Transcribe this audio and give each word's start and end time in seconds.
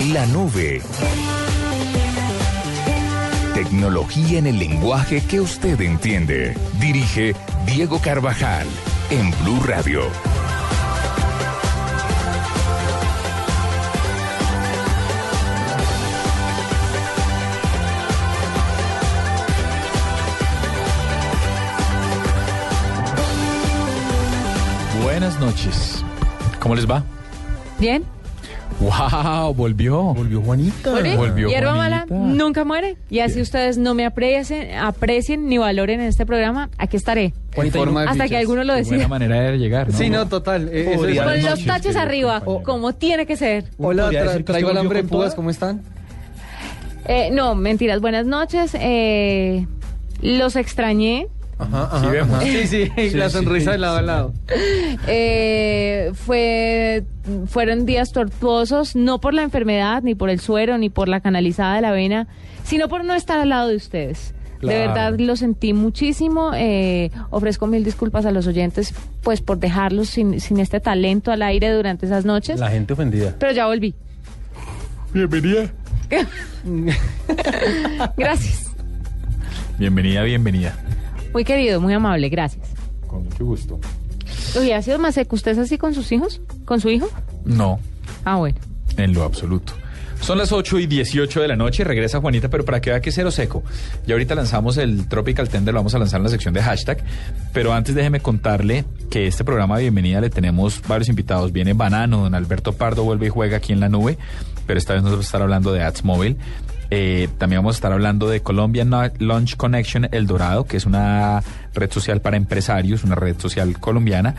La 0.00 0.26
nube. 0.26 0.82
Tecnología 3.54 4.40
en 4.40 4.48
el 4.48 4.58
lenguaje 4.58 5.22
que 5.24 5.40
usted 5.40 5.80
entiende. 5.80 6.56
Dirige 6.80 7.34
Diego 7.64 8.00
Carvajal 8.00 8.66
en 9.10 9.30
Blue 9.42 9.60
Radio. 9.64 10.02
Buenas 25.02 25.38
noches. 25.38 26.04
¿Cómo 26.60 26.74
les 26.74 26.90
va? 26.90 27.04
Bien. 27.78 28.13
¡Wow! 28.84 29.54
Volvió. 29.54 30.02
Volvió 30.14 30.40
Juanita. 30.42 30.90
Volvió 31.16 31.48
Hierba 31.48 31.74
mala 31.74 32.06
nunca 32.08 32.64
muere. 32.64 32.96
Y 33.10 33.20
así 33.20 33.40
ustedes 33.40 33.78
no 33.78 33.94
me 33.94 34.04
aprecien, 34.04 34.76
aprecien 34.76 35.48
ni 35.48 35.58
valoren 35.58 36.00
en 36.00 36.06
este 36.08 36.26
programa, 36.26 36.68
aquí 36.78 36.96
estaré. 36.96 37.32
Juanita, 37.54 37.78
forma 37.78 38.02
de 38.02 38.08
Hasta 38.08 38.24
que 38.24 38.28
fichas. 38.28 38.40
alguno 38.40 38.64
lo 38.64 38.74
Qué 38.74 38.82
buena 38.82 38.96
decida. 38.96 39.08
manera 39.08 39.40
de 39.40 39.58
llegar, 39.58 39.90
¿no? 39.90 39.96
Sí, 39.96 40.10
no, 40.10 40.26
total. 40.28 40.68
eh, 40.68 40.80
eso 40.82 40.90
es- 40.90 40.96
Podría- 40.98 41.24
Con 41.24 41.42
los 41.42 41.66
noches, 41.66 41.82
querido 41.82 42.00
arriba, 42.00 42.40
compañero. 42.40 42.64
como 42.64 42.92
tiene 42.94 43.26
que 43.26 43.36
ser. 43.36 43.64
Hola, 43.78 44.10
tra- 44.10 44.36
que 44.38 44.42
traigo 44.42 44.70
en 44.70 44.76
volvió 44.76 45.00
con 45.00 45.08
púas? 45.08 45.34
¿cómo 45.34 45.50
están? 45.50 45.82
Eh, 47.06 47.30
no, 47.32 47.54
mentiras, 47.54 48.00
buenas 48.00 48.26
noches. 48.26 48.72
Eh, 48.80 49.66
los 50.22 50.56
extrañé. 50.56 51.28
Ajá, 51.58 51.84
ajá, 51.84 52.00
Sí 52.00 52.06
vemos. 52.06 52.34
ajá. 52.36 52.44
Sí, 52.44 52.66
sí, 52.66 52.90
la 53.16 53.28
sí, 53.30 53.36
sonrisa 53.36 53.66
sí, 53.66 53.70
de 53.72 53.78
lado 53.78 53.96
a 53.96 54.00
sí. 54.00 54.06
lado. 54.06 54.34
Eh, 55.06 56.10
fue, 56.14 57.04
fueron 57.46 57.86
días 57.86 58.12
tortuosos, 58.12 58.96
no 58.96 59.20
por 59.20 59.34
la 59.34 59.42
enfermedad, 59.42 60.02
ni 60.02 60.14
por 60.14 60.30
el 60.30 60.40
suero, 60.40 60.78
ni 60.78 60.88
por 60.90 61.08
la 61.08 61.20
canalizada 61.20 61.76
de 61.76 61.82
la 61.82 61.92
vena, 61.92 62.26
sino 62.64 62.88
por 62.88 63.04
no 63.04 63.14
estar 63.14 63.38
al 63.38 63.50
lado 63.50 63.68
de 63.68 63.76
ustedes. 63.76 64.34
De 64.62 64.78
verdad 64.78 65.18
lo 65.18 65.36
sentí 65.36 65.74
muchísimo. 65.74 66.52
eh, 66.54 67.10
ofrezco 67.28 67.66
mil 67.66 67.84
disculpas 67.84 68.24
a 68.24 68.30
los 68.30 68.46
oyentes, 68.46 68.94
pues 69.22 69.42
por 69.42 69.58
dejarlos 69.58 70.08
sin, 70.08 70.40
sin 70.40 70.58
este 70.58 70.80
talento 70.80 71.30
al 71.32 71.42
aire 71.42 71.70
durante 71.70 72.06
esas 72.06 72.24
noches. 72.24 72.58
La 72.58 72.70
gente 72.70 72.94
ofendida. 72.94 73.34
Pero 73.38 73.52
ya 73.52 73.66
volví. 73.66 73.94
Bienvenida. 75.12 75.70
Gracias. 78.16 78.70
Bienvenida, 79.78 80.22
bienvenida. 80.22 80.74
Muy 81.34 81.44
querido, 81.44 81.80
muy 81.80 81.92
amable, 81.92 82.28
gracias. 82.30 82.66
Con 83.06 83.24
mucho 83.24 83.44
gusto. 83.44 83.78
Oye, 84.58 84.72
¿ha 84.74 84.80
sido 84.82 84.98
más 84.98 85.14
seco? 85.16 85.36
¿Usted 85.36 85.50
es 85.52 85.58
así 85.58 85.76
con 85.76 85.92
sus 85.94 86.10
hijos? 86.12 86.40
¿Con 86.64 86.80
su 86.80 86.88
hijo? 86.88 87.08
No, 87.44 87.78
Ah, 88.24 88.36
bueno. 88.36 88.56
en 88.96 89.12
lo 89.12 89.24
absoluto. 89.24 89.72
Son 90.20 90.38
las 90.38 90.52
8 90.52 90.78
y 90.78 90.86
18 90.86 91.42
de 91.42 91.48
la 91.48 91.56
noche 91.56 91.82
y 91.82 91.84
regresa 91.84 92.20
Juanita, 92.20 92.48
pero 92.48 92.64
para 92.64 92.80
que 92.80 92.88
vea 92.88 93.00
que 93.00 93.10
es 93.10 93.14
cero 93.14 93.30
seco. 93.30 93.62
Y 94.06 94.12
ahorita 94.12 94.34
lanzamos 94.34 94.78
el 94.78 95.06
Tropical 95.08 95.50
Tender, 95.50 95.74
lo 95.74 95.80
vamos 95.80 95.94
a 95.94 95.98
lanzar 95.98 96.18
en 96.20 96.24
la 96.24 96.30
sección 96.30 96.54
de 96.54 96.62
hashtag. 96.62 97.04
Pero 97.52 97.74
antes 97.74 97.94
déjeme 97.94 98.20
contarle 98.20 98.84
que 99.10 99.26
este 99.26 99.44
programa 99.44 99.76
de 99.76 99.82
bienvenida 99.82 100.20
le 100.22 100.30
tenemos 100.30 100.80
varios 100.88 101.08
invitados. 101.10 101.52
Viene 101.52 101.74
Banano, 101.74 102.22
don 102.22 102.34
Alberto 102.34 102.72
Pardo 102.72 103.02
vuelve 103.04 103.26
y 103.26 103.28
juega 103.28 103.58
aquí 103.58 103.74
en 103.74 103.80
la 103.80 103.90
nube, 103.90 104.16
pero 104.66 104.78
esta 104.78 104.94
vez 104.94 105.02
nos 105.02 105.10
vamos 105.12 105.26
a 105.26 105.28
estar 105.28 105.42
hablando 105.42 105.72
de 105.74 105.82
Ads 105.82 106.04
Mobile. 106.04 106.36
Eh, 106.96 107.28
también 107.38 107.58
vamos 107.58 107.74
a 107.74 107.78
estar 107.78 107.92
hablando 107.92 108.28
de 108.28 108.40
Colombia 108.40 108.86
Launch 109.18 109.56
Connection 109.56 110.08
El 110.12 110.28
Dorado, 110.28 110.64
que 110.64 110.76
es 110.76 110.86
una 110.86 111.42
red 111.74 111.90
social 111.90 112.20
para 112.20 112.36
empresarios, 112.36 113.02
una 113.02 113.16
red 113.16 113.36
social 113.36 113.80
colombiana. 113.80 114.36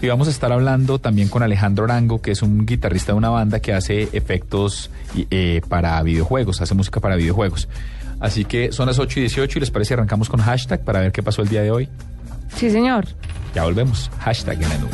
Y 0.00 0.06
vamos 0.06 0.28
a 0.28 0.30
estar 0.30 0.52
hablando 0.52 1.00
también 1.00 1.28
con 1.28 1.42
Alejandro 1.42 1.84
Arango, 1.84 2.22
que 2.22 2.30
es 2.30 2.42
un 2.42 2.64
guitarrista 2.64 3.10
de 3.10 3.18
una 3.18 3.30
banda 3.30 3.58
que 3.58 3.72
hace 3.72 4.08
efectos 4.12 4.88
eh, 5.32 5.62
para 5.68 6.00
videojuegos, 6.04 6.60
hace 6.60 6.76
música 6.76 7.00
para 7.00 7.16
videojuegos. 7.16 7.68
Así 8.20 8.44
que 8.44 8.70
son 8.70 8.86
las 8.86 9.00
8 9.00 9.18
y 9.18 9.22
18 9.22 9.58
y 9.58 9.60
les 9.60 9.72
parece 9.72 9.94
arrancamos 9.94 10.28
con 10.28 10.40
hashtag 10.40 10.84
para 10.84 11.00
ver 11.00 11.10
qué 11.10 11.24
pasó 11.24 11.42
el 11.42 11.48
día 11.48 11.62
de 11.62 11.72
hoy. 11.72 11.88
Sí, 12.54 12.70
señor. 12.70 13.06
Ya 13.52 13.64
volvemos. 13.64 14.12
Hashtag 14.20 14.62
en 14.62 14.68
la 14.68 14.78
nube. 14.78 14.92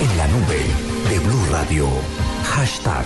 En 0.00 0.18
la 0.18 0.26
nube 0.26 1.10
de 1.10 1.18
Blue 1.20 1.46
Radio. 1.52 1.86
Hashtag. 2.42 3.04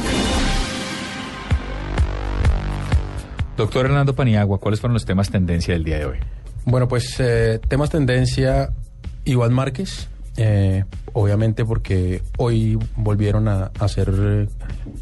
Doctor 3.57 3.87
Hernando 3.87 4.15
Paniagua, 4.15 4.59
¿cuáles 4.59 4.81
fueron 4.81 4.93
los 4.95 5.07
temas 5.07 5.31
tendencia 5.31 5.73
del 5.73 5.83
día 5.83 5.99
de 5.99 6.05
hoy? 6.05 6.19
Bueno, 6.67 6.89
pues 6.89 7.19
eh, 7.21 7.59
temas 7.69 7.89
tendencia, 7.89 8.71
Iván 9.25 9.55
Márquez, 9.55 10.09
eh, 10.37 10.85
obviamente 11.15 11.65
porque 11.65 12.23
hoy 12.37 12.79
volvieron 12.97 13.49
a, 13.49 13.71
ser 13.89 14.13
eh, 14.15 14.49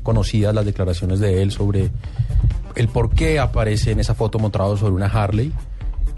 conocidas 0.05 0.55
las 0.55 0.65
declaraciones 0.65 1.19
de 1.19 1.43
él 1.43 1.51
sobre 1.51 1.91
el 2.77 2.89
por 2.89 3.11
qué 3.11 3.41
aparece 3.41 3.91
en 3.91 3.99
esa 3.99 4.15
foto 4.15 4.39
mostrado 4.39 4.77
sobre 4.77 4.95
una 4.95 5.07
Harley. 5.07 5.53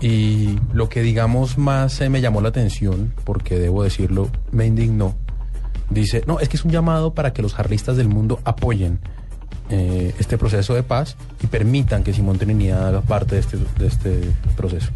Y 0.03 0.59
lo 0.75 0.91
que 0.91 1.01
digamos 1.01 1.57
más 1.57 2.03
me 2.11 2.21
llamó 2.21 2.43
la 2.43 2.51
atención, 2.51 3.15
porque 3.25 3.59
debo 3.59 3.83
decirlo, 3.83 4.29
me 4.53 4.67
indignó. 4.67 5.15
Dice, 5.89 6.23
no, 6.27 6.39
es 6.39 6.51
que 6.51 6.59
es 6.59 6.65
un 6.67 6.71
llamado 6.71 7.15
para 7.15 7.33
que 7.33 7.41
los 7.41 7.59
harlistas 7.59 7.97
del 7.97 8.09
mundo 8.09 8.41
apoyen 8.45 9.01
eh, 9.71 10.15
este 10.19 10.39
proceso 10.39 10.75
de 10.75 10.83
paz 10.83 11.17
y 11.43 11.47
permitan 11.47 12.03
que 12.03 12.13
Simón 12.13 12.39
Trinidad 12.39 12.89
haga 12.89 13.01
parte 13.01 13.35
de 13.35 13.41
este, 13.41 13.57
de 13.79 13.87
este 13.87 14.21
proceso. 14.57 14.91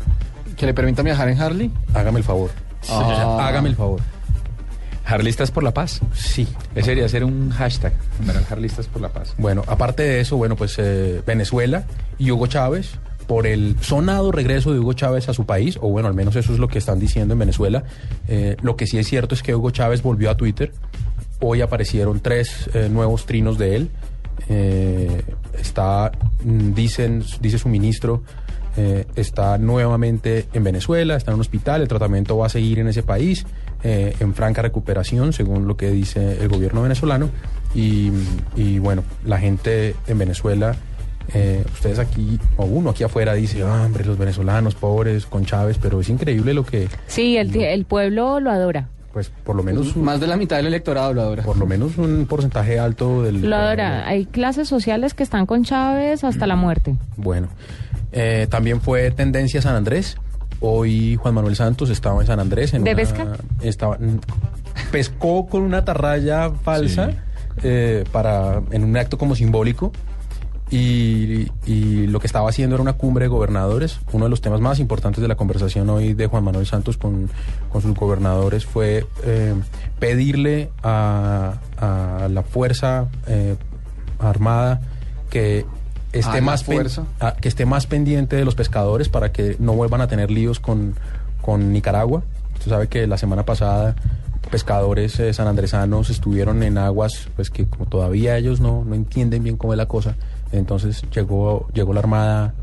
¿Que 0.57 0.67
le 0.67 0.75
permita 0.75 1.03
viajar 1.03 1.29
en 1.29 1.41
Harley? 1.41 1.71
Hágame 1.95 2.19
el 2.19 2.25
favor. 2.25 2.51
Ah. 2.89 3.49
Hágame 3.49 3.71
el 3.71 3.77
favor. 3.77 4.01
Harlistas 5.05 5.51
por 5.51 5.65
la 5.65 5.73
paz. 5.73 6.01
Sí. 6.15 6.47
Ese 6.75 6.87
sería 6.87 7.05
hacer 7.07 7.25
un 7.25 7.51
hashtag. 7.51 7.93
Harlistas 8.49 8.87
por 8.87 9.03
la 9.03 9.09
paz. 9.09 9.35
Bueno, 9.39 9.65
aparte 9.67 10.03
de 10.03 10.21
eso, 10.21 10.37
bueno, 10.37 10.55
pues 10.57 10.77
eh, 10.79 11.23
Venezuela 11.27 11.85
y 12.19 12.31
Hugo 12.31 12.47
Chávez, 12.47 12.93
por 13.27 13.47
el 13.47 13.77
sonado 13.81 14.31
regreso 14.31 14.73
de 14.73 14.79
Hugo 14.79 14.93
Chávez 14.93 15.29
a 15.29 15.35
su 15.35 15.47
país, 15.47 15.79
o 15.81 15.89
bueno, 15.89 16.09
al 16.09 16.15
menos 16.15 16.37
eso 16.37 16.53
es 16.53 16.59
lo 16.59 16.69
que 16.69 16.79
están 16.79 17.01
diciendo 17.01 17.33
en 17.33 17.41
Venezuela. 17.41 17.83
Eh, 18.29 18.57
lo 18.63 18.77
que 18.77 18.87
sí 18.87 18.99
es 18.99 19.09
cierto 19.09 19.35
es 19.35 19.43
que 19.43 19.55
Hugo 19.55 19.71
Chávez 19.71 20.03
volvió 20.03 20.31
a 20.31 20.37
Twitter. 20.37 20.73
Hoy 21.41 21.61
aparecieron 21.61 22.21
tres 22.21 22.69
eh, 22.75 22.89
nuevos 22.91 23.27
trinos 23.27 23.59
de 23.59 23.77
él. 23.77 23.91
Eh, 24.49 25.23
está, 25.59 26.13
mm, 26.45 26.73
dicen, 26.75 27.23
dice 27.41 27.59
su 27.59 27.69
ministro, 27.69 28.23
eh, 28.77 29.05
está 29.17 29.59
nuevamente 29.59 30.47
en 30.53 30.65
Venezuela, 30.65 31.17
está 31.17 31.33
en 31.33 31.37
un 31.37 31.41
hospital, 31.41 31.83
el 31.83 31.89
tratamiento 31.89 32.37
va 32.37 32.47
a 32.47 32.49
seguir 32.49 32.79
en 32.79 32.89
ese 32.89 33.03
país, 33.03 33.45
eh, 33.83 34.15
en 34.21 34.35
franca 34.35 34.63
recuperación, 34.63 35.33
según 35.33 35.67
lo 35.67 35.77
que 35.77 35.91
dice 35.91 36.39
el 36.41 36.49
gobierno 36.49 36.83
venezolano. 36.83 37.31
Y, 37.75 38.11
y 38.57 38.79
bueno, 38.79 39.03
la 39.25 39.39
gente 39.39 39.95
en 40.07 40.19
Venezuela, 40.19 40.75
eh, 41.35 41.65
ustedes 41.73 41.99
aquí, 41.99 42.39
o 42.57 42.65
uno 42.65 42.91
aquí 42.91 43.05
afuera 43.05 43.35
dice, 43.35 43.63
"Ah, 43.63 43.83
hombre, 43.85 44.05
los 44.05 44.19
venezolanos 44.19 44.75
pobres 44.75 45.27
con 45.27 45.45
Chávez, 45.45 45.79
pero 45.81 46.01
es 46.01 46.09
increíble 46.09 46.55
lo 46.55 46.65
que, 46.65 46.89
Sí, 47.07 47.37
el, 47.37 47.55
el 47.55 47.85
pueblo 47.85 48.41
lo 48.41 48.51
adora. 48.51 48.89
Pues 49.13 49.31
por 49.45 49.57
lo 49.57 49.63
menos, 49.63 49.97
un- 49.97 50.05
Más 50.05 50.21
de 50.21 50.27
la 50.27 50.37
mitad 50.37 50.57
del 50.57 50.67
electorado 50.67 51.13
lo 51.13 51.23
adora. 51.23 51.43
por 51.43 51.57
lo 51.57 51.67
menos 51.67 51.99
un 51.99 52.27
porcentaje 52.29 52.79
alto 52.79 53.23
del... 53.23 53.49
Lo 53.49 53.57
adora. 53.57 54.07
Hay 54.07 54.27
clases 54.27 54.69
sociales 54.69 55.15
que 55.15 55.23
están 55.23 55.47
con 55.47 55.65
Chávez 55.65 56.23
hasta 56.25 56.47
la 56.47 56.57
muerte. 56.57 56.97
Bueno, 57.17 57.49
eh, 58.13 58.47
también 58.51 58.81
fue 58.81 59.11
tendencia 59.11 59.61
San 59.63 59.75
Andrés. 59.75 60.17
Hoy 60.61 61.17
Juan 61.17 61.35
Manuel 61.35 61.57
Santos 61.57 61.91
estaba 61.91 62.21
en 62.21 62.27
San 62.27 62.39
Andrés. 62.39 62.75
En 62.75 62.85
¿De 62.85 62.91
una- 62.91 62.97
pesca? 63.03 63.27
Estaba, 63.63 63.99
pescó 64.91 65.47
con 65.47 65.63
una 65.63 65.79
atarraya 65.79 66.51
falsa 66.51 67.11
Sí. 67.11 67.17
eh, 67.63 68.05
para, 68.13 68.63
en 68.71 68.85
un 68.85 68.97
acto 68.97 69.19
como 69.19 69.35
simbólico. 69.35 69.93
Y, 70.71 71.51
y 71.67 72.07
lo 72.07 72.21
que 72.21 72.29
estaba 72.29 72.49
haciendo 72.49 72.77
era 72.77 72.83
una 72.83 72.93
cumbre 72.93 73.25
de 73.25 73.29
gobernadores. 73.29 73.99
Uno 74.13 74.27
de 74.27 74.31
los 74.31 74.41
temas 74.41 74.61
más 74.61 74.79
importantes 74.79 75.21
de 75.21 75.27
la 75.27 75.35
conversación 75.35 75.91
hoy 75.91 76.15
de 76.15 76.27
Juan 76.29 76.45
Manuel 76.45 76.67
Santos 76.67 76.97
con, 76.97 77.29
con 77.73 77.83
sus 77.83 77.95
gobernadores 77.95 78.65
fue 78.67 79.05
eh, 79.25 79.55
pedirle 79.99 80.71
a, 80.83 81.55
a 81.77 82.29
la 82.31 82.43
Fuerza 82.45 83.07
eh, 83.27 83.57
Armada 84.21 84.81
que 85.29 85.65
esté, 86.13 86.31
¿A 86.31 86.35
la 86.37 86.41
más 86.43 86.63
pen- 86.63 86.77
fuerza? 86.77 87.05
a- 87.19 87.35
que 87.35 87.49
esté 87.49 87.67
más 87.67 87.87
pendiente 87.87 88.37
de 88.37 88.45
los 88.45 88.55
pescadores 88.55 89.09
para 89.09 89.33
que 89.33 89.57
no 89.59 89.73
vuelvan 89.73 90.01
a 90.03 90.07
tener 90.07 90.31
líos 90.31 90.61
con, 90.61 90.95
con 91.43 91.73
Nicaragua. 91.73 92.23
Usted 92.55 92.71
sabe 92.71 92.87
que 92.89 93.07
la 93.09 93.17
semana 93.19 93.45
pasada 93.45 93.97
pescadores 94.51 95.19
eh, 95.21 95.33
sanandresanos 95.33 96.11
estuvieron 96.11 96.63
en 96.65 96.77
aguas 96.79 97.29
pues 97.37 97.51
que 97.51 97.67
como 97.67 97.87
todavía 97.87 98.37
ellos 98.37 98.59
no, 98.61 98.85
no 98.85 98.95
entienden 98.95 99.43
bien 99.45 99.57
cómo 99.57 99.73
es 99.73 99.77
la 99.79 99.87
cosa. 99.87 100.15
Entonces 100.53 101.03
llegó, 101.15 101.69
llegó 101.73 101.93
la 101.93 102.01
Armada 102.01 102.55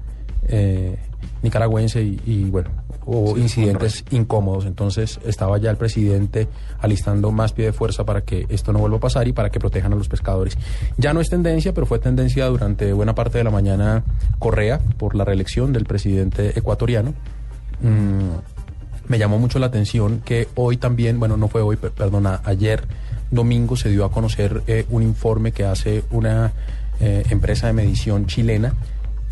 eh, 0.48 0.98
nicaragüense 1.42 2.02
y, 2.04 2.22
y, 2.26 2.44
bueno, 2.50 2.70
hubo 3.06 3.38
incidentes 3.38 4.04
incómodos. 4.12 4.66
Entonces 4.66 5.20
estaba 5.26 5.58
ya 5.58 5.70
el 5.72 5.78
presidente 5.78 6.48
alistando 6.80 7.32
más 7.32 7.54
pie 7.54 7.66
de 7.66 7.74
fuerza 7.74 8.06
para 8.06 8.22
que 8.22 8.46
esto 8.50 8.74
no 8.74 8.80
vuelva 8.80 8.98
a 8.98 9.02
pasar 9.02 9.28
y 9.28 9.34
para 9.34 9.50
que 9.50 9.60
protejan 9.60 9.94
a 9.94 9.96
los 9.96 10.08
pescadores. 10.10 10.58
Ya 10.98 11.14
no 11.14 11.22
es 11.22 11.30
tendencia, 11.30 11.74
pero 11.74 11.86
fue 11.86 12.00
tendencia 12.00 12.46
durante 12.48 12.92
buena 12.94 13.16
parte 13.16 13.38
de 13.38 13.44
la 13.44 13.52
mañana 13.52 14.04
Correa 14.40 14.80
por 14.98 15.16
la 15.16 15.24
reelección 15.26 15.72
del 15.74 15.86
presidente 15.86 16.58
ecuatoriano. 16.58 17.14
Mm, 17.82 19.10
me 19.10 19.18
llamó 19.20 19.40
mucho 19.40 19.60
la 19.60 19.68
atención 19.68 20.22
que 20.26 20.50
hoy 20.56 20.76
también, 20.78 21.20
bueno, 21.20 21.38
no 21.38 21.48
fue 21.48 21.62
hoy, 21.62 21.78
per- 21.78 21.92
perdona, 21.92 22.42
ayer 22.44 22.84
domingo 23.32 23.76
se 23.78 23.90
dio 23.90 24.04
a 24.06 24.12
conocer 24.12 24.64
eh, 24.68 24.86
un 24.90 25.04
informe 25.04 25.52
que 25.52 25.64
hace 25.66 26.04
una 26.12 26.52
eh, 27.00 27.24
empresa 27.30 27.68
de 27.68 27.74
medición 27.74 28.26
chilena 28.28 28.74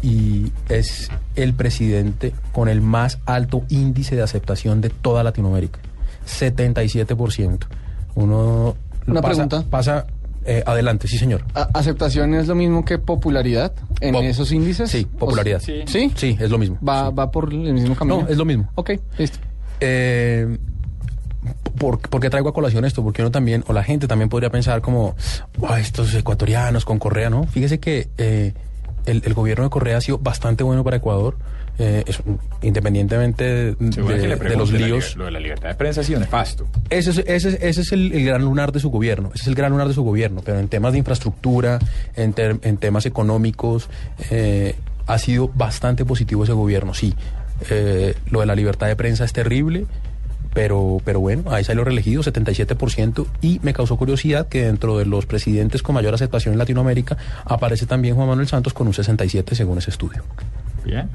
y 0.02 0.52
es 0.70 1.10
el 1.36 1.54
presidente 1.54 2.34
con 2.52 2.70
el 2.70 2.82
más 2.82 3.20
alto 3.26 3.64
índice 3.70 4.16
de 4.16 4.22
aceptación 4.22 4.82
de 4.82 4.90
toda 4.90 5.24
Latinoamérica. 5.24 5.80
77%. 6.28 7.60
Uno 8.16 8.76
Una 9.08 9.22
pasa, 9.22 9.34
pregunta. 9.48 9.64
pasa 9.70 10.06
eh, 10.46 10.64
adelante, 10.66 11.08
sí 11.08 11.18
señor. 11.18 11.44
¿Aceptación 11.74 12.34
es 12.36 12.48
lo 12.48 12.56
mismo 12.56 12.86
que 12.86 12.98
popularidad 13.00 13.74
en 14.00 14.14
Pop- 14.14 14.24
esos 14.24 14.52
índices? 14.52 14.92
Sí, 14.92 15.06
popularidad. 15.06 15.60
O- 15.62 15.88
¿Sí? 15.88 16.12
Sí, 16.16 16.38
es 16.40 16.50
lo 16.52 16.58
mismo. 16.58 16.78
¿Va, 16.88 17.10
Sí. 17.10 17.16
¿Va 17.18 17.32
por 17.32 17.52
el 17.52 17.74
mismo 17.74 17.96
camino? 17.96 18.22
No, 18.22 18.28
es 18.28 18.38
lo 18.38 18.46
mismo. 18.46 18.70
Ok, 18.76 18.92
listo. 19.18 19.40
Eh, 19.80 20.58
¿por, 21.78 22.00
por 22.00 22.22
qué 22.22 22.30
traigo 22.30 22.50
a 22.50 22.54
colación 22.54 22.86
esto? 22.86 23.04
Porque 23.04 23.22
uno 23.22 23.32
también, 23.32 23.64
o 23.68 23.74
la 23.74 23.84
gente 23.84 24.08
también 24.08 24.30
podría 24.30 24.50
pensar 24.50 24.82
como, 24.82 25.16
"Buah, 25.58 25.80
estos 25.80 26.14
ecuatorianos 26.14 26.86
con 26.86 27.00
Correa, 27.00 27.30
¿no? 27.30 27.46
Fíjese 27.48 27.80
que 27.80 28.08
eh, 28.18 28.54
el, 29.06 29.22
el 29.26 29.34
gobierno 29.34 29.64
de 29.66 29.70
Correa 29.70 29.98
ha 29.98 30.02
sido 30.02 30.18
bastante 30.18 30.64
bueno 30.64 30.84
para 30.84 30.98
Ecuador, 30.98 31.38
eh, 31.78 32.04
es- 32.08 32.22
independientemente 32.62 33.44
de, 33.44 33.76
le 33.80 34.36
de 34.38 34.56
los 34.56 34.72
la 34.72 34.80
líos. 34.80 35.16
Lo 35.16 35.26
de 35.26 35.32
la 35.32 35.40
libertad 35.40 35.70
de 35.70 35.76
prensa 35.76 36.02
ha 36.02 36.04
sido 36.04 36.20
nefasto. 36.20 36.66
Ese 36.90 37.12
es, 37.12 37.18
ese, 37.20 37.50
es- 37.50 37.58
ese 37.62 37.82
es 37.82 37.92
el, 37.92 38.12
el 38.14 38.26
gran 38.26 38.42
lunar 38.44 38.72
de 38.72 38.80
su 38.80 38.90
gobierno, 38.90 39.32
ese 39.34 39.44
es 39.44 39.48
el 39.48 39.56
gran 39.56 39.72
lunar 39.72 39.88
de 39.88 39.94
su 39.94 40.04
gobierno, 40.04 40.42
pero 40.44 40.60
en 40.60 40.68
temas 40.70 40.94
de 40.94 41.00
infraestructura, 41.00 41.80
en, 42.16 42.34
ter- 42.34 42.60
en 42.64 42.78
temas 42.78 43.06
económicos, 43.06 43.90
eh, 44.32 44.76
ha 45.08 45.18
sido 45.20 45.50
bastante 45.50 46.04
positivo 46.06 46.44
ese 46.44 46.54
gobierno, 46.54 46.94
sí. 46.94 47.14
Eh, 47.70 48.16
lo 48.32 48.42
de 48.42 48.46
la 48.48 48.56
libertad 48.56 48.88
de 48.88 48.96
prensa 48.96 49.24
es 49.24 49.32
terrible, 49.34 49.86
pero, 50.56 50.98
pero 51.04 51.20
bueno, 51.20 51.44
ahí 51.52 51.64
salió 51.66 51.84
reelegido, 51.84 52.24
77%, 52.24 53.28
y 53.42 53.60
me 53.62 53.74
causó 53.74 53.98
curiosidad 53.98 54.48
que 54.48 54.66
dentro 54.66 54.98
de 54.98 55.06
los 55.06 55.26
presidentes 55.26 55.84
con 55.84 55.94
mayor 55.96 56.14
aceptación 56.14 56.54
en 56.54 56.60
Latinoamérica 56.60 57.18
aparece 57.44 57.86
también 57.86 58.16
Juan 58.16 58.30
Manuel 58.30 58.48
Santos 58.48 58.74
con 58.74 58.88
un 58.88 58.94
67 58.94 59.54
según 59.54 59.78
ese 59.80 59.92
estudio. 59.92 60.24
Bien. 60.86 61.10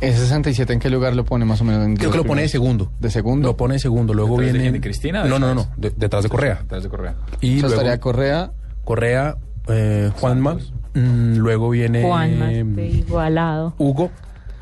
¿Ese 0.00 0.18
67 0.20 0.72
en 0.72 0.78
qué 0.78 0.90
lugar 0.90 1.16
lo 1.16 1.24
pone 1.24 1.44
más 1.44 1.60
o 1.60 1.64
menos? 1.64 1.84
En 1.84 1.96
Creo 1.96 2.10
que 2.12 2.18
lo 2.18 2.24
pone 2.24 2.42
de 2.42 2.48
segundo. 2.48 2.90
¿De 3.00 3.10
segundo? 3.10 3.48
Lo 3.48 3.56
pone 3.56 3.74
de 3.74 3.80
segundo, 3.80 4.14
luego 4.14 4.36
¿Detrás 4.36 4.52
de 4.52 4.58
viene... 4.60 4.72
de 4.72 4.80
Cristina 4.80 5.24
No, 5.24 5.38
no, 5.40 5.54
no, 5.54 5.66
de- 5.76 5.92
detrás 5.96 6.22
de 6.22 6.28
Correa. 6.28 6.58
Detrás 6.62 6.82
de 6.84 6.88
Correa. 6.88 7.14
Y 7.40 7.56
O 7.56 7.60
sea, 7.60 7.60
luego- 7.68 7.74
estaría 7.74 8.00
Correa. 8.00 8.50
Correa, 8.84 9.36
eh, 9.68 10.10
Juanma, 10.20 10.58
mm, 10.94 11.36
luego 11.38 11.70
viene 11.70 12.02
Juanma, 12.02 12.52
eh, 12.52 12.64
igualado. 12.94 13.74
Hugo 13.78 14.10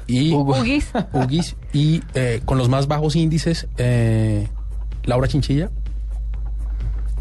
y. 0.06 0.32
Huguis, 1.12 1.56
y 1.72 2.02
eh, 2.14 2.40
con 2.44 2.58
los 2.58 2.68
más 2.68 2.86
bajos 2.88 3.16
índices 3.16 3.66
eh, 3.78 4.48
Laura 5.04 5.28
Chinchilla 5.28 5.70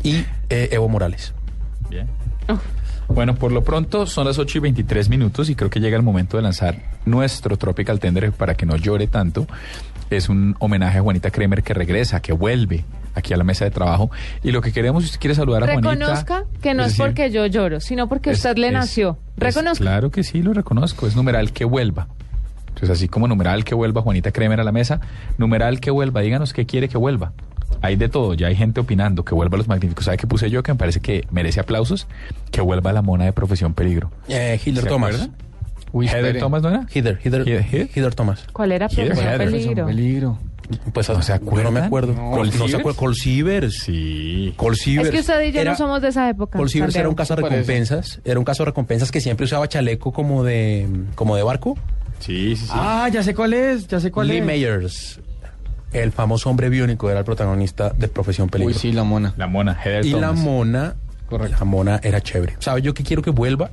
y 0.04 0.26
eh, 0.50 0.70
Evo 0.72 0.90
Morales. 0.90 1.34
Bien. 1.90 2.08
Bueno, 3.08 3.36
por 3.36 3.52
lo 3.52 3.64
pronto 3.64 4.06
son 4.06 4.26
las 4.26 4.40
8 4.40 4.58
y 4.58 4.62
23 4.62 5.10
minutos 5.10 5.50
y 5.50 5.56
creo 5.56 5.70
que 5.70 5.80
llega 5.80 5.98
el 5.98 6.04
momento 6.04 6.38
de 6.38 6.44
lanzar 6.44 6.78
nuestro 7.06 7.58
Tropical 7.58 8.00
Tender 8.00 8.32
para 8.32 8.56
que 8.56 8.66
no 8.66 8.76
llore 8.78 9.08
tanto. 9.08 9.48
Es 10.10 10.30
un 10.30 10.56
homenaje 10.60 10.98
a 10.98 11.02
Juanita 11.02 11.30
Kremer 11.30 11.62
que 11.64 11.74
regresa, 11.74 12.22
que 12.22 12.32
vuelve 12.34 12.84
aquí 13.14 13.34
a 13.34 13.38
la 13.38 13.44
mesa 13.44 13.66
de 13.66 13.72
trabajo. 13.72 14.12
Y 14.44 14.52
lo 14.52 14.62
que 14.62 14.72
queremos, 14.72 15.04
si 15.04 15.08
usted 15.08 15.20
quiere 15.20 15.36
saludar 15.36 15.64
a 15.64 15.68
Juanita... 15.74 15.92
Reconozca 15.92 16.46
que 16.62 16.74
no 16.74 16.84
es, 16.84 16.90
decir, 16.90 17.06
porque 17.06 17.32
yo 17.32 17.46
lloro, 17.46 17.80
sino 17.82 18.08
porque 18.08 18.32
es- 18.32 18.38
usted 18.38 18.58
le 18.58 18.68
es- 18.68 18.74
nació. 18.74 19.18
es- 19.38 19.44
Reconozca. 19.44 19.84
claro 19.84 20.10
que 20.12 20.24
sí, 20.24 20.42
lo 20.42 20.54
reconozco. 20.54 21.06
Es 21.08 21.16
numeral 21.16 21.52
que 21.52 21.66
vuelva. 21.66 22.08
Entonces, 22.74 22.90
así 22.90 23.08
como 23.08 23.28
numeral 23.28 23.64
que 23.64 23.76
vuelva 23.76 24.02
Juanita 24.02 24.32
Kremer 24.32 24.60
a 24.60 24.64
la 24.64 24.72
mesa, 24.72 25.00
numeral 25.38 25.80
que 25.80 25.92
vuelva, 25.92 26.22
díganos 26.22 26.54
qué 26.54 26.66
quiere 26.66 26.90
que 26.90 26.98
vuelva. 26.98 27.34
Hay 27.82 27.96
de 27.96 28.10
todo, 28.10 28.34
ya 28.34 28.48
hay 28.48 28.56
gente 28.56 28.80
opinando 28.82 29.24
que 29.24 29.34
vuelva 29.34 29.56
a 29.56 29.60
los 29.60 29.68
magníficos. 29.68 30.06
¿Sabe 30.06 30.18
qué 30.18 30.28
puse 30.28 30.50
yo? 30.50 30.62
Que 30.64 30.72
me 30.74 30.78
parece 30.78 31.00
que 31.00 31.26
merece 31.32 31.60
aplausos. 31.60 32.08
Que 32.52 32.62
vuelva 32.62 32.92
la 32.94 33.02
mona 33.02 33.26
de 33.26 33.34
Profesión 33.34 33.74
Peligro. 33.74 34.12
Eh, 34.28 34.60
Hitler 34.64 34.84
¿Se 34.84 34.90
Thomas. 34.90 35.30
Uy, 35.94 36.08
¿Heather 36.08 36.20
espere. 36.26 36.40
Thomas 36.40 36.62
no 36.62 36.70
era? 36.70 36.86
Hitler, 36.94 37.20
Hitler, 37.24 37.42
Hitler, 37.42 37.66
Hitler. 37.66 37.90
Hitler 37.96 38.16
Thomas. 38.16 38.46
¿Cuál 38.54 38.72
era 38.72 38.88
¿Quiere 38.88 39.10
Profesión? 39.12 39.38
Peligro? 39.38 39.86
Peligro. 39.88 40.40
Pues 40.94 41.10
¿No 41.10 41.22
se 41.22 41.34
yo 41.34 41.40
no 41.40 41.72
me 41.72 41.80
acuerdan? 41.80 41.84
acuerdo. 41.86 42.14
No. 42.14 42.32
Col, 42.32 42.50
no 42.58 42.68
se 42.68 42.78
acuerda. 42.78 42.98
Colsivers. 43.00 43.80
Sí. 43.80 44.54
Colsivers. 44.56 45.08
Es 45.10 45.14
que 45.14 45.20
usted 45.20 45.42
y 45.48 45.52
yo 45.52 45.60
Era- 45.62 45.72
no 45.72 45.78
somos 45.78 46.02
de 46.02 46.08
esa 46.10 46.30
época. 46.30 46.58
Colsivers 46.58 46.96
era 46.96 47.10
un 47.10 47.16
caso 47.16 47.36
de 47.36 47.42
recompensas. 47.42 48.22
Era 48.24 48.40
un 48.40 48.46
caso 48.46 48.64
de 48.64 48.68
recompensas 48.68 49.12
que 49.12 49.20
siempre 49.20 49.46
usaba 49.46 49.68
chaleco 49.68 50.12
como 50.14 50.44
de, 50.44 50.88
como 51.16 51.36
de 51.36 51.44
barco. 51.44 51.78
Sí, 52.22 52.56
sí, 52.56 52.66
sí. 52.66 52.72
Ah, 52.74 53.10
ya 53.12 53.22
sé 53.24 53.36
cuál 53.36 53.54
es, 53.54 53.88
ya 53.88 54.00
sé 54.00 54.12
cuál 54.12 54.28
Lee 54.30 54.38
es. 54.38 54.46
Meyers, 54.46 55.20
el 55.92 56.12
famoso 56.14 56.50
hombre 56.50 56.70
biónico, 56.70 57.10
era 57.10 57.20
el 57.20 57.26
protagonista 57.26 57.90
de 57.90 58.08
Profesión 58.08 58.48
Peligro. 58.50 58.74
Uy, 58.74 58.80
sí, 58.80 58.94
la 58.94 59.04
mona. 59.04 59.34
La 59.38 59.48
mona, 59.48 59.74
Heather 59.74 60.06
y 60.06 60.12
la 60.12 60.32
mona, 60.32 60.96
Correcto. 61.28 61.58
la 61.60 61.66
mona 61.66 62.00
era 62.02 62.22
chévere. 62.22 62.56
¿Sabe 62.60 62.82
yo 62.82 62.94
que 62.94 63.04
quiero 63.04 63.22
que 63.22 63.32
vuelva? 63.32 63.72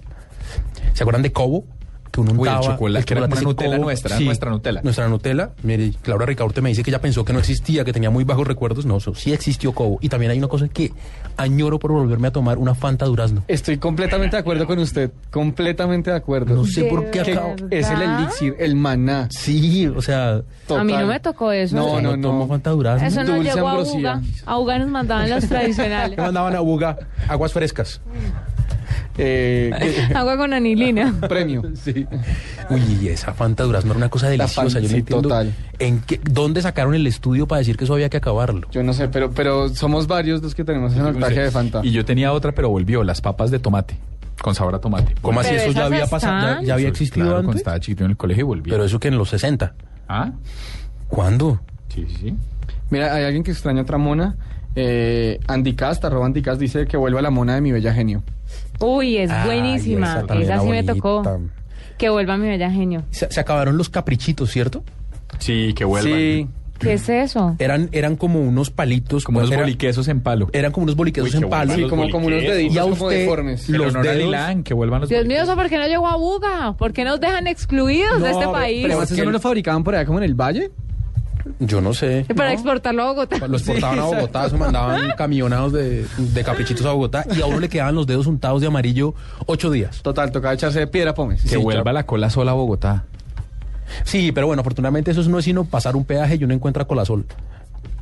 ¿Se 0.94 1.02
acuerdan 1.04 1.22
de 1.22 1.30
Cobo? 1.32 1.64
Que 2.18 2.22
uno 2.22 2.32
Uy, 2.32 2.48
el 2.48 2.54
untaba 2.54 2.74
chocolate, 2.74 3.04
que 3.04 3.14
era 3.14 3.20
como 3.22 3.34
una 3.34 3.42
Nutella 3.42 3.70
Cobo. 3.76 3.84
nuestra, 3.84 4.20
nuestra 4.20 4.50
Nutella. 4.50 4.80
Nuestra 4.82 5.08
Nutella. 5.08 5.50
Mire, 5.62 5.92
Laura 6.04 6.26
Ricaurte 6.26 6.60
me 6.60 6.70
dice 6.70 6.82
que 6.82 6.90
ella 6.90 7.00
pensó 7.00 7.24
que 7.24 7.32
no 7.32 7.38
existía, 7.38 7.84
que 7.84 7.92
tenía 7.92 8.10
muy 8.10 8.24
bajos 8.24 8.46
recuerdos. 8.46 8.86
No, 8.86 8.96
eso 8.96 9.14
sí 9.14 9.32
existió 9.32 9.72
Cobo. 9.72 9.98
Y 10.00 10.08
también 10.08 10.32
hay 10.32 10.38
una 10.38 10.48
cosa 10.48 10.66
que 10.68 10.92
añoro 11.36 11.78
por 11.78 11.92
volverme 11.92 12.28
a 12.28 12.32
tomar 12.32 12.58
una 12.58 12.74
Fanta 12.74 13.06
Durazno. 13.06 13.44
Estoy 13.46 13.78
completamente 13.78 14.34
de 14.34 14.40
acuerdo 14.40 14.66
con 14.66 14.78
usted. 14.80 15.12
Completamente 15.30 16.10
de 16.10 16.16
acuerdo. 16.16 16.54
No 16.54 16.64
sé 16.64 16.84
por 16.84 17.10
qué 17.10 17.22
¿De 17.22 17.32
acabo. 17.32 17.54
Es 17.70 17.88
el 17.88 18.02
elixir, 18.02 18.56
el 18.58 18.74
maná. 18.74 19.28
Sí, 19.30 19.86
o 19.86 20.02
sea, 20.02 20.42
Total. 20.66 20.80
A 20.80 20.84
mí 20.84 20.92
no 20.94 21.06
me 21.06 21.20
tocó 21.20 21.52
eso. 21.52 21.76
No, 21.76 21.98
¿sí? 21.98 22.02
no, 22.02 22.20
tomo 22.20 22.40
no. 22.40 22.46
Fanta 22.48 22.70
Durazno. 22.70 23.06
Eso 23.06 23.22
no 23.22 23.36
Dulce 23.36 23.54
llegó 23.54 23.68
a 23.68 23.70
ambrosía. 23.70 23.98
Uga. 23.98 24.22
A 24.44 24.58
Uga 24.58 24.78
nos 24.80 24.88
mandaban 24.88 25.30
los 25.30 25.44
tradicionales. 25.48 26.16
Me 26.18 26.24
mandaban 26.24 26.56
a 26.56 26.60
Buga 26.60 26.98
aguas 27.28 27.52
frescas. 27.52 28.00
Eh. 29.16 29.70
Agua 30.14 30.36
con 30.36 30.52
anilina. 30.52 31.14
premio. 31.28 31.62
Sí. 31.74 32.06
Uy, 32.70 32.80
y 33.02 33.08
esa 33.08 33.32
Fanta 33.32 33.64
Durazno 33.64 33.92
era 33.92 33.98
una 33.98 34.08
cosa 34.08 34.28
deliciosa. 34.28 34.78
Yo 34.78 34.82
no 34.82 34.88
sí, 34.88 34.96
entiendo 34.96 35.22
total. 35.22 35.52
en 35.78 36.00
qué, 36.00 36.20
dónde 36.22 36.62
sacaron 36.62 36.94
el 36.94 37.06
estudio 37.06 37.46
para 37.48 37.58
decir 37.58 37.76
que 37.76 37.84
eso 37.84 37.94
había 37.94 38.08
que 38.08 38.16
acabarlo. 38.18 38.68
Yo 38.70 38.82
no 38.82 38.92
sé, 38.92 39.08
pero, 39.08 39.30
pero 39.30 39.68
somos 39.70 40.06
varios 40.06 40.42
los 40.42 40.54
que 40.54 40.64
tenemos 40.64 40.92
esa 40.92 41.02
nostalgia 41.02 41.42
de 41.42 41.50
Fanta. 41.50 41.80
Y 41.82 41.90
yo 41.92 42.04
tenía 42.04 42.32
otra, 42.32 42.52
pero 42.52 42.68
volvió, 42.68 43.02
las 43.02 43.20
papas 43.20 43.50
de 43.50 43.58
tomate, 43.58 43.96
con 44.40 44.54
sabor 44.54 44.74
a 44.74 44.80
tomate. 44.80 45.14
¿Cómo 45.20 45.40
así 45.40 45.54
eso 45.54 45.72
ya 45.72 45.86
había 45.86 46.06
pasado? 46.06 46.62
Ya, 46.62 46.74
había 46.74 46.86
Eso, 46.86 46.88
existido 46.88 47.26
claro, 47.26 47.42
cuando 47.42 47.58
estaba 47.58 47.80
chiquito 47.80 48.04
en 48.04 48.10
el 48.10 48.16
colegio 48.16 48.42
y 48.42 48.46
volvió. 48.46 48.72
Pero 48.72 48.84
eso 48.84 49.00
que 49.00 49.08
en 49.08 49.18
los 49.18 49.30
60. 49.30 49.74
¿Ah? 50.08 50.30
¿Cuándo? 51.08 51.60
Sí, 51.88 52.06
sí, 52.08 52.16
sí. 52.20 52.34
Mira, 52.90 53.14
hay 53.14 53.24
alguien 53.24 53.42
que 53.42 53.50
extraña 53.50 53.82
otra 53.82 53.98
mona. 53.98 54.36
Eh, 54.76 55.40
Andy 55.46 55.74
Cast, 55.74 56.04
arroba 56.04 56.26
Andy 56.26 56.42
Cast, 56.42 56.60
dice 56.60 56.86
que 56.86 56.96
vuelva 56.96 57.20
la 57.20 57.30
mona 57.30 57.54
de 57.54 57.60
mi 57.60 57.72
bella 57.72 57.92
genio. 57.92 58.22
Uy, 58.80 59.18
es 59.18 59.30
Ay, 59.30 59.44
buenísima. 59.46 60.24
esa 60.24 60.34
Esa, 60.40 60.60
sí 60.60 60.68
me 60.68 60.82
tocó. 60.82 61.40
Que 61.96 62.08
vuelva 62.10 62.36
mi 62.36 62.46
bella 62.48 62.70
genio. 62.70 63.02
Se, 63.10 63.30
se 63.30 63.40
acabaron 63.40 63.76
los 63.76 63.88
caprichitos, 63.90 64.50
¿cierto? 64.50 64.84
Sí, 65.38 65.72
que 65.74 65.84
vuelvan. 65.84 66.12
Sí. 66.12 66.48
¿Qué 66.78 66.92
es 66.92 67.08
eso? 67.08 67.56
Eran, 67.58 67.88
eran 67.90 68.14
como 68.14 68.40
unos 68.40 68.70
palitos. 68.70 69.24
Como 69.24 69.40
unos 69.40 69.50
era- 69.50 69.62
boliquesos 69.62 70.06
en 70.06 70.20
palo. 70.20 70.48
Eran 70.52 70.70
como 70.70 70.84
unos 70.84 70.94
boliquesos 70.94 71.34
Uy, 71.34 71.42
en 71.42 71.50
palo. 71.50 71.74
Sí, 71.74 71.82
como, 71.88 72.08
como 72.08 72.28
unos 72.28 72.40
deditos 72.40 72.74
Y 72.76 72.78
a 72.78 72.82
como 72.82 72.94
usted- 72.94 73.18
deformes. 73.18 73.68
Los 73.68 73.94
honor 73.94 74.08
a 74.08 74.12
dedos- 74.12 74.26
Milán, 74.26 74.62
que 74.62 74.74
vuelvan 74.74 75.00
los 75.00 75.08
Dios 75.10 75.26
mío. 75.26 75.42
¿eso 75.42 75.56
por 75.56 75.68
qué 75.68 75.76
no 75.76 75.88
llegó 75.88 76.06
a 76.06 76.16
Buga? 76.16 76.74
¿Por 76.78 76.92
qué 76.92 77.02
nos 77.04 77.18
dejan 77.20 77.48
excluidos 77.48 78.22
de 78.22 78.30
No, 78.30 78.40
este 78.40 78.52
país? 78.52 78.82
Pero 78.82 78.94
además 78.94 79.10
eso 79.10 79.24
no 79.24 79.30
lo 79.32 79.40
fabricaban 79.40 79.82
por 79.82 79.96
allá 79.96 80.06
como 80.06 80.18
en 80.18 80.24
el 80.24 80.34
valle. 80.34 80.70
Yo 81.60 81.80
no 81.80 81.94
sé. 81.94 82.26
Y 82.28 82.34
para 82.34 82.52
exportarlo 82.52 83.02
a 83.02 83.06
Bogotá. 83.12 83.46
Los 83.48 83.62
portaban 83.62 83.98
a 83.98 84.04
Bogotá, 84.04 84.46
eso 84.46 84.56
mandaban 84.58 85.12
camionados 85.16 85.72
de, 85.72 86.06
de 86.18 86.44
caprichitos 86.44 86.84
a 86.86 86.92
Bogotá 86.92 87.24
y 87.36 87.40
a 87.40 87.46
uno 87.46 87.60
le 87.60 87.68
quedaban 87.68 87.94
los 87.94 88.06
dedos 88.06 88.26
untados 88.26 88.60
de 88.60 88.66
amarillo 88.66 89.14
ocho 89.46 89.70
días. 89.70 90.02
Total, 90.02 90.30
tocaba 90.32 90.54
echarse 90.54 90.80
de 90.80 90.86
piedra 90.86 91.14
pomes. 91.14 91.42
Que 91.42 91.48
Sí, 91.50 91.56
vuelva 91.56 91.82
claro. 91.82 91.94
la 91.94 92.06
cola 92.06 92.30
sola 92.30 92.52
a 92.52 92.54
Bogotá. 92.54 93.04
Sí, 94.04 94.32
pero 94.32 94.46
bueno, 94.46 94.60
afortunadamente 94.60 95.10
eso 95.10 95.22
no 95.28 95.38
es 95.38 95.44
sino 95.44 95.64
pasar 95.64 95.96
un 95.96 96.04
peaje 96.04 96.36
y 96.36 96.44
uno 96.44 96.54
encuentra 96.54 96.84
colasol. 96.84 97.24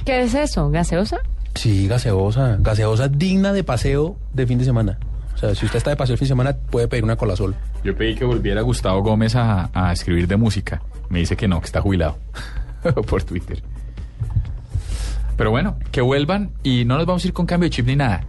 ¿Qué 0.05 0.23
es 0.23 0.35
eso? 0.35 0.71
¿Gaseosa? 0.71 1.19
Sí, 1.55 1.87
gaseosa. 1.89 2.57
Gaseosa 2.61 3.09
digna 3.09 3.53
de 3.53 3.65
paseo 3.65 4.17
de 4.35 4.47
fin 4.47 4.59
de 4.59 4.65
semana. 4.65 4.99
O 5.35 5.39
sea, 5.39 5.55
si 5.55 5.65
usted 5.67 5.79
está 5.79 5.91
de 5.91 5.97
paseo 5.97 6.15
el 6.15 6.19
fin 6.19 6.27
de 6.27 6.31
semana, 6.31 6.57
puede 6.71 6.89
pedir 6.89 7.05
una 7.05 7.17
colasol. 7.17 7.55
Yo 7.85 7.95
pedí 7.97 8.15
que 8.15 8.25
volviera 8.25 8.63
Gustavo 8.63 9.03
Gómez 9.03 9.37
a, 9.37 9.71
a 9.75 9.93
escribir 9.93 10.27
de 10.27 10.37
música. 10.37 10.83
Me 11.09 11.19
dice 11.21 11.37
que 11.37 11.47
no, 11.47 11.61
que 11.61 11.67
está 11.67 11.81
jubilado. 11.81 12.19
Por 13.09 13.23
Twitter. 13.23 13.63
Pero 15.37 15.51
bueno, 15.51 15.77
que 15.91 16.01
vuelvan 16.01 16.51
y 16.63 16.85
no 16.85 16.97
nos 16.97 17.07
vamos 17.07 17.25
a 17.25 17.27
ir 17.27 17.33
con 17.33 17.47
cambio 17.47 17.67
de 17.67 17.71
chip 17.71 17.87
ni 17.87 17.97
nada. 17.97 18.25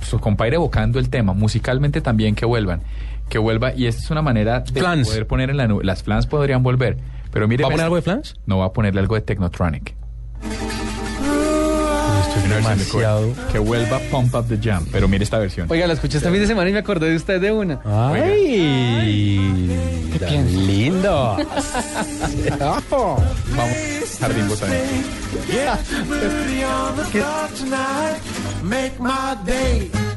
Su 0.00 0.20
compadre 0.20 0.54
evocando 0.54 0.98
el 0.98 1.10
tema, 1.10 1.32
musicalmente 1.32 2.00
también 2.00 2.34
que 2.34 2.46
vuelvan. 2.46 2.82
Que 3.28 3.38
vuelva, 3.38 3.74
y 3.74 3.86
esta 3.86 4.02
es 4.02 4.10
una 4.10 4.22
manera 4.22 4.60
de 4.60 4.80
Flans. 4.80 5.08
poder 5.08 5.26
poner 5.26 5.50
en 5.50 5.56
la 5.56 5.66
nube. 5.66 5.84
Las 5.84 6.02
flans 6.02 6.26
podrían 6.26 6.62
volver. 6.62 6.96
Pero 7.30 7.46
mire. 7.46 7.64
¿Va 7.64 7.68
a 7.68 7.72
poner 7.72 7.84
algo 7.84 7.96
de 7.96 8.02
flans? 8.02 8.36
No 8.46 8.58
va 8.58 8.66
a 8.66 8.72
ponerle 8.72 9.00
algo 9.00 9.16
de 9.16 9.20
Technotronic. 9.20 9.94
Demasiado. 12.48 13.34
Que 13.52 13.58
vuelva 13.58 13.98
Pump 14.10 14.34
Up 14.34 14.46
the 14.48 14.58
Jam. 14.62 14.86
Pero 14.90 15.08
mire 15.08 15.24
esta 15.24 15.38
versión. 15.38 15.70
Oiga, 15.70 15.86
la 15.86 15.92
escuché 15.92 16.18
este 16.18 16.30
fin 16.30 16.40
de 16.40 16.46
semana 16.46 16.70
y 16.70 16.72
me 16.72 16.78
acordé 16.78 17.10
de 17.10 17.16
usted 17.16 17.40
de 17.40 17.52
una. 17.52 17.80
¡Ay! 17.84 19.97
¿Qué 20.18 20.26
tan 20.26 20.46
piensa? 20.46 20.58
lindo! 20.58 21.36
Vamos, 22.58 24.18
Jardín 24.18 24.48
Botánico. 24.48 24.84
With 28.68 30.07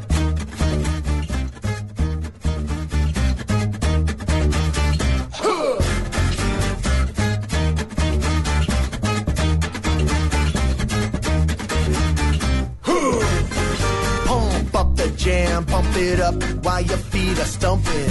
up 16.19 16.35
while 16.63 16.81
your 16.81 16.97
feet 16.97 17.37
are 17.37 17.45
stumping. 17.45 18.09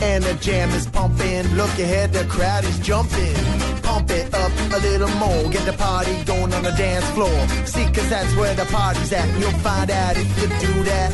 And 0.00 0.22
the 0.22 0.34
jam 0.34 0.70
is 0.70 0.86
pumping. 0.86 1.42
Look 1.56 1.74
ahead, 1.78 2.12
the 2.12 2.24
crowd 2.24 2.64
is 2.64 2.78
jumping. 2.78 3.34
Pump 3.82 4.10
it 4.10 4.32
up 4.34 4.52
a 4.72 4.78
little 4.78 5.10
more. 5.22 5.50
Get 5.50 5.64
the 5.66 5.72
party 5.72 6.14
going 6.24 6.52
on 6.52 6.62
the 6.62 6.72
dance 6.72 7.08
floor. 7.10 7.36
See, 7.66 7.86
cause 7.86 8.08
that's 8.08 8.34
where 8.36 8.54
the 8.54 8.66
party's 8.66 9.12
at. 9.12 9.28
You'll 9.40 9.58
find 9.68 9.90
out 9.90 10.16
if 10.16 10.28
you 10.40 10.48
do 10.66 10.84
that. 10.84 11.10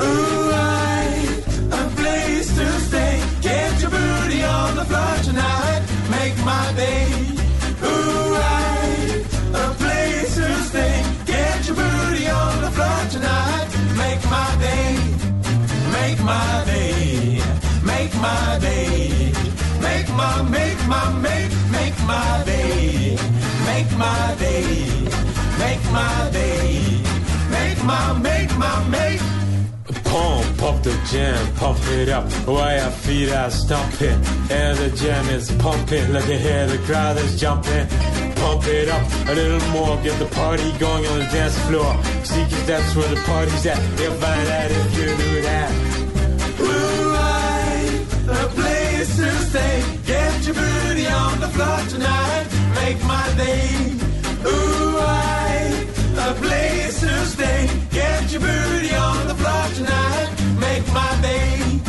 Ooh, 0.00 0.50
I, 0.52 1.04
a 1.70 1.82
place 1.96 2.48
to 2.56 2.66
stay. 2.88 3.22
Get 3.42 3.80
your 3.82 3.90
booty 3.90 4.42
on 4.42 4.74
the 4.76 4.84
floor 4.84 5.16
tonight. 5.22 5.82
Make 6.10 6.36
my 6.44 6.72
day. 6.76 7.06
Ooh, 7.82 8.36
I, 8.36 9.24
a 9.54 9.74
place 9.74 10.34
to 10.34 10.48
stay. 10.70 10.96
Get 11.26 11.66
your 11.66 11.76
booty 11.76 12.26
on 12.28 12.60
the 12.62 12.70
floor 12.70 13.00
tonight. 13.10 13.55
My 16.26 16.64
day. 16.66 17.40
Make 17.84 18.14
my 18.16 18.58
day. 18.60 19.32
Make 19.80 20.08
my, 20.20 20.42
make 20.42 20.80
my, 20.88 21.12
make, 21.26 21.52
make 21.70 21.96
my 22.04 22.42
day. 22.44 23.16
Make 23.70 23.90
my 23.96 24.34
day. 24.38 24.64
Make 25.62 25.84
my 25.92 26.30
day. 26.32 27.00
Make 27.56 27.80
my, 27.84 28.12
make 28.28 28.52
my, 28.58 28.88
make. 28.88 29.20
Pump 30.04 30.62
up 30.68 30.82
the 30.82 30.94
jam, 31.10 31.54
pump 31.54 31.78
it 32.00 32.08
up 32.08 32.26
while 32.46 32.76
your 32.76 32.90
feet 33.04 33.30
are 33.30 33.50
stomping. 33.50 34.18
And 34.50 34.76
the 34.78 34.90
jam 34.96 35.28
is 35.28 35.50
pumping, 35.62 36.10
look 36.12 36.28
ahead, 36.28 36.70
the 36.70 36.78
crowd 36.78 37.18
is 37.18 37.40
jumping. 37.40 37.86
Pump 38.42 38.66
it 38.66 38.88
up 38.88 39.04
a 39.28 39.34
little 39.34 39.64
more, 39.70 39.96
get 40.02 40.18
the 40.18 40.30
party 40.34 40.72
going 40.78 41.06
on 41.06 41.18
the 41.20 41.28
dance 41.36 41.58
floor. 41.66 41.92
See, 42.24 42.44
'cause 42.48 42.66
that's 42.66 42.96
where 42.96 43.10
the 43.14 43.20
party's 43.30 43.66
at. 43.66 43.80
You'll 44.00 44.18
find 44.24 44.48
out 44.58 44.70
if 44.70 44.98
you 44.98 45.06
do 45.24 45.42
that. 45.42 46.05
Ooh, 46.60 47.12
I, 47.14 48.06
a 48.28 48.48
place 48.48 49.16
to 49.16 49.30
stay. 49.50 49.82
Get 50.06 50.46
your 50.46 50.54
booty 50.54 51.06
on 51.06 51.40
the 51.40 51.48
floor 51.48 51.78
tonight. 51.88 52.46
Make 52.74 53.02
my 53.04 53.26
day. 53.36 53.92
Ooh, 54.46 54.98
I, 54.98 55.86
a 56.28 56.34
place 56.34 57.00
to 57.00 57.12
stay. 57.26 57.68
Get 57.90 58.30
your 58.32 58.40
booty 58.40 58.94
on 58.94 59.28
the 59.28 59.34
floor 59.34 59.66
tonight. 59.74 60.28
Make 60.58 60.86
my 60.92 61.12
day. 61.22 61.80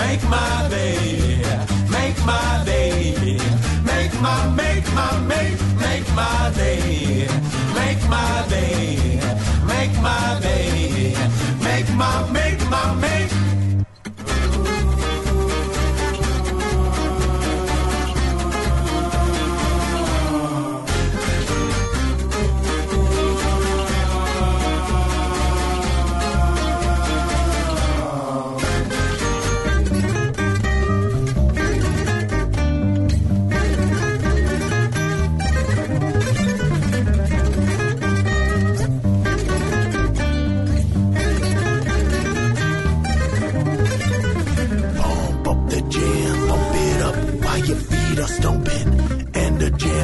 Make 0.00 0.22
my 0.28 0.68
day. 0.68 1.42
Make 1.90 2.18
my 2.26 2.62
day. 2.64 3.38
Make 3.84 4.14
my, 4.20 4.50
make 4.50 4.86
my, 4.94 5.20
make, 5.32 5.58
make 5.78 6.06
my 6.14 6.52
day. 6.56 7.28
Make 7.74 8.02
my 8.08 8.46
day. 8.48 9.20
Make 9.66 9.94
my 10.02 10.38
day. 10.40 11.14
Make 11.62 11.88
my, 11.96 12.30
make 12.32 12.60
my, 12.70 12.94
make. 12.94 13.43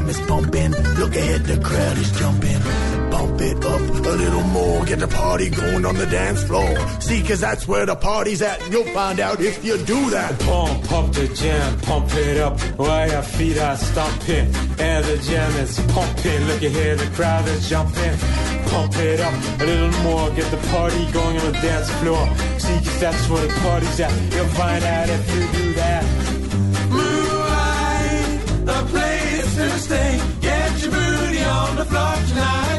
Jam 0.01 0.09
is 0.09 0.21
pumping. 0.21 0.71
Look 0.99 1.15
ahead, 1.15 1.45
the 1.45 1.61
crowd 1.61 1.99
is 1.99 2.11
jumping. 2.13 2.61
Pump 3.11 3.41
it 3.43 3.65
up 3.65 3.81
a 3.81 4.15
little 4.23 4.45
more, 4.45 4.85
get 4.87 4.99
the 5.01 5.09
party 5.09 5.51
going 5.51 5.85
on 5.85 5.95
the 5.95 6.07
dance 6.07 6.43
floor. 6.45 6.75
See, 7.01 7.23
cause 7.23 7.41
that's 7.41 7.69
where 7.69 7.85
the 7.85 7.97
party's 7.97 8.41
at, 8.41 8.63
and 8.63 8.73
you'll 8.73 8.95
find 8.95 9.21
out 9.21 9.41
if 9.41 9.63
you 9.63 9.77
do 9.85 10.11
that. 10.11 10.39
Pump 10.41 10.91
up 10.91 11.13
the 11.13 11.29
jam, 11.29 11.79
pump 11.81 12.15
it 12.15 12.39
up 12.39 12.59
while 12.79 13.11
your 13.11 13.23
feet 13.23 13.59
are 13.59 13.77
stomping. 13.77 14.47
And 14.79 15.05
the 15.05 15.19
jam 15.29 15.53
is 15.57 15.79
pumping, 15.93 16.45
look 16.47 16.63
ahead, 16.63 16.99
the 16.99 17.11
crowd 17.15 17.47
is 17.49 17.69
jumping. 17.69 18.17
Pump 18.71 18.97
it 18.97 19.21
up 19.21 19.35
a 19.61 19.65
little 19.65 20.03
more, 20.03 20.31
get 20.31 20.51
the 20.51 20.69
party 20.69 21.13
going 21.13 21.37
on 21.41 21.53
the 21.53 21.59
dance 21.61 21.91
floor. 22.01 22.27
See, 22.57 22.79
'cause 22.79 23.01
that's 23.01 23.29
where 23.29 23.47
the 23.47 23.53
party's 23.61 24.01
at. 24.01 24.13
You'll 24.33 24.55
find 24.57 24.83
out 24.83 25.11
if 25.11 25.35
you 25.35 25.61
do 25.61 25.75
that. 25.75 26.40
Stay. 29.69 30.21
Get 30.41 30.83
your 30.83 30.93
booty 30.93 31.43
on 31.45 31.77
the 31.77 31.85
floor 31.85 32.15
tonight. 32.29 32.70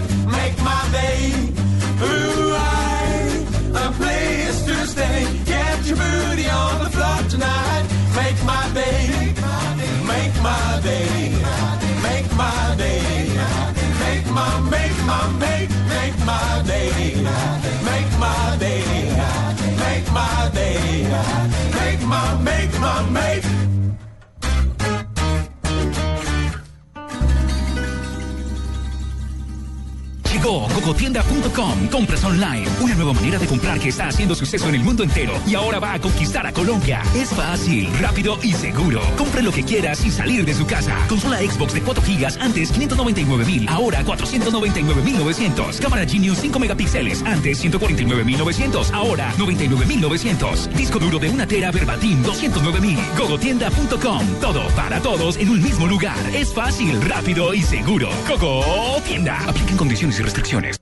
Llegó 30.82 30.94
cocotienda.com, 30.94 31.88
compras 31.90 32.24
online, 32.24 32.68
una 32.80 32.96
nueva 32.96 33.14
manera 33.14 33.38
de 33.38 33.46
comprar 33.46 33.80
que 33.80 33.90
está 33.90 34.08
haciendo 34.08 34.34
suceso 34.34 34.68
en 34.68 34.76
el 34.76 34.84
mundo 34.84 35.04
entero 35.04 35.34
y 35.46 35.54
ahora 35.54 35.80
va 35.80 35.94
a 35.94 36.00
conquistar 36.00 36.48
a 36.48 36.52
Colombia. 36.52 37.04
Es 37.14 37.30
fácil, 37.30 37.88
rápido 38.00 38.40
y 38.42 38.54
seguro. 38.54 39.00
Compre 39.16 39.44
lo 39.44 39.52
que 39.52 39.64
quieras 39.64 40.04
y 40.04 40.10
salir 40.10 40.44
de 40.44 40.56
su 40.56 40.66
casa. 40.66 40.98
Consola 41.08 41.38
Xbox 41.38 41.74
de 41.76 41.82
4 41.82 42.04
gigas 42.04 42.38
antes 42.42 42.72
599 42.72 43.46
mil, 43.46 43.70
ahora 43.70 44.04
499 44.04 45.04
mil 45.04 45.20
900. 45.20 45.80
Cámara 45.80 46.06
Genius 46.06 46.40
5 46.40 46.60
megapíxeles 46.60 47.24
antes 47.26 47.60
149 47.60 48.24
mil 48.24 48.40
900, 48.40 48.92
ahora 48.92 49.32
99 49.38 49.86
mil 49.86 50.02
900. 50.02 50.70
Disco 50.76 50.98
duro 50.98 51.20
de 51.20 51.30
una 51.30 51.46
tera 51.46 51.70
Verbatim 51.72 52.24
209 52.24 52.82
mil. 52.82 53.00
Cocotienda.com, 53.18 54.26
todo 54.42 54.68
para 54.76 55.00
todos 55.00 55.38
en 55.38 55.50
un 55.50 55.62
mismo 55.62 55.86
lugar. 55.86 56.18
Es 56.34 56.52
fácil, 56.52 57.00
rápido 57.04 57.54
y 57.54 57.62
seguro. 57.62 58.10
Coco 58.28 58.66
Tienda. 59.06 59.38
Apliquen 59.48 59.78
condiciones 59.78 60.20
y 60.20 60.24
restricciones. 60.24 60.81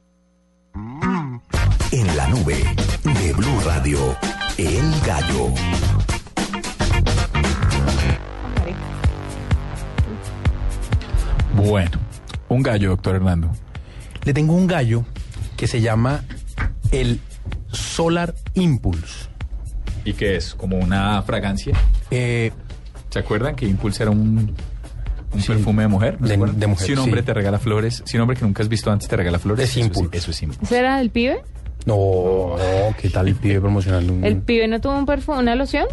La 2.20 2.28
nube 2.28 2.62
de 3.06 3.32
Blue 3.32 3.62
Radio, 3.64 4.14
El 4.58 4.92
Gallo. 5.06 5.54
Bueno, 11.56 11.92
un 12.48 12.62
gallo, 12.62 12.90
doctor 12.90 13.16
Hernando. 13.16 13.50
Le 14.24 14.34
tengo 14.34 14.54
un 14.54 14.68
gallo 14.68 15.06
que 15.58 15.68
se 15.68 15.82
llama 15.82 16.24
el 16.92 17.20
Solar 17.72 18.34
Impulse. 18.54 19.28
¿Y 20.06 20.14
qué 20.14 20.36
es? 20.38 20.54
¿Como 20.56 20.78
una 20.78 21.22
fragancia? 21.24 21.76
Eh, 22.12 22.52
¿Se 23.10 23.20
acuerdan 23.20 23.56
que 23.56 23.66
Impulse 23.66 24.04
era 24.04 24.12
un, 24.12 24.54
un 25.34 25.42
Sí. 25.42 25.48
perfume 25.48 25.84
de 25.84 25.88
mujer? 25.90 26.18
¿No 26.20 26.28
se 26.28 26.34
De- 26.38 26.68
mujer, 26.68 26.86
Si 26.86 26.94
un 26.94 27.00
hombre 27.00 27.22
sí. 27.22 27.26
te 27.26 27.34
regala 27.34 27.60
flores, 27.60 28.04
si 28.06 28.18
un 28.18 28.22
hombre 28.22 28.38
que 28.38 28.46
nunca 28.46 28.64
has 28.64 28.70
visto 28.70 28.92
antes 28.92 29.08
te 29.08 29.16
regala 29.18 29.40
flores, 29.40 29.66
Es 29.66 29.72
eso 29.72 29.80
Impulse. 29.86 30.18
eso 30.18 30.32
es 30.32 30.42
Impulse. 30.44 30.64
¿Ese 30.66 30.78
era 30.78 31.02
el 31.02 31.10
pibe? 31.10 31.42
No, 31.86 32.56
no, 32.58 32.96
¿qué 33.00 33.10
tal 33.10 33.28
el 33.28 33.36
pibe 33.36 33.60
promocionando 33.62 34.14
un... 34.14 34.24
¿El 34.24 34.38
pibe 34.42 34.68
no 34.68 34.80
tuvo 34.82 34.98
un 34.98 35.06
perfume, 35.06 35.40
una 35.40 35.56
loción? 35.56 35.86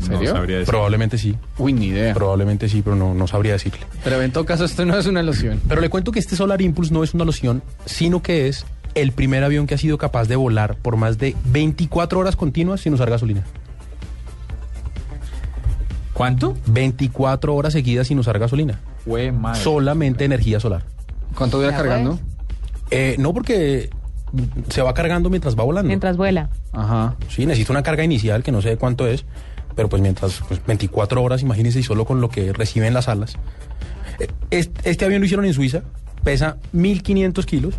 No 0.00 0.06
¿Serio? 0.06 0.32
sabría 0.32 0.56
decir. 0.58 0.70
Probablemente 0.70 1.18
sí, 1.18 1.36
Uy, 1.58 1.72
ni 1.72 1.86
idea. 1.86 2.12
probablemente 2.14 2.68
sí, 2.68 2.82
pero 2.82 2.94
no, 2.96 3.14
no 3.14 3.26
sabría 3.26 3.52
decirle. 3.52 3.80
Pero 4.02 4.20
en 4.22 4.32
todo 4.32 4.44
caso, 4.44 4.64
esto 4.64 4.84
no 4.84 4.98
es 4.98 5.06
una 5.06 5.22
loción. 5.22 5.60
Pero 5.68 5.80
le 5.80 5.88
cuento 5.88 6.12
que 6.12 6.18
este 6.18 6.36
Solar 6.36 6.60
Impulse 6.62 6.92
no 6.92 7.02
es 7.04 7.14
una 7.14 7.24
loción, 7.24 7.62
sino 7.86 8.20
que 8.22 8.48
es 8.48 8.66
el 8.94 9.12
primer 9.12 9.42
avión 9.44 9.66
que 9.66 9.74
ha 9.74 9.78
sido 9.78 9.96
capaz 9.98 10.28
de 10.28 10.36
volar 10.36 10.76
por 10.76 10.96
más 10.96 11.18
de 11.18 11.34
24 11.46 12.18
horas 12.20 12.36
continuas 12.36 12.80
sin 12.82 12.92
usar 12.94 13.08
gasolina. 13.10 13.44
¿Cuánto? 16.12 16.56
24 16.66 17.54
horas 17.54 17.72
seguidas 17.72 18.06
sin 18.06 18.18
usar 18.18 18.38
gasolina. 18.38 18.78
Fue 19.04 19.32
madre. 19.32 19.60
Solamente 19.60 20.24
energía 20.24 20.60
solar. 20.60 20.82
¿Cuánto 21.36 21.58
dura 21.60 21.76
cargando? 21.76 22.10
pues. 22.18 22.22
Eh, 22.90 23.16
no 23.18 23.32
porque 23.34 23.90
se 24.68 24.82
va 24.82 24.94
cargando 24.94 25.30
mientras 25.30 25.56
va 25.58 25.64
volando. 25.64 25.88
Mientras 25.88 26.16
vuela. 26.16 26.48
Ajá. 26.72 27.16
Sí, 27.28 27.46
necesita 27.46 27.72
una 27.72 27.82
carga 27.82 28.04
inicial 28.04 28.42
que 28.42 28.52
no 28.52 28.60
sé 28.62 28.76
cuánto 28.76 29.06
es, 29.06 29.24
pero 29.74 29.88
pues 29.88 30.00
mientras 30.02 30.40
pues, 30.48 30.60
24 30.66 31.22
horas, 31.22 31.42
imagínense, 31.42 31.80
y 31.80 31.82
solo 31.82 32.04
con 32.04 32.20
lo 32.20 32.28
que 32.28 32.52
reciben 32.52 32.94
las 32.94 33.08
alas. 33.08 33.34
Eh, 34.20 34.28
Este, 34.50 34.90
este 34.90 35.04
avión 35.04 35.20
lo 35.20 35.26
hicieron 35.26 35.44
en 35.46 35.54
Suiza, 35.54 35.82
pesa 36.22 36.56
1500 36.72 37.46
kilos 37.46 37.74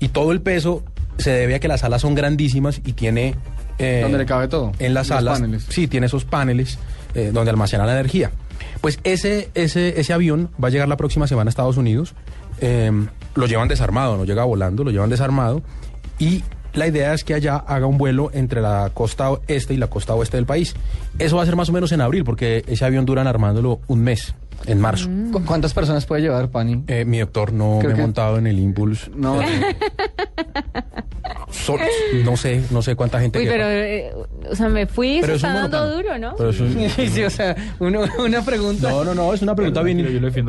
y 0.00 0.08
todo 0.08 0.32
el 0.32 0.40
peso 0.40 0.82
se 1.18 1.30
debe 1.30 1.54
a 1.54 1.60
que 1.60 1.68
las 1.68 1.84
alas 1.84 2.02
son 2.02 2.14
grandísimas 2.14 2.80
y 2.84 2.92
tiene... 2.92 3.34
eh, 3.78 4.00
Donde 4.02 4.18
le 4.18 4.26
cabe 4.26 4.48
todo. 4.48 4.72
En 4.78 4.94
las 4.94 5.10
alas. 5.10 5.38
paneles. 5.40 5.66
Sí, 5.68 5.86
tiene 5.88 6.06
esos 6.06 6.24
paneles 6.24 6.78
eh, 7.14 7.30
donde 7.32 7.50
almacena 7.50 7.86
la 7.86 7.92
energía. 7.92 8.30
Pues 8.80 8.98
ese, 9.04 9.50
ese, 9.54 10.00
ese 10.00 10.12
avión 10.12 10.50
va 10.62 10.68
a 10.68 10.70
llegar 10.70 10.88
la 10.88 10.96
próxima 10.96 11.26
semana 11.26 11.48
a 11.48 11.50
Estados 11.50 11.76
Unidos. 11.76 12.14
Eh, 12.64 12.90
lo 13.34 13.46
llevan 13.46 13.68
desarmado, 13.68 14.16
no 14.16 14.24
llega 14.24 14.44
volando, 14.44 14.84
lo 14.84 14.90
llevan 14.90 15.10
desarmado. 15.10 15.62
Y 16.18 16.42
la 16.72 16.86
idea 16.86 17.12
es 17.12 17.22
que 17.22 17.34
allá 17.34 17.56
haga 17.56 17.86
un 17.86 17.98
vuelo 17.98 18.30
entre 18.32 18.60
la 18.60 18.90
costa 18.94 19.30
este 19.46 19.74
y 19.74 19.76
la 19.76 19.88
costa 19.88 20.14
oeste 20.14 20.38
del 20.38 20.46
país. 20.46 20.74
Eso 21.18 21.36
va 21.36 21.42
a 21.42 21.46
ser 21.46 21.56
más 21.56 21.68
o 21.68 21.72
menos 21.72 21.92
en 21.92 22.00
abril, 22.00 22.24
porque 22.24 22.64
ese 22.66 22.84
avión 22.84 23.04
duran 23.04 23.26
armándolo 23.26 23.80
un 23.86 24.00
mes, 24.00 24.34
en 24.66 24.80
marzo. 24.80 25.08
¿Cu- 25.32 25.44
¿Cuántas 25.44 25.74
personas 25.74 26.06
puede 26.06 26.22
llevar, 26.22 26.48
Pani? 26.50 26.82
Eh, 26.86 27.04
mi 27.04 27.18
doctor 27.20 27.52
no 27.52 27.76
Creo 27.80 27.90
me 27.90 27.94
he 27.94 27.96
que- 27.96 28.02
montado 28.02 28.38
en 28.38 28.46
el 28.46 28.58
Impulse. 28.58 29.10
No. 29.14 29.40
Eh, 29.46 29.76
so- 31.50 31.76
no 32.24 32.36
sé, 32.36 32.62
no 32.70 32.82
sé 32.82 32.94
cuánta 32.96 33.20
gente. 33.20 33.38
Uy, 33.38 33.46
pero, 33.46 33.64
eh, 33.70 34.12
o 34.50 34.54
sea, 34.56 34.68
me 34.68 34.86
fui, 34.86 35.18
Pero 35.20 35.34
se 35.34 35.36
es 35.38 35.42
un 35.44 35.56
está 35.56 35.68
dando 35.68 35.96
duro, 35.96 36.18
¿no? 36.18 36.34
Pero 36.36 36.50
eso 36.50 36.64
es- 36.66 36.92
sí, 37.12 37.22
o 37.22 37.30
sea, 37.30 37.54
uno- 37.78 38.02
una 38.18 38.44
pregunta. 38.44 38.90
No, 38.90 39.04
no, 39.04 39.14
no, 39.14 39.32
es 39.32 39.40
una 39.42 39.54
pregunta 39.54 39.82
bien. 39.82 40.00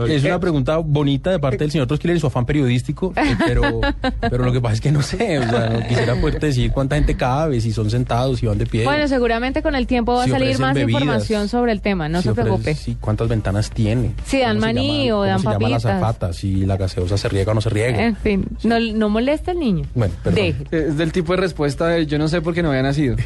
Es 0.10 0.24
una 0.24 0.40
pregunta 0.40 0.78
bonita 0.78 1.32
de 1.32 1.40
parte 1.40 1.60
del 1.60 1.72
señor 1.72 1.88
Trosquiler 1.88 2.18
y 2.18 2.20
su 2.20 2.28
afán 2.28 2.46
periodístico, 2.46 3.14
eh, 3.16 3.36
pero, 3.46 3.80
pero 4.30 4.44
lo 4.44 4.52
que 4.52 4.60
pasa 4.60 4.76
es 4.76 4.82
que 4.82 4.92
no 4.92 5.02
sé, 5.02 5.40
o 5.40 5.44
sea, 5.50 5.70
no 5.70 5.80
quisiera 5.88 6.16
poderte 6.16 6.48
decir 6.48 6.72
cuánta 6.72 6.96
gente 6.96 7.16
cabe, 7.16 7.62
si 7.62 7.72
son 7.72 7.90
sentados, 7.90 8.40
si 8.40 8.48
van 8.48 8.58
de 8.58 8.66
pie. 8.66 8.84
Bueno, 8.84 9.08
seguramente 9.08 9.62
con 9.62 9.76
el 9.76 9.88
tiempo 9.88 10.14
va 10.16 10.24
a 10.26 10.28
salir 10.28 10.60
más 10.60 10.74
bebidas, 10.74 11.02
información 11.02 11.48
sobre 11.48 11.72
el 11.72 11.82
tema, 11.82 12.10
no 12.10 12.22
si 12.22 12.30
se 12.30 12.34
preocupe. 12.34 12.74
sí, 12.76 12.98
cuántas 13.00 13.28
ventanas 13.30 13.70
tiene. 13.70 13.95
Si 14.26 14.40
dan 14.40 14.58
¿Cómo 14.58 14.68
se 14.68 14.74
maní 14.74 15.08
llama- 15.08 15.16
o 15.18 15.24
dan 15.26 15.38
cómo 15.38 15.50
se 15.50 15.54
llaman 15.56 15.72
las 15.72 15.84
papitas. 15.84 16.00
zapatas, 16.02 16.36
si 16.36 16.66
la 16.66 16.78
gaseosa 16.78 17.18
se 17.18 17.30
riega 17.30 17.52
o 17.52 17.56
no 17.56 17.62
se 17.62 17.70
riega. 17.70 18.04
En 18.04 18.16
fin, 18.16 18.46
no, 18.64 18.80
no 18.80 19.10
moleste 19.10 19.52
al 19.52 19.60
niño. 19.60 19.86
Bueno, 19.96 20.14
perdón. 20.24 20.44
Deje. 20.44 20.88
Es 20.88 20.98
del 20.98 21.12
tipo 21.12 21.34
de 21.34 21.38
respuesta 21.42 21.88
de 21.88 22.06
yo 22.06 22.18
no 22.18 22.28
sé 22.28 22.42
por 22.42 22.54
qué 22.54 22.62
no 22.64 22.70
había 22.70 22.84
nacido. 22.84 23.16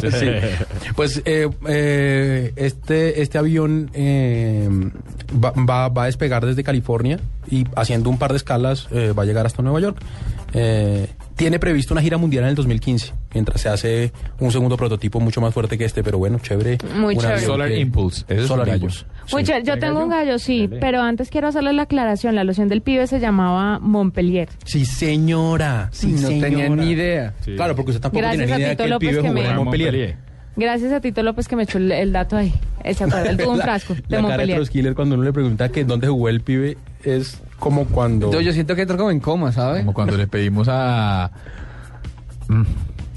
Sí. 0.00 0.26
Pues 0.96 1.22
eh, 1.24 1.48
eh, 1.68 2.52
este, 2.56 3.22
este 3.22 3.38
avión 3.38 3.90
eh, 3.94 4.68
va, 5.32 5.52
va- 5.52 5.88
va 5.88 6.02
a 6.04 6.06
despegar 6.06 6.44
desde 6.46 6.62
California 6.64 7.18
y 7.50 7.64
haciendo 7.76 8.10
un 8.10 8.18
par 8.18 8.30
de 8.32 8.36
escalas 8.38 8.88
eh, 8.90 9.12
va 9.16 9.22
a 9.22 9.26
llegar 9.26 9.46
hasta 9.46 9.62
Nueva 9.62 9.80
York. 9.80 9.98
Tiene 11.38 11.60
previsto 11.60 11.94
una 11.94 12.02
gira 12.02 12.18
mundial 12.18 12.42
en 12.44 12.50
el 12.50 12.54
2015, 12.56 13.14
mientras 13.32 13.60
se 13.60 13.68
hace 13.68 14.12
un 14.40 14.50
segundo 14.50 14.76
prototipo 14.76 15.20
mucho 15.20 15.40
más 15.40 15.54
fuerte 15.54 15.78
que 15.78 15.84
este, 15.84 16.02
pero 16.02 16.18
bueno, 16.18 16.40
chévere. 16.40 16.78
Muy 16.96 17.14
chévere. 17.16 17.34
avión 17.34 17.46
Solar 17.52 17.68
que- 17.68 17.78
Impulse, 17.78 18.24
ese 18.26 18.34
es 18.34 18.40
un 18.42 18.48
Solar 18.48 18.66
gallo. 18.66 18.76
Impulse. 18.78 18.98
sí. 19.26 19.34
Muy 19.34 19.44
chévere. 19.44 19.64
Yo 19.64 19.72
¿Tiene 19.74 19.86
tengo 19.86 20.02
un 20.02 20.08
gallo? 20.10 20.38
sí, 20.40 20.68
pero 20.80 21.00
antes 21.00 21.30
quiero 21.30 21.46
hacerle 21.46 21.72
la 21.74 21.82
aclaración. 21.82 22.34
La 22.34 22.42
loción 22.42 22.66
del 22.68 22.82
pibe 22.82 23.06
se 23.06 23.20
llamaba 23.20 23.78
Montpellier. 23.78 24.48
Sí, 24.64 24.84
señora. 24.84 25.88
Sí, 25.92 26.08
no 26.08 26.28
tenía 26.28 26.68
ni 26.70 26.90
idea. 26.90 27.34
Sí. 27.44 27.54
Claro, 27.54 27.76
porque 27.76 27.92
usted 27.92 28.02
tampoco 28.02 28.20
Gracias 28.20 28.48
ni 28.48 28.56
idea 28.56 28.70
Tito 28.70 28.76
que 28.78 28.84
el 28.84 28.90
López 28.90 29.08
pibe 29.08 29.22
que 29.22 29.28
jugó 29.28 29.40
me- 29.40 29.48
en 29.48 29.56
Montpellier. 29.56 30.16
Gracias 30.56 30.92
a 30.92 31.00
Tito 31.00 31.22
López 31.22 31.46
que 31.46 31.54
me 31.54 31.62
echó 31.62 31.78
el, 31.78 31.92
el 31.92 32.12
dato 32.12 32.36
ahí. 32.36 32.52
Él 32.82 32.96
se 32.96 33.04
acuerda, 33.04 33.30
él 33.30 33.36
tuvo 33.36 33.52
un 33.52 33.60
frasco 33.62 33.94
de 33.94 34.00
La 34.08 34.22
cara 34.26 34.44
de 34.44 34.56
Montpellier. 34.56 34.94
Cuando 34.96 35.14
uno 35.14 35.22
le 35.22 35.32
pregunta 35.32 35.68
que 35.68 35.84
dónde 35.84 36.08
jugó 36.08 36.28
el 36.30 36.40
pibe 36.40 36.76
es 37.04 37.40
como 37.58 37.84
cuando... 37.86 38.30
Yo, 38.32 38.40
yo 38.40 38.52
siento 38.52 38.74
que 38.74 38.82
entró 38.82 38.96
como 38.96 39.10
en 39.10 39.20
coma, 39.20 39.52
¿sabe? 39.52 39.80
Como 39.80 39.94
cuando 39.94 40.16
le 40.16 40.26
pedimos 40.26 40.68
a... 40.70 41.30
Mm, 42.48 42.62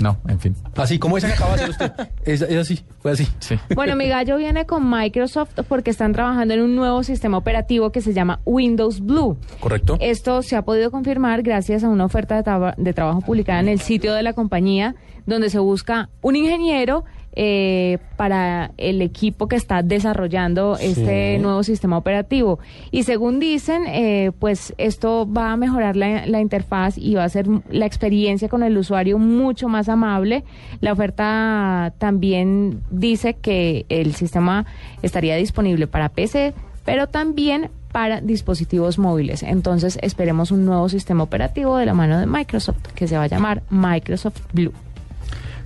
No, 0.02 0.18
en 0.28 0.40
fin. 0.40 0.56
Así 0.76 0.98
como 0.98 1.18
esa 1.18 1.28
que 1.28 1.34
acaba 1.34 1.56
de 1.56 1.64
hacer 1.64 1.70
usted. 1.70 1.92
Es, 2.26 2.42
es 2.42 2.58
así, 2.58 2.84
fue 3.00 3.12
así. 3.12 3.28
Sí. 3.40 3.60
Bueno, 3.76 3.96
mi 3.96 4.08
gallo 4.08 4.38
viene 4.38 4.66
con 4.66 4.90
Microsoft 4.90 5.52
porque 5.70 5.92
están 5.92 6.12
trabajando 6.14 6.54
en 6.56 6.62
un 6.62 6.76
nuevo 6.76 7.04
sistema 7.04 7.38
operativo 7.38 7.92
que 7.92 8.02
se 8.02 8.14
llama 8.14 8.40
Windows 8.46 9.00
Blue. 9.02 9.38
¿Correcto? 9.60 9.98
Esto 10.02 10.42
se 10.42 10.56
ha 10.56 10.64
podido 10.64 10.90
confirmar 10.90 11.44
gracias 11.44 11.84
a 11.84 11.90
una 11.90 12.06
oferta 12.06 12.36
de, 12.36 12.44
traba- 12.44 12.74
de 12.78 12.94
trabajo 12.94 13.22
publicada 13.22 13.60
en 13.60 13.68
el 13.70 13.80
sitio 13.80 14.14
de 14.16 14.24
la 14.24 14.34
compañía, 14.34 14.96
donde 15.28 15.52
se 15.52 15.60
busca 15.60 16.10
un 16.22 16.36
ingeniero 16.36 17.06
eh, 17.34 17.98
para 18.18 18.72
el 18.78 19.02
equipo 19.02 19.48
que 19.48 19.56
está 19.56 19.84
desarrollando 19.84 20.78
este 20.78 21.40
nuevo 21.40 21.64
sistema 21.64 21.98
operativo. 21.98 22.60
Y 22.92 23.04
según 23.04 23.40
dicen, 23.40 23.84
eh, 23.88 24.32
pues 24.38 24.74
esto 24.78 25.32
va 25.32 25.52
a 25.52 25.58
mejorar 25.58 25.96
la, 25.96 26.26
la 26.26 26.42
interfaz 26.42 26.98
y 26.98 27.16
va 27.16 27.24
a 27.24 27.26
hacer 27.26 27.48
la 27.70 27.86
experiencia 27.86 28.50
con 28.50 28.64
el 28.64 28.78
usuario 28.78 29.18
mucho 29.18 29.70
más 29.70 29.90
amable. 29.90 30.44
La 30.82 30.92
oferta 30.92 31.94
también 31.98 32.82
dice 32.92 33.36
que 33.36 33.86
el 33.90 34.14
sistema 34.14 34.66
estaría 35.02 35.36
disponible 35.36 35.88
para 35.88 36.10
PC, 36.10 36.54
pero 36.86 37.08
también 37.08 37.70
para 37.92 38.22
dispositivos 38.22 38.98
móviles. 38.98 39.44
Entonces 39.44 39.98
esperemos 40.02 40.52
un 40.52 40.66
nuevo 40.66 40.90
sistema 40.90 41.24
operativo 41.24 41.78
de 41.78 41.86
la 41.86 41.94
mano 41.94 42.20
de 42.20 42.26
Microsoft 42.26 42.88
que 42.96 43.08
se 43.08 43.18
va 43.18 43.24
a 43.24 43.28
llamar 43.28 43.64
Microsoft 43.70 44.42
Blue. 44.54 44.74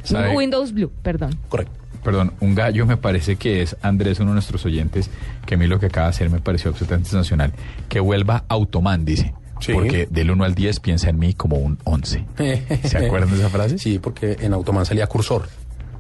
¿Sabe? 0.06 0.36
Windows 0.36 0.72
Blue, 0.74 0.92
perdón. 1.02 1.36
Correcto. 1.50 1.74
Perdón, 2.04 2.34
un 2.40 2.54
gallo 2.54 2.86
me 2.86 2.98
parece 2.98 3.36
que 3.36 3.64
es 3.64 3.76
Andrés, 3.82 4.20
uno 4.20 4.30
de 4.30 4.36
nuestros 4.36 4.64
oyentes, 4.66 5.10
que 5.48 5.56
a 5.56 5.58
mí 5.58 5.66
lo 5.66 5.80
que 5.80 5.88
acaba 5.88 6.06
de 6.08 6.12
hacer 6.12 6.30
me 6.30 6.40
pareció 6.40 6.70
absolutamente 6.70 7.10
sensacional. 7.10 7.52
Que 7.90 8.00
vuelva 8.00 8.44
Automan, 8.48 9.06
dice. 9.06 9.34
Sí. 9.60 9.74
Porque 9.74 10.06
del 10.12 10.30
1 10.30 10.44
al 10.44 10.54
10 10.54 10.80
piensa 10.82 11.10
en 11.10 11.18
mí 11.18 11.34
como 11.34 11.56
un 11.58 11.80
11. 11.84 12.26
¿Se 12.84 12.98
acuerdan 12.98 13.32
de 13.32 13.38
esa 13.38 13.50
frase? 13.50 13.80
Sí, 13.80 13.98
porque 14.00 14.38
en 14.42 14.54
Automan 14.54 14.86
salía 14.86 15.08
cursor. 15.08 15.48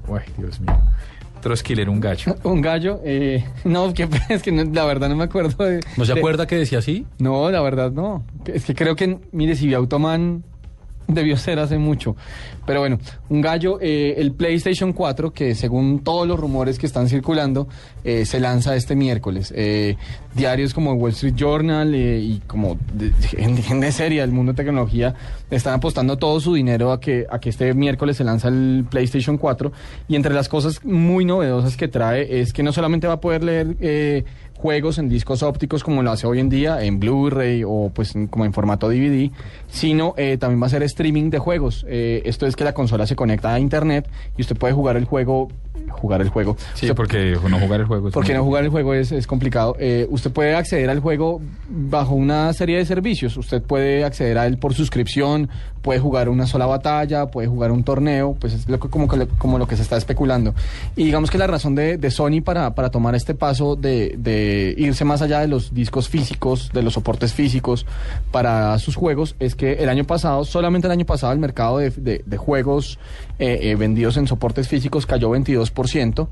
Uy, 0.07 0.19
Dios 0.37 0.59
mío. 0.59 0.77
Troskiller, 1.41 1.89
un 1.89 1.99
gallo. 1.99 2.35
Un 2.43 2.61
gallo, 2.61 3.01
eh, 3.03 3.43
no, 3.63 3.93
que, 3.93 4.07
es 4.29 4.41
que 4.43 4.51
no- 4.51 4.63
la 4.63 4.83
verdad 4.85 5.09
no 5.09 5.15
me 5.15 5.23
acuerdo 5.25 5.63
de... 5.63 5.79
¿No 5.97 6.05
se 6.05 6.13
de- 6.13 6.19
acuerda 6.19 6.45
que 6.47 6.55
decía 6.55 6.79
así? 6.79 7.05
No, 7.19 7.49
la 7.51 7.61
verdad 7.61 7.91
no. 7.91 8.23
Es 8.45 8.65
que 8.65 8.75
creo 8.75 8.95
que, 8.95 9.19
mire, 9.31 9.55
si 9.55 9.67
vi 9.67 9.73
Automan 9.75 10.43
debió 11.07 11.37
ser 11.37 11.59
hace 11.59 11.77
mucho. 11.77 12.15
Pero 12.65 12.79
bueno, 12.79 12.97
un 13.29 13.41
gallo, 13.41 13.77
eh, 13.79 14.15
el 14.17 14.31
PlayStation 14.31 14.91
4, 14.91 15.31
que 15.31 15.53
según 15.53 15.99
todos 16.03 16.27
los 16.27 16.39
rumores 16.39 16.79
que 16.79 16.87
están 16.87 17.07
circulando, 17.09 17.67
eh, 18.03 18.25
se 18.25 18.39
lanza 18.39 18.75
este 18.75 18.95
miércoles. 18.95 19.53
Eh, 19.55 19.97
diarios 20.33 20.73
como 20.73 20.93
Wall 20.93 21.11
Street 21.11 21.35
Journal 21.35 21.93
eh, 21.93 22.19
y 22.19 22.41
como 22.47 22.77
de- 22.93 23.11
gente 23.61 23.91
seria 23.91 24.21
del 24.21 24.31
mundo 24.31 24.51
de 24.53 24.57
tecnología 24.57 25.13
están 25.51 25.75
apostando 25.75 26.17
todo 26.17 26.39
su 26.39 26.55
dinero 26.55 26.91
a 26.91 26.99
que, 26.99 27.25
a 27.29 27.39
que 27.39 27.49
este 27.49 27.73
miércoles 27.75 28.17
se 28.17 28.23
lanza 28.23 28.47
el 28.47 28.85
PlayStation 28.89 29.37
4. 29.37 29.71
Y 30.07 30.15
entre 30.15 30.33
las 30.33 30.49
cosas 30.49 30.83
muy 30.83 31.23
novedosas 31.23 31.77
que 31.77 31.87
trae 31.87 32.41
es 32.41 32.51
que 32.51 32.63
no 32.63 32.73
solamente 32.73 33.05
va 33.07 33.13
a 33.13 33.21
poder 33.21 33.43
leer... 33.43 34.25
juegos 34.65 34.97
en 34.97 35.09
discos 35.09 35.43
ópticos 35.43 35.83
como 35.83 36.01
lo 36.01 36.09
hace 36.09 36.25
hoy 36.25 36.39
en 36.39 36.49
día, 36.49 36.81
en 36.83 36.99
Blu-ray 36.99 37.61
o 37.63 37.91
pues 37.93 38.13
como 38.31 38.45
en 38.45 38.51
formato 38.51 38.89
DVD, 38.89 39.29
sino 39.69 40.15
eh, 40.17 40.37
también 40.39 40.59
va 40.59 40.65
a 40.65 40.69
ser 40.71 40.81
streaming 40.81 41.29
de 41.29 41.37
juegos. 41.37 41.85
Eh, 41.87 42.23
esto 42.25 42.47
es 42.47 42.55
que 42.55 42.63
la 42.63 42.73
consola 42.73 43.05
se 43.05 43.15
conecta 43.15 43.53
a 43.53 43.59
internet 43.59 44.09
y 44.35 44.41
usted 44.41 44.55
puede 44.57 44.73
jugar 44.73 44.97
el 44.97 45.05
juego, 45.05 45.49
jugar 45.89 46.21
el 46.21 46.29
juego. 46.29 46.57
Sí, 46.73 46.87
Usted- 46.87 46.95
porque 46.95 47.37
no 47.47 47.59
jugar 47.59 47.81
el 47.81 47.85
juego 47.85 48.07
es 48.07 48.13
porque 48.15 48.31
muy- 48.31 48.37
no 48.39 48.43
jugar 48.43 48.63
el 48.63 48.71
juego 48.71 48.95
es, 48.95 49.11
es 49.11 49.27
complicado. 49.27 49.75
Eh, 49.79 50.07
usted 50.09 50.31
puede 50.31 50.55
acceder 50.55 50.89
al 50.89 50.99
juego 50.99 51.41
bajo 51.69 52.15
una 52.15 52.51
serie 52.53 52.77
de 52.79 52.85
servicios. 52.85 53.37
Usted 53.37 53.61
puede 53.61 54.03
acceder 54.03 54.39
a 54.39 54.47
él 54.47 54.57
por 54.57 54.73
suscripción, 54.73 55.47
puede 55.83 55.99
jugar 55.99 56.27
una 56.29 56.47
sola 56.47 56.65
batalla, 56.65 57.27
puede 57.27 57.47
jugar 57.47 57.71
un 57.71 57.83
torneo, 57.83 58.35
pues 58.39 58.53
es 58.53 58.67
lo 58.67 58.79
que- 58.79 58.89
como, 58.89 59.07
como 59.37 59.59
lo 59.59 59.67
que 59.67 59.75
se 59.75 59.83
está 59.83 59.95
especulando. 59.97 60.55
Y 60.95 61.03
digamos 61.05 61.29
que 61.29 61.37
la 61.37 61.45
razón 61.45 61.75
de, 61.75 61.97
de 61.97 62.09
Sony 62.09 62.41
para, 62.43 62.73
para 62.73 62.89
tomar 62.89 63.13
este 63.13 63.35
paso 63.35 63.75
de, 63.75 64.15
de 64.17 64.54
irse 64.77 65.05
más 65.05 65.21
allá 65.21 65.39
de 65.39 65.47
los 65.47 65.73
discos 65.73 66.07
físicos, 66.09 66.69
de 66.73 66.81
los 66.83 66.93
soportes 66.93 67.33
físicos 67.33 67.85
para 68.31 68.77
sus 68.79 68.95
juegos, 68.95 69.35
es 69.39 69.55
que 69.55 69.73
el 69.73 69.89
año 69.89 70.03
pasado, 70.05 70.45
solamente 70.45 70.87
el 70.87 70.91
año 70.91 71.05
pasado, 71.05 71.33
el 71.33 71.39
mercado 71.39 71.77
de, 71.79 71.89
de- 71.91 72.23
de 72.25 72.37
juegos 72.37 72.97
eh, 73.39 73.59
eh, 73.63 73.75
vendidos 73.75 74.17
en 74.17 74.27
soportes 74.27 74.67
físicos 74.67 75.05
cayó 75.05 75.29
22%. 75.31 76.27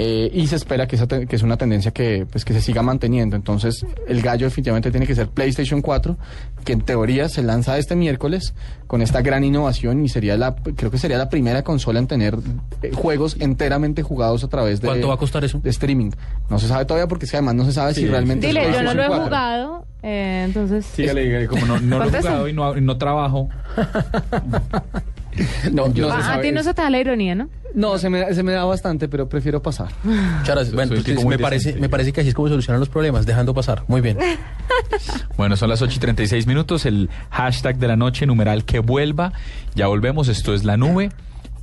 Eh, 0.00 0.30
y 0.32 0.46
se 0.46 0.54
espera 0.54 0.86
que, 0.86 0.94
esa 0.94 1.08
que 1.08 1.34
es 1.34 1.42
una 1.42 1.56
tendencia 1.56 1.90
que, 1.90 2.24
pues, 2.30 2.44
que 2.44 2.52
se 2.52 2.60
siga 2.60 2.82
manteniendo. 2.82 3.34
Entonces, 3.34 3.84
el 4.06 4.22
gallo 4.22 4.46
definitivamente 4.46 4.92
tiene 4.92 5.06
que 5.08 5.14
ser 5.16 5.28
PlayStation 5.28 5.82
4, 5.82 6.16
que 6.64 6.72
en 6.72 6.82
teoría 6.82 7.28
se 7.28 7.42
lanza 7.42 7.76
este 7.78 7.96
miércoles 7.96 8.54
con 8.86 9.02
esta 9.02 9.22
gran 9.22 9.42
innovación 9.42 10.04
y 10.04 10.08
sería 10.08 10.36
la, 10.36 10.54
creo 10.54 10.92
que 10.92 10.98
sería 10.98 11.18
la 11.18 11.28
primera 11.28 11.64
consola 11.64 11.98
en 11.98 12.06
tener 12.06 12.38
eh, 12.82 12.92
juegos 12.94 13.36
enteramente 13.40 14.02
jugados 14.04 14.44
a 14.44 14.48
través 14.48 14.80
de, 14.80 14.86
¿Cuánto 14.86 15.08
va 15.08 15.14
a 15.14 15.18
costar 15.18 15.44
eso? 15.44 15.58
de 15.58 15.70
streaming. 15.70 16.10
No 16.48 16.60
se 16.60 16.68
sabe 16.68 16.84
todavía 16.84 17.08
porque 17.08 17.24
es 17.24 17.32
que 17.32 17.36
además 17.38 17.56
no 17.56 17.64
se 17.64 17.72
sabe 17.72 17.92
si 17.92 18.02
Sí, 18.02 18.06
realmente 18.06 18.46
es 18.46 18.54
Dile, 18.54 18.66
yo 18.72 18.82
no 18.82 18.94
lo 18.94 19.02
he 19.02 19.06
PlayStation 19.06 19.18
4. 19.18 19.24
jugado, 19.24 19.86
eh, 20.04 20.42
entonces... 20.46 20.86
Dígale, 20.96 21.24
dígale, 21.24 21.48
como 21.48 21.66
no, 21.66 21.80
no 21.80 21.98
lo 21.98 22.04
he 22.04 22.18
jugado 22.18 22.48
y 22.48 22.52
no, 22.52 22.76
y 22.76 22.80
no 22.80 22.96
trabajo. 22.98 23.48
No, 25.72 25.88
No, 25.88 26.08
no 26.08 26.22
se 26.22 26.30
a 26.30 26.40
ti 26.40 26.52
no 26.52 26.62
se 26.62 26.74
te 26.74 26.82
da 26.82 26.90
la 26.90 26.98
ironía, 26.98 27.34
¿no? 27.34 27.48
No, 27.74 27.98
se 27.98 28.08
me, 28.08 28.34
se 28.34 28.42
me 28.42 28.52
da 28.52 28.64
bastante, 28.64 29.08
pero 29.08 29.28
prefiero 29.28 29.62
pasar. 29.62 29.88
Charas, 30.42 30.72
bueno, 30.72 30.94
pues, 30.94 31.24
me, 31.24 31.38
parece, 31.38 31.74
me 31.74 31.88
parece 31.88 32.12
que 32.12 32.20
así 32.20 32.30
es 32.30 32.34
como 32.34 32.48
solucionan 32.48 32.80
los 32.80 32.88
problemas, 32.88 33.26
dejando 33.26 33.54
pasar. 33.54 33.84
Muy 33.88 34.00
bien. 34.00 34.18
Bueno, 35.36 35.56
son 35.56 35.68
las 35.68 35.82
8 35.82 35.94
y 35.96 35.98
36 36.00 36.46
minutos. 36.46 36.84
El 36.84 37.10
hashtag 37.30 37.78
de 37.78 37.88
la 37.88 37.96
noche, 37.96 38.26
numeral 38.26 38.64
que 38.64 38.80
vuelva. 38.80 39.32
Ya 39.74 39.86
volvemos. 39.86 40.28
Esto 40.28 40.54
es 40.54 40.64
la 40.64 40.76
nube. 40.76 41.10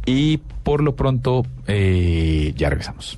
Y 0.06 0.38
por 0.64 0.82
lo 0.82 0.96
pronto, 0.96 1.46
eh, 1.68 2.54
ya 2.56 2.70
regresamos. 2.70 3.18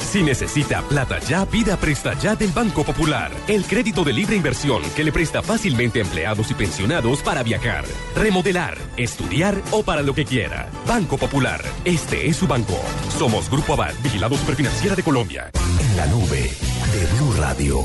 Si 0.11 0.21
necesita 0.21 0.81
plata 0.81 1.19
ya, 1.19 1.45
pida 1.45 1.77
Presta 1.77 2.13
Ya 2.19 2.35
del 2.35 2.51
Banco 2.51 2.83
Popular. 2.83 3.31
El 3.47 3.63
crédito 3.63 4.03
de 4.03 4.11
libre 4.11 4.35
inversión 4.35 4.81
que 4.93 5.05
le 5.05 5.13
presta 5.13 5.41
fácilmente 5.41 5.99
a 5.99 6.01
empleados 6.01 6.51
y 6.51 6.53
pensionados 6.53 7.21
para 7.21 7.43
viajar, 7.43 7.85
remodelar, 8.13 8.77
estudiar 8.97 9.55
o 9.71 9.83
para 9.83 10.01
lo 10.01 10.13
que 10.13 10.25
quiera. 10.25 10.67
Banco 10.85 11.17
Popular. 11.17 11.61
Este 11.85 12.27
es 12.27 12.35
su 12.35 12.45
banco. 12.45 12.77
Somos 13.17 13.49
Grupo 13.49 13.71
Aval, 13.71 13.95
vigilado 14.03 14.35
superfinanciera 14.35 14.97
de 14.97 15.03
Colombia. 15.03 15.49
En 15.79 15.95
la 15.95 16.05
nube 16.07 16.41
de 16.41 17.05
Blue 17.15 17.33
Radio, 17.39 17.79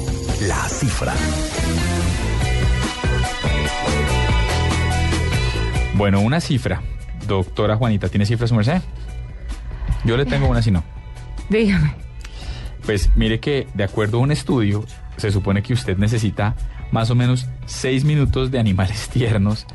la 0.48 0.68
cifra. 0.68 1.14
Bueno, 5.94 6.22
una 6.22 6.40
cifra. 6.40 6.82
Doctora 7.28 7.76
Juanita, 7.76 8.08
¿tiene 8.08 8.26
cifra 8.26 8.48
su 8.48 8.56
merced? 8.56 8.82
Yo 10.02 10.16
le 10.16 10.26
tengo 10.26 10.48
una 10.48 10.60
si 10.60 10.72
no. 10.72 10.82
Dígame. 11.48 12.05
Pues 12.86 13.10
mire 13.16 13.40
que 13.40 13.66
de 13.74 13.84
acuerdo 13.84 14.18
a 14.18 14.20
un 14.20 14.30
estudio, 14.32 14.84
se 15.16 15.30
supone 15.32 15.62
que 15.62 15.72
usted 15.74 15.98
necesita 15.98 16.54
más 16.92 17.10
o 17.10 17.14
menos 17.14 17.46
seis 17.66 18.04
minutos 18.04 18.50
de 18.50 18.58
animales 18.60 19.08
tiernos 19.12 19.66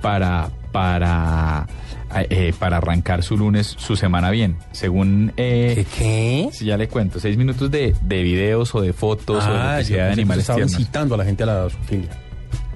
para, 0.00 0.50
para, 0.70 1.66
eh, 2.30 2.52
para 2.58 2.76
arrancar 2.76 3.22
su 3.22 3.36
lunes, 3.36 3.74
su 3.78 3.96
semana 3.96 4.30
bien. 4.30 4.56
Según... 4.72 5.32
Eh, 5.36 5.84
¿Qué? 5.98 6.48
sí, 6.52 6.64
ya 6.66 6.76
le 6.76 6.88
cuento, 6.88 7.18
seis 7.18 7.36
minutos 7.36 7.70
de, 7.70 7.94
de 8.02 8.22
videos 8.22 8.74
o 8.74 8.80
de 8.80 8.92
fotos 8.92 9.44
o 9.44 9.50
de 9.52 9.58
Ah, 9.58 9.72
publicidad 9.74 9.98
yo 9.98 10.04
de 10.06 10.12
animales 10.12 10.42
estaban 10.42 10.58
tiernos. 10.60 10.80
incitando 10.80 11.14
a 11.14 11.18
la 11.18 11.24
gente 11.24 11.42
a 11.42 11.46
la 11.46 11.70
zoofilia. 11.70 12.10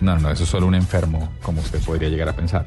No, 0.01 0.19
no, 0.19 0.31
eso 0.31 0.45
es 0.45 0.49
solo 0.49 0.67
un 0.67 0.75
enfermo, 0.75 1.29
como 1.43 1.61
usted 1.61 1.81
podría 1.81 2.09
llegar 2.09 2.29
a 2.29 2.33
pensar. 2.35 2.64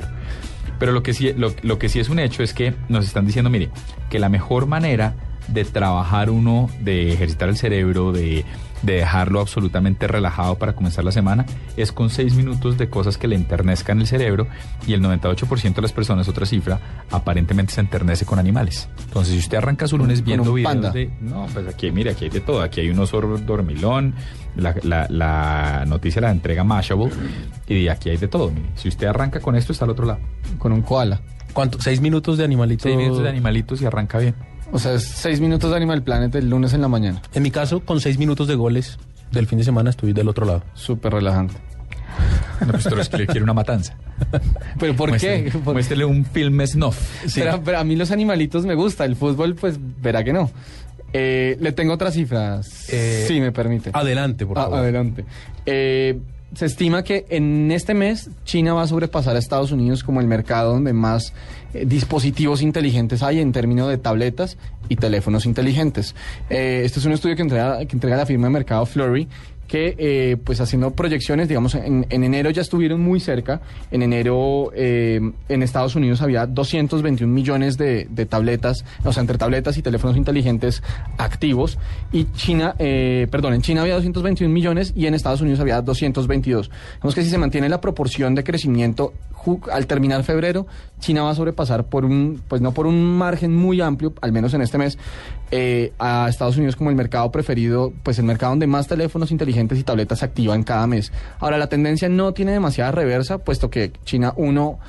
Pero 0.79 0.91
lo 0.91 1.01
que 1.03 1.13
sí, 1.13 1.33
lo, 1.35 1.53
lo 1.61 1.77
que 1.79 1.89
sí 1.89 1.99
es 1.99 2.09
un 2.09 2.19
hecho 2.19 2.43
es 2.43 2.53
que 2.53 2.73
nos 2.89 3.05
están 3.05 3.25
diciendo, 3.25 3.49
mire, 3.49 3.69
que 4.09 4.19
la 4.19 4.29
mejor 4.29 4.65
manera 4.67 5.15
de 5.47 5.65
trabajar 5.65 6.29
uno, 6.29 6.69
de 6.79 7.11
ejercitar 7.13 7.49
el 7.49 7.57
cerebro, 7.57 8.11
de, 8.11 8.45
de 8.83 8.93
dejarlo 8.93 9.39
absolutamente 9.41 10.07
relajado 10.07 10.55
para 10.57 10.73
comenzar 10.73 11.03
la 11.03 11.11
semana, 11.11 11.45
es 11.77 11.91
con 11.91 12.09
seis 12.09 12.35
minutos 12.35 12.77
de 12.77 12.89
cosas 12.89 13.17
que 13.17 13.27
le 13.27 13.35
enternezcan 13.35 13.99
el 13.99 14.07
cerebro 14.07 14.47
y 14.87 14.93
el 14.93 15.01
98% 15.01 15.73
de 15.75 15.81
las 15.81 15.91
personas, 15.93 16.27
otra 16.29 16.45
cifra, 16.45 16.79
aparentemente 17.11 17.73
se 17.73 17.81
enternece 17.81 18.25
con 18.25 18.39
animales. 18.39 18.87
Entonces, 19.05 19.33
si 19.33 19.39
usted 19.39 19.57
arranca 19.57 19.87
su 19.87 19.97
lunes 19.97 20.23
viendo 20.23 20.53
videos 20.53 20.71
panda. 20.73 20.91
de... 20.91 21.09
No, 21.21 21.47
pues 21.53 21.67
aquí, 21.67 21.91
mire, 21.91 22.11
aquí 22.11 22.25
hay 22.25 22.29
de 22.31 22.39
todo. 22.41 22.61
Aquí 22.61 22.81
hay 22.81 22.89
un 22.89 22.99
oso 22.99 23.19
dormilón, 23.21 24.15
la, 24.55 24.75
la- 24.83 25.07
la 25.09 25.83
noticia 25.87 26.21
la 26.21 26.31
entrega 26.31 26.63
Mashable 26.63 27.09
y 27.67 27.87
aquí 27.87 28.09
hay 28.09 28.17
de 28.17 28.27
todo. 28.27 28.49
Mire. 28.51 28.67
Si 28.75 28.87
usted 28.89 29.07
arranca 29.07 29.39
con 29.39 29.55
esto, 29.55 29.73
está 29.73 29.85
al 29.85 29.91
otro 29.91 30.05
lado. 30.05 30.19
Con 30.57 30.71
un 30.71 30.81
koala. 30.81 31.19
¿Cuánto? 31.53 31.81
¿Seis 31.81 31.99
minutos 31.99 32.37
de 32.37 32.45
animalitos? 32.45 32.83
Seis 32.83 32.95
minutos 32.95 33.21
de 33.23 33.29
animalitos 33.29 33.81
y 33.81 33.85
arranca 33.85 34.17
bien. 34.19 34.35
O 34.71 34.79
sea, 34.79 34.93
es 34.93 35.03
seis 35.03 35.39
minutos 35.41 35.69
de 35.69 35.75
Animal 35.77 36.01
Planet 36.03 36.33
el 36.35 36.49
lunes 36.49 36.73
en 36.73 36.81
la 36.81 36.87
mañana. 36.87 37.21
En 37.33 37.43
mi 37.43 37.51
caso, 37.51 37.81
con 37.81 37.99
seis 37.99 38.17
minutos 38.17 38.47
de 38.47 38.55
goles 38.55 38.97
del 39.31 39.47
fin 39.47 39.57
de 39.57 39.63
semana 39.63 39.89
estoy 39.89 40.13
del 40.13 40.27
otro 40.29 40.45
lado. 40.45 40.63
Súper 40.73 41.13
relajante. 41.13 41.55
Bueno, 42.59 42.73
pues 42.73 42.83
pero 42.83 43.01
es 43.01 43.09
que 43.09 43.17
le 43.17 43.25
quiere 43.27 43.43
una 43.43 43.53
matanza. 43.53 43.95
¿Pero 44.79 44.95
por 44.95 45.17
qué? 45.17 45.51
Por- 45.63 45.73
Muéstrele 45.73 46.05
un 46.05 46.25
film 46.25 46.65
snuff. 46.67 46.97
Pero, 47.33 47.61
pero 47.63 47.79
a 47.79 47.83
mí 47.83 47.95
los 47.95 48.11
animalitos 48.11 48.65
me 48.65 48.75
gusta. 48.75 49.05
El 49.05 49.15
fútbol, 49.15 49.55
pues, 49.55 49.77
verá 50.01 50.23
que 50.23 50.31
no. 50.33 50.51
Eh, 51.13 51.57
le 51.59 51.71
tengo 51.71 51.93
otras 51.93 52.13
cifras. 52.13 52.87
Eh, 52.89 53.25
si 53.27 53.39
me 53.41 53.51
permite. 53.51 53.89
Adelante, 53.93 54.45
por 54.45 54.57
Ah, 54.59 54.63
favor. 54.63 54.79
adelante. 54.79 55.25
Eh, 55.65 56.19
se 56.53 56.65
estima 56.65 57.03
que 57.03 57.25
en 57.29 57.71
este 57.71 57.93
mes 57.93 58.29
China 58.45 58.73
va 58.73 58.83
a 58.83 58.87
sobrepasar 58.87 59.35
a 59.35 59.39
Estados 59.39 59.71
Unidos 59.71 60.03
como 60.03 60.19
el 60.19 60.27
mercado 60.27 60.73
donde 60.73 60.93
más 60.93 61.33
eh, 61.73 61.85
dispositivos 61.85 62.61
inteligentes 62.61 63.23
hay 63.23 63.39
en 63.39 63.51
términos 63.51 63.87
de 63.89 63.97
tabletas 63.97 64.57
y 64.89 64.97
teléfonos 64.97 65.45
inteligentes. 65.45 66.15
Eh, 66.49 66.81
este 66.83 66.99
es 66.99 67.05
un 67.05 67.13
estudio 67.13 67.35
que 67.35 67.41
entrega, 67.41 67.85
que 67.85 67.95
entrega 67.95 68.17
la 68.17 68.25
firma 68.25 68.47
de 68.47 68.53
mercado 68.53 68.85
Flurry 68.85 69.27
que 69.71 69.95
eh, 69.97 70.35
pues 70.43 70.59
haciendo 70.59 70.91
proyecciones, 70.91 71.47
digamos, 71.47 71.75
en, 71.75 72.05
en 72.09 72.23
enero 72.25 72.49
ya 72.49 72.61
estuvieron 72.61 72.99
muy 72.99 73.21
cerca. 73.21 73.61
En 73.89 74.01
enero 74.01 74.69
eh, 74.75 75.21
en 75.47 75.63
Estados 75.63 75.95
Unidos 75.95 76.21
había 76.21 76.45
221 76.45 77.33
millones 77.33 77.77
de, 77.77 78.05
de 78.09 78.25
tabletas, 78.25 78.83
o 79.05 79.13
sea, 79.13 79.21
entre 79.21 79.37
tabletas 79.37 79.77
y 79.77 79.81
teléfonos 79.81 80.17
inteligentes 80.17 80.83
activos. 81.17 81.79
Y 82.11 82.25
China, 82.33 82.75
eh, 82.79 83.29
perdón, 83.31 83.53
en 83.53 83.61
China 83.61 83.83
había 83.83 83.93
221 83.95 84.53
millones 84.53 84.91
y 84.93 85.05
en 85.05 85.13
Estados 85.13 85.39
Unidos 85.39 85.61
había 85.61 85.81
222. 85.81 86.69
Vemos 87.01 87.15
que 87.15 87.23
si 87.23 87.29
se 87.29 87.37
mantiene 87.37 87.69
la 87.69 87.79
proporción 87.79 88.35
de 88.35 88.43
crecimiento 88.43 89.13
al 89.71 89.87
terminar 89.87 90.23
febrero, 90.23 90.67
China 90.99 91.23
va 91.23 91.31
a 91.31 91.35
sobrepasar 91.35 91.85
por 91.85 92.05
un, 92.05 92.41
pues 92.47 92.61
no 92.61 92.73
por 92.73 92.85
un 92.87 93.03
margen 93.17 93.55
muy 93.55 93.81
amplio, 93.81 94.13
al 94.21 94.31
menos 94.31 94.53
en 94.53 94.61
este 94.61 94.77
mes, 94.77 94.97
eh, 95.51 95.93
a 95.99 96.27
Estados 96.29 96.57
Unidos 96.57 96.75
como 96.75 96.89
el 96.89 96.95
mercado 96.95 97.31
preferido, 97.31 97.91
pues 98.03 98.19
el 98.19 98.25
mercado 98.25 98.51
donde 98.51 98.67
más 98.67 98.87
teléfonos 98.87 99.31
inteligentes 99.31 99.79
y 99.79 99.83
tabletas 99.83 100.19
se 100.19 100.25
activan 100.25 100.63
cada 100.63 100.87
mes. 100.87 101.11
Ahora, 101.39 101.57
la 101.57 101.67
tendencia 101.67 102.07
no 102.09 102.33
tiene 102.33 102.51
demasiada 102.51 102.91
reversa, 102.91 103.39
puesto 103.39 103.69
que 103.69 103.91
China, 104.05 104.33
uno, 104.37 104.79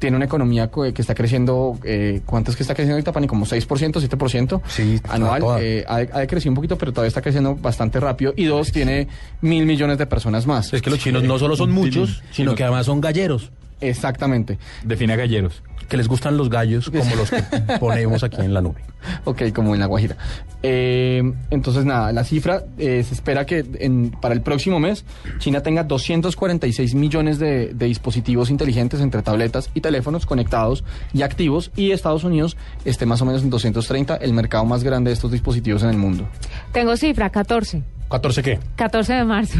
tiene 0.00 0.16
una 0.16 0.24
economía 0.24 0.68
co- 0.68 0.90
que 0.92 1.02
está 1.02 1.14
creciendo, 1.14 1.78
eh, 1.84 2.22
¿cuánto 2.24 2.50
es 2.50 2.56
que 2.56 2.62
está 2.62 2.74
creciendo 2.74 2.94
ahorita, 2.94 3.12
Pani? 3.12 3.26
¿Como 3.26 3.44
6%, 3.44 4.00
7%? 4.00 4.62
Sí, 4.66 4.98
anual. 5.08 5.42
eh, 5.60 5.84
ha 5.86 5.98
decrecido 6.20 6.50
un 6.52 6.56
poquito, 6.56 6.76
pero 6.78 6.90
todavía 6.92 7.08
está 7.08 7.20
creciendo 7.20 7.54
bastante 7.54 8.00
rápido. 8.00 8.32
Y 8.34 8.46
dos, 8.46 8.72
tiene 8.72 9.08
mil 9.42 9.66
millones 9.66 9.98
de 9.98 10.06
personas 10.06 10.46
más. 10.46 10.72
Es 10.72 10.80
que 10.82 10.88
los 10.90 10.98
chinos 10.98 11.22
no 11.22 11.38
solo 11.38 11.54
son 11.54 11.70
muchos, 11.70 12.22
sino 12.32 12.54
que 12.54 12.64
además 12.64 12.86
son 12.86 13.00
galleros, 13.02 13.52
Exactamente. 13.80 14.58
Define 14.84 15.12
a 15.14 15.16
galleros. 15.16 15.62
que 15.88 15.96
les 15.96 16.06
gustan 16.06 16.36
los 16.36 16.48
gallos 16.50 16.88
como 16.88 17.16
los 17.16 17.30
que 17.30 17.42
ponemos 17.80 18.22
aquí 18.22 18.40
en 18.40 18.54
la 18.54 18.60
nube. 18.60 18.80
Ok, 19.24 19.42
como 19.52 19.74
en 19.74 19.80
La 19.80 19.86
Guajira. 19.86 20.16
Eh, 20.62 21.20
entonces, 21.50 21.84
nada, 21.84 22.12
la 22.12 22.22
cifra 22.22 22.62
eh, 22.78 23.02
se 23.02 23.12
espera 23.14 23.44
que 23.44 23.64
en- 23.80 24.10
para 24.12 24.32
el 24.34 24.40
próximo 24.40 24.78
mes 24.78 25.04
China 25.38 25.62
tenga 25.62 25.82
246 25.82 26.94
millones 26.94 27.40
de, 27.40 27.74
de 27.74 27.86
dispositivos 27.86 28.50
inteligentes 28.50 29.00
entre 29.00 29.22
tabletas 29.22 29.70
y 29.74 29.80
teléfonos 29.80 30.26
conectados 30.26 30.84
y 31.12 31.22
activos 31.22 31.72
y 31.74 31.90
Estados 31.90 32.22
Unidos 32.22 32.56
esté 32.84 33.04
más 33.06 33.20
o 33.22 33.24
menos 33.24 33.42
en 33.42 33.50
230, 33.50 34.14
el 34.16 34.32
mercado 34.32 34.64
más 34.64 34.84
grande 34.84 35.10
de 35.10 35.14
estos 35.14 35.32
dispositivos 35.32 35.82
en 35.82 35.88
el 35.90 35.96
mundo. 35.96 36.28
Tengo 36.72 36.96
cifra, 36.96 37.30
14. 37.30 37.82
¿14 38.08 38.42
qué? 38.42 38.58
14 38.76 39.12
de 39.14 39.24
marzo. 39.24 39.58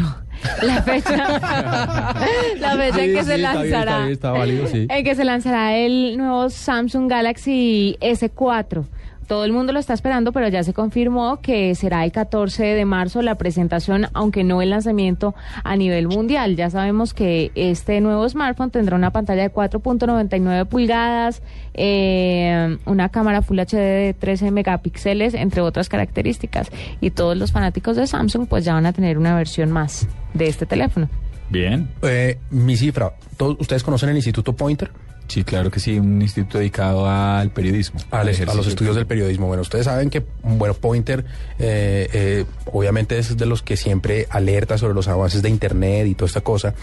La 0.63 0.83
fecha, 0.83 1.17
la 2.59 2.77
fecha 2.77 3.03
en 3.05 3.11
Sí, 3.11 3.15
que 3.15 3.21
sí, 3.21 3.25
se 3.27 3.37
bien, 3.37 3.43
lanzará. 3.43 3.99
bien, 4.01 4.13
está 4.13 4.31
válido, 4.33 4.67
sí. 4.67 4.87
En 4.89 5.05
que 5.05 5.15
se 5.15 5.25
lanzará 5.25 5.77
el 5.77 6.17
nuevo 6.17 6.49
Samsung 6.51 7.11
Galaxy 7.11 7.97
S4. 8.01 8.85
Todo 9.31 9.45
el 9.45 9.53
mundo 9.53 9.73
lo 9.73 9.79
está 9.79 9.95
esperando, 9.95 10.33
pero 10.33 10.49
ya 10.49 10.65
se 10.65 10.73
confirmó 10.73 11.41
que 11.41 11.77
será 11.77 12.05
el 12.05 12.11
14 12.11 12.65
de 12.65 12.85
marzo 12.85 13.23
la 13.23 13.37
presentación, 13.37 14.09
aunque 14.13 14.43
no 14.43 14.61
el 14.61 14.71
lanzamiento 14.71 15.37
a 15.63 15.77
nivel 15.77 16.09
mundial. 16.09 16.57
Ya 16.57 16.69
sabemos 16.69 17.15
que 17.15 17.53
este 17.55 18.01
nuevo 18.01 18.29
smartphone 18.29 18.73
tendrá 18.73 18.97
una 18.97 19.13
pantalla 19.13 19.43
de 19.43 19.53
4.99 19.53 20.67
pulgadas, 20.67 21.45
eh, 21.75 22.77
una 22.87 23.11
cámara 23.11 23.43
Full 23.43 23.61
HD 23.61 23.77
de 23.77 24.17
13 24.19 24.51
megapíxeles, 24.51 25.35
entre 25.35 25.61
otras 25.61 25.89
características. 25.89 26.69
Y 27.01 27.11
todos 27.11 27.37
los 27.37 27.53
fanáticos 27.53 27.95
de 27.95 28.09
Samsung 28.09 28.49
pues 28.49 28.65
ya 28.65 28.75
van 28.75 28.87
a 28.87 28.93
tener 28.93 29.17
una 29.17 29.37
versión 29.37 29.71
más 29.71 30.09
de 30.35 30.49
este 30.49 30.67
teléfono. 30.67 31.09
Bien. 31.51 31.89
Eh, 32.03 32.37
mi 32.51 32.77
cifra, 32.77 33.13
¿todos, 33.37 33.59
¿ustedes 33.61 33.85
conocen 33.85 34.09
el 34.09 34.17
Instituto 34.17 34.57
Pointer? 34.57 34.91
Sí, 35.31 35.45
claro 35.45 35.71
que 35.71 35.79
sí, 35.79 35.97
un 35.97 36.21
instituto 36.21 36.59
dedicado 36.59 37.09
al 37.09 37.51
periodismo. 37.51 38.01
a, 38.11 38.23
al 38.23 38.27
los 38.27 38.67
estudios 38.67 38.97
del 38.97 39.07
periodismo. 39.07 39.47
Bueno, 39.47 39.63
ustedes 39.63 39.85
saben 39.85 40.11
que, 40.11 40.25
bueno, 40.43 40.75
Pointer 40.75 41.25
eh, 41.61 42.09
eh, 42.13 42.45
obviamente 42.73 43.17
es 43.17 43.37
de 43.37 43.47
los 43.47 43.63
que 43.63 43.77
siempre 43.77 44.27
alerta 44.29 44.77
sobre 44.77 44.93
los 44.93 45.07
avances 45.07 45.41
de 45.41 45.49
Internet 45.49 46.09
y 46.09 46.17
toda 46.17 46.27
esta 46.27 46.41
cosa. 46.41 46.75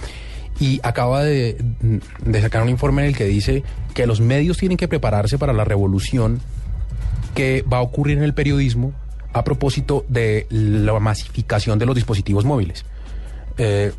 Y 0.62 0.80
acaba 0.82 1.26
de, 1.26 1.58
de 2.24 2.42
sacar 2.42 2.64
un 2.64 2.70
informe 2.70 3.02
en 3.02 3.10
el 3.10 3.18
que 3.18 3.26
dice 3.26 3.64
que 3.94 4.08
los 4.08 4.22
medios 4.22 4.56
tienen 4.58 4.78
que 4.78 4.88
prepararse 4.88 5.38
para 5.38 5.52
la 5.52 5.66
revolución 5.66 6.40
que 7.36 7.66
va 7.72 7.80
a 7.80 7.82
ocurrir 7.82 8.18
en 8.18 8.24
el 8.24 8.34
periodismo 8.34 8.94
a 9.34 9.44
propósito 9.44 10.06
de 10.08 10.48
la 10.50 10.98
masificación 11.02 11.80
de 11.80 11.86
los 11.86 11.96
dispositivos 11.96 12.46
móviles. 12.46 12.86
Eh, 13.58 13.92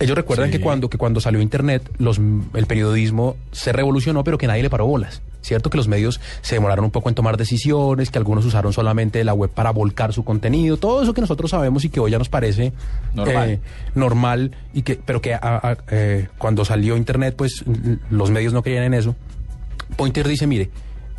ellos 0.00 0.16
recuerdan 0.16 0.46
Sí. 0.50 0.58
que 0.58 0.60
cuando 0.60 0.88
que 0.90 0.98
cuando 0.98 1.20
salió 1.20 1.40
Internet, 1.40 1.90
los, 1.98 2.18
el 2.18 2.66
periodismo 2.66 3.36
se 3.52 3.72
revolucionó, 3.72 4.24
pero 4.24 4.38
que 4.38 4.46
nadie 4.46 4.62
le 4.62 4.70
paró 4.70 4.86
bolas. 4.86 5.22
Cierto 5.42 5.70
que 5.70 5.76
los 5.76 5.86
medios 5.86 6.20
se 6.42 6.56
demoraron 6.56 6.84
un 6.86 6.90
poco 6.90 7.08
en 7.08 7.14
tomar 7.14 7.36
decisiones, 7.36 8.10
que 8.10 8.18
algunos 8.18 8.44
usaron 8.44 8.72
solamente 8.72 9.22
la 9.22 9.32
web 9.32 9.48
para 9.48 9.70
volcar 9.70 10.12
su 10.12 10.24
contenido, 10.24 10.76
todo 10.76 11.02
eso 11.02 11.14
que 11.14 11.20
nosotros 11.20 11.52
sabemos 11.52 11.84
y 11.84 11.88
que 11.88 12.00
hoy 12.00 12.10
ya 12.10 12.18
nos 12.18 12.28
parece 12.28 12.72
Normal. 13.14 13.50
eh, 13.50 13.60
normal 13.94 14.50
y 14.74 14.82
que, 14.82 14.96
pero 14.96 15.20
que 15.20 15.34
a- 15.34 15.38
a- 15.42 15.76
eh, 15.90 16.28
cuando 16.38 16.64
salió 16.64 16.96
Internet, 16.96 17.34
pues 17.38 17.64
los 18.10 18.30
medios 18.32 18.52
no 18.52 18.62
creían 18.62 18.84
en 18.84 18.94
eso. 18.94 19.14
Pointer 19.96 20.26
dice, 20.26 20.48
mire, 20.48 20.68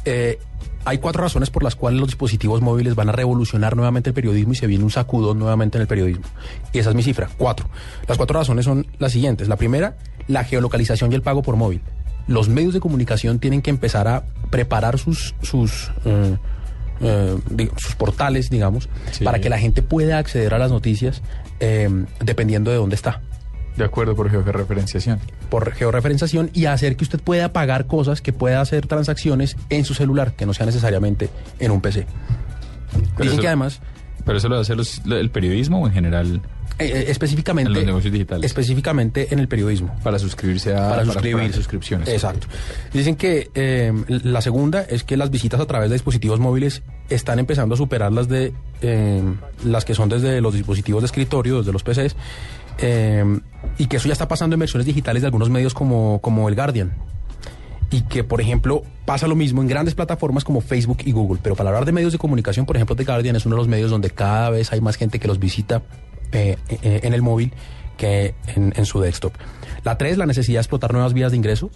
eh, 0.04 0.40
hay 0.88 1.00
cuatro 1.00 1.22
razones 1.22 1.50
por 1.50 1.64
las 1.64 1.76
cuales 1.76 2.00
los 2.00 2.08
dispositivos 2.08 2.62
móviles 2.62 2.96
van 2.96 3.10
a 3.10 3.12
revolucionar 3.12 3.76
nuevamente 3.76 4.10
el 4.10 4.14
periodismo 4.14 4.54
y 4.54 4.56
se 4.56 4.68
viene 4.68 4.86
un 4.86 4.90
sacudón 4.90 5.38
nuevamente 5.38 5.78
en 5.78 5.82
el 5.82 5.88
periodismo. 5.88 6.24
Y 6.72 6.80
esa 6.80 6.92
es 6.92 6.96
mi 6.96 7.04
cifra, 7.04 7.30
cuatro. 7.38 7.68
Las 8.08 8.18
cuatro 8.18 8.40
razones 8.40 8.64
son 8.64 8.88
las 8.98 9.12
siguientes. 9.12 9.50
La 9.50 9.58
primera, 9.58 9.98
la 10.28 10.46
geolocalización 10.46 11.12
y 11.12 11.16
el 11.16 11.22
pago 11.22 11.42
por 11.42 11.58
móvil. 11.58 11.82
Los 12.28 12.48
medios 12.48 12.74
de 12.74 12.80
comunicación 12.80 13.40
tienen 13.40 13.62
que 13.62 13.70
empezar 13.70 14.08
a 14.08 14.24
preparar 14.50 14.98
sus, 14.98 15.36
sus, 15.42 15.92
eh, 16.06 16.38
eh, 17.02 17.70
sus 17.76 17.96
portales, 17.96 18.50
digamos, 18.50 18.88
Sí. 19.12 19.26
para 19.26 19.40
que 19.40 19.50
la 19.50 19.60
gente 19.60 19.82
pueda 19.82 20.18
acceder 20.20 20.54
a 20.54 20.58
las 20.58 20.72
noticias 20.72 21.22
eh, 21.60 21.90
dependiendo 22.24 22.72
de 22.72 22.78
dónde 22.78 22.96
está 22.96 23.22
De 23.78 23.84
acuerdo, 23.86 24.16
por 24.16 24.30
georreferenciación. 24.30 25.20
por 25.50 25.72
georreferenciación 25.74 26.50
y 26.54 26.66
hacer 26.66 26.96
que 26.98 27.04
usted 27.04 27.20
pueda 27.20 27.54
pagar 27.54 27.86
cosas, 27.88 28.22
que 28.22 28.34
pueda 28.34 28.60
hacer 28.62 28.88
transacciones 28.88 29.56
en 29.70 29.86
su 29.86 29.94
celular, 29.94 30.34
que 30.34 30.46
no 30.46 30.54
sea 30.54 30.66
necesariamente 30.66 31.30
en 31.60 31.72
un 31.72 31.80
PC. 31.82 32.06
Pero 32.92 33.04
Dicen 33.20 33.28
eso- 33.34 33.42
que 33.42 33.48
además, 33.48 33.80
¿Pero 34.26 34.40
eso 34.40 34.50
lo 34.50 34.58
hace 34.58 34.76
los- 34.76 35.02
el 35.06 35.30
periodismo 35.30 35.82
o 35.82 35.88
en 35.88 35.94
general 35.94 36.42
eh, 36.80 36.86
eh, 36.94 37.06
específicamente, 37.08 37.70
en 37.70 37.76
los 37.76 37.86
negocios 37.86 38.12
digitales? 38.12 38.46
específicamente 38.46 39.28
en 39.32 39.40
el 39.40 39.48
periodismo. 39.48 39.96
para 40.04 40.20
suscribirse 40.20 40.76
a 40.76 40.90
Para 40.90 41.06
suscribir. 41.06 41.54
suscripciones. 41.54 42.10
Exacto. 42.10 42.48
Dicen 42.94 43.16
que 43.16 43.50
eh, 43.56 43.94
la 44.08 44.42
segunda 44.42 44.82
es 44.82 45.04
que 45.04 45.16
las 45.18 45.30
visitas 45.32 45.60
a 45.62 45.66
través 45.66 45.90
de 45.90 45.96
dispositivos 45.96 46.40
móviles 46.40 46.82
están 47.10 47.40
empezando 47.40 47.76
a 47.76 47.78
superar 47.78 48.12
las 48.12 48.28
de 48.28 48.54
eh, 48.82 49.24
las 49.64 49.86
que 49.86 49.94
son 49.96 50.10
desde 50.10 50.42
los 50.42 50.54
dispositivos 50.54 51.04
de 51.04 51.06
escritorio, 51.06 51.60
desde 51.60 51.72
los 51.72 51.84
PCs, 51.84 52.16
eh, 52.78 53.40
y 53.78 53.88
que 53.88 53.98
eso 53.98 54.08
ya 54.08 54.14
está 54.14 54.28
pasando 54.28 54.56
en 54.56 54.60
versiones 54.60 54.86
digitales 54.86 55.22
de 55.22 55.28
algunos 55.28 55.50
medios 55.50 55.74
como, 55.74 56.20
como 56.22 56.50
el 56.50 56.56
Guardian. 56.56 56.94
Y 57.90 58.02
que, 58.02 58.24
por 58.24 58.42
ejemplo, 58.42 58.84
pasa 59.06 59.28
lo 59.28 59.36
mismo 59.36 59.62
en 59.62 59.68
grandes 59.68 59.96
plataformas 59.96 60.44
como 60.44 60.60
Facebook 60.62 61.00
y 61.06 61.12
Google. 61.14 61.40
Pero 61.42 61.56
para 61.56 61.70
hablar 61.70 61.86
de 61.86 61.94
medios 61.94 62.12
de 62.12 62.18
comunicación, 62.18 62.66
por 62.66 62.76
ejemplo, 62.76 62.96
The 62.96 63.06
Guardian 63.06 63.36
es 63.36 63.46
uno 63.46 63.56
de 63.56 63.62
los 63.62 63.68
medios 63.68 63.92
donde 63.92 64.10
cada 64.10 64.50
vez 64.50 64.74
hay 64.74 64.82
más 64.82 64.98
gente 64.98 65.20
que 65.20 65.28
los 65.28 65.40
visita 65.40 65.82
eh, 66.34 66.58
eh, 66.70 67.00
en 67.04 67.14
el 67.14 67.22
móvil 67.22 67.54
que 67.96 68.36
en, 68.48 68.74
en 68.76 68.86
su 68.86 69.00
desktop. 69.00 69.34
La 69.84 69.98
tres, 69.98 70.18
la 70.18 70.26
necesidad 70.26 70.58
de 70.58 70.62
explotar 70.62 70.92
nuevas 70.92 71.14
vías 71.14 71.32
de 71.32 71.38
ingreso. 71.38 71.72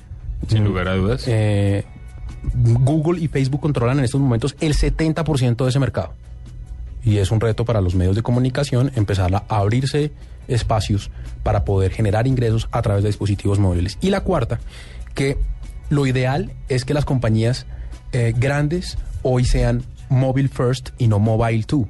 Sin 0.47 0.65
lugar 0.65 0.87
a 0.89 0.95
dudas. 0.95 1.23
Eh, 1.27 1.85
Google 2.53 3.21
y 3.21 3.27
Facebook 3.27 3.61
controlan 3.61 3.99
en 3.99 4.05
estos 4.05 4.19
momentos 4.19 4.55
el 4.59 4.73
70% 4.73 5.63
de 5.63 5.69
ese 5.69 5.79
mercado. 5.79 6.13
Y 7.03 7.17
es 7.17 7.31
un 7.31 7.39
reto 7.39 7.65
para 7.65 7.81
los 7.81 7.95
medios 7.95 8.15
de 8.15 8.21
comunicación 8.21 8.91
empezar 8.95 9.33
a 9.33 9.43
abrirse 9.47 10.11
espacios 10.51 11.11
para 11.43 11.65
poder 11.65 11.91
generar 11.91 12.27
ingresos 12.27 12.67
a 12.71 12.81
través 12.81 13.03
de 13.03 13.09
dispositivos 13.09 13.59
móviles. 13.59 13.97
Y 14.01 14.09
la 14.09 14.21
cuarta, 14.21 14.59
que 15.15 15.37
lo 15.89 16.05
ideal 16.05 16.51
es 16.69 16.85
que 16.85 16.93
las 16.93 17.05
compañías 17.05 17.65
eh, 18.11 18.33
grandes 18.35 18.97
hoy 19.23 19.45
sean 19.45 19.83
mobile 20.09 20.49
first 20.49 20.89
y 20.97 21.07
no 21.07 21.19
mobile 21.19 21.63
too. 21.63 21.87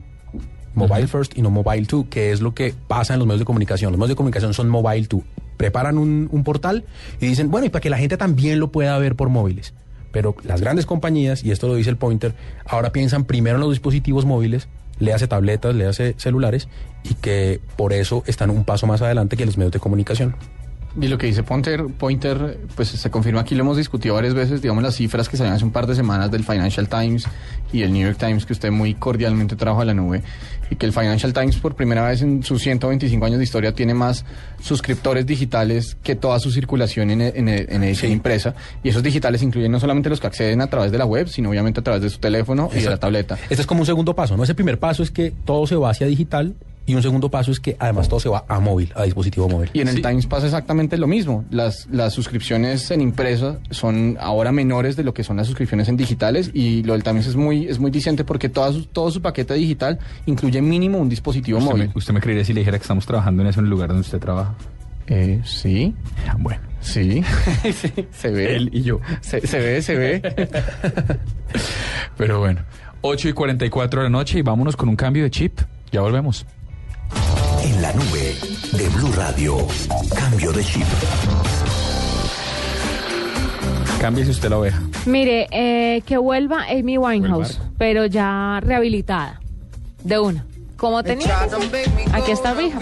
Mobile 0.74 1.08
first 1.08 1.38
y 1.38 1.42
no 1.42 1.50
mobile 1.50 1.86
too, 1.86 2.08
que 2.10 2.32
es 2.32 2.42
lo 2.42 2.54
que 2.54 2.74
pasa 2.88 3.14
en 3.14 3.20
los 3.20 3.28
medios 3.28 3.40
de 3.40 3.46
comunicación. 3.46 3.92
Los 3.92 4.00
medios 4.00 4.12
de 4.12 4.16
comunicación 4.16 4.54
son 4.54 4.70
mobile 4.70 5.08
too. 5.08 5.24
Preparan 5.58 5.98
un, 5.98 6.30
un 6.32 6.44
portal 6.44 6.86
y 7.20 7.28
dicen, 7.28 7.52
bueno, 7.52 7.68
y 7.68 7.70
para 7.70 7.82
que 7.82 7.90
la 7.90 7.98
gente 7.98 8.18
también 8.18 8.60
lo 8.60 8.72
pueda 8.72 8.98
ver 8.98 9.16
por 9.16 9.30
móviles. 9.30 9.74
Pero 10.12 10.36
las 10.44 10.62
grandes 10.62 10.86
compañías, 10.86 11.44
y 11.44 11.52
esto 11.52 11.68
lo 11.68 11.76
dice 11.76 11.90
el 11.90 11.98
pointer, 11.98 12.34
ahora 12.66 12.92
piensan 12.92 13.26
primero 13.26 13.58
en 13.58 13.62
los 13.62 13.72
dispositivos 13.72 14.26
móviles, 14.26 14.68
le 15.02 15.14
hace 15.14 15.28
tabletas, 15.28 15.76
le 15.76 15.88
hace 15.88 16.16
celulares, 16.18 16.70
y 17.04 17.16
que 17.16 17.60
por 17.76 17.92
eso 17.92 18.24
están 18.28 18.52
un 18.52 18.64
paso 18.64 18.88
más 18.88 19.02
adelante 19.02 19.36
que 19.36 19.46
los 19.46 19.58
medios 19.58 19.74
de 19.74 19.80
comunicación. 19.80 20.36
Y 21.00 21.08
lo 21.08 21.18
que 21.18 21.26
dice 21.26 21.42
Pointer, 21.42 21.86
Pointer, 21.86 22.60
pues 22.76 22.90
se 22.90 23.10
confirma 23.10 23.42
aquí, 23.42 23.56
lo 23.56 23.64
hemos 23.64 23.78
discutido 23.78 24.16
varias 24.16 24.34
veces, 24.34 24.62
digamos 24.62 24.84
las 24.84 24.96
cifras 24.96 25.30
que 25.30 25.38
salieron 25.38 25.56
hace 25.56 25.64
un 25.64 25.72
par 25.72 25.88
de 25.88 25.96
semanas 25.96 26.30
del 26.32 26.44
Financial 26.44 26.88
Times 26.88 27.28
y 27.72 27.82
el 27.84 27.94
New 27.94 28.06
York 28.06 28.18
Times, 28.20 28.46
que 28.46 28.54
usted 28.54 28.72
muy 28.72 28.94
cordialmente 28.94 29.56
trajo 29.56 29.82
a 29.82 29.86
la 29.86 29.94
nube, 29.94 30.22
que 30.76 30.86
el 30.86 30.94
Financial 30.94 31.34
Times 31.34 31.58
por 31.58 31.76
primera 31.76 32.08
vez 32.08 32.22
en 32.22 32.44
sus 32.44 32.62
125 32.62 33.26
años 33.26 33.38
de 33.38 33.44
historia 33.44 33.74
tiene 33.74 33.94
más 33.94 34.26
suscriptores 34.62 35.26
digitales 35.26 35.98
que 36.04 36.16
toda 36.16 36.40
su 36.40 36.52
circulación 36.52 37.12
en, 37.12 37.22
en, 37.22 37.48
en 37.48 37.84
edición 37.84 38.12
impresa, 38.12 38.56
y 38.84 38.90
esos 38.90 39.04
digitales 39.04 39.42
incluyen 39.44 39.72
no 39.72 39.80
solamente 39.80 40.10
los 40.10 40.20
que 40.20 40.28
acceden 40.28 40.62
a 40.62 40.68
través 40.68 40.92
de 40.92 40.98
la 40.98 41.06
web, 41.06 41.28
sino 41.28 41.50
obviamente 41.50 41.80
a 41.80 41.84
través 41.84 42.02
de 42.02 42.10
su 42.10 42.20
teléfono 42.20 42.70
y 42.74 42.80
de 42.82 42.90
la 42.90 42.98
tableta. 42.98 43.38
Este 43.50 43.62
es 43.62 43.68
como 43.68 43.82
un 43.82 43.86
segundo 43.86 44.16
paso, 44.16 44.38
¿no? 44.38 44.44
Ese 44.44 44.56
primer 44.56 44.80
paso 44.80 45.04
es 45.04 45.12
que 45.12 45.34
todo 45.46 45.68
se 45.68 45.76
va 45.76 45.90
hacia 45.90 46.08
digital, 46.08 46.56
y 46.86 46.96
un 46.96 47.02
segundo 47.04 47.30
paso 47.30 47.52
es 47.52 47.60
que 47.60 47.78
además 47.80 48.10
todo 48.10 48.20
se 48.20 48.28
va 48.28 48.44
a 48.48 48.60
móvil, 48.60 48.92
a 48.96 49.04
dispositivo 49.04 49.48
móvil. 49.48 49.70
Y 49.74 49.82
en 49.82 49.88
el 49.88 49.96
Sí. 49.98 50.02
Times 50.02 50.26
pasa 50.26 50.48
exactamente 50.48 50.98
lo 50.98 51.08
mismo. 51.08 51.46
Las, 51.52 51.88
las 51.92 52.14
suscripciones 52.14 52.90
en 52.92 53.02
impresa 53.02 53.60
son 53.70 54.18
ahora 54.20 54.52
menores 54.52 54.96
de 54.96 55.04
lo 55.04 55.14
que 55.14 55.24
son 55.24 55.38
las 55.38 55.48
suscripciones 55.48 55.88
en 55.90 55.96
digitales 55.98 56.50
y 56.54 56.84
lo 56.84 56.94
del 56.94 57.04
Times 57.04 57.28
es 57.28 57.36
muy, 57.36 57.68
es 57.68 57.80
muy 57.80 57.92
diciente 57.92 58.24
porque 58.24 58.50
toda 58.50 58.74
su- 58.74 58.86
todo 58.86 59.12
su 59.12 59.22
paquete 59.22 59.54
digital 59.54 60.00
incluye 60.26 60.62
mínimo 60.62 60.98
un 60.98 61.08
dispositivo 61.08 61.60
¿Usted 61.60 61.72
móvil. 61.72 61.88
me, 61.90 61.94
usted 61.96 62.14
me 62.14 62.20
creería 62.20 62.44
si 62.44 62.54
le 62.54 62.62
dijera 62.62 62.78
que 62.78 62.84
estamos 62.84 63.06
trabajando 63.06 63.42
en 63.44 63.50
eso 63.50 63.60
en 63.60 63.66
el 63.68 63.70
lugar 63.70 63.90
donde 63.90 64.02
usted 64.02 64.20
trabaja? 64.20 64.56
Eh, 65.08 65.42
sí, 65.44 65.94
Bueno. 66.40 66.62
sí, 66.80 67.22
Sí, 67.74 67.92
se 68.12 68.30
ve. 68.32 68.56
Él 68.56 68.70
y 68.74 68.82
yo. 68.84 69.00
Se, 69.22 69.46
se 69.46 69.60
ve, 69.60 69.82
se 69.82 69.96
ve. 69.96 70.22
Pero 72.18 72.40
bueno. 72.40 72.62
8 73.02 73.30
y 73.30 73.34
44 73.34 74.02
de 74.02 74.04
la 74.06 74.10
noche 74.10 74.40
y 74.40 74.42
vámonos 74.42 74.76
con 74.76 74.88
un 74.90 74.96
cambio 74.96 75.24
de 75.24 75.32
chip. 75.32 75.60
Ya 75.92 76.02
volvemos. 76.02 76.46
En 77.64 77.82
la 77.82 77.94
nube 77.94 78.36
de 78.74 78.90
Blue 78.90 79.12
Radio. 79.14 79.58
Cambio 80.16 80.52
de 80.52 80.64
chip. 80.64 80.86
Cámbiese 84.00 84.32
usted 84.32 84.50
la 84.50 84.58
oveja. 84.58 84.82
Mire, 85.06 85.48
eh, 85.52 86.02
que 86.06 86.18
vuelva 86.18 86.66
Amy 86.70 86.98
Winehouse, 86.98 87.60
pero 87.78 88.06
ya 88.08 88.60
rehabilitada. 88.62 89.40
De 90.04 90.20
una. 90.20 90.46
Como 90.76 91.04
tenía. 91.04 91.28
que 91.28 91.50
ser. 91.50 92.16
Aquí 92.16 92.32
está 92.32 92.54
Rija. 92.56 92.80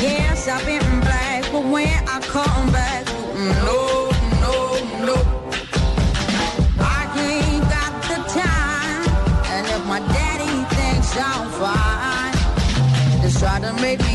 Yes, 0.00 0.46
I've 0.46 0.88
try 13.38 13.60
to 13.60 13.72
make 13.74 14.07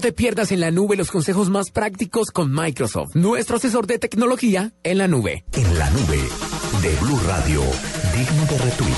No 0.00 0.06
te 0.08 0.12
pierdas 0.14 0.50
en 0.50 0.60
la 0.60 0.70
nube 0.70 0.96
los 0.96 1.10
consejos 1.10 1.50
más 1.50 1.70
prácticos 1.70 2.30
con 2.30 2.50
Microsoft, 2.54 3.14
nuestro 3.16 3.56
asesor 3.56 3.86
de 3.86 3.98
tecnología 3.98 4.72
en 4.82 4.96
la 4.96 5.08
nube. 5.08 5.44
En 5.52 5.78
la 5.78 5.90
nube 5.90 6.16
de 6.80 6.96
Blue 7.02 7.20
Radio, 7.26 7.60
digno 8.16 8.46
de 8.46 8.56
retweet. 8.64 8.96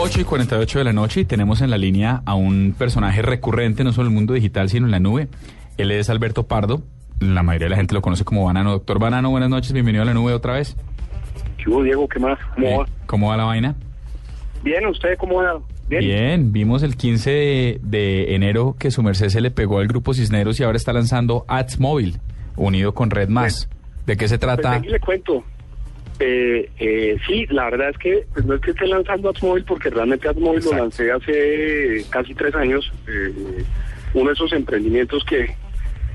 8 0.00 0.20
y 0.20 0.24
48 0.24 0.78
de 0.78 0.84
la 0.84 0.92
noche 0.92 1.20
y 1.20 1.24
tenemos 1.24 1.60
en 1.60 1.70
la 1.70 1.76
línea 1.76 2.22
a 2.24 2.34
un 2.34 2.74
personaje 2.78 3.20
recurrente 3.20 3.82
no 3.84 3.92
solo 3.92 4.06
en 4.06 4.12
el 4.12 4.16
mundo 4.16 4.32
digital 4.34 4.70
sino 4.70 4.86
en 4.86 4.92
la 4.92 5.00
nube. 5.00 5.28
Él 5.76 5.90
es 5.90 6.08
Alberto 6.08 6.46
Pardo, 6.46 6.82
la 7.20 7.42
mayoría 7.42 7.66
de 7.66 7.70
la 7.70 7.76
gente 7.76 7.94
lo 7.94 8.00
conoce 8.02 8.24
como 8.24 8.44
Banano. 8.44 8.70
Doctor 8.70 8.98
Banano, 8.98 9.28
buenas 9.30 9.50
noches, 9.50 9.72
bienvenido 9.72 10.02
a 10.02 10.06
la 10.06 10.14
nube 10.14 10.32
otra 10.32 10.54
vez. 10.54 10.76
¿Qué 11.62 11.68
hubo, 11.68 11.82
Diego? 11.82 12.08
¿Qué 12.08 12.20
más? 12.20 12.38
¿Cómo 12.54 12.66
Eh, 12.66 12.76
va? 12.78 12.86
¿Cómo 13.06 13.28
va 13.28 13.36
la 13.36 13.44
vaina? 13.44 13.74
Bien, 14.62 14.86
¿usted 14.86 15.16
cómo 15.18 15.42
va? 15.42 15.60
Bien. 15.88 16.00
Bien, 16.02 16.52
vimos 16.52 16.82
el 16.82 16.96
15 16.96 17.30
de, 17.30 17.80
de 17.82 18.34
enero 18.34 18.76
que 18.78 18.90
su 18.90 19.02
merced 19.02 19.28
se 19.28 19.40
le 19.40 19.50
pegó 19.50 19.78
al 19.78 19.86
grupo 19.88 20.12
Cisneros 20.14 20.60
y 20.60 20.64
ahora 20.64 20.76
está 20.76 20.92
lanzando 20.92 21.44
Ads 21.48 21.80
Móvil, 21.80 22.18
unido 22.56 22.92
con 22.94 23.10
Red 23.10 23.28
Más. 23.28 23.68
¿De 24.06 24.16
qué 24.16 24.28
se 24.28 24.38
Pues 24.38 24.40
trata? 24.40 24.74
aquí 24.74 24.88
le 24.88 25.00
cuento. 25.00 25.44
Eh, 26.20 26.68
eh, 26.78 27.16
sí, 27.28 27.46
la 27.50 27.70
verdad 27.70 27.90
es 27.90 27.98
que 27.98 28.26
pues 28.34 28.44
no 28.44 28.54
es 28.54 28.60
que 28.60 28.72
esté 28.72 28.86
lanzando 28.88 29.28
AdMóvil 29.30 29.64
porque 29.64 29.88
realmente 29.88 30.26
AdMóvil 30.28 30.64
lo 30.64 30.72
lancé 30.76 31.12
hace 31.12 32.04
casi 32.10 32.34
tres 32.34 32.54
años. 32.56 32.92
eh, 33.06 33.32
uno 34.14 34.28
de 34.28 34.32
esos 34.32 34.52
emprendimientos 34.54 35.22
que, 35.24 35.54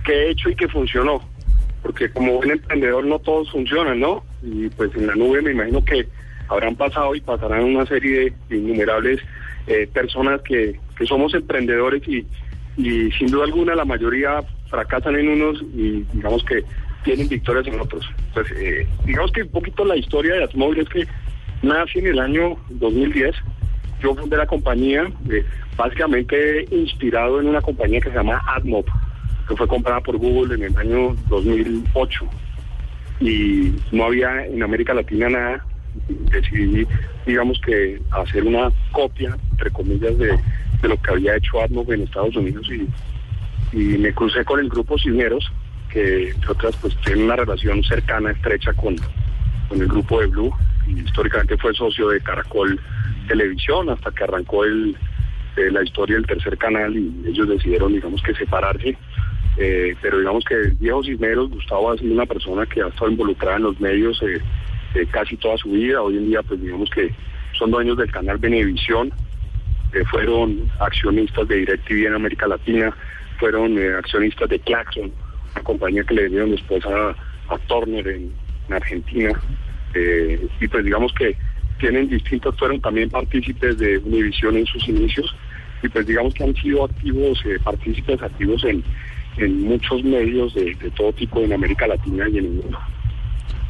que 0.03 0.11
he 0.13 0.31
hecho 0.31 0.49
y 0.49 0.55
que 0.55 0.67
funcionó. 0.67 1.21
Porque 1.83 2.09
como 2.11 2.33
buen 2.37 2.51
emprendedor 2.51 3.05
no 3.05 3.19
todos 3.19 3.51
funcionan, 3.51 3.99
¿no? 3.99 4.23
Y 4.41 4.67
pues 4.69 4.89
en 4.95 5.05
la 5.07 5.15
nube 5.15 5.41
me 5.41 5.51
imagino 5.51 5.83
que 5.85 6.07
habrán 6.49 6.75
pasado 6.75 7.15
y 7.15 7.21
pasarán 7.21 7.63
una 7.63 7.85
serie 7.85 8.33
de 8.49 8.57
innumerables 8.57 9.19
eh, 9.67 9.87
personas 9.91 10.41
que, 10.41 10.79
que 10.97 11.05
somos 11.05 11.33
emprendedores 11.33 12.01
y, 12.07 12.25
y 12.77 13.11
sin 13.11 13.27
duda 13.27 13.45
alguna 13.45 13.75
la 13.75 13.85
mayoría 13.85 14.43
fracasan 14.69 15.15
en 15.15 15.29
unos 15.29 15.61
y 15.75 16.03
digamos 16.13 16.43
que 16.43 16.63
tienen 17.03 17.27
victorias 17.27 17.67
en 17.67 17.79
otros. 17.79 18.09
Pues 18.33 18.47
eh, 18.51 18.87
digamos 19.05 19.31
que 19.31 19.43
un 19.43 19.49
poquito 19.49 19.85
la 19.85 19.95
historia 19.95 20.35
de 20.35 20.43
Atmóvil 20.45 20.79
es 20.79 20.89
que 20.89 21.07
nace 21.61 21.99
en 21.99 22.07
el 22.07 22.19
año 22.19 22.57
2010. 22.69 23.35
Yo 24.01 24.15
fundé 24.15 24.35
la 24.37 24.47
compañía 24.47 25.09
eh, 25.29 25.45
básicamente 25.77 26.65
inspirado 26.71 27.39
en 27.39 27.47
una 27.47 27.61
compañía 27.61 28.01
que 28.01 28.09
se 28.09 28.15
llama 28.15 28.41
AdMob, 28.47 28.85
que 29.47 29.55
fue 29.55 29.67
comprada 29.67 30.01
por 30.01 30.17
Google 30.17 30.55
en 30.55 30.63
el 30.63 30.77
año 30.77 31.15
2008 31.29 32.27
y 33.19 33.73
no 33.91 34.05
había 34.05 34.45
en 34.45 34.63
América 34.63 34.93
Latina 34.93 35.29
nada. 35.29 35.65
Decidí, 36.31 36.85
digamos 37.25 37.59
que, 37.65 38.01
hacer 38.11 38.43
una 38.43 38.71
copia, 38.91 39.35
entre 39.51 39.71
comillas, 39.71 40.17
de, 40.17 40.37
de 40.81 40.87
lo 40.87 41.01
que 41.01 41.11
había 41.11 41.35
hecho 41.35 41.61
AdMob 41.61 41.91
en 41.91 42.01
Estados 42.01 42.35
Unidos 42.35 42.67
y, 42.69 42.87
y 43.77 43.97
me 43.97 44.13
crucé 44.13 44.43
con 44.45 44.59
el 44.59 44.69
grupo 44.69 44.97
Cisneros, 44.97 45.51
que 45.89 46.29
entre 46.29 46.51
otras 46.51 46.75
pues 46.77 46.95
tiene 47.05 47.23
una 47.23 47.35
relación 47.35 47.83
cercana, 47.83 48.31
estrecha 48.31 48.73
con, 48.73 48.95
con 49.69 49.81
el 49.81 49.87
grupo 49.87 50.19
de 50.19 50.27
Blue 50.27 50.53
y 50.87 50.99
históricamente 50.99 51.57
fue 51.57 51.73
socio 51.73 52.09
de 52.09 52.19
Caracol 52.21 52.79
Televisión 53.27 53.89
hasta 53.89 54.11
que 54.11 54.23
arrancó 54.23 54.65
el, 54.65 54.95
eh, 55.55 55.71
la 55.71 55.83
historia 55.83 56.15
del 56.15 56.25
tercer 56.25 56.57
canal 56.57 56.95
y 56.95 57.23
ellos 57.27 57.47
decidieron 57.47 57.93
digamos 57.93 58.21
que 58.21 58.33
separarse. 58.35 58.97
Eh, 59.57 59.95
pero 60.01 60.17
digamos 60.17 60.43
que 60.45 60.55
el 60.55 60.71
viejo 60.71 61.03
Cisneros, 61.03 61.51
Gustavo 61.51 61.91
ha 61.91 61.97
sido 61.97 62.13
una 62.13 62.25
persona 62.25 62.65
que 62.65 62.81
ha 62.81 62.87
estado 62.87 63.11
involucrada 63.11 63.57
en 63.57 63.63
los 63.63 63.79
medios 63.79 64.19
eh, 64.23 64.41
eh, 64.95 65.05
casi 65.11 65.37
toda 65.37 65.57
su 65.57 65.71
vida, 65.71 66.01
hoy 66.01 66.17
en 66.17 66.27
día 66.27 66.41
pues 66.43 66.61
digamos 66.61 66.89
que 66.89 67.11
son 67.57 67.71
dueños 67.71 67.97
del 67.97 68.11
canal 68.11 68.37
Benevisión, 68.37 69.11
eh, 69.93 70.03
fueron 70.09 70.71
accionistas 70.79 71.47
de 71.47 71.57
DirecTV 71.57 72.07
en 72.07 72.15
América 72.15 72.47
Latina, 72.47 72.95
fueron 73.39 73.77
eh, 73.77 73.93
accionistas 73.93 74.49
de 74.49 74.59
Claxon, 74.59 75.11
una 75.53 75.63
compañía 75.63 76.03
que 76.03 76.15
le 76.15 76.29
dieron 76.29 76.51
después 76.51 76.83
a, 76.85 77.09
a 77.53 77.57
Turner 77.67 78.07
en, 78.07 78.31
en 78.67 78.73
Argentina, 78.73 79.31
eh, 79.93 80.47
y 80.59 80.67
pues 80.67 80.83
digamos 80.83 81.13
que 81.13 81.35
tienen 81.79 82.09
distintos, 82.09 82.57
fueron 82.57 82.81
también 82.81 83.09
partícipes 83.09 83.77
de 83.77 83.99
Univision 83.99 84.57
en 84.57 84.65
sus 84.65 84.87
inicios, 84.87 85.35
y 85.83 85.89
pues 85.89 86.07
digamos 86.07 86.33
que 86.33 86.43
han 86.43 86.55
sido 86.55 86.85
activos, 86.85 87.43
partícipes 87.63 88.21
activos 88.21 88.63
en, 88.63 88.83
en 89.37 89.61
muchos 89.61 90.03
medios 90.03 90.55
de, 90.55 90.73
de 90.75 90.89
todo 90.91 91.13
tipo 91.13 91.39
en 91.41 91.53
América 91.53 91.85
Latina 91.85 92.27
y 92.29 92.37
en 92.39 92.45
el 92.45 92.51
mundo. 92.51 92.79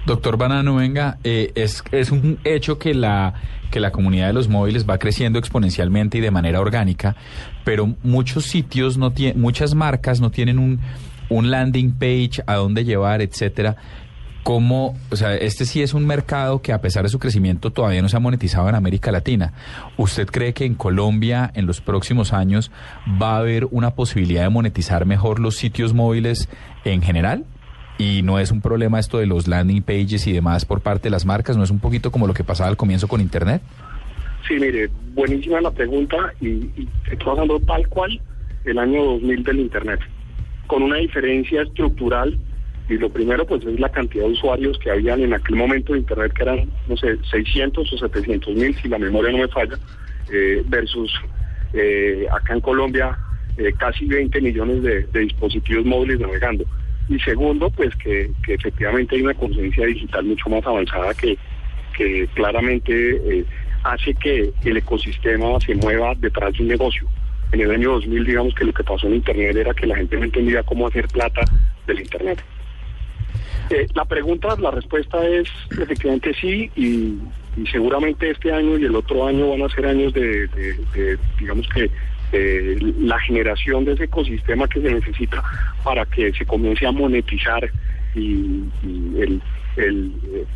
Doctor 0.06 0.38
Banano, 0.38 0.76
venga, 0.76 1.18
eh, 1.24 1.52
es, 1.56 1.84
es 1.92 2.12
un 2.12 2.38
hecho 2.44 2.78
que 2.78 2.94
la, 2.94 3.36
que 3.72 3.80
la 3.80 3.92
comunidad 3.92 4.28
de 4.28 4.34
los 4.34 4.50
móviles 4.50 4.88
va 4.88 4.98
creciendo 4.98 5.40
exponencialmente 5.40 6.18
y 6.18 6.22
de 6.22 6.30
manera 6.30 6.60
orgánica, 6.60 7.16
pero 7.64 7.96
muchos 8.04 8.46
sitios, 8.46 8.98
no 8.98 9.14
tienen, 9.14 9.40
muchas 9.40 9.76
marcas 9.76 10.20
no 10.20 10.30
tienen 10.30 10.60
un, 10.60 10.82
un 11.30 11.50
landing 11.50 11.94
page 11.94 12.44
a 12.46 12.56
dónde 12.56 12.84
llevar, 12.84 13.22
etcétera. 13.22 13.78
¿Cómo, 14.44 14.98
o 15.10 15.16
sea, 15.16 15.36
este 15.36 15.64
sí 15.64 15.82
es 15.82 15.94
un 15.94 16.06
mercado 16.06 16.62
que 16.62 16.74
a 16.74 16.82
pesar 16.82 17.04
de 17.04 17.10
su 17.10 17.18
crecimiento 17.18 17.72
todavía 17.72 18.02
no 18.02 18.10
se 18.10 18.18
ha 18.18 18.20
monetizado 18.20 18.68
en 18.68 18.76
América 18.76 19.10
Latina. 19.10 19.54
¿Usted 19.96 20.28
cree 20.28 20.54
que 20.54 20.66
en 20.66 20.76
Colombia 20.76 21.50
en 21.56 21.66
los 21.66 21.80
próximos 21.80 22.34
años 22.34 22.70
va 23.22 23.36
a 23.36 23.38
haber 23.38 23.70
una 23.72 23.92
posibilidad 23.92 24.44
de 24.44 24.50
monetizar 24.50 25.06
mejor 25.06 25.40
los 25.40 25.56
sitios 25.56 25.94
móviles 25.94 26.50
en 26.84 27.02
general? 27.02 27.46
Y 27.98 28.22
no 28.24 28.40
es 28.40 28.52
un 28.52 28.62
problema 28.62 29.00
esto 29.00 29.20
de 29.20 29.28
los 29.28 29.48
landing 29.48 29.84
pages 29.84 30.26
y 30.28 30.34
demás 30.34 30.66
por 30.66 30.82
parte 30.82 31.04
de 31.04 31.10
las 31.12 31.26
marcas, 31.26 31.58
no 31.58 31.64
es 31.64 31.70
un 31.70 31.80
poquito 31.80 32.12
como 32.12 32.28
lo 32.28 32.34
que 32.34 32.44
pasaba 32.44 32.70
al 32.70 32.78
comienzo 32.78 33.08
con 33.08 33.22
Internet. 33.22 33.62
Sí, 34.48 34.56
mire, 34.56 34.90
buenísima 35.14 35.62
la 35.62 35.72
pregunta 35.72 36.18
y, 36.42 36.48
y 36.48 36.90
estoy 37.10 37.30
hablando 37.30 37.60
tal 37.62 37.88
cual 37.88 38.20
el 38.66 38.78
año 38.78 39.04
2000 39.04 39.44
del 39.44 39.60
Internet, 39.60 40.00
con 40.68 40.84
una 40.84 40.98
diferencia 40.98 41.62
estructural 41.62 42.38
y 42.90 42.98
lo 42.98 43.10
primero 43.10 43.46
pues 43.46 43.66
es 43.66 43.80
la 43.80 43.90
cantidad 43.90 44.26
de 44.26 44.32
usuarios 44.32 44.78
que 44.80 44.92
habían 44.92 45.22
en 45.22 45.34
aquel 45.34 45.56
momento 45.56 45.94
de 45.94 46.00
Internet 46.00 46.34
que 46.34 46.44
eran, 46.44 46.70
no 46.88 46.98
sé, 46.98 47.18
600 47.32 47.94
o 47.94 47.98
700 47.98 48.56
mil, 48.56 48.76
si 48.76 48.90
la 48.90 49.00
memoria 49.00 49.32
no 49.32 49.38
me 49.40 49.48
falla, 49.48 49.78
eh, 50.32 50.64
versus 50.68 51.12
eh, 51.74 52.28
acá 52.32 52.54
en 52.54 52.62
Colombia 52.62 53.18
eh, 53.58 53.72
casi 53.78 54.06
20 54.06 54.42
millones 54.42 54.84
de, 54.84 55.04
de 55.04 55.20
dispositivos 55.22 55.86
móviles 55.86 56.20
navegando. 56.20 56.66
Y 57.10 57.20
segundo, 57.20 57.70
pues 57.70 57.96
que, 57.96 58.32
que 58.46 58.54
efectivamente 58.54 59.16
hay 59.16 59.24
una 59.24 59.34
conciencia 59.34 59.86
digital 59.86 60.24
mucho 60.24 60.50
más 60.50 60.66
avanzada 60.66 61.14
que, 61.14 61.38
que 61.98 62.28
claramente 62.34 62.94
eh, 62.94 63.46
hace 63.84 64.14
que 64.16 64.52
el 64.64 64.78
ecosistema 64.78 65.60
se 65.60 65.76
mueva 65.76 66.14
detrás 66.16 66.54
de 66.54 66.64
un 66.64 66.70
negocio. 66.70 67.08
En 67.52 67.62
el 67.62 67.72
año 67.72 67.92
2000, 67.94 68.26
digamos 68.26 68.56
que 68.56 68.66
lo 68.66 68.74
que 68.74 68.84
pasó 68.84 69.08
en 69.08 69.16
Internet 69.16 69.56
era 69.56 69.74
que 69.74 69.86
la 69.86 69.96
gente 69.96 70.18
no 70.18 70.24
entendía 70.24 70.64
cómo 70.64 70.88
hacer 70.88 71.08
plata 71.08 71.42
del 71.86 72.00
Internet. 72.00 72.44
Eh, 73.70 73.88
la 73.94 74.06
pregunta, 74.06 74.56
la 74.60 74.72
respuesta 74.72 75.26
es 75.28 75.48
efectivamente 75.80 76.34
sí 76.40 76.70
y, 76.76 77.18
seguramente 77.72 78.32
este 78.32 78.52
año 78.52 78.80
y 78.80 78.86
el 78.86 78.96
otro 78.96 79.28
año 79.28 79.50
van 79.50 79.62
a 79.62 79.70
ser 79.70 79.86
años 79.86 80.12
de, 80.14 80.50
digamos 81.40 81.68
que, 81.70 81.92
eh, 82.36 82.78
la 83.00 83.20
generación 83.20 83.86
de 83.86 83.94
ese 83.94 84.06
ecosistema 84.06 84.68
que 84.68 84.82
se 84.82 84.92
necesita 84.92 85.44
para 85.84 86.04
que 86.06 86.34
se 86.34 86.46
comience 86.46 86.86
a 86.86 86.92
monetizar 86.92 87.70
y, 88.16 88.64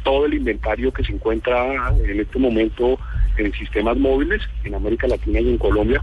todo 0.04 0.26
el 0.26 0.36
inventario 0.36 0.92
que 0.92 1.04
se 1.04 1.12
encuentra 1.12 1.92
en 2.04 2.20
este 2.20 2.38
momento 2.38 3.00
en 3.38 3.52
sistemas 3.54 3.98
móviles 3.98 4.42
en 4.64 4.76
América 4.76 5.08
Latina 5.08 5.40
y 5.40 5.50
en 5.50 5.58
Colombia. 5.58 6.02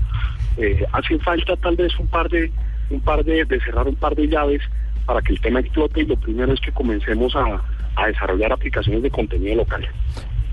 Eh, 0.57 0.85
hace 0.93 1.19
falta 1.19 1.57
tal 1.57 1.77
vez 1.77 1.97
un 1.99 2.09
par 2.09 2.29
de 2.29 2.51
un 2.91 3.01
par 3.01 3.25
de, 3.25 3.45
de 3.45 3.61
cerrar 3.61 3.89
un 3.89 3.97
par 3.97 4.15
de 4.15 4.29
llaves 4.29 4.63
para 5.07 5.23
que 5.23 5.33
el 5.33 5.41
tema 5.41 5.61
explote 5.61 6.03
y 6.03 6.07
lo 6.07 6.17
primero 6.17 6.53
es 6.53 6.61
que 6.61 6.73
comencemos 6.73 7.35
a 7.37 8.07
desarrollar 8.07 8.53
aplicaciones 8.53 9.03
de 9.03 9.11
contenido 9.11 9.57
local. 9.57 9.89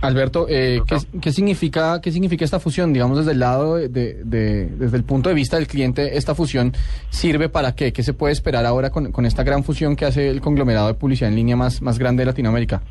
Alberto, 0.02 0.48
eh, 0.50 0.82
¿qué, 0.88 0.98
qué 1.22 1.32
significa 1.32 2.02
qué 2.02 2.12
significa 2.12 2.44
esta 2.44 2.60
fusión? 2.60 2.92
Digamos 2.92 3.20
desde 3.20 3.32
el 3.34 3.40
lado 3.40 3.76
de, 3.76 3.88
de- 3.90 4.24
de- 4.24 4.66
desde 4.68 4.98
el 4.98 5.04
punto 5.04 5.30
de 5.30 5.36
vista 5.36 5.58
del 5.58 5.68
cliente, 5.68 6.18
esta 6.18 6.34
fusión 6.34 6.74
sirve 7.10 7.50
para 7.50 7.74
qué? 7.76 7.94
¿Qué 7.94 8.02
se 8.02 8.14
puede 8.14 8.34
esperar 8.34 8.66
ahora 8.66 8.90
con, 8.90 9.12
con 9.12 9.26
esta 9.26 9.44
gran 9.44 9.64
fusión 9.64 9.96
que 9.96 10.06
hace 10.06 10.30
el 10.30 10.42
conglomerado 10.42 10.88
de 10.88 10.96
publicidad 10.96 11.30
en 11.30 11.36
línea 11.36 11.56
más 11.56 11.82
más 11.82 12.00
grande 12.00 12.22
de 12.22 12.26
Latinoamérica? 12.26 12.82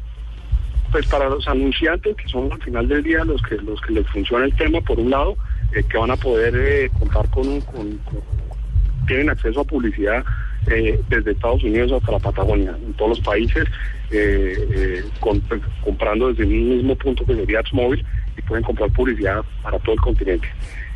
Pues 0.92 1.06
para 1.06 1.28
los 1.28 1.46
anunciantes, 1.48 2.16
que 2.16 2.28
son 2.28 2.50
al 2.52 2.60
final 2.62 2.86
del 2.88 3.02
día 3.02 3.24
los 3.24 3.40
que 3.42 3.56
los 3.56 3.80
que 3.80 3.92
les 3.92 4.06
funciona 4.08 4.44
el 4.44 4.54
tema, 4.56 4.80
por 4.80 4.98
un 4.98 5.10
lado, 5.10 5.36
eh, 5.74 5.82
que 5.88 5.98
van 5.98 6.10
a 6.10 6.16
poder 6.16 6.54
eh, 6.56 6.90
contar 6.98 7.28
con, 7.30 7.46
un- 7.48 7.60
con- 7.60 7.96
con- 7.98 8.20
tienen 9.06 9.30
acceso 9.30 9.60
a 9.60 9.64
publicidad 9.64 10.24
eh, 10.68 11.00
desde 11.08 11.32
Estados 11.32 11.62
Unidos 11.64 11.92
hasta 11.92 12.12
la 12.12 12.18
Patagonia, 12.18 12.76
en 12.84 12.92
todos 12.94 13.10
los 13.10 13.20
países, 13.20 13.64
eh, 14.10 14.54
eh, 14.72 15.04
pues, 15.20 15.62
comprando 15.84 16.32
desde 16.32 16.44
un 16.44 16.68
mismo 16.76 16.96
punto 16.96 17.24
que 17.24 17.34
sería 17.34 17.62
móvil 17.72 18.04
y 18.36 18.42
pueden 18.42 18.64
comprar 18.64 18.90
publicidad 18.90 19.44
para 19.62 19.78
todo 19.78 19.94
el 19.94 20.00
continente. 20.00 20.48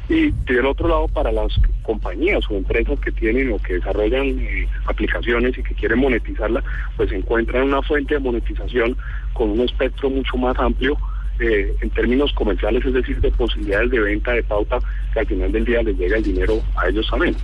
Y 0.09 0.33
del 0.53 0.67
otro 0.67 0.89
lado, 0.89 1.09
para 1.09 1.33
las 1.33 1.53
compañías 1.83 2.45
o 2.51 2.57
empresas 2.57 2.99
que 3.01 3.13
tienen 3.13 3.53
o 3.53 3.59
que 3.59 3.75
desarrollan 3.75 4.39
eh, 4.41 4.69
aplicaciones 4.87 5.57
y 5.57 5.63
que 5.63 5.75
quieren 5.75 6.01
monetizarla, 6.01 6.63
pues 6.97 7.11
encuentran 7.13 7.69
una 7.69 7.81
fuente 7.83 8.15
de 8.15 8.21
monetización 8.21 8.97
con 9.33 9.51
un 9.51 9.61
espectro 9.61 10.11
mucho 10.11 10.37
más 10.37 10.59
amplio 10.59 10.97
en 11.41 11.91
términos 11.91 12.33
comerciales, 12.35 12.85
es 12.85 12.93
decir, 12.93 13.21
de 13.21 13.29
posibilidades 13.33 13.91
de 13.91 13.99
venta, 13.99 14.31
de 14.31 14.45
pauta, 14.45 14.79
que 15.13 15.19
al 15.19 15.27
final 15.27 15.51
del 15.51 15.65
día 15.65 15.83
les 15.83 15.99
llega 15.99 16.17
el 16.17 16.23
dinero 16.23 16.63
a 16.77 16.89
ellos 16.89 17.09
también. 17.11 17.35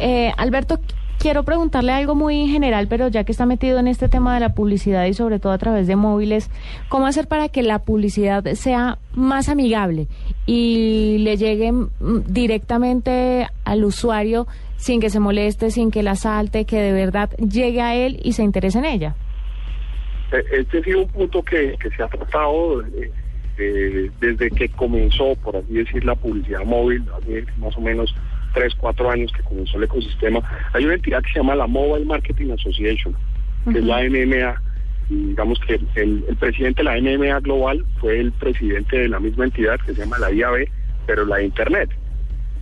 Eh, 0.00 0.32
Alberto, 0.36 0.78
quiero 1.18 1.42
preguntarle 1.42 1.92
algo 1.92 2.14
muy 2.14 2.48
general, 2.48 2.86
pero 2.88 3.08
ya 3.08 3.24
que 3.24 3.32
está 3.32 3.46
metido 3.46 3.78
en 3.78 3.88
este 3.88 4.08
tema 4.08 4.34
de 4.34 4.40
la 4.40 4.54
publicidad 4.54 5.06
y 5.06 5.14
sobre 5.14 5.38
todo 5.38 5.52
a 5.52 5.58
través 5.58 5.86
de 5.86 5.96
móviles, 5.96 6.50
¿cómo 6.88 7.06
hacer 7.06 7.28
para 7.28 7.48
que 7.48 7.62
la 7.62 7.78
publicidad 7.78 8.44
sea 8.54 8.98
más 9.14 9.48
amigable 9.48 10.06
y 10.46 11.18
le 11.20 11.36
llegue 11.36 11.72
mm, 11.72 11.88
directamente 12.26 13.46
al 13.64 13.84
usuario 13.84 14.46
sin 14.76 15.00
que 15.00 15.08
se 15.08 15.18
moleste, 15.18 15.70
sin 15.70 15.90
que 15.90 16.02
la 16.02 16.14
salte, 16.14 16.66
que 16.66 16.76
de 16.76 16.92
verdad 16.92 17.30
llegue 17.38 17.80
a 17.80 17.94
él 17.94 18.20
y 18.22 18.32
se 18.32 18.42
interese 18.42 18.78
en 18.78 18.84
ella? 18.84 19.14
Eh, 20.30 20.44
Este 20.60 20.78
ha 20.78 20.82
sido 20.82 21.02
un 21.02 21.08
punto 21.08 21.42
que, 21.42 21.76
se 21.96 22.02
ha 22.02 22.08
tratado 22.08 22.82
eh, 22.82 23.10
eh, 23.56 24.10
desde 24.20 24.50
que 24.50 24.68
comenzó, 24.68 25.34
por 25.36 25.56
así 25.56 25.72
decir, 25.72 26.04
la 26.04 26.14
publicidad 26.14 26.64
móvil, 26.64 27.04
más 27.58 27.76
o 27.78 27.80
menos 27.80 28.14
tres, 28.54 28.74
cuatro 28.76 29.10
años 29.10 29.30
que 29.32 29.42
comenzó 29.42 29.76
el 29.76 29.84
ecosistema. 29.84 30.40
Hay 30.72 30.84
una 30.84 30.94
entidad 30.94 31.22
que 31.22 31.30
se 31.32 31.38
llama 31.40 31.54
la 31.54 31.66
Mobile 31.66 32.06
Marketing 32.06 32.50
Association, 32.52 33.14
que 33.72 33.78
es 33.80 33.84
la 33.84 33.98
MMA. 34.04 34.62
Y 35.10 35.14
digamos 35.28 35.58
que 35.66 35.74
el, 35.96 36.24
el 36.28 36.36
presidente 36.36 36.82
de 36.82 36.84
la 36.84 36.96
MMA 37.00 37.40
Global 37.40 37.84
fue 38.00 38.20
el 38.20 38.32
presidente 38.32 38.96
de 39.00 39.08
la 39.08 39.20
misma 39.20 39.44
entidad 39.44 39.78
que 39.84 39.92
se 39.94 40.00
llama 40.00 40.18
la 40.18 40.32
IAB, 40.32 40.66
pero 41.06 41.26
la 41.26 41.36
de 41.36 41.44
Internet 41.44 41.90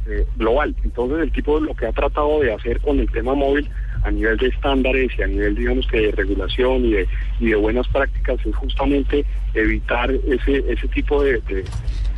eh, 0.09 0.25
global. 0.37 0.75
Entonces 0.83 1.21
el 1.21 1.31
tipo 1.31 1.61
de 1.61 1.67
lo 1.67 1.75
que 1.75 1.87
ha 1.87 1.93
tratado 1.93 2.41
de 2.41 2.53
hacer 2.53 2.81
con 2.81 2.99
el 2.99 3.09
tema 3.13 3.35
móvil 3.35 3.69
a 4.03 4.11
nivel 4.11 4.37
de 4.39 4.49
estándares 4.49 5.13
y 5.17 5.23
a 5.23 5.29
nivel 5.29 5.55
digamos 5.55 5.87
que 5.87 6.01
de 6.01 6.11
regulación 6.11 6.85
y 6.87 6.93
de, 6.95 7.09
y 7.39 7.47
de 7.51 7.55
buenas 7.55 7.87
prácticas 7.87 8.45
es 8.45 8.57
justamente 8.57 9.25
evitar 9.55 10.11
ese 10.11 10.65
ese 10.69 10.89
tipo 10.89 11.23
de, 11.23 11.35
de- 11.43 11.65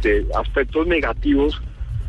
de 0.01 0.27
aspectos 0.35 0.87
negativos 0.87 1.61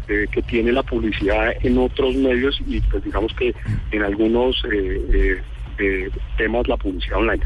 eh, 0.08 0.28
que 0.32 0.42
tiene 0.44 0.72
la 0.72 0.84
publicidad 0.84 1.54
en 1.62 1.78
otros 1.78 2.16
medios 2.16 2.60
y 2.68 2.80
pues 2.82 3.04
digamos 3.04 3.34
que 3.34 3.54
en 3.92 4.04
algunos 4.04 4.64
eh, 4.72 5.02
eh, 5.14 5.42
eh, 5.78 6.10
temas 6.38 6.68
la 6.68 6.78
publicidad 6.78 7.20
online. 7.20 7.44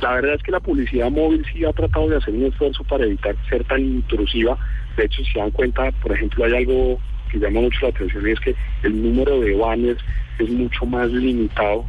La 0.00 0.14
verdad 0.14 0.34
es 0.34 0.42
que 0.42 0.50
la 0.50 0.60
publicidad 0.60 1.10
móvil 1.10 1.44
sí 1.52 1.64
ha 1.64 1.72
tratado 1.72 2.08
de 2.08 2.16
hacer 2.16 2.34
un 2.34 2.46
esfuerzo 2.46 2.82
para 2.84 3.04
evitar 3.04 3.36
ser 3.48 3.64
tan 3.64 3.80
intrusiva. 3.80 4.58
De 4.96 5.04
hecho, 5.04 5.24
si 5.24 5.32
se 5.32 5.38
dan 5.38 5.50
cuenta, 5.50 5.90
por 6.02 6.12
ejemplo, 6.12 6.44
hay 6.44 6.56
algo 6.56 6.98
que 7.30 7.38
llama 7.38 7.60
mucho 7.60 7.78
la 7.82 7.88
atención 7.88 8.28
y 8.28 8.32
es 8.32 8.40
que 8.40 8.54
el 8.82 9.02
número 9.02 9.40
de 9.40 9.54
banners 9.54 10.02
es 10.38 10.50
mucho 10.50 10.84
más 10.86 11.10
limitado 11.10 11.84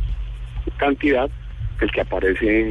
en 0.65 0.73
cantidad 0.77 1.29
que 1.79 1.85
el 1.85 1.91
que 1.91 2.01
aparece 2.01 2.61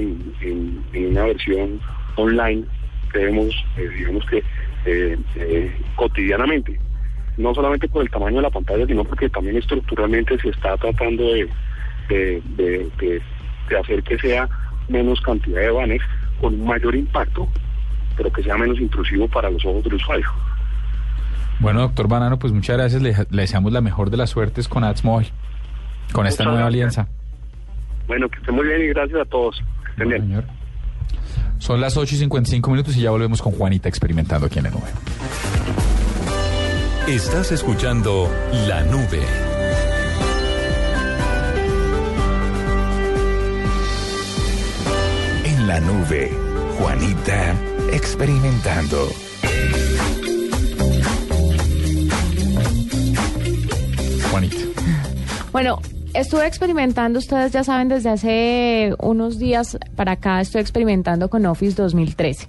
en, 0.41 0.85
una 0.95 1.25
versión 1.25 1.81
online 2.17 2.65
que 3.13 3.19
vemos, 3.19 3.55
eh, 3.77 3.89
digamos 3.89 4.25
que 4.27 4.43
eh, 4.87 5.73
cotidianamente. 5.97 6.79
No 7.37 7.55
solamente 7.55 7.89
por 7.89 8.03
el 8.03 8.11
tamaño 8.11 8.37
de 8.37 8.43
la 8.43 8.51
pantalla, 8.51 8.87
sino 8.87 9.05
porque 9.05 9.29
también 9.29 9.57
estructuralmente 9.57 10.39
se 10.41 10.51
está 10.51 10.77
tratando 10.77 11.23
de, 11.25 11.49
de, 12.09 12.43
de- 12.57 12.91
de- 12.99 13.23
de 13.69 13.79
hacer 13.79 14.03
que 14.03 14.19
sea 14.19 14.49
menos 14.89 15.21
cantidad 15.23 15.61
de 15.61 15.71
banners 15.71 16.05
con 16.41 16.55
un 16.61 16.67
mayor 16.67 16.95
impacto, 16.95 17.49
pero 18.17 18.31
que 18.33 18.43
sea 18.43 18.57
menos 18.57 18.79
intrusivo 18.79 19.27
para 19.29 19.51
los 19.51 19.65
ojos 19.65 19.83
del 19.85 19.95
usuario. 19.95 20.27
Bueno, 21.61 21.81
doctor 21.81 22.07
Banano, 22.09 22.39
pues 22.39 22.53
muchas 22.53 22.77
gracias. 22.77 23.01
Le, 23.01 23.13
le 23.31 23.43
deseamos 23.43 23.73
la 23.73 23.81
mejor 23.81 24.11
de 24.11 24.17
las 24.17 24.31
suertes 24.31 24.69
con 24.69 24.85
AdsMobile, 24.85 25.31
con 26.13 26.27
esta 26.27 26.43
Muchas 26.45 26.53
nueva 26.55 26.71
gracias. 26.71 26.99
alianza. 26.99 27.09
Bueno, 28.07 28.29
que 28.29 28.39
estén 28.39 28.55
muy 28.55 28.67
bien 28.67 28.83
y 28.83 28.87
gracias 28.89 29.21
a 29.21 29.25
todos. 29.25 29.57
Que 29.85 29.91
estén 29.93 30.09
bien. 30.09 30.23
Señor. 30.23 30.45
Son 31.59 31.81
las 31.81 31.97
8 31.97 32.15
y 32.15 32.19
55 32.19 32.71
minutos 32.71 32.97
y 32.97 33.01
ya 33.03 33.11
volvemos 33.11 33.41
con 33.41 33.53
Juanita 33.53 33.89
experimentando 33.89 34.47
aquí 34.47 34.59
en 34.59 34.65
la 34.65 34.71
nube. 34.71 34.91
Estás 37.07 37.53
escuchando 37.53 38.31
La 38.67 38.83
Nube. 38.85 39.21
En 45.45 45.67
la 45.67 45.81
nube, 45.81 46.33
Juanita 46.79 47.55
experimentando. 47.93 49.11
Juanita. 54.31 54.57
Bueno, 55.53 55.81
estuve 56.15 56.47
experimentando, 56.47 57.19
ustedes 57.19 57.53
ya 57.53 57.65
saben, 57.65 57.89
desde 57.91 58.09
hace 58.09 58.95
unos 58.99 59.39
días 59.39 59.77
para 59.95 60.13
acá 60.13 60.41
estoy 60.41 60.63
experimentando 60.63 61.29
con 61.29 61.45
Office 61.45 61.75
2013. 61.77 62.49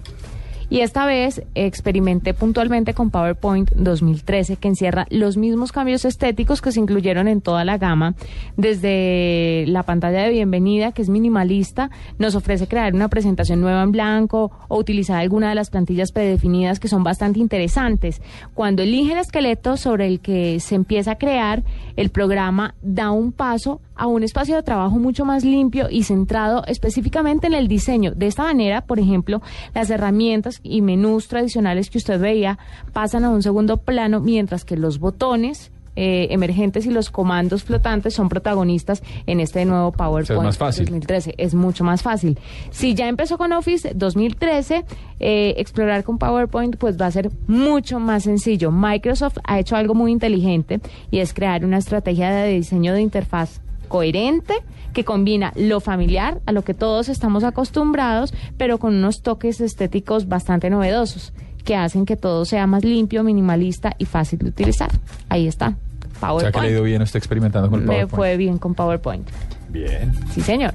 Y 0.68 0.80
esta 0.80 1.06
vez 1.06 1.42
experimenté 1.54 2.34
puntualmente 2.34 2.92
con 2.92 3.10
PowerPoint 3.10 3.70
2013, 3.72 4.56
que 4.56 4.68
encierra 4.68 5.06
los 5.10 5.36
mismos 5.36 5.70
cambios 5.70 6.04
estéticos 6.04 6.60
que 6.60 6.72
se 6.72 6.80
incluyeron 6.80 7.28
en 7.28 7.40
toda 7.40 7.64
la 7.64 7.78
gama, 7.78 8.14
desde 8.56 9.64
la 9.68 9.84
pantalla 9.84 10.22
de 10.22 10.30
bienvenida, 10.30 10.90
que 10.90 11.02
es 11.02 11.08
minimalista, 11.08 11.90
nos 12.18 12.34
ofrece 12.34 12.66
crear 12.66 12.94
una 12.94 13.08
presentación 13.08 13.60
nueva 13.60 13.82
en 13.82 13.92
blanco 13.92 14.50
o 14.68 14.78
utilizar 14.78 15.20
alguna 15.20 15.50
de 15.50 15.54
las 15.54 15.70
plantillas 15.70 16.10
predefinidas 16.10 16.80
que 16.80 16.88
son 16.88 17.04
bastante 17.04 17.38
interesantes. 17.38 18.20
Cuando 18.54 18.82
elige 18.82 19.12
el 19.12 19.18
esqueleto 19.18 19.76
sobre 19.76 20.08
el 20.08 20.20
que 20.20 20.58
se 20.58 20.74
empieza 20.74 21.12
a 21.12 21.18
crear, 21.18 21.62
el 21.96 22.10
programa 22.10 22.74
da 22.82 23.12
un 23.12 23.30
paso 23.30 23.80
a 23.96 24.06
un 24.06 24.22
espacio 24.22 24.56
de 24.56 24.62
trabajo 24.62 24.98
mucho 24.98 25.24
más 25.24 25.44
limpio 25.44 25.88
y 25.90 26.04
centrado 26.04 26.64
específicamente 26.66 27.46
en 27.46 27.54
el 27.54 27.68
diseño. 27.68 28.12
De 28.14 28.26
esta 28.26 28.44
manera, 28.44 28.82
por 28.82 28.98
ejemplo, 28.98 29.42
las 29.74 29.90
herramientas 29.90 30.60
y 30.62 30.82
menús 30.82 31.28
tradicionales 31.28 31.90
que 31.90 31.98
usted 31.98 32.20
veía 32.20 32.58
pasan 32.92 33.24
a 33.24 33.30
un 33.30 33.42
segundo 33.42 33.78
plano, 33.78 34.20
mientras 34.20 34.64
que 34.64 34.76
los 34.76 34.98
botones 34.98 35.70
eh, 35.98 36.28
emergentes 36.30 36.84
y 36.84 36.90
los 36.90 37.08
comandos 37.08 37.64
flotantes 37.64 38.12
son 38.12 38.28
protagonistas 38.28 39.02
en 39.26 39.40
este 39.40 39.64
nuevo 39.64 39.92
PowerPoint 39.92 40.42
más 40.42 40.58
fácil. 40.58 40.84
2013. 40.84 41.34
Es 41.38 41.54
mucho 41.54 41.84
más 41.84 42.02
fácil. 42.02 42.38
Si 42.70 42.94
ya 42.94 43.08
empezó 43.08 43.38
con 43.38 43.54
Office 43.54 43.92
2013, 43.94 44.84
eh, 45.20 45.54
explorar 45.56 46.04
con 46.04 46.18
PowerPoint 46.18 46.76
pues 46.76 47.00
va 47.00 47.06
a 47.06 47.10
ser 47.10 47.30
mucho 47.46 47.98
más 47.98 48.24
sencillo. 48.24 48.70
Microsoft 48.70 49.38
ha 49.44 49.58
hecho 49.58 49.74
algo 49.74 49.94
muy 49.94 50.12
inteligente 50.12 50.80
y 51.10 51.20
es 51.20 51.32
crear 51.32 51.64
una 51.64 51.78
estrategia 51.78 52.30
de 52.30 52.50
diseño 52.50 52.92
de 52.92 53.00
interfaz 53.00 53.62
coherente 53.86 54.54
que 54.92 55.04
combina 55.04 55.52
lo 55.56 55.80
familiar 55.80 56.40
a 56.46 56.52
lo 56.52 56.62
que 56.62 56.74
todos 56.74 57.08
estamos 57.08 57.44
acostumbrados, 57.44 58.32
pero 58.56 58.78
con 58.78 58.94
unos 58.94 59.22
toques 59.22 59.60
estéticos 59.60 60.28
bastante 60.28 60.70
novedosos 60.70 61.32
que 61.64 61.74
hacen 61.76 62.06
que 62.06 62.16
todo 62.16 62.44
sea 62.44 62.66
más 62.66 62.84
limpio, 62.84 63.22
minimalista 63.24 63.94
y 63.98 64.04
fácil 64.04 64.38
de 64.38 64.48
utilizar. 64.48 64.90
Ahí 65.28 65.46
está. 65.48 65.76
O 66.22 66.40
sea 66.40 66.50
que 66.50 66.60
le 66.60 66.68
ha 66.68 66.70
PowerPoint. 66.70 66.70
ido 66.70 66.82
bien, 66.84 67.02
está 67.02 67.18
experimentando 67.18 67.68
con 67.68 67.80
el 67.80 67.86
Me 67.86 67.94
PowerPoint. 67.94 68.14
fue 68.16 68.36
bien 68.36 68.58
con 68.58 68.74
PowerPoint. 68.74 69.28
Bien. 69.68 70.12
Sí, 70.32 70.40
señor. 70.40 70.72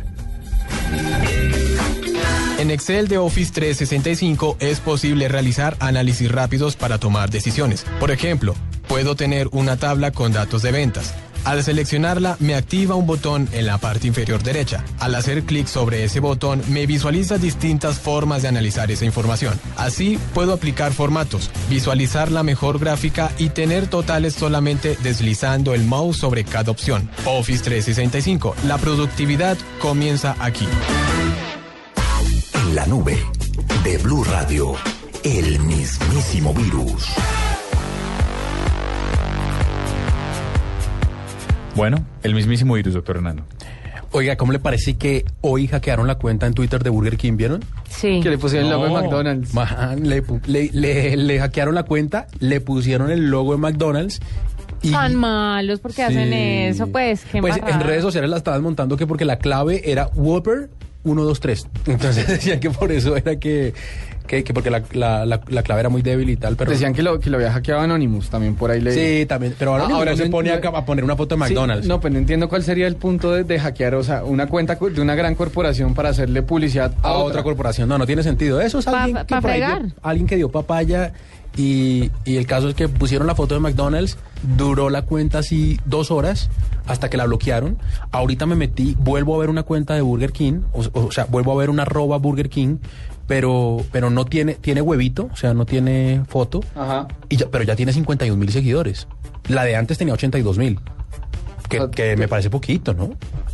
En 2.60 2.70
Excel 2.70 3.08
de 3.08 3.18
Office 3.18 3.52
365 3.54 4.58
es 4.60 4.80
posible 4.82 5.28
realizar 5.28 5.76
análisis 5.80 6.32
rápidos 6.32 6.76
para 6.76 7.00
tomar 7.00 7.32
decisiones. 7.32 7.86
Por 8.00 8.12
ejemplo, 8.12 8.54
puedo 8.88 9.16
tener 9.16 9.48
una 9.52 9.78
tabla 9.78 10.12
con 10.12 10.32
datos 10.32 10.62
de 10.62 10.72
ventas. 10.72 11.16
Al 11.44 11.64
seleccionarla, 11.64 12.38
me 12.40 12.56
activa 12.56 12.96
un 12.96 13.08
botón 13.08 13.50
en 13.52 13.66
la 13.66 13.78
parte 13.80 14.08
inferior 14.08 14.44
derecha. 14.44 14.84
Al 15.00 15.16
hacer 15.16 15.44
clic 15.44 15.68
sobre 15.68 16.04
ese 16.04 16.20
botón, 16.20 16.62
me 16.70 16.86
visualiza 16.86 17.38
distintas 17.38 17.98
formas 17.98 18.44
de 18.44 18.48
analizar 18.48 18.92
esa 18.92 19.06
información. 19.06 19.60
Así, 19.76 20.20
puedo 20.34 20.54
aplicar 20.54 20.94
formatos, 20.94 21.50
visualizar 21.70 22.32
la 22.32 22.44
mejor 22.44 22.80
gráfica 22.80 23.32
y 23.38 23.50
tener 23.50 23.88
totales 23.88 24.36
solamente 24.36 24.98
deslizando 25.02 25.74
el 25.74 25.84
mouse 25.84 26.18
sobre 26.18 26.44
cada 26.44 26.72
opción. 26.72 27.10
Office 27.26 27.64
365, 27.64 28.56
la 28.68 28.78
productividad 28.78 29.58
comienza 29.80 30.36
aquí. 30.40 30.68
En 32.54 32.76
la 32.76 32.86
nube 32.86 33.18
de 33.84 33.98
Blue 33.98 34.24
Radio, 34.24 34.76
el 35.24 35.60
mismísimo 35.60 36.54
virus. 36.54 37.08
Bueno, 41.82 42.06
el 42.22 42.36
mismísimo 42.36 42.76
virus, 42.76 42.94
doctor 42.94 43.16
Hernando. 43.16 43.44
Oiga, 44.12 44.36
¿cómo 44.36 44.52
le 44.52 44.60
parece 44.60 44.98
que 44.98 45.26
hoy 45.42 45.66
hackearon 45.66 46.06
la 46.06 46.14
cuenta 46.14 46.46
en 46.46 46.54
Twitter 46.54 46.84
de 46.84 46.92
Burger 46.92 47.18
King, 47.18 47.38
vieron? 47.38 47.66
Sí. 47.90 48.20
Que 48.22 48.30
le 48.30 48.38
pusieron 48.38 48.68
el 48.68 48.74
logo 48.74 48.86
de. 48.86 48.92
McDonald's. 49.02 49.52
Man, 49.56 50.08
le, 50.08 50.24
pu- 50.24 50.46
le- 50.46 50.70
le- 50.74 51.18
le 51.18 51.40
hackearon 51.40 51.74
la 51.74 51.82
cuenta, 51.82 52.28
le 52.40 52.62
pusieron 52.62 53.10
el 53.10 53.32
logo 53.32 53.54
de 53.54 53.58
McDonald's 53.58 54.20
y... 54.84 54.92
Tan 54.92 55.16
malos 55.16 55.80
porque 55.80 56.04
hacen 56.04 56.32
eso, 56.32 56.86
pues. 56.86 57.24
qué 57.32 57.42
Pues 57.42 57.58
en 57.58 57.80
redes 57.80 58.04
sociales 58.04 58.30
la 58.30 58.38
estaban 58.38 58.62
montando 58.62 58.96
que 58.96 59.08
porque 59.08 59.26
la 59.26 59.40
clave 59.40 59.82
era 59.92 60.06
Whopper 60.14 60.70
123. 61.04 61.68
Entonces 61.88 62.28
decían 62.28 62.60
que 62.60 62.70
por 62.70 62.92
eso 62.92 63.18
era 63.18 63.38
que, 63.38 63.74
que, 64.28 64.44
que 64.44 64.54
porque 64.54 64.70
la, 64.70 64.82
la, 64.94 65.26
la, 65.26 65.42
la 65.48 65.64
clave 65.64 65.82
era 65.82 65.90
muy 65.90 66.02
débil 66.02 66.30
y 66.30 66.38
tal, 66.38 66.56
pero... 66.56 66.72
Decían 66.72 66.94
que 66.94 67.02
lo, 67.04 67.20
que 67.20 67.30
lo 67.30 67.38
había 67.38 67.52
hackeado 67.52 67.82
Anonymous, 67.82 68.30
también 68.30 68.56
por 68.56 68.72
ahí 68.72 68.80
le... 68.82 68.92
Sí, 68.94 69.26
también, 69.26 69.56
pero 69.60 69.72
ahora, 69.72 69.86
Ah, 69.86 69.88
no 70.06 70.16
se 70.16 70.26
pone 70.30 70.50
a, 70.52 70.56
entiendo- 70.56 70.78
a 70.78 70.86
poner 70.86 71.04
una 71.04 71.16
foto 71.16 71.36
de 71.36 71.44
Sí, 71.46 71.50
McDonald's. 71.54 71.88
no, 71.88 72.00
pero 72.00 72.14
no 72.14 72.20
entiendo 72.20 72.48
cuál 72.50 72.64
sería 72.64 72.88
el 72.88 72.96
punto 72.96 73.32
de, 73.32 73.44
de 73.44 73.60
hackear, 73.60 73.96
o 73.96 74.04
sea, 74.04 74.24
una 74.24 74.48
cuenta 74.48 74.76
de 74.76 75.02
una 75.02 75.16
gran 75.16 75.36
corporación 75.36 75.94
para 75.94 76.10
hacerle 76.10 76.42
publicidad 76.44 76.94
a, 77.04 77.10
a 77.10 77.14
otra 77.18 77.44
corporación. 77.44 77.90
No, 77.90 77.98
no 77.98 78.06
tiene 78.06 78.24
sentido. 78.24 78.62
Eso 78.62 78.80
es 78.80 78.88
alguien, 78.88 79.16
pa 79.18 79.26
que 79.26 79.36
por 79.42 79.50
ahí 79.52 79.60
fregar. 79.60 79.84
dio- 79.86 79.94
alguien 80.02 80.28
que 80.28 80.36
dio 80.38 80.50
papaya 80.50 81.14
y, 81.58 82.10
y 82.24 82.38
el 82.38 82.46
caso 82.48 82.70
es 82.70 82.76
que 82.76 82.88
pusieron 82.88 83.28
la 83.28 83.36
foto 83.36 83.56
de 83.56 83.60
McDonald's, 83.60 84.18
duró 84.58 84.90
la 84.90 85.02
cuenta 85.02 85.40
así 85.40 85.80
dos 85.86 86.10
horas 86.10 86.50
hasta 86.86 87.10
que 87.10 87.18
la 87.18 87.26
bloquearon. 87.26 87.78
Ahorita 88.12 88.46
me 88.46 88.56
metí, 88.56 88.96
vuelvo 89.00 89.36
a 89.36 89.40
ver 89.40 89.50
una 89.50 89.64
cuenta 89.64 89.94
de 89.94 90.02
Burger 90.02 90.32
King, 90.32 90.62
o, 90.74 90.86
o 90.94 91.12
sea, 91.12 91.26
vuelvo 91.26 91.52
a 91.52 91.56
ver 91.56 91.70
una 91.70 91.84
arroba 91.84 92.18
Burger 92.18 92.50
King, 92.50 92.78
pero, 93.32 93.78
pero 93.94 94.10
no 94.10 94.26
tiene, 94.26 94.56
tiene 94.56 94.82
huevito, 94.82 95.30
o 95.32 95.36
sea, 95.38 95.54
no 95.54 95.66
tiene 95.66 96.22
foto, 96.28 96.60
Ajá. 96.76 97.08
y 97.30 97.38
ya- 97.38 97.48
pero 97.50 97.64
ya 97.64 97.78
tiene 97.78 97.94
51 97.94 98.38
mil 98.38 98.52
seguidores. 98.52 99.08
La 99.48 99.64
de 99.64 99.78
antes 99.78 99.98
tenía 99.98 100.14
82 100.16 100.58
mil, 100.58 100.78
que, 101.70 101.80
que 101.92 102.18
me 102.18 102.28
parece 102.28 102.50
poquito, 102.50 102.94
¿no? 102.94 103.12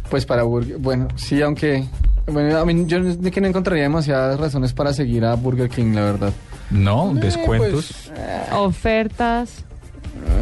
Pues 0.10 0.26
para 0.26 0.42
Burger... 0.42 0.80
Bueno, 0.80 1.08
sí, 1.16 1.44
aunque... 1.44 1.84
Bueno, 2.26 2.58
a 2.58 2.66
mí 2.66 2.86
yo 2.88 3.04
de 3.04 3.30
que 3.30 3.40
no 3.40 3.46
encontraría 3.46 3.84
demasiadas 3.84 4.40
razones 4.40 4.74
para 4.74 4.94
seguir 4.94 5.24
a 5.26 5.36
Burger 5.36 5.70
King, 5.70 5.94
la 5.94 6.02
verdad. 6.02 6.34
No, 6.72 7.14
descuentos. 7.14 8.12
Ofertas. 8.52 9.64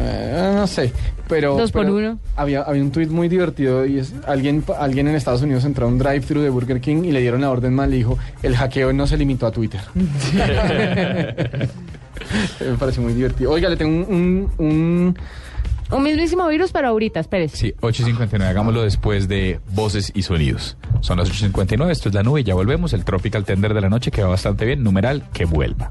Eh, 0.08 0.52
no 0.54 0.66
sé, 0.66 0.92
pero... 1.28 1.56
Dos 1.56 1.72
por 1.72 1.82
pero 1.84 1.96
uno. 1.96 2.18
Había, 2.36 2.62
había 2.62 2.82
un 2.82 2.92
tuit 2.92 3.10
muy 3.10 3.28
divertido 3.28 3.84
y 3.86 3.98
es 3.98 4.14
alguien, 4.26 4.62
alguien 4.78 5.08
en 5.08 5.14
Estados 5.16 5.42
Unidos 5.42 5.64
entró 5.64 5.86
a 5.86 5.88
un 5.88 5.98
drive-thru 5.98 6.40
de 6.40 6.50
Burger 6.50 6.80
King 6.80 7.02
y 7.04 7.12
le 7.12 7.20
dieron 7.20 7.40
la 7.40 7.50
orden 7.50 7.74
mal 7.74 7.92
y 7.92 7.98
dijo, 7.98 8.16
el 8.42 8.56
hackeo 8.56 8.92
no 8.92 9.06
se 9.06 9.16
limitó 9.16 9.46
a 9.46 9.50
Twitter. 9.52 9.80
Me 12.60 12.76
pareció 12.78 13.02
muy 13.02 13.12
divertido. 13.12 13.50
Oiga, 13.52 13.68
le 13.68 13.76
tengo 13.76 14.06
un... 14.06 14.48
un, 14.58 14.66
un- 14.66 15.16
Un 15.88 16.02
mismísimo 16.02 16.48
virus, 16.48 16.72
pero 16.72 16.88
ahorita, 16.88 17.20
espérese. 17.20 17.56
Sí, 17.56 17.72
8.59, 17.80 18.42
hagámoslo 18.42 18.82
después 18.82 19.28
de 19.28 19.60
voces 19.72 20.10
y 20.16 20.22
sonidos. 20.22 20.76
Son 21.00 21.16
las 21.18 21.30
8.59, 21.30 21.90
esto 21.90 22.08
es 22.08 22.14
la 22.14 22.22
nube, 22.24 22.42
ya 22.42 22.54
volvemos, 22.54 22.92
el 22.92 23.04
Tropical 23.04 23.44
Tender 23.44 23.72
de 23.72 23.80
la 23.80 23.88
noche 23.88 24.10
que 24.10 24.20
va 24.22 24.28
bastante 24.28 24.64
bien, 24.64 24.82
numeral, 24.82 25.22
que 25.32 25.44
vuelva. 25.44 25.90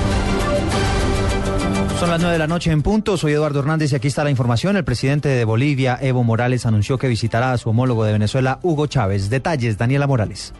Son 2.01 2.09
las 2.09 2.19
9 2.19 2.33
de 2.33 2.39
la 2.39 2.47
noche 2.47 2.71
en 2.71 2.81
punto. 2.81 3.15
Soy 3.15 3.33
Eduardo 3.33 3.59
Hernández 3.59 3.91
y 3.91 3.95
aquí 3.95 4.07
está 4.07 4.23
la 4.23 4.31
información. 4.31 4.75
El 4.75 4.83
presidente 4.83 5.29
de 5.29 5.45
Bolivia, 5.45 5.99
Evo 6.01 6.23
Morales, 6.23 6.65
anunció 6.65 6.97
que 6.97 7.07
visitará 7.07 7.53
a 7.53 7.59
su 7.59 7.69
homólogo 7.69 8.03
de 8.03 8.11
Venezuela, 8.11 8.57
Hugo 8.63 8.87
Chávez. 8.87 9.29
Detalles, 9.29 9.77
Daniela 9.77 10.07
Morales. 10.07 10.51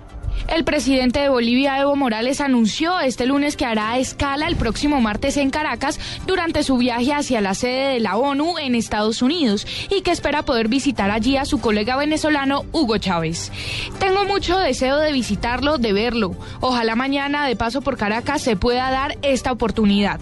El 0.48 0.64
presidente 0.64 1.20
de 1.20 1.30
Bolivia, 1.30 1.80
Evo 1.80 1.96
Morales, 1.96 2.42
anunció 2.42 3.00
este 3.00 3.26
lunes 3.26 3.56
que 3.56 3.66
hará 3.66 3.98
escala 3.98 4.48
el 4.48 4.56
próximo 4.56 5.00
martes 5.00 5.38
en 5.38 5.50
Caracas 5.50 6.00
durante 6.26 6.64
su 6.64 6.78
viaje 6.78 7.14
hacia 7.14 7.42
la 7.42 7.54
sede 7.54 7.94
de 7.94 8.00
la 8.00 8.18
ONU 8.18 8.58
en 8.58 8.76
Estados 8.76 9.22
Unidos 9.22 9.66
y 9.90 10.02
que 10.02 10.12
espera 10.12 10.44
poder 10.44 10.68
visitar 10.68 11.12
allí 11.12 11.38
a 11.38 11.46
su 11.46 11.62
colega 11.62 11.96
venezolano, 11.96 12.66
Hugo 12.72 12.98
Chávez. 12.98 13.52
Tengo 14.00 14.26
mucho 14.26 14.58
deseo 14.58 14.98
de 14.98 15.12
visitarlo, 15.14 15.78
de 15.78 15.94
verlo. 15.94 16.36
Ojalá 16.60 16.96
mañana, 16.96 17.48
de 17.48 17.56
paso 17.56 17.82
por 17.82 17.98
Caracas, 17.98 18.42
se 18.42 18.56
pueda 18.56 18.92
dar 18.92 19.18
esta 19.22 19.52
oportunidad. 19.52 20.20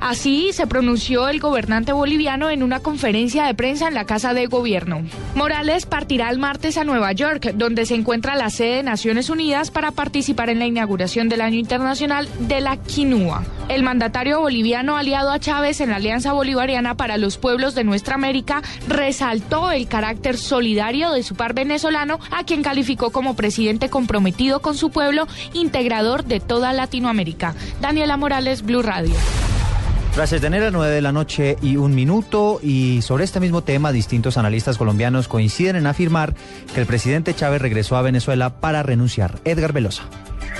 Así 0.00 0.50
se 0.52 0.66
pronunció 0.66 1.28
el 1.28 1.40
gobernante 1.40 1.92
boliviano 1.92 2.50
en 2.50 2.62
una 2.62 2.80
conferencia 2.80 3.44
de 3.44 3.54
prensa 3.54 3.88
en 3.88 3.94
la 3.94 4.04
Casa 4.04 4.32
de 4.32 4.46
Gobierno. 4.46 5.02
Morales 5.34 5.86
partirá 5.86 6.30
el 6.30 6.38
martes 6.38 6.78
a 6.78 6.84
Nueva 6.84 7.12
York, 7.12 7.52
donde 7.54 7.84
se 7.86 7.94
encuentra 7.94 8.36
la 8.36 8.50
sede 8.50 8.76
de 8.76 8.82
Naciones 8.82 9.28
Unidas 9.30 9.55
para 9.56 9.90
participar 9.90 10.50
en 10.50 10.58
la 10.58 10.66
inauguración 10.66 11.30
del 11.30 11.40
Año 11.40 11.58
Internacional 11.58 12.28
de 12.40 12.60
la 12.60 12.76
Quinúa. 12.76 13.42
El 13.70 13.82
mandatario 13.82 14.40
boliviano 14.40 14.98
aliado 14.98 15.30
a 15.30 15.40
Chávez 15.40 15.80
en 15.80 15.90
la 15.90 15.96
Alianza 15.96 16.34
Bolivariana 16.34 16.94
para 16.94 17.16
los 17.16 17.38
Pueblos 17.38 17.74
de 17.74 17.82
Nuestra 17.82 18.16
América 18.16 18.62
resaltó 18.86 19.70
el 19.70 19.88
carácter 19.88 20.36
solidario 20.36 21.10
de 21.10 21.22
su 21.22 21.36
par 21.36 21.54
venezolano, 21.54 22.20
a 22.30 22.44
quien 22.44 22.62
calificó 22.62 23.10
como 23.10 23.34
presidente 23.34 23.88
comprometido 23.88 24.60
con 24.60 24.76
su 24.76 24.90
pueblo, 24.90 25.26
integrador 25.54 26.24
de 26.24 26.40
toda 26.40 26.74
Latinoamérica. 26.74 27.54
Daniela 27.80 28.18
Morales, 28.18 28.60
Blue 28.62 28.82
Radio. 28.82 29.14
Gracias, 30.16 30.40
Daniela. 30.40 30.70
9 30.70 30.94
de 30.94 31.02
la 31.02 31.12
noche 31.12 31.58
y 31.60 31.76
un 31.76 31.94
minuto. 31.94 32.58
Y 32.62 33.02
sobre 33.02 33.24
este 33.24 33.38
mismo 33.38 33.62
tema, 33.62 33.92
distintos 33.92 34.38
analistas 34.38 34.78
colombianos 34.78 35.28
coinciden 35.28 35.76
en 35.76 35.86
afirmar 35.86 36.34
que 36.72 36.80
el 36.80 36.86
presidente 36.86 37.34
Chávez 37.34 37.60
regresó 37.60 37.96
a 37.96 38.02
Venezuela 38.02 38.58
para 38.58 38.82
renunciar. 38.82 39.38
Edgar 39.44 39.74
Velosa. 39.74 40.04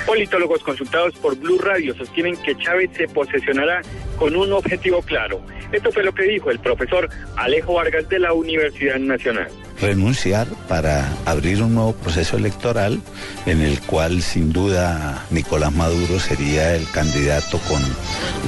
Politólogos 0.07 0.63
consultados 0.63 1.15
por 1.15 1.37
Blue 1.37 1.59
Radio 1.59 1.95
sostienen 1.97 2.37
que 2.43 2.57
Chávez 2.57 2.91
se 2.97 3.09
posesionará 3.09 3.83
con 4.19 4.37
un 4.37 4.53
objetivo 4.53 5.03
claro. 5.03 5.41
Esto 5.73 5.91
fue 5.91 6.05
lo 6.05 6.13
que 6.13 6.23
dijo 6.23 6.51
el 6.51 6.61
profesor 6.61 7.09
Alejo 7.37 7.75
Vargas 7.75 8.09
de 8.09 8.21
la 8.21 8.33
Universidad 8.33 8.99
Nacional. 8.99 9.49
renunciar 9.81 10.47
para 10.69 11.07
abrir 11.27 11.63
un 11.63 11.75
nuevo 11.75 11.93
proceso 11.93 12.39
electoral 12.39 12.99
en 13.45 13.61
el 13.61 13.79
cual 13.83 14.23
sin 14.23 14.51
duda 14.53 15.27
Nicolás 15.31 15.75
Maduro 15.75 16.19
sería 16.19 16.75
el 16.75 16.89
candidato 16.91 17.59
con 17.69 17.83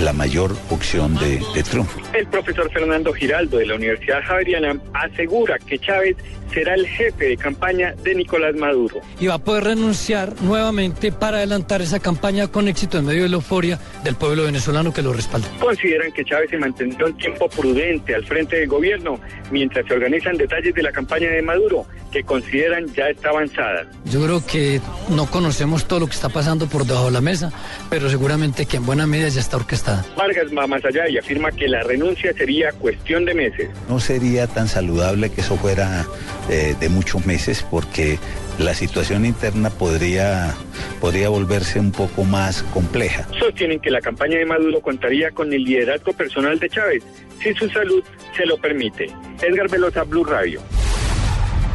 la 0.03 0.15
mayor 0.15 0.57
opción 0.71 1.17
de, 1.17 1.43
de 1.55 1.63
triunfo. 1.65 2.01
El 2.15 2.27
profesor 2.29 2.71
Fernando 2.73 3.13
Giraldo 3.13 3.59
de 3.59 3.67
la 3.67 3.75
Universidad 3.75 4.23
Javeriana 4.25 4.81
asegura 4.95 5.59
que 5.59 5.79
Chávez 5.79 6.17
será 6.55 6.73
el 6.75 6.87
jefe 6.87 7.27
de 7.29 7.37
campaña 7.37 7.95
de 8.03 8.15
Nicolás 8.15 8.55
Maduro. 8.55 9.01
y 9.21 9.27
va 9.27 9.35
a 9.35 9.39
poder 9.39 9.65
renunciar 9.65 10.33
nuevamente 10.41 11.13
para 11.13 11.28
adelantar 11.35 11.83
esa 11.83 12.01
campaña 12.01 12.49
con 12.49 12.69
éxito 12.69 12.99
en 12.99 13.07
medio 13.07 13.23
de 13.25 13.29
la 13.29 13.37
euforia 13.37 13.79
del 14.03 14.17
pueblo 14.17 14.45
venezolano 14.45 14.93
que 14.93 15.03
lo 15.03 15.13
respalda. 15.13 15.49
Consideran 15.61 16.13
que 16.13 16.25
Chávez 16.25 16.51
se 16.51 16.57
mantendrá 16.57 17.07
un 17.07 17.17
tiempo 17.17 17.49
prudente 17.49 18.15
al 18.15 18.25
frente 18.25 18.57
del 18.57 18.69
gobierno 18.69 19.21
mientras 19.51 19.87
se 19.87 19.95
organizan 19.95 20.37
detalles 20.37 20.75
de 20.75 20.83
la 20.83 20.93
campaña 20.93 21.31
de 21.31 21.43
Maduro, 21.43 21.87
que 22.11 22.23
consideran 22.23 22.87
ya 22.95 23.09
está 23.09 23.31
avanzada. 23.31 23.87
Yo 24.07 24.23
creo 24.25 24.45
que 24.47 24.81
no 25.11 25.27
conocemos 25.27 25.87
todo 25.87 26.01
lo 26.01 26.07
que 26.07 26.15
está 26.15 26.29
pasando 26.29 26.67
por 26.67 26.85
debajo 26.85 27.07
de 27.07 27.13
la 27.13 27.21
mesa, 27.21 27.53
pero 27.91 28.09
seguramente 28.09 28.67
que 28.67 28.79
en 28.79 28.87
buena 28.87 29.07
medida 29.07 29.29
ya 29.29 29.41
está 29.41 29.57
orquestada. 29.57 30.05
Vargas 30.17 30.47
va 30.57 30.67
más 30.67 30.85
allá 30.85 31.09
y 31.09 31.19
afirma 31.19 31.53
que 31.53 31.69
la 31.69 31.83
renuncia 31.83 32.33
sería 32.33 32.73
cuestión 32.73 33.25
de 33.25 33.35
meses. 33.35 33.69
No 33.89 34.01
sería 34.01 34.47
tan 34.47 34.69
saludable 34.69 35.31
que 35.31 35.41
eso 35.41 35.57
fuera 35.57 36.07
eh, 36.51 36.75
de 36.79 36.89
muchos 36.89 37.27
meses 37.27 37.65
porque 37.71 38.19
la 38.59 38.75
situación 38.75 39.25
interna 39.25 39.71
podría, 39.71 40.55
podría 41.01 41.29
volverse 41.29 41.79
un 41.79 41.93
poco 41.93 42.25
más 42.25 42.63
compleja. 42.65 43.27
Sostienen 43.39 43.81
que 43.81 43.91
la 43.91 44.01
campaña 44.01 44.39
de 44.39 44.47
Maduro 44.47 44.81
contaría 44.81 45.31
con 45.31 45.53
el 45.53 45.65
liderazgo 45.65 46.13
personal 46.13 46.59
de 46.59 46.69
Chávez, 46.69 47.05
si 47.43 47.55
su 47.55 47.69
salud 47.71 48.03
se 48.37 48.47
lo 48.47 48.59
permite. 48.59 49.11
Edgar 49.43 49.69
Velosa, 49.69 50.05
Blue 50.05 50.25
Radio. 50.25 50.61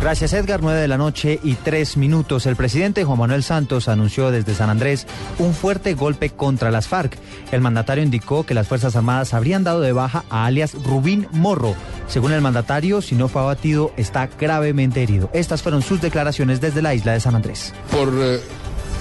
Gracias 0.01 0.33
Edgar, 0.33 0.61
9 0.61 0.81
de 0.81 0.87
la 0.87 0.97
noche 0.97 1.39
y 1.43 1.55
3 1.55 1.97
minutos. 1.97 2.45
El 2.45 2.55
presidente 2.55 3.05
Juan 3.05 3.19
Manuel 3.19 3.43
Santos 3.43 3.87
anunció 3.87 4.31
desde 4.31 4.53
San 4.53 4.69
Andrés 4.69 5.07
un 5.39 5.53
fuerte 5.53 5.93
golpe 5.93 6.29
contra 6.29 6.71
las 6.71 6.87
FARC. 6.87 7.17
El 7.51 7.61
mandatario 7.61 8.03
indicó 8.03 8.45
que 8.45 8.53
las 8.53 8.67
Fuerzas 8.67 8.95
Armadas 8.95 9.33
habrían 9.33 9.63
dado 9.63 9.79
de 9.81 9.93
baja 9.93 10.25
a 10.29 10.45
alias 10.45 10.73
Rubín 10.73 11.27
Morro. 11.31 11.75
Según 12.07 12.33
el 12.33 12.41
mandatario, 12.41 13.01
si 13.01 13.15
no 13.15 13.29
fue 13.29 13.41
abatido, 13.41 13.93
está 13.95 14.27
gravemente 14.27 15.01
herido. 15.01 15.29
Estas 15.33 15.61
fueron 15.61 15.81
sus 15.81 16.01
declaraciones 16.01 16.59
desde 16.59 16.81
la 16.81 16.93
isla 16.93 17.13
de 17.13 17.21
San 17.21 17.35
Andrés. 17.35 17.73
Por 17.89 18.11
eh, 18.13 18.41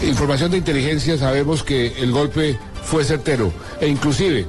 información 0.03 0.53
de 0.53 0.59
inteligencia 0.59 1.19
sabemos 1.19 1.63
que 1.63 2.01
el 2.01 2.13
golpe 2.13 2.59
fue 2.85 3.05
certero 3.05 3.53
e 3.81 3.89
inclusive 3.89 4.47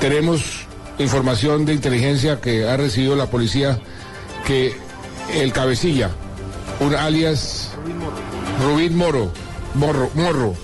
tenemos 0.00 0.66
información 0.98 1.64
de 1.64 1.74
inteligencia 1.74 2.40
que 2.40 2.68
ha 2.68 2.76
recibido 2.76 3.16
la 3.16 3.26
policía 3.26 3.78
que 4.46 4.74
el 5.34 5.52
cabecilla, 5.52 6.10
un 6.80 6.94
alias 6.94 7.70
Rubín 8.64 8.96
Moro, 8.96 9.30
Morro, 9.74 10.10
Morro, 10.14 10.54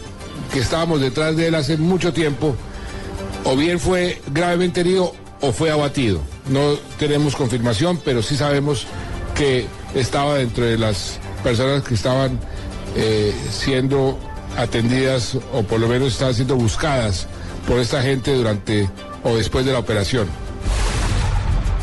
que 0.52 0.60
estábamos 0.60 1.00
detrás 1.00 1.36
de 1.36 1.48
él 1.48 1.54
hace 1.54 1.76
mucho 1.76 2.12
tiempo, 2.12 2.54
o 3.44 3.56
bien 3.56 3.78
fue 3.78 4.20
gravemente 4.32 4.80
herido 4.80 5.14
o 5.40 5.52
fue 5.52 5.70
abatido. 5.70 6.20
No 6.50 6.74
tenemos 6.98 7.36
confirmación, 7.36 8.00
pero 8.04 8.22
sí 8.22 8.36
sabemos 8.36 8.86
que 9.34 9.66
estaba 9.94 10.36
dentro 10.36 10.64
de 10.64 10.78
las 10.78 11.18
personas 11.42 11.82
que 11.82 11.94
estaban 11.94 12.38
eh, 12.96 13.34
siendo 13.50 14.18
atendidas 14.56 15.36
o 15.52 15.62
por 15.62 15.80
lo 15.80 15.88
menos 15.88 16.12
estaban 16.12 16.34
siendo 16.34 16.56
buscadas 16.56 17.26
por 17.66 17.78
esta 17.78 18.02
gente 18.02 18.32
durante 18.34 18.88
o 19.22 19.36
después 19.36 19.66
de 19.66 19.72
la 19.72 19.78
operación. 19.78 20.26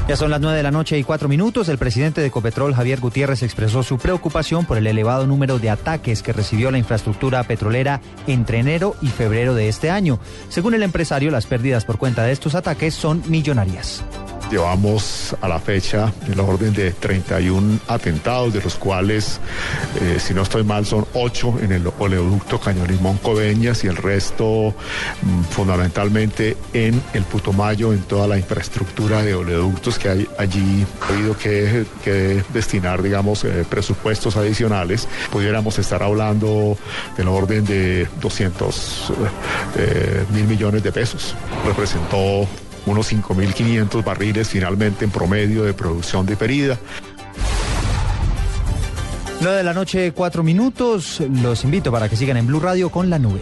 Ya 0.05 0.17
son 0.17 0.31
las 0.31 0.41
9 0.41 0.57
de 0.57 0.63
la 0.63 0.71
noche 0.71 0.97
y 0.99 1.03
4 1.05 1.29
minutos. 1.29 1.69
El 1.69 1.77
presidente 1.77 2.19
de 2.19 2.27
Ecopetrol, 2.27 2.75
Javier 2.75 2.99
Gutiérrez, 2.99 3.41
expresó 3.41 3.83
su 3.83 3.97
preocupación 3.97 4.65
por 4.65 4.77
el 4.77 4.85
elevado 4.85 5.25
número 5.25 5.59
de 5.59 5.69
ataques 5.69 6.21
que 6.21 6.33
recibió 6.33 6.71
la 6.71 6.77
infraestructura 6.77 7.41
petrolera 7.43 8.01
entre 8.27 8.59
enero 8.59 8.97
y 9.01 9.07
febrero 9.07 9.55
de 9.55 9.69
este 9.69 9.89
año. 9.89 10.19
Según 10.49 10.73
el 10.73 10.83
empresario, 10.83 11.31
las 11.31 11.45
pérdidas 11.45 11.85
por 11.85 11.97
cuenta 11.97 12.23
de 12.23 12.33
estos 12.33 12.53
ataques 12.53 12.93
son 12.93 13.23
millonarias. 13.27 14.03
Llevamos 14.51 15.35
a 15.41 15.47
la 15.47 15.59
fecha 15.59 16.13
el 16.31 16.39
orden 16.39 16.73
de 16.73 16.91
31 16.91 17.79
atentados, 17.87 18.53
de 18.53 18.61
los 18.61 18.75
cuales, 18.75 19.39
eh, 19.99 20.17
si 20.19 20.33
no 20.33 20.43
estoy 20.43 20.63
mal, 20.63 20.85
son 20.85 21.05
8 21.13 21.55
en 21.63 21.71
el 21.71 21.87
oleoducto 21.97 22.59
Cañón 22.59 22.87
Limón 22.87 23.17
Coveñas 23.17 23.83
y 23.83 23.87
el 23.87 23.95
resto 23.95 24.73
mm, 25.21 25.43
fundamentalmente 25.49 26.57
en 26.73 27.01
el 27.13 27.23
Putumayo, 27.23 27.93
en 27.93 28.01
toda 28.03 28.27
la 28.27 28.37
infraestructura 28.37 29.21
de 29.23 29.33
oleoductos 29.33 29.97
que 29.97 30.09
hay 30.09 30.27
allí. 30.37 30.85
Ha 31.01 31.13
habido 31.13 31.37
que, 31.37 31.85
que 32.03 32.43
destinar, 32.53 33.01
digamos, 33.01 33.43
eh, 33.43 33.65
presupuestos 33.67 34.37
adicionales. 34.37 35.07
Pudiéramos 35.31 35.79
estar 35.79 36.03
hablando 36.03 36.77
del 37.17 37.27
orden 37.27 37.65
de 37.65 38.07
200 38.21 39.13
eh, 39.77 40.25
mil 40.33 40.45
millones 40.45 40.83
de 40.83 40.91
pesos. 40.91 41.35
Representó 41.65 42.47
unos 42.85 43.11
5.500 43.11 44.03
barriles 44.03 44.49
finalmente 44.49 45.05
en 45.05 45.11
promedio 45.11 45.63
de 45.63 45.73
producción 45.73 46.25
de 46.25 46.35
perida. 46.35 46.77
9 49.41 49.57
de 49.57 49.63
la 49.63 49.73
noche, 49.73 50.11
4 50.13 50.43
minutos. 50.43 51.21
Los 51.41 51.63
invito 51.63 51.91
para 51.91 52.07
que 52.07 52.15
sigan 52.15 52.37
en 52.37 52.47
Blue 52.47 52.59
Radio 52.59 52.89
con 52.89 53.09
la 53.09 53.19
nube. 53.19 53.41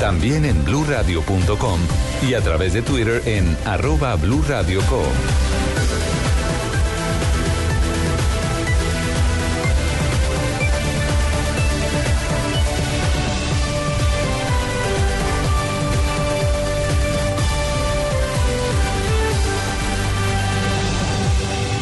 También 0.00 0.44
en 0.44 0.62
bluradio.com 0.64 1.80
y 2.28 2.34
a 2.34 2.40
través 2.40 2.74
de 2.74 2.82
Twitter 2.82 3.22
en 3.24 3.56
arroba 3.64 4.14
bluradio.com. 4.16 5.02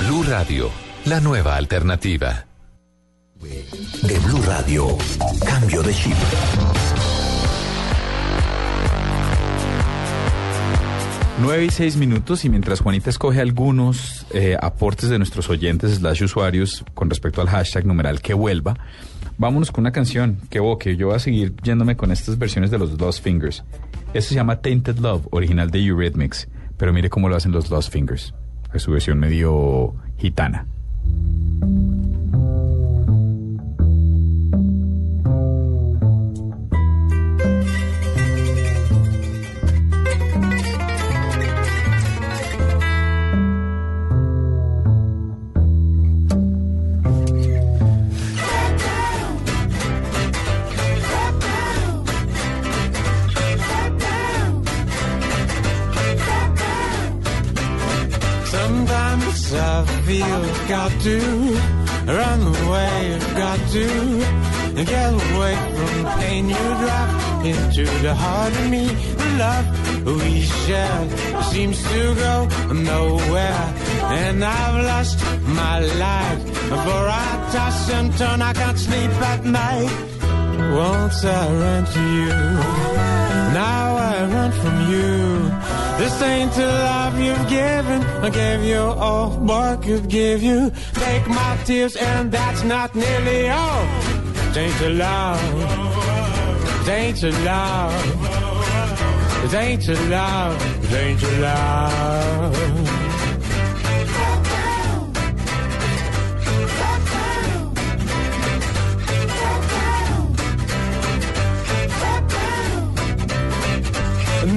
Blue 0.01 0.23
Radio, 0.23 0.71
la 1.07 1.21
nueva 1.21 1.57
alternativa. 1.57 2.47
De 4.03 4.19
Blue 4.21 4.43
Radio, 4.47 4.97
cambio 5.45 5.83
de 5.83 5.93
chip. 5.93 6.17
Nueve 11.41 11.65
y 11.65 11.71
seis 11.71 11.97
minutos 11.97 12.45
y 12.45 12.49
mientras 12.49 12.81
Juanita 12.81 13.11
escoge 13.11 13.41
algunos 13.41 14.25
eh, 14.33 14.57
aportes 14.61 15.11
de 15.11 15.19
nuestros 15.19 15.51
oyentes 15.51 16.01
usuarios 16.23 16.85
con 16.95 17.11
respecto 17.11 17.41
al 17.41 17.49
hashtag 17.49 17.85
numeral 17.87 18.23
que 18.23 18.35
vuelva, 18.35 18.77
vámonos 19.37 19.73
con 19.73 19.83
una 19.83 19.91
canción 19.91 20.39
que 20.49 20.59
evoque. 20.59 20.97
Yo 20.97 21.09
voy 21.09 21.17
a 21.17 21.19
seguir 21.19 21.55
yéndome 21.63 21.97
con 21.97 22.13
estas 22.13 22.39
versiones 22.39 22.71
de 22.71 22.79
los 22.79 22.99
Lost 23.01 23.23
Fingers. 23.23 23.65
Esto 24.15 24.29
se 24.29 24.35
llama 24.37 24.61
Tainted 24.61 24.99
Love, 24.99 25.27
original 25.33 25.71
de 25.71 25.81
Eurythmics, 25.81 26.47
pero 26.77 26.93
mire 26.93 27.11
cómo 27.11 27.29
lo 27.29 27.35
hacen 27.35 27.51
los 27.51 27.69
Lost 27.69 27.93
Fingers. 27.93 28.33
Es 28.73 28.83
su 28.83 28.93
versión 28.93 29.19
medio 29.19 29.95
gitana. 30.19 30.67
I 59.57 59.85
feel 60.07 60.25
I've 60.25 60.69
got 60.69 60.93
to 61.03 61.19
run 62.07 62.41
away, 62.43 63.15
I've 63.15 63.37
got 63.37 63.59
to 63.71 63.87
get 64.85 65.13
away 65.13 65.55
from 65.77 66.03
the 66.03 66.11
pain 66.19 66.49
you 66.49 66.55
drop 66.55 67.45
into 67.45 67.85
the 68.03 68.15
heart 68.15 68.53
of 68.53 68.71
me. 68.71 68.87
The 68.89 69.29
love 69.39 69.67
we 70.07 70.41
shared 70.43 71.11
seems 71.53 71.83
to 71.83 72.15
go 72.15 72.49
nowhere, 72.73 73.75
and 74.21 74.45
I've 74.45 74.85
lost 74.85 75.19
my 75.47 75.79
life. 75.81 76.41
For 76.69 77.03
I 77.25 77.51
toss 77.53 77.91
and 77.91 78.17
turn, 78.19 78.43
I 78.43 78.53
can't 78.53 78.79
sleep 78.79 79.11
at 79.33 79.45
night. 79.45 79.93
Once 80.75 81.25
I 81.25 81.53
ran 81.61 81.85
to 81.85 82.01
you, 82.01 82.29
now 83.55 83.94
I 84.25 84.27
run 84.27 84.53
from 84.53 84.77
you. 84.91 85.51
This 85.99 86.23
ain't 86.23 86.53
the 86.55 86.67
love 86.67 87.21
you've 87.21 87.47
given. 87.51 88.01
I 88.25 88.31
gave 88.31 88.65
you 88.65 88.79
all 88.79 89.51
I 89.51 89.77
could 89.77 90.09
give 90.09 90.43
you. 90.43 90.73
Take 90.95 91.27
my 91.29 91.59
tears, 91.67 91.95
and 91.95 92.33
that's 92.33 92.65
not 92.65 92.95
nearly 92.95 93.51
all. 93.51 93.85
It 94.49 94.57
ain't 94.57 94.81
a 94.81 94.91
love. 95.05 95.43
It 96.81 96.89
ain't 96.89 97.23
a 97.23 97.33
love. 97.45 97.95
It 99.45 99.55
ain't 99.55 99.89
a 99.89 100.09
love. 100.09 100.85
It 100.85 100.93
ain't 100.95 101.23
a 101.23 101.41
love. 101.41 102.94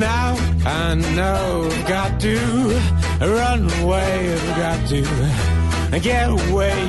I 0.03 0.95
know 1.15 1.69
I've 1.71 1.87
got 1.87 2.19
to 2.21 2.37
run 3.19 3.69
away, 3.81 4.33
I've 4.33 4.57
got 4.57 4.87
to 4.89 5.99
get 5.99 6.29
away. 6.29 6.79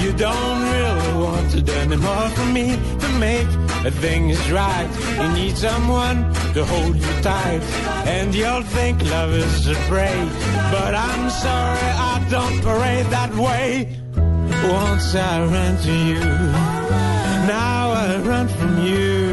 You 0.00 0.12
don't 0.12 0.62
really 0.72 1.24
want 1.24 1.54
it 1.54 1.68
anymore 1.68 2.28
for 2.30 2.46
me 2.46 2.76
to 3.00 3.08
make 3.18 3.48
things 3.94 4.38
right. 4.50 4.88
You 5.20 5.28
need 5.34 5.56
someone 5.56 6.32
to 6.54 6.64
hold 6.64 6.96
you 6.96 7.22
tight, 7.22 7.62
and 8.06 8.34
you'll 8.34 8.62
think 8.62 9.02
love 9.10 9.32
is 9.32 9.68
a 9.68 9.74
parade. 9.88 10.30
But 10.72 10.94
I'm 10.94 11.30
sorry, 11.30 11.90
I 12.12 12.26
don't 12.30 12.60
parade 12.62 13.06
that 13.06 13.34
way. 13.34 13.96
Once 14.16 15.14
I 15.14 15.44
ran 15.44 15.76
to 15.82 15.92
you, 15.92 16.20
now 17.46 17.90
I 17.92 18.18
run 18.24 18.48
from 18.48 18.82
you. 18.84 19.27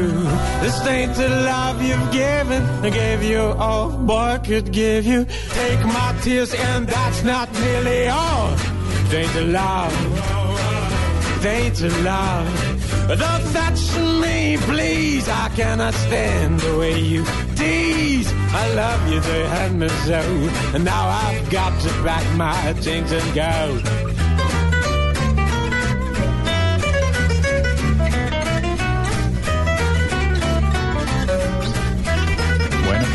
This 0.66 0.88
ain't 0.88 1.14
the 1.14 1.30
love 1.30 1.80
you've 1.80 2.12
given. 2.12 2.64
I 2.84 2.90
gave 2.90 3.22
you 3.22 3.38
all 3.38 3.92
boy 3.92 4.40
could 4.44 4.72
give 4.72 5.06
you. 5.06 5.26
Take 5.50 5.86
my 5.86 6.18
tears, 6.24 6.56
and 6.56 6.88
that's 6.88 7.22
not 7.22 7.54
nearly 7.54 8.08
all. 8.08 8.52
It 9.06 9.14
ain't 9.14 9.34
the 9.34 9.46
love. 9.60 9.94
It 11.38 11.46
ain't 11.46 11.76
the 11.76 11.92
love. 12.02 12.48
Don't 13.10 13.46
touch 13.54 13.82
me, 14.24 14.58
please. 14.62 15.30
I 15.30 15.50
cannot 15.50 15.94
stand 15.94 16.60
the 16.60 16.80
way 16.80 17.00
you 17.00 17.24
tease. 17.56 18.34
I 18.34 18.74
love 18.74 19.08
you, 19.12 19.20
they 19.20 19.46
had 19.48 19.76
me 19.76 19.88
so. 20.10 20.20
And 20.74 20.84
now 20.84 21.08
I've 21.08 21.48
got 21.52 21.80
to 21.84 21.90
pack 22.02 22.26
my 22.36 22.74
things 22.74 23.12
and 23.12 23.36
go. 23.36 24.05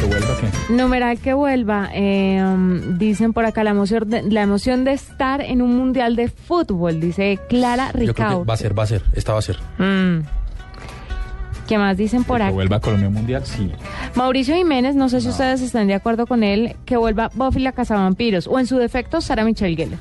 Que 0.00 0.06
vuelva 0.06 0.36
que. 0.40 0.72
Numeral 0.72 1.18
que 1.18 1.34
vuelva. 1.34 1.88
eh, 1.94 2.42
um, 2.42 2.98
dicen 2.98 3.32
por 3.32 3.44
acá 3.44 3.64
la 3.64 3.70
emoción, 3.70 4.08
de, 4.08 4.22
la 4.22 4.42
emoción 4.42 4.84
de 4.84 4.92
estar 4.92 5.40
en 5.40 5.62
un 5.62 5.76
mundial 5.76 6.16
de 6.16 6.28
fútbol, 6.28 7.00
dice 7.00 7.38
Clara 7.48 7.90
que 7.92 8.12
va 8.12 8.54
a 8.54 8.56
ser, 8.56 8.78
va 8.78 8.84
a 8.84 8.86
ser. 8.86 9.02
Esta 9.14 9.32
va 9.32 9.38
a 9.40 9.42
ser. 9.42 9.58
Mm. 9.78 10.20
¿Qué 11.68 11.78
más 11.78 11.96
dicen 11.96 12.24
por 12.24 12.38
Que 12.38 12.44
acá? 12.44 12.52
vuelva 12.52 12.76
a 12.76 12.80
Colombia 12.80 13.10
Mundial, 13.10 13.42
sí. 13.46 13.70
Mauricio 14.16 14.56
Jiménez, 14.56 14.96
no 14.96 15.08
sé 15.08 15.20
si 15.20 15.28
ustedes 15.28 15.60
están 15.60 15.86
de 15.86 15.94
acuerdo 15.94 16.26
con 16.26 16.42
él, 16.42 16.74
que 16.84 16.96
vuelva 16.96 17.30
Buffy 17.32 17.60
la 17.60 17.70
Cazavampiros 17.70 18.48
o 18.48 18.58
en 18.58 18.66
su 18.66 18.76
defecto 18.76 19.20
Sara 19.20 19.44
Michelle 19.44 19.76
Gellar. 19.76 20.00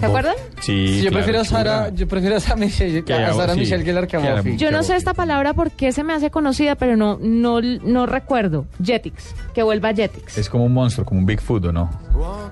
¿Se 0.00 0.06
acuerdan? 0.06 0.34
Sí, 0.60 0.96
yo 0.96 1.10
claro, 1.10 1.14
prefiero 1.16 1.40
a 1.40 1.44
Sara, 1.44 1.84
chula. 1.86 1.94
yo 1.96 2.08
prefiero 2.08 2.36
a 2.36 2.40
Sara 2.40 2.56
Michelle, 2.56 3.04
Que 3.04 3.14
a 3.14 3.32
Sara 3.34 3.54
sí, 3.54 3.60
Michelle 3.60 3.84
Gellar 3.84 4.06
que 4.08 4.16
a 4.16 4.20
que 4.22 4.28
a- 4.28 4.34
Buffy. 4.36 4.56
Yo 4.56 4.70
no 4.70 4.82
sé 4.82 4.96
esta 4.96 5.14
palabra 5.14 5.54
por 5.54 5.70
qué 5.70 5.92
se 5.92 6.02
me 6.02 6.12
hace 6.14 6.30
conocida, 6.30 6.74
pero 6.74 6.96
no 6.96 7.18
no 7.20 7.60
no 7.60 8.06
recuerdo. 8.06 8.66
Jetix, 8.82 9.34
que 9.60 9.64
vuelva 9.64 9.92
Jetix. 9.92 10.38
Es 10.38 10.48
como 10.48 10.64
un 10.64 10.72
monstruo, 10.72 11.04
como 11.04 11.20
un 11.20 11.26
Bigfoot, 11.26 11.66
¿o 11.66 11.72
no? 11.72 11.90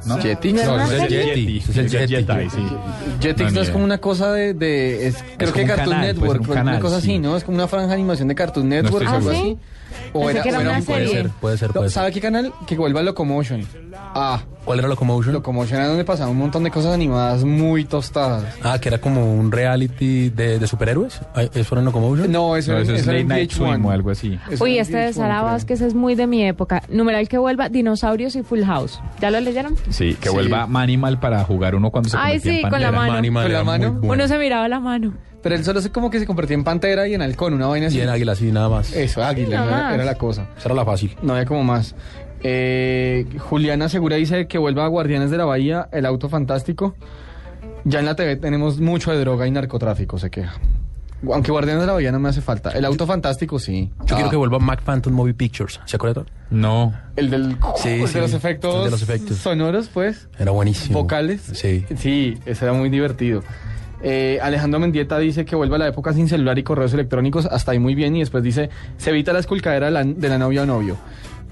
¿No? 0.05 0.19
Jetix. 0.19 0.63
¿No 0.63 0.77
No, 0.77 0.83
es 0.85 0.91
es 0.91 0.95
una 0.99 1.05
el? 1.07 1.09
Yeti. 1.09 1.59
Es 1.59 1.77
el 1.77 1.87
Es 1.87 1.93
Yeti. 2.11 2.51
Sí. 2.51 2.63
Jetix 3.21 3.53
no, 3.55 3.61
es 3.63 3.71
como 3.71 3.85
una 3.85 3.97
cosa 3.99 4.31
de, 4.33 4.53
de 4.53 5.07
es, 5.07 5.25
creo 5.39 5.53
que 5.55 5.65
Cartoon 5.65 5.89
canal, 5.89 6.01
puede 6.01 6.13
Network, 6.13 6.31
ser 6.33 6.41
un 6.41 6.47
o 6.49 6.53
alguna 6.53 6.65
canal, 6.65 6.81
cosa 6.83 7.01
sí. 7.01 7.13
así, 7.13 7.19
¿no? 7.19 7.37
Es 7.37 7.45
como 7.45 7.57
una 7.57 7.67
franja 7.67 7.89
de 7.89 7.95
animación 7.95 8.29
de 8.29 8.35
Cartoon 8.35 8.69
Network, 8.69 9.05
estoy 9.05 9.17
algo 9.17 9.31
seguro. 9.33 9.49
así. 9.51 9.59
O 10.13 10.29
era, 10.29 10.43
que 10.43 10.49
era 10.51 10.59
o 10.59 10.61
era 10.61 10.71
una. 10.73 10.81
Puede 10.83 11.09
ser, 11.09 11.31
puede 11.41 11.57
ser. 11.57 11.91
¿Sabe 11.91 12.13
qué 12.13 12.21
canal? 12.21 12.53
Que 12.67 12.77
vuelva 12.77 13.03
Locomotion. 13.03 13.67
Ah, 13.95 14.43
¿Cuál 14.67 14.81
era 14.81 14.89
Locomotion? 14.89 15.33
Locomotion 15.33 15.79
era 15.79 15.89
donde 15.89 16.05
pasaba 16.05 16.31
un 16.31 16.37
montón 16.37 16.63
de 16.63 16.71
cosas 16.71 16.93
animadas 16.93 17.43
muy 17.45 17.87
tostadas. 17.87 18.45
Ah, 18.63 18.79
que 18.79 18.91
era 18.91 19.01
como 19.01 19.35
un 19.35 19.51
reality 19.51 20.29
de, 20.29 20.59
de 20.59 20.67
superhéroes. 20.67 21.21
Ay, 21.35 21.49
¿Eso 21.55 21.75
era 21.75 21.83
Locomotion? 21.83 22.31
No, 22.31 22.55
eso, 22.55 22.73
No, 22.73 22.79
eso 22.79 22.93
es 22.95 23.01
eso 23.01 23.11
era 23.11 23.21
Late 23.23 23.29
Night 23.35 23.51
VH1. 23.53 23.55
Swim 23.57 23.85
o 23.87 23.91
algo 23.91 24.11
así. 24.11 24.39
Uy, 24.61 24.79
este 24.79 24.99
de 24.99 25.09
VH1, 25.11 25.15
Sara. 25.15 25.43
Vázquez 25.43 25.81
es 25.81 25.95
muy 25.95 26.15
de 26.15 26.27
mi 26.27 26.45
época. 26.45 26.83
Numeral 26.99 27.29
que 27.29 27.39
vuelva 27.39 27.71
Dinosaurios 27.71 28.37
y 28.37 28.43
Full 28.43 28.63
House. 28.65 29.01
¿Ya 29.21 29.31
lo 29.31 29.41
leyeron? 29.41 29.75
Sí, 29.89 30.15
que 30.21 30.29
Sí. 30.29 30.35
vuelva 30.35 30.67
Manimal 30.67 31.19
para 31.19 31.43
jugar 31.45 31.75
uno 31.75 31.91
cuando 31.91 32.11
se 32.11 32.19
Ay, 32.21 32.39
sí, 32.41 32.61
en 32.61 32.69
con 32.69 32.83
la 32.83 32.93
mano. 32.93 33.13
Manimal 33.15 33.45
¿Con 33.45 33.53
la 33.53 33.65
mano? 33.65 33.93
bueno. 33.93 34.13
Uno 34.13 34.29
se 34.29 34.39
miraba 34.39 34.69
la 34.69 34.81
mano. 34.81 35.15
Pero 35.43 35.55
él 35.55 35.65
solo 35.65 35.81
se 35.81 35.91
como 35.91 36.11
que 36.11 36.19
se 36.19 36.27
convertía 36.27 36.55
en 36.57 36.65
pantera 36.65 37.07
y 37.09 37.15
en 37.15 37.23
halcón, 37.23 37.55
una 37.55 37.69
vaina 37.69 37.87
así. 37.87 37.99
Y 37.99 38.01
en 38.01 38.09
Águila, 38.09 38.35
sí, 38.35 38.51
nada 38.53 38.69
más. 38.69 38.93
Eso, 38.93 39.23
águila, 39.25 39.57
Nada 39.61 39.69
era, 39.69 39.83
más. 39.85 39.95
era 39.95 40.05
la 40.05 40.15
cosa. 40.17 40.47
Esa 40.59 40.67
era 40.69 40.75
la 40.75 40.85
fácil. 40.85 41.17
No 41.23 41.33
había 41.35 41.47
como 41.47 41.63
más. 41.63 41.95
Eh, 42.43 43.25
Juliana 43.39 43.89
Segura 43.89 44.17
dice 44.17 44.47
que 44.49 44.59
vuelva 44.59 44.85
a 44.85 44.89
Guardianes 44.89 45.31
de 45.31 45.39
la 45.39 45.45
Bahía, 45.45 45.89
el 45.93 46.07
auto 46.07 46.29
fantástico. 46.29 46.97
Ya 47.85 48.01
en 48.01 48.07
la 48.07 48.17
TV 48.17 48.37
tenemos 48.37 48.81
mucho 48.81 49.13
de 49.13 49.21
droga 49.21 49.47
y 49.47 49.51
narcotráfico, 49.53 50.19
se 50.19 50.31
queja. 50.31 50.55
Aunque 51.33 51.51
Guardianes 51.51 51.81
de 51.83 51.87
la 51.89 51.95
Bahía 51.95 52.13
no 52.13 52.21
me 52.21 52.29
hace 52.29 52.41
falta. 52.41 52.71
El 52.71 52.85
auto 52.85 53.07
fantástico 53.07 53.59
sí. 53.59 53.91
Yo 54.07 54.15
Ah, 54.15 54.17
quiero 54.17 54.31
que 54.31 54.37
vuelva 54.37 54.59
Mac 54.61 54.83
Phantom 54.83 55.13
Movie 55.13 55.35
Pictures. 55.35 55.81
¿Se 55.85 55.97
acuerdan? 55.97 56.27
No. 56.51 56.93
El 57.17 57.29
del 57.31 57.57
Sí, 57.77 57.89
el 57.89 58.07
sí, 58.09 58.15
de 58.15 58.21
los 58.21 58.31
el 58.31 58.37
efectos, 58.37 58.85
de 58.85 58.91
los 58.91 59.03
efectos. 59.03 59.37
sonoros, 59.39 59.89
pues. 59.93 60.29
Era 60.39 60.53
buenísimo. 60.53 61.01
Vocales. 61.03 61.41
Sí. 61.55 61.85
Sí, 61.97 62.39
eso 62.47 62.65
era 62.65 62.73
muy 62.73 62.89
divertido. 62.89 63.43
Eh, 64.01 64.39
Alejandro 64.41 64.79
Mendieta 64.79 65.19
dice 65.19 65.45
que 65.45 65.57
vuelva 65.57 65.75
a 65.75 65.79
la 65.81 65.89
época 65.89 66.13
sin 66.13 66.29
celular 66.29 66.57
y 66.57 66.63
correos 66.63 66.95
electrónicos, 66.95 67.47
hasta 67.47 67.73
ahí 67.73 67.81
muy 67.81 67.97
bien, 67.97 68.15
y 68.15 68.21
después 68.21 68.45
dice, 68.45 68.71
se 68.97 69.11
evita 69.11 69.33
la 69.33 69.41
esculcadera 69.41 69.87
de 69.87 69.93
la, 69.93 70.05
de 70.05 70.29
la 70.29 70.39
novia 70.39 70.63
o 70.63 70.67
novio. 70.67 70.97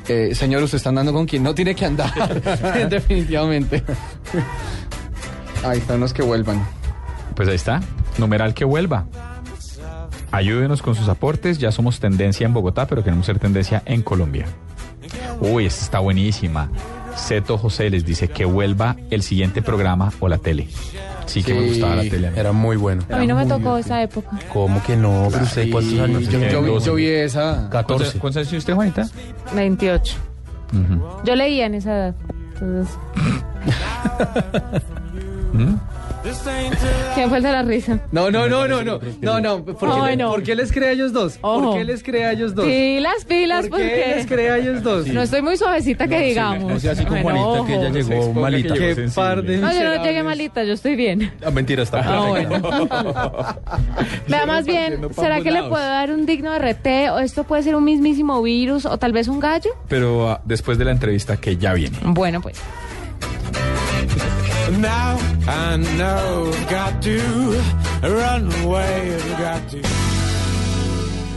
Eh, 0.06 0.32
señor, 0.36 0.62
usted 0.62 0.76
está 0.76 0.90
andando 0.90 1.12
con 1.12 1.26
quien 1.26 1.42
no 1.42 1.56
tiene 1.56 1.74
que 1.74 1.84
andar, 1.86 2.12
definitivamente. 2.88 3.82
ahí 5.64 5.78
están 5.78 5.98
los 5.98 6.12
que 6.12 6.22
vuelvan. 6.22 6.64
Pues 7.34 7.48
ahí 7.48 7.56
está. 7.56 7.80
Numeral 8.18 8.54
que 8.54 8.64
vuelva. 8.64 9.06
Ayúdenos 10.36 10.82
con 10.82 10.94
sus 10.94 11.08
aportes. 11.08 11.56
Ya 11.58 11.72
somos 11.72 11.98
tendencia 11.98 12.44
en 12.44 12.52
Bogotá, 12.52 12.86
pero 12.86 13.02
queremos 13.02 13.24
ser 13.24 13.38
tendencia 13.38 13.82
en 13.86 14.02
Colombia. 14.02 14.44
Uy, 15.40 15.64
esta 15.64 15.82
está 15.84 15.98
buenísima. 16.00 16.68
Seto 17.14 17.56
José 17.56 17.88
les 17.88 18.04
dice 18.04 18.28
que 18.28 18.44
vuelva 18.44 18.96
el 19.10 19.22
siguiente 19.22 19.62
programa 19.62 20.12
o 20.20 20.28
la 20.28 20.36
tele. 20.36 20.68
Sí, 21.24 21.42
que 21.42 21.54
me 21.54 21.66
gustaba 21.68 21.96
la 21.96 22.02
tele. 22.02 22.30
Era 22.36 22.52
muy 22.52 22.76
bueno. 22.76 23.02
A 23.10 23.16
mí 23.16 23.26
no 23.26 23.34
me 23.34 23.46
tocó 23.46 23.78
esa 23.78 24.02
época. 24.02 24.28
¿Cómo 24.52 24.82
que 24.82 24.94
no? 24.96 25.28
Pero 25.32 25.44
usted, 25.44 25.70
¿cuántos 25.70 25.98
años 25.98 26.22
yo, 26.24 26.28
tiene? 26.28 26.52
yo 26.52 26.62
vi- 26.62 26.84
yo 26.84 26.94
vi 26.94 27.06
esa. 27.06 27.68
¿Cuántos 27.70 27.96
14. 28.02 28.18
cuántos 28.18 28.36
años 28.40 28.48
tiene 28.48 28.58
usted, 28.58 28.74
Juanita? 28.74 29.08
28. 29.54 30.16
Ujú. 30.72 31.02
Yo 31.24 31.34
leía 31.34 31.64
en 31.66 31.74
esa 31.76 31.96
edad. 31.96 32.14
Entonces, 32.60 32.94
¿Mm? 35.54 35.74
¿Quién 37.14 37.28
fue 37.28 37.38
el 37.38 37.44
de 37.44 37.52
la 37.52 37.62
risa? 37.62 38.00
No, 38.12 38.30
no, 38.30 38.48
no, 38.48 38.66
no, 38.66 38.82
no, 38.82 38.98
no, 39.20 39.40
no, 39.40 39.64
¿por 39.64 39.76
qué, 39.94 40.00
Ay, 40.02 40.16
le- 40.16 40.22
no. 40.24 40.30
¿por 40.30 40.42
qué 40.42 40.54
les 40.54 40.72
cree 40.72 40.88
a 40.88 40.92
ellos 40.92 41.12
dos? 41.12 41.38
Ojo. 41.42 41.62
¿Por 41.70 41.78
qué 41.78 41.84
les 41.84 42.02
cree 42.02 42.24
a 42.24 42.32
ellos 42.32 42.54
dos? 42.54 42.64
Pilas, 42.66 43.24
pilas, 43.26 43.68
¿Por 43.68 43.78
qué 43.78 44.12
les 44.16 44.26
cree 44.26 44.50
a 44.50 44.58
ellos 44.58 44.82
dos? 44.82 45.06
No 45.16 45.22
estoy 45.22 45.42
muy 45.42 45.56
suavecita 45.56 46.06
que 46.08 46.20
digamos. 46.20 46.72
No 46.72 46.80
sea 46.80 46.92
así 46.92 47.04
con 47.04 47.22
Bueno, 47.22 47.64
Juanita, 47.64 47.66
que 47.66 47.74
ella 47.74 47.88
llegó 47.90 48.32
malita. 48.32 48.74
que 48.74 48.80
llegó 48.80 48.96
Qué 48.96 49.08
par 49.14 49.42
de 49.42 49.56
No, 49.58 49.72
yo 49.72 49.84
no 49.96 50.04
llegué 50.04 50.22
malita, 50.22 50.64
yo 50.64 50.72
estoy 50.74 50.96
bien. 50.96 51.32
Ah, 51.44 51.50
mentira, 51.50 51.82
está 51.82 52.02
Ah. 52.04 53.56
Vea 54.28 54.46
más 54.46 54.64
bien, 54.66 55.00
¿será 55.14 55.40
que 55.40 55.50
le 55.50 55.62
puedo 55.64 55.82
dar 55.84 56.10
un 56.10 56.26
digno 56.26 56.56
RT 56.58 57.10
o 57.12 57.18
esto 57.18 57.44
puede 57.44 57.62
ser 57.62 57.74
un 57.76 57.84
mismísimo 57.84 58.42
virus 58.42 58.84
o 58.86 58.98
tal 58.98 59.12
vez 59.12 59.28
un 59.28 59.40
gallo? 59.40 59.70
Pero 59.88 60.30
ah, 60.30 60.40
después 60.44 60.78
de 60.78 60.84
la 60.84 60.90
entrevista 60.92 61.36
que 61.36 61.56
ya 61.56 61.72
viene. 61.74 61.96
Bueno, 62.04 62.40
pues. 62.40 62.56
Now 64.72 65.16
I 65.46 65.76
know 65.76 66.50
I've 66.52 66.68
got 66.68 67.00
to 67.02 67.18
run 68.02 68.52
away, 68.64 69.14
I've 69.14 69.38
got 69.38 69.70
to. 69.70 69.82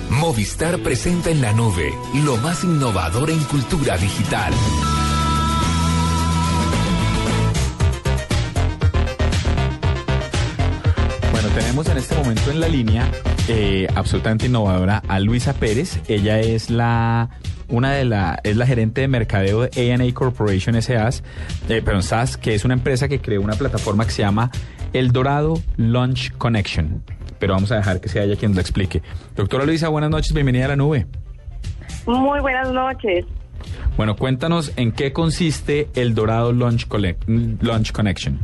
Movistar 0.10 0.80
presenta 0.80 1.30
en 1.30 1.42
la 1.42 1.54
nube 1.54 1.94
lo 2.26 2.38
más 2.38 2.64
innovador 2.64 3.30
en 3.30 3.40
cultura 3.44 3.98
digital. 3.98 4.52
Bueno, 11.32 11.50
tenemos 11.50 11.88
en 11.88 11.98
este 11.98 12.16
momento 12.16 12.50
en 12.50 12.60
la 12.60 12.68
línea 12.68 13.12
eh, 13.48 13.88
absolutamente 13.96 14.48
innovadora 14.48 15.04
a 15.08 15.20
Luisa 15.20 15.54
Pérez. 15.54 16.00
Ella 16.08 16.40
es 16.40 16.72
la 16.72 17.30
una 17.70 17.94
de 17.94 18.06
la 18.06 18.40
es 18.44 18.58
la 18.58 18.66
gerente 18.66 19.02
de 19.02 19.08
mercadeo 19.08 19.62
de 19.68 19.92
A&A 19.94 20.14
Corporation 20.14 20.80
SAS, 20.82 21.24
eh, 21.70 21.82
pero 21.84 21.98
en 21.98 22.04
SAS, 22.04 22.38
que 22.38 22.54
es 22.56 22.66
una 22.66 22.74
empresa 22.74 23.08
que 23.08 23.20
creó 23.20 23.42
una 23.42 23.54
plataforma 23.56 24.06
que 24.06 24.12
se 24.12 24.22
llama 24.22 24.52
El 24.94 25.12
Dorado 25.12 25.56
Launch 25.78 26.32
Connection. 26.38 27.04
Pero 27.40 27.54
vamos 27.54 27.72
a 27.72 27.76
dejar 27.78 28.02
que 28.02 28.10
sea 28.10 28.24
ella 28.24 28.36
quien 28.36 28.54
lo 28.54 28.60
explique. 28.62 29.02
Doctora 29.36 29.66
Luisa, 29.66 29.88
buenas 29.90 30.10
noches, 30.10 30.34
bienvenida 30.34 30.66
a 30.66 30.70
la 30.70 30.76
nube. 30.76 31.06
Muy 32.06 32.40
buenas 32.42 32.72
noches. 32.72 33.26
Bueno, 33.98 34.16
cuéntanos 34.16 34.72
en 34.78 34.92
qué 34.92 35.12
consiste 35.14 35.90
el 35.96 36.16
Dorado 36.16 36.52
Launch, 36.54 36.88
Collect- 36.88 37.62
Launch 37.62 37.92
Connection. 37.92 38.40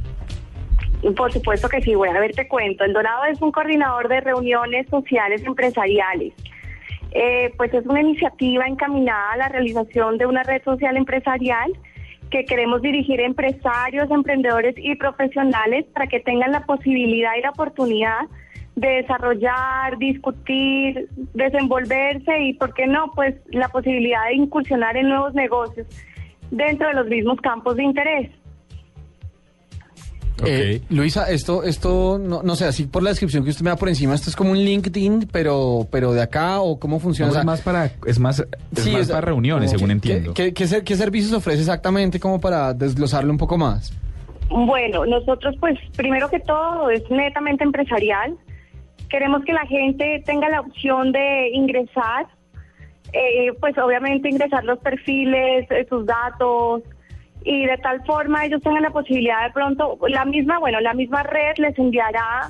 Por 1.16 1.32
supuesto 1.32 1.70
que 1.70 1.82
sí, 1.82 1.94
bueno, 1.94 2.18
a 2.18 2.22
ver, 2.22 2.32
te 2.34 2.48
cuento. 2.48 2.84
El 2.84 2.94
Dorado 2.94 3.26
es 3.32 3.40
un 3.42 3.52
coordinador 3.52 4.08
de 4.08 4.22
reuniones 4.22 4.88
sociales 4.90 5.42
empresariales. 5.46 6.34
Eh, 7.18 7.54
pues 7.56 7.74
es 7.74 7.86
una 7.86 8.02
iniciativa 8.02 8.68
encaminada 8.68 9.32
a 9.32 9.38
la 9.38 9.48
realización 9.48 10.18
de 10.18 10.26
una 10.26 10.44
red 10.44 10.62
social 10.64 10.98
empresarial 10.98 11.72
que 12.30 12.44
queremos 12.44 12.82
dirigir 12.82 13.22
a 13.22 13.26
empresarios, 13.26 14.12
emprendedores 14.12 14.76
y 14.78 14.96
profesionales 14.96 15.86
para 15.94 16.08
que 16.08 16.20
tengan 16.20 16.52
la 16.52 16.66
posibilidad 16.66 17.32
y 17.38 17.42
la 17.42 17.52
oportunidad 17.52 18.20
de 18.76 18.90
desarrollar, 19.02 19.98
discutir, 19.98 21.08
desenvolverse 21.34 22.38
y, 22.42 22.54
¿por 22.56 22.74
qué 22.74 22.86
no?, 22.86 23.10
pues 23.16 23.34
la 23.52 23.70
posibilidad 23.70 24.26
de 24.26 24.36
incursionar 24.36 24.98
en 24.98 25.08
nuevos 25.08 25.34
negocios 25.34 25.88
dentro 26.52 26.90
de 26.90 26.96
los 26.96 27.08
mismos 27.08 27.40
campos 27.40 27.78
de 27.78 27.84
interés. 27.84 28.30
Eh, 30.44 30.82
Luisa, 30.90 31.30
esto, 31.32 31.64
esto, 31.64 32.20
no, 32.20 32.44
no 32.44 32.56
sé, 32.56 32.66
así 32.66 32.86
por 32.88 33.04
la 33.04 33.12
descripción 33.12 33.44
que 33.44 33.52
usted 33.52 33.64
me 33.64 33.70
da 33.70 33.78
por 33.78 33.88
encima, 33.88 34.14
esto 34.16 34.30
es 34.30 34.36
como 34.36 34.52
un 34.52 34.58
LinkedIn, 34.58 35.30
pero, 35.32 35.88
pero 35.92 36.12
de 36.12 36.22
acá 36.22 36.60
o 36.60 36.78
cómo 36.80 37.00
funciona. 37.00 37.28
No, 37.28 37.32
O 37.32 37.34
sea, 37.34 37.42
es 37.42 37.46
más 37.46 37.62
para, 37.62 37.86
es 38.06 38.20
más, 38.20 38.40
es 38.40 38.84
sí, 38.84 38.92
más 38.92 39.02
es- 39.04 39.08
para 39.10 39.22
reuniones, 39.22 39.72
según 39.72 39.88
que- 39.88 39.94
entiendo. 39.94 40.34
¿Qué, 40.34 40.54
qué, 40.54 40.68
ser- 40.68 40.84
qué 40.84 40.96
servicios 40.96 41.32
ofrece 41.32 41.60
exactamente 41.62 42.20
como 42.20 42.42
para 42.42 42.74
desglosarlo 42.74 43.32
un 43.32 43.38
poco 43.38 43.58
más? 43.58 43.94
Bueno, 44.50 45.06
nosotros 45.06 45.56
pues 45.60 45.80
primero 45.96 46.30
que 46.30 46.40
todo 46.42 46.90
es 46.90 47.02
netamente 47.10 47.64
empresarial. 47.64 48.36
Queremos 49.10 49.44
que 49.46 49.54
la 49.54 49.66
gente 49.68 50.22
tenga 50.26 50.50
la 50.50 50.62
opción 50.62 51.12
de 51.12 51.50
ingresar, 51.54 52.28
eh, 53.14 53.54
pues 53.60 53.78
obviamente 53.78 54.30
ingresar 54.30 54.64
los 54.66 54.80
perfiles, 54.80 55.66
eh, 55.72 55.86
sus 55.90 56.06
datos 56.06 56.82
y 57.46 57.66
de 57.66 57.78
tal 57.78 58.04
forma 58.06 58.44
ellos 58.44 58.62
tengan 58.62 58.82
la 58.82 58.90
posibilidad 58.90 59.46
de 59.46 59.54
pronto, 59.54 59.98
la 60.10 60.26
misma, 60.26 60.60
bueno, 60.60 60.82
la 60.82 60.94
misma 60.94 61.22
red 61.24 61.56
les 61.58 61.78
enviará 61.78 62.50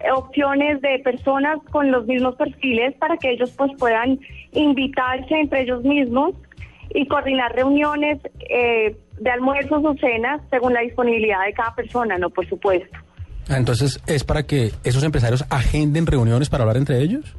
eh, 0.00 0.10
opciones 0.10 0.80
de 0.82 0.98
personas 0.98 1.58
con 1.70 1.92
los 1.92 2.06
mismos 2.06 2.34
perfiles 2.34 2.94
para 2.96 3.16
que 3.16 3.30
ellos 3.30 3.52
pues 3.56 3.70
puedan 3.78 4.18
invitarse 4.52 5.34
entre 5.34 5.62
ellos 5.62 5.84
mismos 5.84 6.34
y 6.92 7.06
coordinar 7.06 7.54
reuniones 7.54 8.20
eh, 8.50 8.96
de 9.18 9.30
almuerzos 9.30 9.84
o 9.84 9.94
cenas 9.94 10.42
según 10.50 10.74
la 10.74 10.80
disponibilidad 10.80 11.46
de 11.46 11.52
cada 11.52 11.74
persona, 11.76 12.18
¿no? 12.18 12.28
Por 12.28 12.46
supuesto. 12.48 12.98
Ah, 13.48 13.58
Entonces, 13.58 14.02
¿es 14.08 14.24
para 14.24 14.42
que 14.42 14.72
esos 14.82 15.04
empresarios 15.04 15.44
agenden 15.50 16.06
reuniones 16.06 16.50
para 16.50 16.64
hablar 16.64 16.76
entre 16.76 17.00
ellos? 17.00 17.36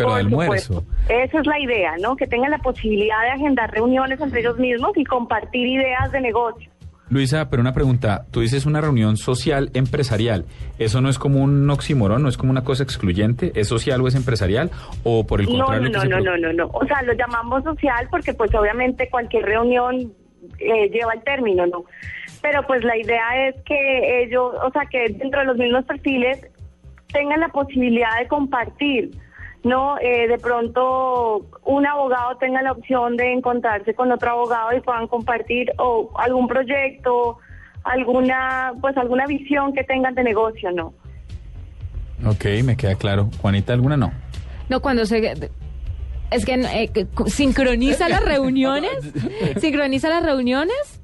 Pero 0.00 0.08
Por 0.10 0.18
de 0.18 0.24
almuerzo. 0.24 0.74
supuesto. 0.80 1.12
Esa 1.12 1.40
es 1.40 1.46
la 1.46 1.60
idea, 1.60 1.96
¿no? 2.00 2.16
Que 2.16 2.26
tengan 2.26 2.50
la 2.50 2.58
posibilidad 2.58 3.20
de 3.22 3.30
agendar 3.30 3.70
reuniones 3.70 4.20
entre 4.20 4.40
ellos 4.40 4.58
mismos 4.58 4.92
y 4.96 5.04
compartir 5.04 5.66
ideas 5.66 6.10
de 6.10 6.20
negocio. 6.20 6.70
Luisa, 7.10 7.50
pero 7.50 7.60
una 7.60 7.74
pregunta. 7.74 8.24
Tú 8.30 8.40
dices 8.40 8.66
una 8.66 8.80
reunión 8.80 9.16
social 9.16 9.70
empresarial. 9.74 10.46
¿Eso 10.78 11.00
no 11.00 11.10
es 11.10 11.18
como 11.18 11.42
un 11.42 11.68
oxímoron? 11.68 12.22
¿No 12.22 12.28
es 12.28 12.36
como 12.36 12.52
una 12.52 12.62
cosa 12.62 12.84
excluyente? 12.84 13.50
¿Es 13.56 13.68
social 13.68 14.00
o 14.00 14.06
es 14.08 14.14
empresarial? 14.14 14.70
¿O 15.02 15.26
por 15.26 15.40
el 15.40 15.48
contrario? 15.48 15.90
no, 15.90 16.04
no, 16.04 16.04
no, 16.04 16.20
no, 16.20 16.36
no, 16.38 16.52
no. 16.52 16.70
O 16.72 16.86
sea, 16.86 17.02
lo 17.02 17.12
llamamos 17.12 17.64
social 17.64 18.06
porque 18.10 18.32
pues 18.32 18.54
obviamente 18.54 19.10
cualquier 19.10 19.44
reunión 19.44 20.12
eh, 20.60 20.88
lleva 20.90 21.12
el 21.14 21.22
término, 21.24 21.66
¿no? 21.66 21.84
Pero 22.40 22.64
pues 22.66 22.84
la 22.84 22.96
idea 22.96 23.48
es 23.48 23.56
que 23.64 24.22
ellos, 24.22 24.54
o 24.64 24.70
sea, 24.70 24.82
que 24.88 25.12
dentro 25.12 25.40
de 25.40 25.46
los 25.46 25.56
mismos 25.56 25.84
perfiles 25.84 26.40
tengan 27.12 27.40
la 27.40 27.48
posibilidad 27.48 28.18
de 28.20 28.28
compartir, 28.28 29.10
¿no? 29.62 29.98
Eh, 29.98 30.28
de 30.28 30.38
pronto 30.38 31.46
un 31.64 31.86
abogado 31.86 32.36
tenga 32.38 32.62
la 32.62 32.72
opción 32.72 33.16
de 33.16 33.32
encontrarse 33.32 33.94
con 33.94 34.10
otro 34.10 34.30
abogado 34.30 34.72
y 34.76 34.80
puedan 34.80 35.06
compartir 35.06 35.70
o 35.78 36.10
algún 36.16 36.48
proyecto, 36.48 37.38
alguna, 37.84 38.72
pues 38.80 38.96
alguna 38.96 39.26
visión 39.26 39.72
que 39.72 39.84
tengan 39.84 40.14
de 40.14 40.24
negocio, 40.24 40.70
¿no? 40.72 40.94
Ok, 42.26 42.44
me 42.64 42.76
queda 42.76 42.94
claro. 42.94 43.28
Juanita, 43.40 43.72
¿alguna 43.72 43.96
no? 43.96 44.12
No, 44.68 44.80
cuando 44.80 45.06
se... 45.06 45.50
Es 46.30 46.44
que 46.44 46.54
eh, 46.54 47.06
sincroniza 47.26 48.08
las 48.08 48.24
reuniones, 48.24 48.92
sincroniza 49.58 50.08
las 50.08 50.22
reuniones 50.22 51.00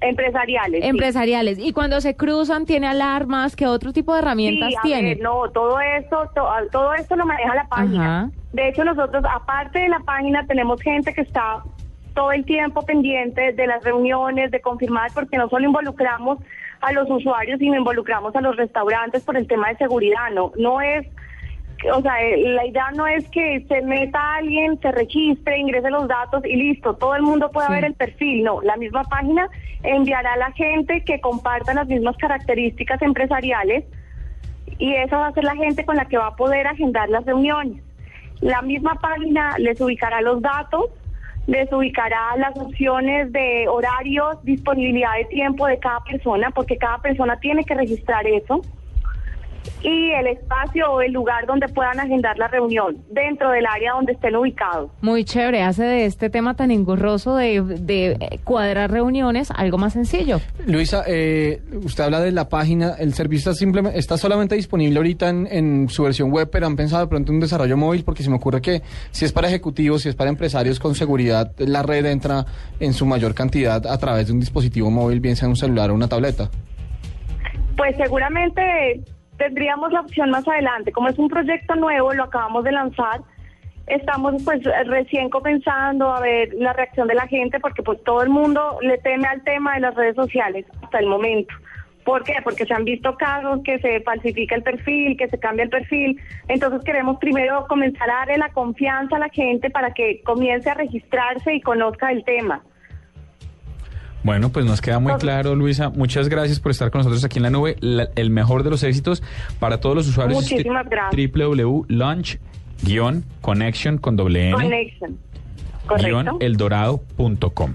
Empresariales. 0.00 0.82
sí. 0.82 0.88
empresariales 0.88 1.58
y 1.58 1.72
cuando 1.72 2.00
se 2.00 2.14
cruzan 2.16 2.66
tiene 2.66 2.86
alarmas, 2.86 3.56
¿qué 3.56 3.66
otro 3.66 3.92
tipo 3.92 4.12
de 4.14 4.20
herramientas 4.20 4.68
Sí, 4.68 4.76
a 4.76 4.80
tiene? 4.82 5.14
ver, 5.14 5.20
no, 5.20 5.50
todo 5.50 5.80
eso, 5.80 6.30
to- 6.34 6.48
todo 6.70 6.94
esto 6.94 7.16
lo 7.16 7.26
maneja 7.26 7.54
la 7.54 7.68
página. 7.68 8.20
Ajá. 8.20 8.30
De 8.52 8.68
hecho, 8.68 8.84
nosotros, 8.84 9.24
aparte 9.30 9.80
de 9.80 9.88
la 9.88 10.00
página, 10.00 10.46
tenemos 10.46 10.80
gente 10.80 11.12
que 11.12 11.22
está 11.22 11.62
todo 12.14 12.32
el 12.32 12.44
tiempo 12.44 12.82
pendiente 12.82 13.52
de 13.52 13.66
las 13.66 13.82
reuniones, 13.84 14.50
de 14.50 14.60
confirmar, 14.60 15.10
porque 15.14 15.36
no 15.36 15.48
solo 15.48 15.66
involucramos 15.66 16.38
a 16.80 16.92
los 16.92 17.10
usuarios, 17.10 17.58
sino 17.58 17.76
involucramos 17.76 18.34
a 18.36 18.40
los 18.40 18.56
restaurantes 18.56 19.22
por 19.24 19.36
el 19.36 19.46
tema 19.46 19.68
de 19.68 19.76
seguridad. 19.76 20.30
No, 20.32 20.52
no 20.58 20.80
es, 20.80 21.06
o 21.92 22.02
sea, 22.02 22.20
eh, 22.22 22.42
la 22.54 22.66
idea 22.66 22.90
no 22.94 23.06
es 23.06 23.28
que 23.30 23.64
se 23.68 23.82
meta 23.82 24.36
alguien, 24.36 24.80
se 24.80 24.90
registre, 24.92 25.58
ingrese 25.58 25.90
los 25.90 26.08
datos 26.08 26.44
y 26.44 26.56
listo, 26.56 26.94
todo 26.94 27.14
el 27.14 27.22
mundo 27.22 27.50
pueda 27.50 27.68
ver 27.68 27.84
el 27.84 27.94
perfil. 27.94 28.44
No, 28.44 28.60
la 28.62 28.76
misma 28.76 29.04
página 29.04 29.48
enviará 29.82 30.32
a 30.34 30.36
la 30.36 30.52
gente 30.52 31.02
que 31.04 31.20
comparta 31.20 31.74
las 31.74 31.86
mismas 31.86 32.16
características 32.16 33.00
empresariales 33.02 33.84
y 34.78 34.94
esa 34.94 35.18
va 35.18 35.28
a 35.28 35.32
ser 35.32 35.44
la 35.44 35.56
gente 35.56 35.84
con 35.84 35.96
la 35.96 36.04
que 36.06 36.18
va 36.18 36.28
a 36.28 36.36
poder 36.36 36.66
agendar 36.66 37.08
las 37.08 37.24
reuniones. 37.24 37.82
La 38.40 38.62
misma 38.62 38.94
página 38.96 39.56
les 39.58 39.80
ubicará 39.80 40.20
los 40.20 40.40
datos, 40.40 40.86
les 41.46 41.72
ubicará 41.72 42.36
las 42.36 42.56
opciones 42.56 43.32
de 43.32 43.66
horarios, 43.68 44.42
disponibilidad 44.44 45.14
de 45.16 45.24
tiempo 45.24 45.66
de 45.66 45.78
cada 45.78 46.00
persona, 46.04 46.50
porque 46.50 46.76
cada 46.76 46.98
persona 46.98 47.38
tiene 47.40 47.64
que 47.64 47.74
registrar 47.74 48.26
eso, 48.26 48.60
y 49.82 50.10
el 50.12 50.26
espacio 50.28 50.90
o 50.90 51.00
el 51.00 51.12
lugar 51.12 51.46
donde 51.46 51.68
puedan 51.68 52.00
agendar 52.00 52.36
la 52.38 52.48
reunión, 52.48 52.98
dentro 53.10 53.50
del 53.50 53.66
área 53.66 53.92
donde 53.92 54.12
estén 54.12 54.34
ubicados. 54.36 54.90
Muy 55.00 55.24
chévere, 55.24 55.62
hace 55.62 55.84
de 55.84 56.04
este 56.04 56.30
tema 56.30 56.54
tan 56.54 56.70
engorroso 56.70 57.36
de, 57.36 57.62
de 57.62 58.12
eh, 58.12 58.38
cuadrar 58.44 58.90
reuniones 58.90 59.50
algo 59.50 59.78
más 59.78 59.92
sencillo. 59.92 60.40
Luisa, 60.66 61.04
eh, 61.06 61.62
usted 61.84 62.04
habla 62.04 62.20
de 62.20 62.32
la 62.32 62.48
página, 62.48 62.94
el 62.98 63.14
servicio 63.14 63.50
está, 63.50 63.58
simplemente, 63.58 63.98
está 63.98 64.16
solamente 64.16 64.54
disponible 64.54 64.98
ahorita 64.98 65.28
en, 65.28 65.46
en 65.50 65.88
su 65.88 66.02
versión 66.02 66.30
web, 66.30 66.48
pero 66.50 66.66
han 66.66 66.76
pensado 66.76 67.02
de 67.02 67.08
pronto 67.08 67.30
en 67.30 67.36
un 67.36 67.40
desarrollo 67.40 67.76
móvil, 67.76 68.04
porque 68.04 68.22
se 68.22 68.30
me 68.30 68.36
ocurre 68.36 68.60
que 68.60 68.82
si 69.10 69.24
es 69.24 69.32
para 69.32 69.48
ejecutivos, 69.48 70.02
si 70.02 70.08
es 70.08 70.14
para 70.14 70.30
empresarios 70.30 70.80
con 70.80 70.94
seguridad, 70.94 71.52
la 71.58 71.82
red 71.82 72.04
entra 72.06 72.44
en 72.80 72.92
su 72.92 73.06
mayor 73.06 73.34
cantidad 73.34 73.86
a 73.86 73.98
través 73.98 74.26
de 74.26 74.32
un 74.32 74.40
dispositivo 74.40 74.90
móvil, 74.90 75.20
bien 75.20 75.36
sea 75.36 75.48
un 75.48 75.56
celular 75.56 75.90
o 75.90 75.94
una 75.94 76.08
tableta. 76.08 76.50
Pues 77.76 77.96
seguramente 77.96 79.04
tendríamos 79.38 79.92
la 79.92 80.00
opción 80.00 80.30
más 80.30 80.46
adelante. 80.46 80.92
Como 80.92 81.08
es 81.08 81.18
un 81.18 81.28
proyecto 81.28 81.74
nuevo, 81.76 82.12
lo 82.12 82.24
acabamos 82.24 82.64
de 82.64 82.72
lanzar, 82.72 83.22
estamos 83.86 84.42
pues 84.44 84.62
recién 84.86 85.30
comenzando 85.30 86.12
a 86.12 86.20
ver 86.20 86.52
la 86.54 86.72
reacción 86.74 87.08
de 87.08 87.14
la 87.14 87.26
gente 87.26 87.58
porque 87.60 87.82
pues 87.82 88.02
todo 88.04 88.22
el 88.22 88.28
mundo 88.28 88.78
le 88.82 88.98
teme 88.98 89.26
al 89.26 89.42
tema 89.44 89.74
de 89.74 89.80
las 89.80 89.94
redes 89.94 90.16
sociales 90.16 90.66
hasta 90.82 90.98
el 90.98 91.06
momento. 91.06 91.54
¿Por 92.04 92.24
qué? 92.24 92.36
Porque 92.42 92.64
se 92.64 92.72
han 92.72 92.84
visto 92.84 93.16
casos 93.16 93.60
que 93.64 93.78
se 93.80 94.00
falsifica 94.00 94.54
el 94.54 94.62
perfil, 94.62 95.16
que 95.18 95.28
se 95.28 95.38
cambia 95.38 95.64
el 95.64 95.70
perfil. 95.70 96.18
Entonces 96.48 96.82
queremos 96.82 97.18
primero 97.18 97.66
comenzar 97.68 98.10
a 98.10 98.20
darle 98.20 98.38
la 98.38 98.48
confianza 98.50 99.16
a 99.16 99.18
la 99.18 99.28
gente 99.28 99.68
para 99.68 99.92
que 99.92 100.22
comience 100.22 100.70
a 100.70 100.74
registrarse 100.74 101.54
y 101.54 101.60
conozca 101.60 102.10
el 102.10 102.24
tema. 102.24 102.62
Bueno, 104.28 104.50
pues 104.50 104.66
nos 104.66 104.82
queda 104.82 104.98
muy 104.98 105.14
claro, 105.14 105.54
Luisa. 105.54 105.88
Muchas 105.88 106.28
gracias 106.28 106.60
por 106.60 106.70
estar 106.70 106.90
con 106.90 106.98
nosotros 106.98 107.24
aquí 107.24 107.38
en 107.38 107.44
la 107.44 107.50
nube. 107.50 107.76
La- 107.80 108.10
el 108.14 108.28
mejor 108.28 108.62
de 108.62 108.68
los 108.68 108.82
éxitos 108.82 109.22
para 109.58 109.80
todos 109.80 109.96
los 109.96 110.06
usuarios. 110.06 110.42
Muchísimas 110.42 110.86
gracias. 110.88 111.30
www.launch-connection 111.32 113.96
con 113.98 114.16
doble 114.16 114.50
N 114.50 114.92
Connection. 115.86 116.36
eldorado.com. 116.40 117.72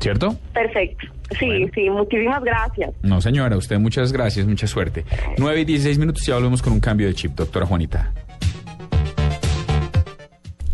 ¿Cierto? 0.00 0.36
Perfecto. 0.52 1.06
Sí, 1.38 1.66
sí, 1.74 1.88
muchísimas 1.88 2.44
gracias. 2.44 2.90
No, 3.02 3.22
señora, 3.22 3.56
usted 3.56 3.78
muchas 3.78 4.12
gracias, 4.12 4.46
mucha 4.46 4.66
suerte. 4.66 5.06
9 5.38 5.62
y 5.62 5.64
16 5.64 5.98
minutos 5.98 6.24
y 6.24 6.26
ya 6.30 6.34
volvemos 6.34 6.60
con 6.60 6.74
un 6.74 6.80
cambio 6.80 7.06
de 7.06 7.14
chip, 7.14 7.32
doctora 7.32 7.64
Juanita. 7.64 8.12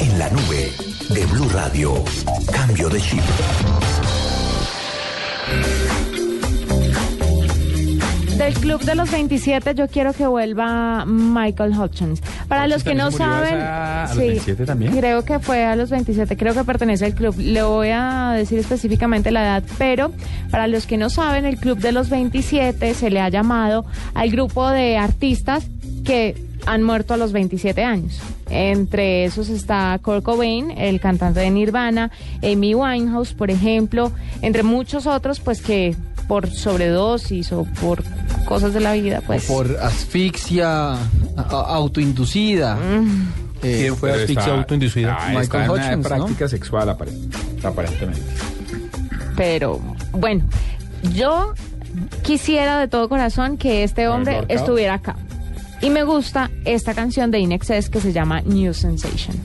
En 0.00 0.18
la 0.18 0.28
nube 0.30 0.72
de 1.10 1.26
Blue 1.26 1.48
Radio. 1.50 2.04
Cambio 2.52 2.88
de 2.88 3.00
chip. 3.00 3.22
Del 8.36 8.52
Club 8.54 8.82
de 8.82 8.94
los 8.94 9.10
27 9.10 9.74
yo 9.74 9.88
quiero 9.88 10.12
que 10.12 10.26
vuelva 10.26 11.04
Michael 11.06 11.72
Hutchins. 11.78 12.20
Para 12.48 12.68
los 12.68 12.84
que 12.84 12.94
no 12.94 13.10
saben, 13.10 13.54
a 13.54 14.06
los 14.08 14.18
27 14.18 14.66
también? 14.66 14.96
creo 14.96 15.24
que 15.24 15.38
fue 15.38 15.64
a 15.64 15.74
los 15.74 15.88
27, 15.88 16.36
creo 16.36 16.52
que 16.52 16.62
pertenece 16.64 17.06
al 17.06 17.14
club. 17.14 17.34
Le 17.38 17.62
voy 17.62 17.88
a 17.92 18.32
decir 18.36 18.58
específicamente 18.58 19.30
la 19.30 19.42
edad, 19.42 19.62
pero 19.78 20.12
para 20.50 20.66
los 20.66 20.86
que 20.86 20.98
no 20.98 21.08
saben, 21.08 21.46
el 21.46 21.56
Club 21.56 21.78
de 21.78 21.92
los 21.92 22.10
27 22.10 22.94
se 22.94 23.10
le 23.10 23.20
ha 23.20 23.30
llamado 23.30 23.86
al 24.14 24.30
grupo 24.30 24.68
de 24.68 24.98
artistas 24.98 25.66
que 26.04 26.45
han 26.66 26.82
muerto 26.82 27.14
a 27.14 27.16
los 27.16 27.32
27 27.32 27.82
años. 27.84 28.18
Entre 28.50 29.24
esos 29.24 29.48
está 29.48 29.98
Kurt 30.02 30.22
Cobain, 30.22 30.70
el 30.72 31.00
cantante 31.00 31.40
de 31.40 31.50
Nirvana, 31.50 32.10
Amy 32.42 32.74
Winehouse, 32.74 33.32
por 33.34 33.50
ejemplo, 33.50 34.12
entre 34.42 34.62
muchos 34.62 35.06
otros, 35.06 35.40
pues 35.40 35.62
que 35.62 35.96
por 36.28 36.50
sobredosis 36.50 37.52
o 37.52 37.64
por 37.80 38.02
cosas 38.46 38.74
de 38.74 38.80
la 38.80 38.92
vida, 38.92 39.22
pues... 39.26 39.44
Por 39.46 39.76
asfixia 39.80 40.96
autoinducida. 41.36 42.78
Eh, 43.62 43.78
¿Quién 43.82 43.96
fue 43.96 44.10
asfixia 44.12 44.40
está- 44.40 44.46
Michael 44.46 44.56
ah, 44.56 44.58
autoinducida? 44.60 45.18
está 45.40 45.64
en 45.64 45.70
una 45.70 45.72
Hutchins, 45.72 45.96
¿no? 45.96 46.08
práctica 46.16 46.48
sexual 46.48 46.88
apare- 46.88 47.64
aparentemente. 47.64 48.20
Pero 49.36 49.80
bueno, 50.12 50.44
yo 51.14 51.52
quisiera 52.22 52.78
de 52.78 52.88
todo 52.88 53.08
corazón 53.08 53.56
que 53.56 53.84
este 53.84 54.08
hombre 54.08 54.44
estuviera 54.48 54.94
acá. 54.94 55.16
Y 55.80 55.90
me 55.90 56.04
gusta 56.04 56.50
esta 56.64 56.94
canción 56.94 57.30
de 57.30 57.38
Inexcess 57.38 57.90
que 57.90 58.00
se 58.00 58.12
llama 58.12 58.40
New 58.42 58.72
Sensation. 58.72 59.36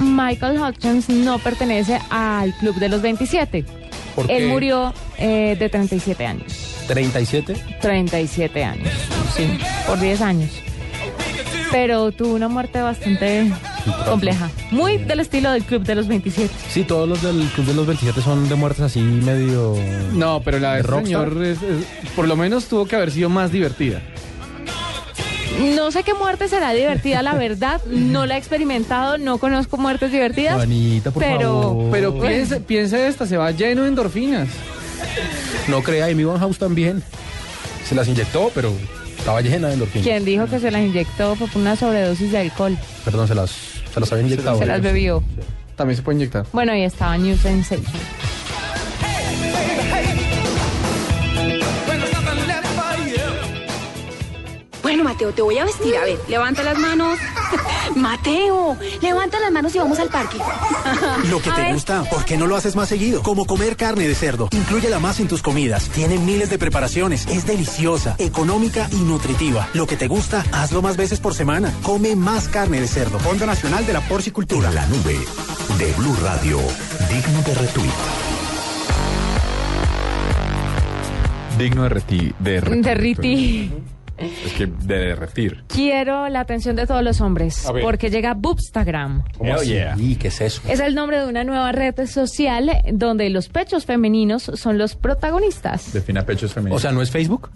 Michael 0.00 0.60
Hutchins 0.60 1.08
no 1.08 1.38
pertenece 1.38 2.00
al 2.10 2.52
club 2.54 2.76
de 2.76 2.88
los 2.88 3.02
27. 3.02 3.64
¿Por 4.14 4.30
Él 4.30 4.38
qué? 4.44 4.46
murió 4.48 4.92
eh, 5.18 5.56
de 5.58 5.68
37 5.68 6.26
años. 6.26 6.74
37. 6.88 7.54
37 7.80 8.64
años, 8.64 8.88
sí, 9.36 9.46
por 9.86 10.00
10 10.00 10.20
años. 10.22 10.50
Pero 11.70 12.10
tuvo 12.12 12.34
una 12.34 12.48
muerte 12.48 12.80
bastante 12.80 13.52
compleja. 14.06 14.48
Muy 14.70 14.96
del 14.96 15.20
estilo 15.20 15.52
del 15.52 15.64
club 15.64 15.82
de 15.82 15.94
los 15.94 16.08
27. 16.08 16.52
Sí, 16.70 16.82
todos 16.84 17.06
los 17.06 17.20
del 17.22 17.42
Club 17.54 17.66
de 17.66 17.74
los 17.74 17.86
27 17.86 18.22
son 18.22 18.48
de 18.48 18.54
muertes 18.54 18.80
así 18.80 19.00
medio... 19.00 19.76
No, 20.14 20.40
pero 20.42 20.58
la 20.58 20.76
de 20.76 20.82
rockstar. 20.82 21.28
señor 21.28 21.44
es- 21.44 21.62
es- 21.62 22.10
por 22.16 22.26
lo 22.26 22.36
menos 22.36 22.64
tuvo 22.68 22.86
que 22.86 22.96
haber 22.96 23.10
sido 23.10 23.28
más 23.28 23.52
divertida. 23.52 24.00
No 25.58 25.90
sé 25.90 26.04
qué 26.04 26.14
muerte 26.14 26.48
será 26.48 26.72
divertida, 26.72 27.22
la 27.22 27.34
verdad. 27.34 27.80
No 27.86 28.26
la 28.26 28.36
he 28.36 28.38
experimentado, 28.38 29.18
no 29.18 29.38
conozco 29.38 29.76
muertes 29.76 30.12
divertidas. 30.12 30.54
Juanita, 30.54 31.10
por 31.10 31.22
pero, 31.22 31.62
favor. 31.62 31.90
Pero 31.90 32.20
piense, 32.20 32.60
piense 32.60 33.08
esta, 33.08 33.26
se 33.26 33.36
va 33.36 33.50
lleno 33.50 33.82
de 33.82 33.88
endorfinas. 33.88 34.48
No 35.66 35.82
crea, 35.82 36.06
Amy 36.06 36.24
Winehouse 36.24 36.58
también. 36.58 37.02
Se 37.84 37.94
las 37.94 38.06
inyectó, 38.08 38.50
pero 38.54 38.72
estaba 39.18 39.40
llena 39.40 39.68
de 39.68 39.74
endorfinas. 39.74 40.06
quien 40.06 40.24
dijo 40.24 40.46
que 40.46 40.60
se 40.60 40.70
las 40.70 40.82
inyectó 40.82 41.34
fue 41.34 41.48
por 41.48 41.60
una 41.60 41.76
sobredosis 41.76 42.30
de 42.30 42.38
alcohol. 42.38 42.76
Perdón, 43.04 43.26
se 43.26 43.34
las, 43.34 43.50
se 43.50 44.00
las 44.00 44.12
había 44.12 44.24
inyectado. 44.24 44.58
Se 44.58 44.66
las 44.66 44.80
bebió. 44.80 45.22
También 45.76 45.96
se 45.96 46.02
puede 46.02 46.16
inyectar. 46.16 46.46
Bueno, 46.52 46.72
ahí 46.72 46.82
estaba 46.82 47.16
New 47.18 47.36
Sensation. 47.36 47.84
Bueno, 54.98 55.12
Mateo, 55.12 55.32
te 55.32 55.42
voy 55.42 55.56
a 55.58 55.64
vestir. 55.64 55.96
A 55.96 56.02
ver, 56.02 56.18
levanta 56.28 56.64
las 56.64 56.76
manos. 56.76 57.20
Mateo, 57.94 58.76
levanta 59.00 59.38
las 59.38 59.52
manos 59.52 59.72
y 59.72 59.78
vamos 59.78 59.96
al 60.00 60.08
parque. 60.08 60.38
Lo 61.30 61.40
que 61.40 61.50
A 61.50 61.54
te 61.54 61.62
ver. 61.62 61.74
gusta, 61.74 62.02
¿por 62.02 62.24
qué 62.24 62.36
no 62.36 62.48
lo 62.48 62.56
haces 62.56 62.74
más 62.74 62.88
seguido? 62.88 63.22
Como 63.22 63.46
comer 63.46 63.76
carne 63.76 64.08
de 64.08 64.16
cerdo. 64.16 64.48
Inclúyela 64.50 64.98
más 64.98 65.20
en 65.20 65.28
tus 65.28 65.40
comidas. 65.40 65.88
Tiene 65.90 66.18
miles 66.18 66.50
de 66.50 66.58
preparaciones. 66.58 67.28
Es 67.28 67.46
deliciosa, 67.46 68.16
económica 68.18 68.88
y 68.90 68.96
nutritiva. 68.96 69.68
Lo 69.72 69.86
que 69.86 69.96
te 69.96 70.08
gusta, 70.08 70.44
hazlo 70.50 70.82
más 70.82 70.96
veces 70.96 71.20
por 71.20 71.32
semana. 71.32 71.72
Come 71.84 72.16
más 72.16 72.48
carne 72.48 72.80
de 72.80 72.88
cerdo. 72.88 73.20
Fondo 73.20 73.46
Nacional 73.46 73.86
de 73.86 73.92
la 73.92 74.00
Porcicultura. 74.00 74.70
En 74.70 74.74
la 74.74 74.86
nube 74.86 75.16
de 75.78 75.92
Blue 75.92 76.16
Radio, 76.24 76.58
digno 77.08 77.40
de 77.42 77.54
retweet. 77.54 77.92
Digno 81.56 81.82
de, 81.84 81.88
reti 81.88 82.32
de 82.40 82.60
retweet. 82.60 82.82
Derrití. 82.82 83.72
Es 84.18 84.52
que 84.54 84.66
de 84.66 84.98
derretir. 84.98 85.64
Quiero 85.68 86.28
la 86.28 86.40
atención 86.40 86.76
de 86.76 86.86
todos 86.86 87.02
los 87.02 87.20
hombres, 87.20 87.66
porque 87.82 88.10
llega 88.10 88.34
Boobstagram. 88.34 89.24
¿Cómo 89.36 89.50
Hell 89.50 89.56
así? 89.56 89.68
yeah. 89.68 89.94
¿Y 89.98 90.16
qué 90.16 90.28
es 90.28 90.40
eso? 90.40 90.62
Es 90.68 90.80
el 90.80 90.94
nombre 90.94 91.18
de 91.20 91.26
una 91.26 91.44
nueva 91.44 91.70
red 91.72 91.94
social 92.06 92.70
donde 92.92 93.30
los 93.30 93.48
pechos 93.48 93.86
femeninos 93.86 94.50
son 94.54 94.78
los 94.78 94.96
protagonistas. 94.96 95.92
Defina 95.92 96.24
pechos 96.26 96.52
femeninos. 96.52 96.78
O 96.78 96.82
sea, 96.82 96.92
¿no 96.92 97.02
es 97.02 97.10
Facebook? 97.10 97.50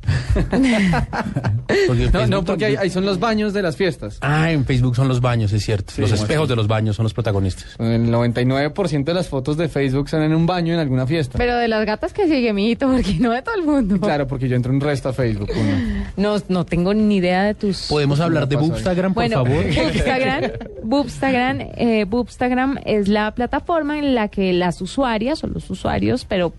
Porque 1.86 2.06
No, 2.06 2.10
no, 2.12 2.20
Facebook 2.20 2.44
porque 2.46 2.78
ahí, 2.78 2.90
son 2.90 3.04
los 3.06 3.18
baños 3.20 3.52
de 3.52 3.62
las 3.62 3.76
fiestas. 3.76 4.18
Ah, 4.20 4.50
en 4.50 4.64
Facebook 4.64 4.96
son 4.96 5.08
los 5.08 5.20
baños, 5.20 5.52
es 5.52 5.64
cierto. 5.64 5.92
Sí, 5.94 6.00
los 6.00 6.12
espejos 6.12 6.48
de 6.48 6.56
los 6.56 6.66
baños 6.66 6.96
son 6.96 7.04
los 7.04 7.14
protagonistas. 7.14 7.76
El 7.78 8.08
99% 8.10 9.04
de 9.04 9.14
las 9.14 9.28
fotos 9.28 9.56
de 9.56 9.68
Facebook 9.68 10.08
son 10.08 10.22
en 10.22 10.34
un 10.34 10.46
baño 10.46 10.74
en 10.74 10.80
alguna 10.80 11.06
fiesta. 11.06 11.38
Pero 11.38 11.56
de 11.56 11.68
las 11.68 11.84
gatas 11.86 12.12
que 12.12 12.26
sigue, 12.26 12.52
mijito, 12.52 12.88
porque 12.90 13.14
no 13.20 13.32
de 13.32 13.42
todo 13.42 13.54
el 13.54 13.62
mundo. 13.62 13.98
Claro, 14.00 14.26
porque 14.26 14.48
yo 14.48 14.56
entro 14.56 14.72
un 14.72 14.80
resto 14.80 15.08
a 15.08 15.12
Facebook. 15.12 15.50
uno. 15.54 16.00
No, 16.16 16.36
no 16.48 16.66
tengo 16.66 16.92
ni 16.92 17.16
idea 17.16 17.44
de 17.44 17.54
tus... 17.54 17.86
¿Podemos 17.88 18.20
hablar 18.20 18.46
de? 18.48 18.56
Boobstagram, 18.56 19.14
por 19.14 19.22
Bueno, 19.22 19.44
favor? 19.44 19.64
Boobstagram, 19.74 20.50
Boobstagram, 20.82 21.60
eh, 21.76 22.04
Boobstagram 22.04 22.78
es 22.84 23.08
la 23.08 23.30
plataforma 23.34 23.98
en 23.98 24.14
la 24.14 24.28
que 24.28 24.52
las 24.52 24.80
usuarias 24.82 25.42
o 25.44 25.46
los 25.46 25.70
usuarios, 25.70 26.24
pero 26.24 26.52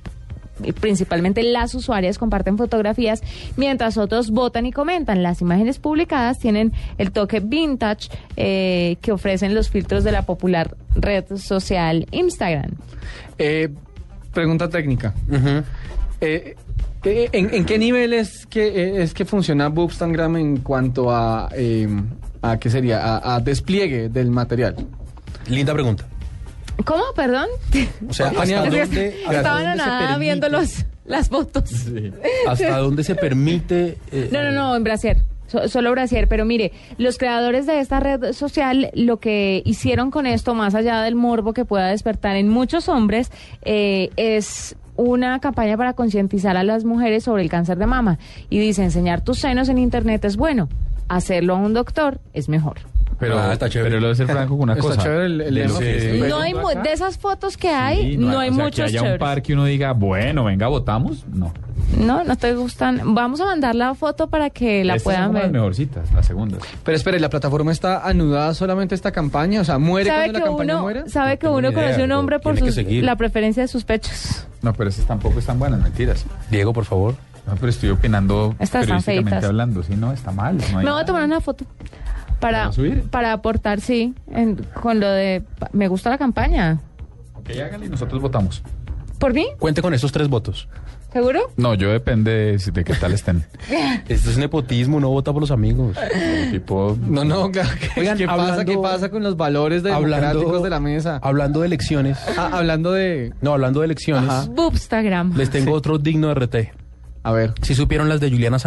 principalmente 0.79 1.43
las 1.43 1.75
usuarias 1.75 2.17
comparten 2.17 2.57
fotografías 2.57 3.21
mientras 3.57 3.97
otros 3.97 4.31
votan 4.31 4.65
y 4.65 4.71
comentan. 4.71 5.23
Las 5.23 5.41
imágenes 5.41 5.79
publicadas 5.79 6.39
tienen 6.39 6.71
el 6.97 7.11
toque 7.11 7.39
vintage 7.39 8.09
eh, 8.37 8.97
que 9.01 9.11
ofrecen 9.11 9.53
los 9.53 9.69
filtros 9.69 10.03
de 10.03 10.11
la 10.11 10.23
popular 10.23 10.75
red 10.95 11.25
social 11.37 12.07
Instagram. 12.11 12.71
Eh, 13.37 13.69
pregunta 14.33 14.69
técnica. 14.69 15.13
Eh, 16.21 16.55
eh, 17.03 17.29
¿en, 17.31 17.53
en 17.53 17.65
qué 17.65 17.77
nivel 17.77 18.13
es 18.13 18.45
que, 18.45 18.67
eh, 18.67 19.03
es 19.03 19.13
que 19.13 19.25
funciona 19.25 19.69
Boobstagram 19.69 20.37
en 20.37 20.57
cuanto 20.57 21.09
a, 21.09 21.49
eh, 21.55 21.87
a 22.41 22.57
qué 22.59 22.69
sería? 22.69 23.01
A, 23.03 23.35
a 23.35 23.39
despliegue 23.39 24.09
del 24.09 24.29
material. 24.29 24.75
Linda 25.49 25.73
pregunta. 25.73 26.05
¿Cómo? 26.85 27.03
Perdón. 27.15 27.47
O 28.09 28.13
sea, 28.13 28.27
¿hasta 28.37 28.45
dónde, 28.61 28.81
Estaban 28.81 29.71
se 29.71 29.75
nada 29.77 30.17
viendo 30.17 30.49
los, 30.49 30.85
las 31.05 31.29
fotos. 31.29 31.69
¿Hasta 32.47 32.77
dónde 32.77 33.03
se 33.03 33.15
permite? 33.15 33.97
eh, 34.11 34.29
No, 34.31 34.43
no, 34.43 34.51
no, 34.51 34.75
en 34.75 34.83
Brasier. 34.83 35.17
So- 35.47 35.67
solo 35.67 35.91
Brasier, 35.91 36.27
pero 36.29 36.45
mire, 36.45 36.71
los 36.97 37.17
creadores 37.17 37.65
de 37.65 37.79
esta 37.81 37.99
red 37.99 38.31
social 38.31 38.89
lo 38.93 39.19
que 39.19 39.61
hicieron 39.65 40.09
con 40.09 40.25
esto, 40.25 40.53
más 40.55 40.75
allá 40.75 41.01
del 41.01 41.15
morbo 41.15 41.53
que 41.53 41.65
pueda 41.65 41.87
despertar 41.87 42.37
en 42.37 42.47
muchos 42.47 42.87
hombres, 42.87 43.31
eh, 43.63 44.09
es 44.15 44.75
una 44.95 45.39
campaña 45.39 45.75
para 45.77 45.93
concientizar 45.93 46.55
a 46.55 46.63
las 46.63 46.85
mujeres 46.85 47.25
sobre 47.25 47.43
el 47.43 47.49
cáncer 47.49 47.77
de 47.77 47.85
mama. 47.85 48.17
Y 48.49 48.59
dice, 48.59 48.83
enseñar 48.83 49.21
tus 49.21 49.39
senos 49.39 49.67
en 49.67 49.77
internet 49.77 50.23
es 50.23 50.37
bueno, 50.37 50.69
hacerlo 51.09 51.55
a 51.55 51.57
un 51.57 51.73
doctor 51.73 52.19
es 52.33 52.47
mejor. 52.47 52.77
Pero, 53.21 53.39
Ah, 53.39 53.53
está 53.53 53.69
chévere. 53.69 53.91
pero 53.91 54.01
lo 54.01 54.07
de 54.09 54.15
ser 54.15 54.27
franco 54.27 54.55
con 54.57 54.63
una 54.63 54.73
Está 54.73 54.81
cosa. 54.85 55.01
chévere 55.03 55.25
el- 55.27 55.41
el 55.41 55.53
de. 55.55 56.25
No 56.27 56.39
hay 56.39 56.53
de 56.83 56.91
esas 56.91 57.17
fotos 57.17 57.55
que 57.55 57.69
hay, 57.69 58.11
Sí, 58.13 58.17
no, 58.17 58.37
hay 58.39 58.49
o 58.49 58.53
sea, 58.53 58.63
muchos 58.63 58.75
que 58.91 58.97
haya 58.97 59.03
un 59.13 59.17
par 59.19 59.41
que 59.41 59.53
uno 59.53 59.63
diga, 59.65 59.93
bueno, 59.93 60.43
venga, 60.43 60.67
votamos. 60.67 61.23
No. 61.31 61.53
No, 61.97 62.23
no 62.23 62.35
te 62.37 62.53
gustan. 62.55 63.13
Vamos 63.13 63.41
a 63.41 63.45
mandar 63.45 63.75
la 63.75 63.93
foto 63.95 64.27
para 64.27 64.49
que 64.49 64.83
la 64.83 64.95
Estas 64.95 65.03
puedan 65.03 65.25
son 65.25 65.33
las 65.35 65.43
ver. 65.43 65.51
mejorcitas, 65.51 66.11
las 66.13 66.25
segundas. 66.25 66.61
Pero 66.83 66.95
espere, 66.95 67.19
¿la 67.19 67.29
plataforma 67.29 67.71
está 67.71 68.07
anudada 68.07 68.53
solamente 68.53 68.93
a 68.93 68.97
esta 68.97 69.11
campaña? 69.11 69.61
O 69.61 69.65
sea, 69.65 69.77
¿muere 69.77 70.09
¿Sabe 70.09 70.21
cuando 70.23 70.39
la 70.39 70.39
que 70.45 70.49
campaña 70.49 70.73
uno, 70.75 70.83
muera? 70.83 71.03
sabe 71.09 71.37
que 71.37 71.47
uno 71.47 71.69
idea, 71.69 71.73
conoce 71.73 72.01
un 72.01 72.07
pero 72.07 72.19
hombre 72.19 72.39
por 72.39 72.57
sus- 72.57 72.77
la 73.03 73.15
preferencia 73.17 73.61
de 73.63 73.67
sus 73.67 73.83
pechos? 73.83 74.47
No, 74.61 74.73
pero 74.73 74.89
estas 74.89 75.05
tampoco 75.05 75.37
están 75.39 75.59
buenas, 75.59 75.79
mentiras. 75.81 76.25
Diego, 76.49 76.71
por 76.73 76.85
favor. 76.85 77.15
No, 77.45 77.55
pero 77.55 77.69
estoy 77.69 77.89
opinando 77.89 78.51
Estas 78.59 78.63
están 78.63 78.81
periodísticamente 79.01 79.29
feitas. 79.31 79.49
hablando. 79.49 79.83
Sí, 79.83 79.95
no, 79.97 80.11
está 80.13 80.31
mal. 80.31 80.57
No 80.71 80.77
Me 80.83 80.91
voy 80.91 81.01
a 81.01 81.05
tomar 81.05 81.23
una 81.25 81.41
foto 81.41 81.65
para, 82.41 82.57
¿Para 82.63 82.71
subir? 82.73 83.03
para 83.03 83.31
aportar, 83.31 83.79
sí, 83.79 84.13
en- 84.29 84.57
con 84.81 84.99
lo 84.99 85.09
de... 85.09 85.43
Me 85.71 85.87
gusta 85.87 86.09
la 86.09 86.17
campaña. 86.17 86.81
Ok, 87.35 87.51
hágale 87.51 87.85
y 87.85 87.89
nosotros 87.89 88.21
votamos. 88.21 88.61
¿Por 89.19 89.33
mí? 89.33 89.47
Cuente 89.59 89.81
con 89.81 89.93
estos 89.93 90.11
tres 90.11 90.27
votos. 90.27 90.67
¿Seguro? 91.13 91.41
No, 91.57 91.73
yo 91.75 91.91
depende 91.91 92.31
de, 92.31 92.59
si- 92.59 92.71
de 92.71 92.83
qué 92.85 92.93
tal 92.93 93.11
estén. 93.13 93.43
Esto 94.07 94.29
es 94.29 94.37
nepotismo, 94.37 94.99
no 94.99 95.09
vota 95.09 95.31
por 95.33 95.41
los 95.41 95.51
amigos. 95.51 95.97
tipo... 96.51 96.97
No, 97.05 97.23
no, 97.25 97.51
claro. 97.51 97.69
¿Qué, 97.79 97.89
Oigan, 97.99 98.17
¿qué 98.17 98.25
pasa, 98.27 98.65
¿Qué 98.65 98.77
pasa 98.77 99.09
con 99.11 99.21
los 99.21 99.35
valores 99.37 99.83
democráticos 99.83 100.35
hablando- 100.43 100.63
de 100.63 100.69
la 100.69 100.79
mesa? 100.79 101.19
Hablando 101.21 101.59
de 101.61 101.67
elecciones. 101.67 102.17
Ah, 102.37 102.49
hablando 102.53 102.91
de... 102.93 103.33
No, 103.41 103.53
hablando 103.53 103.81
de 103.81 103.85
elecciones. 103.85 104.29
Ajá. 104.29 104.45
Boobstagram. 104.49 105.35
Les 105.37 105.49
tengo 105.49 105.73
otro 105.73 105.97
digno 105.97 106.27
de 106.29 106.33
RT. 106.35 106.55
A 107.23 107.31
ver. 107.33 107.53
¿Sí 107.61 107.75
supieron 107.75 108.07
las 108.09 108.19
de 108.21 108.29
Juliana 108.31 108.57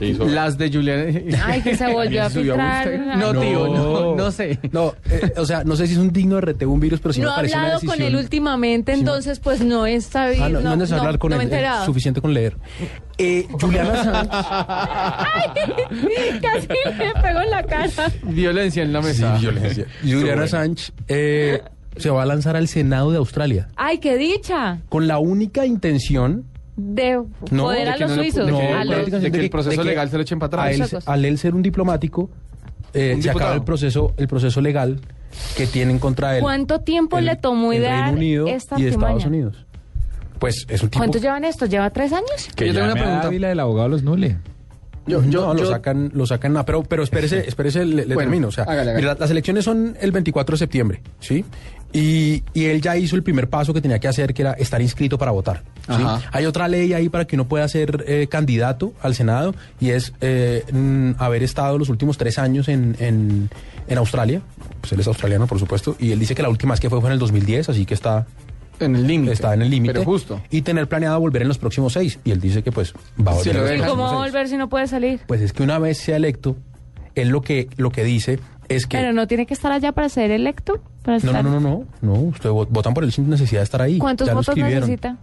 Las 0.00 0.56
de 0.58 0.70
Juliana... 0.70 1.04
Ay, 1.44 1.60
que 1.62 1.76
se 1.76 1.92
volvió 1.92 2.24
a 2.24 2.30
filtrar. 2.30 3.16
No, 3.16 3.32
tío, 3.40 3.68
no, 3.68 4.14
no 4.16 4.30
sé. 4.30 4.58
No, 4.72 4.94
eh, 5.10 5.32
o 5.36 5.44
sea, 5.44 5.64
no 5.64 5.76
sé 5.76 5.86
si 5.86 5.94
es 5.94 5.98
un 5.98 6.12
digno 6.12 6.36
de 6.36 6.40
RT 6.52 6.62
un 6.64 6.80
virus, 6.80 7.00
pero 7.00 7.12
sí 7.12 7.20
no 7.20 7.28
me 7.28 7.32
he 7.32 7.36
parece 7.36 7.54
una 7.54 7.62
hablado 7.64 7.80
decisión. 7.80 7.98
con 7.98 8.06
él 8.06 8.16
últimamente, 8.16 8.92
entonces 8.92 9.40
pues 9.40 9.60
no 9.60 9.86
he 9.86 10.00
sabido. 10.00 10.44
Ah, 10.44 10.48
no, 10.48 10.60
no, 10.60 10.72
es 10.72 10.78
necesario 10.78 11.02
hablar 11.02 11.18
con 11.18 11.30
no 11.30 11.36
me 11.36 11.42
he 11.44 11.46
él, 11.46 11.52
enterado. 11.52 11.84
suficiente 11.86 12.20
con 12.20 12.32
leer. 12.34 12.56
Eh, 13.18 13.46
Juliana 13.60 13.92
Assange, 13.94 14.28
Ay, 15.18 16.40
casi 16.40 16.68
me 16.98 17.22
pegó 17.22 17.40
en 17.40 17.50
la 17.50 17.62
cara. 17.64 18.12
Violencia 18.22 18.82
en 18.82 18.92
la 18.92 19.00
mesa. 19.00 19.36
Sí, 19.36 19.42
violencia. 19.46 19.86
Juliana 20.02 20.44
Assange 20.44 20.92
eh, 21.08 21.60
se 21.96 22.10
va 22.10 22.22
a 22.22 22.26
lanzar 22.26 22.54
al 22.56 22.68
Senado 22.68 23.10
de 23.10 23.16
Australia 23.18 23.68
Ay, 23.74 23.98
qué 23.98 24.16
dicha 24.16 24.78
con 24.88 25.08
la 25.08 25.18
única 25.18 25.66
intención 25.66 26.44
de 26.80 27.20
No, 27.50 27.64
poder 27.64 27.84
de 27.86 27.90
a 27.90 27.96
los 27.96 28.10
no 28.10 28.16
lo- 28.16 28.22
suizos. 28.22 28.46
de 28.46 28.52
que- 28.52 28.68
a 28.72 28.78
de 28.78 28.84
los- 28.84 29.04
que- 29.10 29.18
de 29.18 29.30
que 29.32 29.40
el 29.40 29.50
proceso 29.50 29.82
que 29.82 29.88
legal 29.88 30.08
se 30.08 30.16
lo 30.16 30.22
echen 30.22 30.38
para 30.38 30.62
a 30.62 30.66
atrás. 30.66 30.80
él, 30.80 30.86
Suecos. 30.88 31.08
al 31.08 31.24
él 31.24 31.36
ser 31.38 31.54
un 31.54 31.62
diplomático 31.62 32.30
eh, 32.94 33.12
Un 33.16 33.22
se 33.22 33.30
acaba 33.30 33.52
el 33.54 33.64
proceso 33.64 34.14
el 34.16 34.28
proceso 34.28 34.60
legal 34.62 35.00
que 35.56 35.66
tienen 35.66 35.98
contra 35.98 36.36
él 36.36 36.42
¿Cuánto 36.42 36.80
tiempo 36.80 37.18
el- 37.18 37.26
le 37.26 37.36
tomó 37.36 37.72
el 37.72 37.80
idear 37.80 38.04
Reino 38.04 38.16
Unido 38.16 38.46
esta 38.46 38.78
y 38.78 38.84
de 38.84 38.90
Estados? 38.90 39.24
Unidos 39.26 39.66
pues 40.38 40.64
es 40.68 40.82
un 40.82 40.88
tipo 40.88 41.00
¿Cuánto 41.00 41.18
llevan 41.18 41.44
esto? 41.44 41.66
¿Lleva 41.66 41.90
tres 41.90 42.12
años? 42.12 42.48
Que 42.54 42.68
Yo 42.68 42.72
tengo 42.72 42.84
una 42.86 42.92
a 42.94 42.96
pregunta. 43.04 43.26
Ávila, 43.26 43.50
el 43.52 43.58
abogado 43.60 43.88
de 43.88 43.92
los 43.96 44.02
Nule. 44.04 44.36
Yo, 45.08 45.24
yo, 45.24 45.46
no, 45.46 45.54
lo 45.54 45.66
sacan, 45.66 46.10
lo 46.14 46.26
sacan, 46.26 46.52
no, 46.52 46.64
pero, 46.64 46.82
pero 46.84 47.02
espérese, 47.02 47.48
espérese, 47.48 47.84
le, 47.84 48.04
le 48.06 48.14
Bueno, 48.14 48.20
termino. 48.30 48.48
O 48.48 48.52
sea, 48.52 48.64
hágale, 48.64 48.90
hágale. 48.92 48.96
mira, 49.00 49.16
las 49.18 49.30
elecciones 49.30 49.64
son 49.64 49.96
el 50.00 50.12
24 50.12 50.52
de 50.54 50.58
septiembre, 50.58 51.02
¿sí? 51.18 51.44
Y, 51.92 52.42
y 52.52 52.66
él 52.66 52.82
ya 52.82 52.96
hizo 52.96 53.16
el 53.16 53.22
primer 53.22 53.48
paso 53.48 53.72
que 53.72 53.80
tenía 53.80 53.98
que 53.98 54.08
hacer, 54.08 54.34
que 54.34 54.42
era 54.42 54.52
estar 54.52 54.80
inscrito 54.82 55.16
para 55.16 55.30
votar. 55.30 55.62
¿sí? 55.86 56.02
Hay 56.32 56.44
otra 56.44 56.68
ley 56.68 56.92
ahí 56.92 57.08
para 57.08 57.26
que 57.26 57.36
uno 57.36 57.48
pueda 57.48 57.66
ser 57.68 58.04
eh, 58.06 58.26
candidato 58.28 58.92
al 59.00 59.14
Senado 59.14 59.54
y 59.80 59.90
es 59.90 60.12
eh, 60.20 60.64
mm, 60.70 61.12
haber 61.18 61.42
estado 61.42 61.78
los 61.78 61.88
últimos 61.88 62.18
tres 62.18 62.38
años 62.38 62.68
en, 62.68 62.94
en, 62.98 63.48
en 63.86 63.98
Australia. 63.98 64.42
Pues 64.80 64.92
él 64.92 65.00
es 65.00 65.06
australiano, 65.06 65.46
por 65.46 65.58
supuesto, 65.58 65.96
y 65.98 66.12
él 66.12 66.18
dice 66.18 66.34
que 66.34 66.42
la 66.42 66.50
última 66.50 66.72
vez 66.74 66.80
que 66.80 66.90
fue 66.90 67.00
fue 67.00 67.08
en 67.08 67.14
el 67.14 67.18
2010, 67.18 67.70
así 67.70 67.86
que 67.86 67.94
está 67.94 68.26
en 68.80 68.94
el 68.94 69.06
límite. 69.06 69.32
está 69.32 69.54
en 69.54 69.62
el 69.62 69.70
límite. 69.70 69.94
Pero 69.94 70.04
justo. 70.04 70.40
Y 70.50 70.62
tener 70.62 70.88
planeado 70.88 71.18
volver 71.20 71.42
en 71.42 71.48
los 71.48 71.58
próximos 71.58 71.92
seis. 71.94 72.18
Y 72.24 72.30
él 72.30 72.40
dice 72.40 72.62
que 72.62 72.72
pues 72.72 72.92
va 73.18 73.32
a 73.32 73.34
volver 73.34 73.42
Si 73.42 73.50
en 73.50 73.56
lo 73.56 73.62
los 73.62 73.70
¿Y 73.70 73.74
dejan, 73.74 73.88
cómo 73.88 74.02
va 74.04 74.10
a 74.10 74.14
volver 74.14 74.48
si 74.48 74.56
no 74.56 74.68
puede 74.68 74.86
salir? 74.86 75.20
Pues 75.26 75.40
es 75.40 75.52
que 75.52 75.62
una 75.62 75.78
vez 75.78 75.98
sea 75.98 76.16
electo, 76.16 76.56
él 77.14 77.28
lo 77.28 77.40
que, 77.40 77.68
lo 77.76 77.90
que 77.90 78.04
dice 78.04 78.38
es 78.68 78.86
que... 78.86 78.98
Pero 78.98 79.12
no 79.12 79.26
tiene 79.26 79.46
que 79.46 79.54
estar 79.54 79.72
allá 79.72 79.92
para 79.92 80.08
ser 80.08 80.30
electo. 80.30 80.80
Para 81.02 81.18
no, 81.18 81.24
no, 81.24 81.30
estar- 81.38 81.44
no, 81.44 81.60
no, 81.60 81.60
no, 81.60 81.84
no, 82.02 82.12
ustedes 82.28 82.54
vo- 82.54 82.66
votan 82.68 82.94
por 82.94 83.04
él 83.04 83.12
sin 83.12 83.28
necesidad 83.30 83.60
de 83.60 83.64
estar 83.64 83.82
ahí. 83.82 83.98
¿Cuántos 83.98 84.32
votos 84.32 84.56
necesita? 84.56 85.16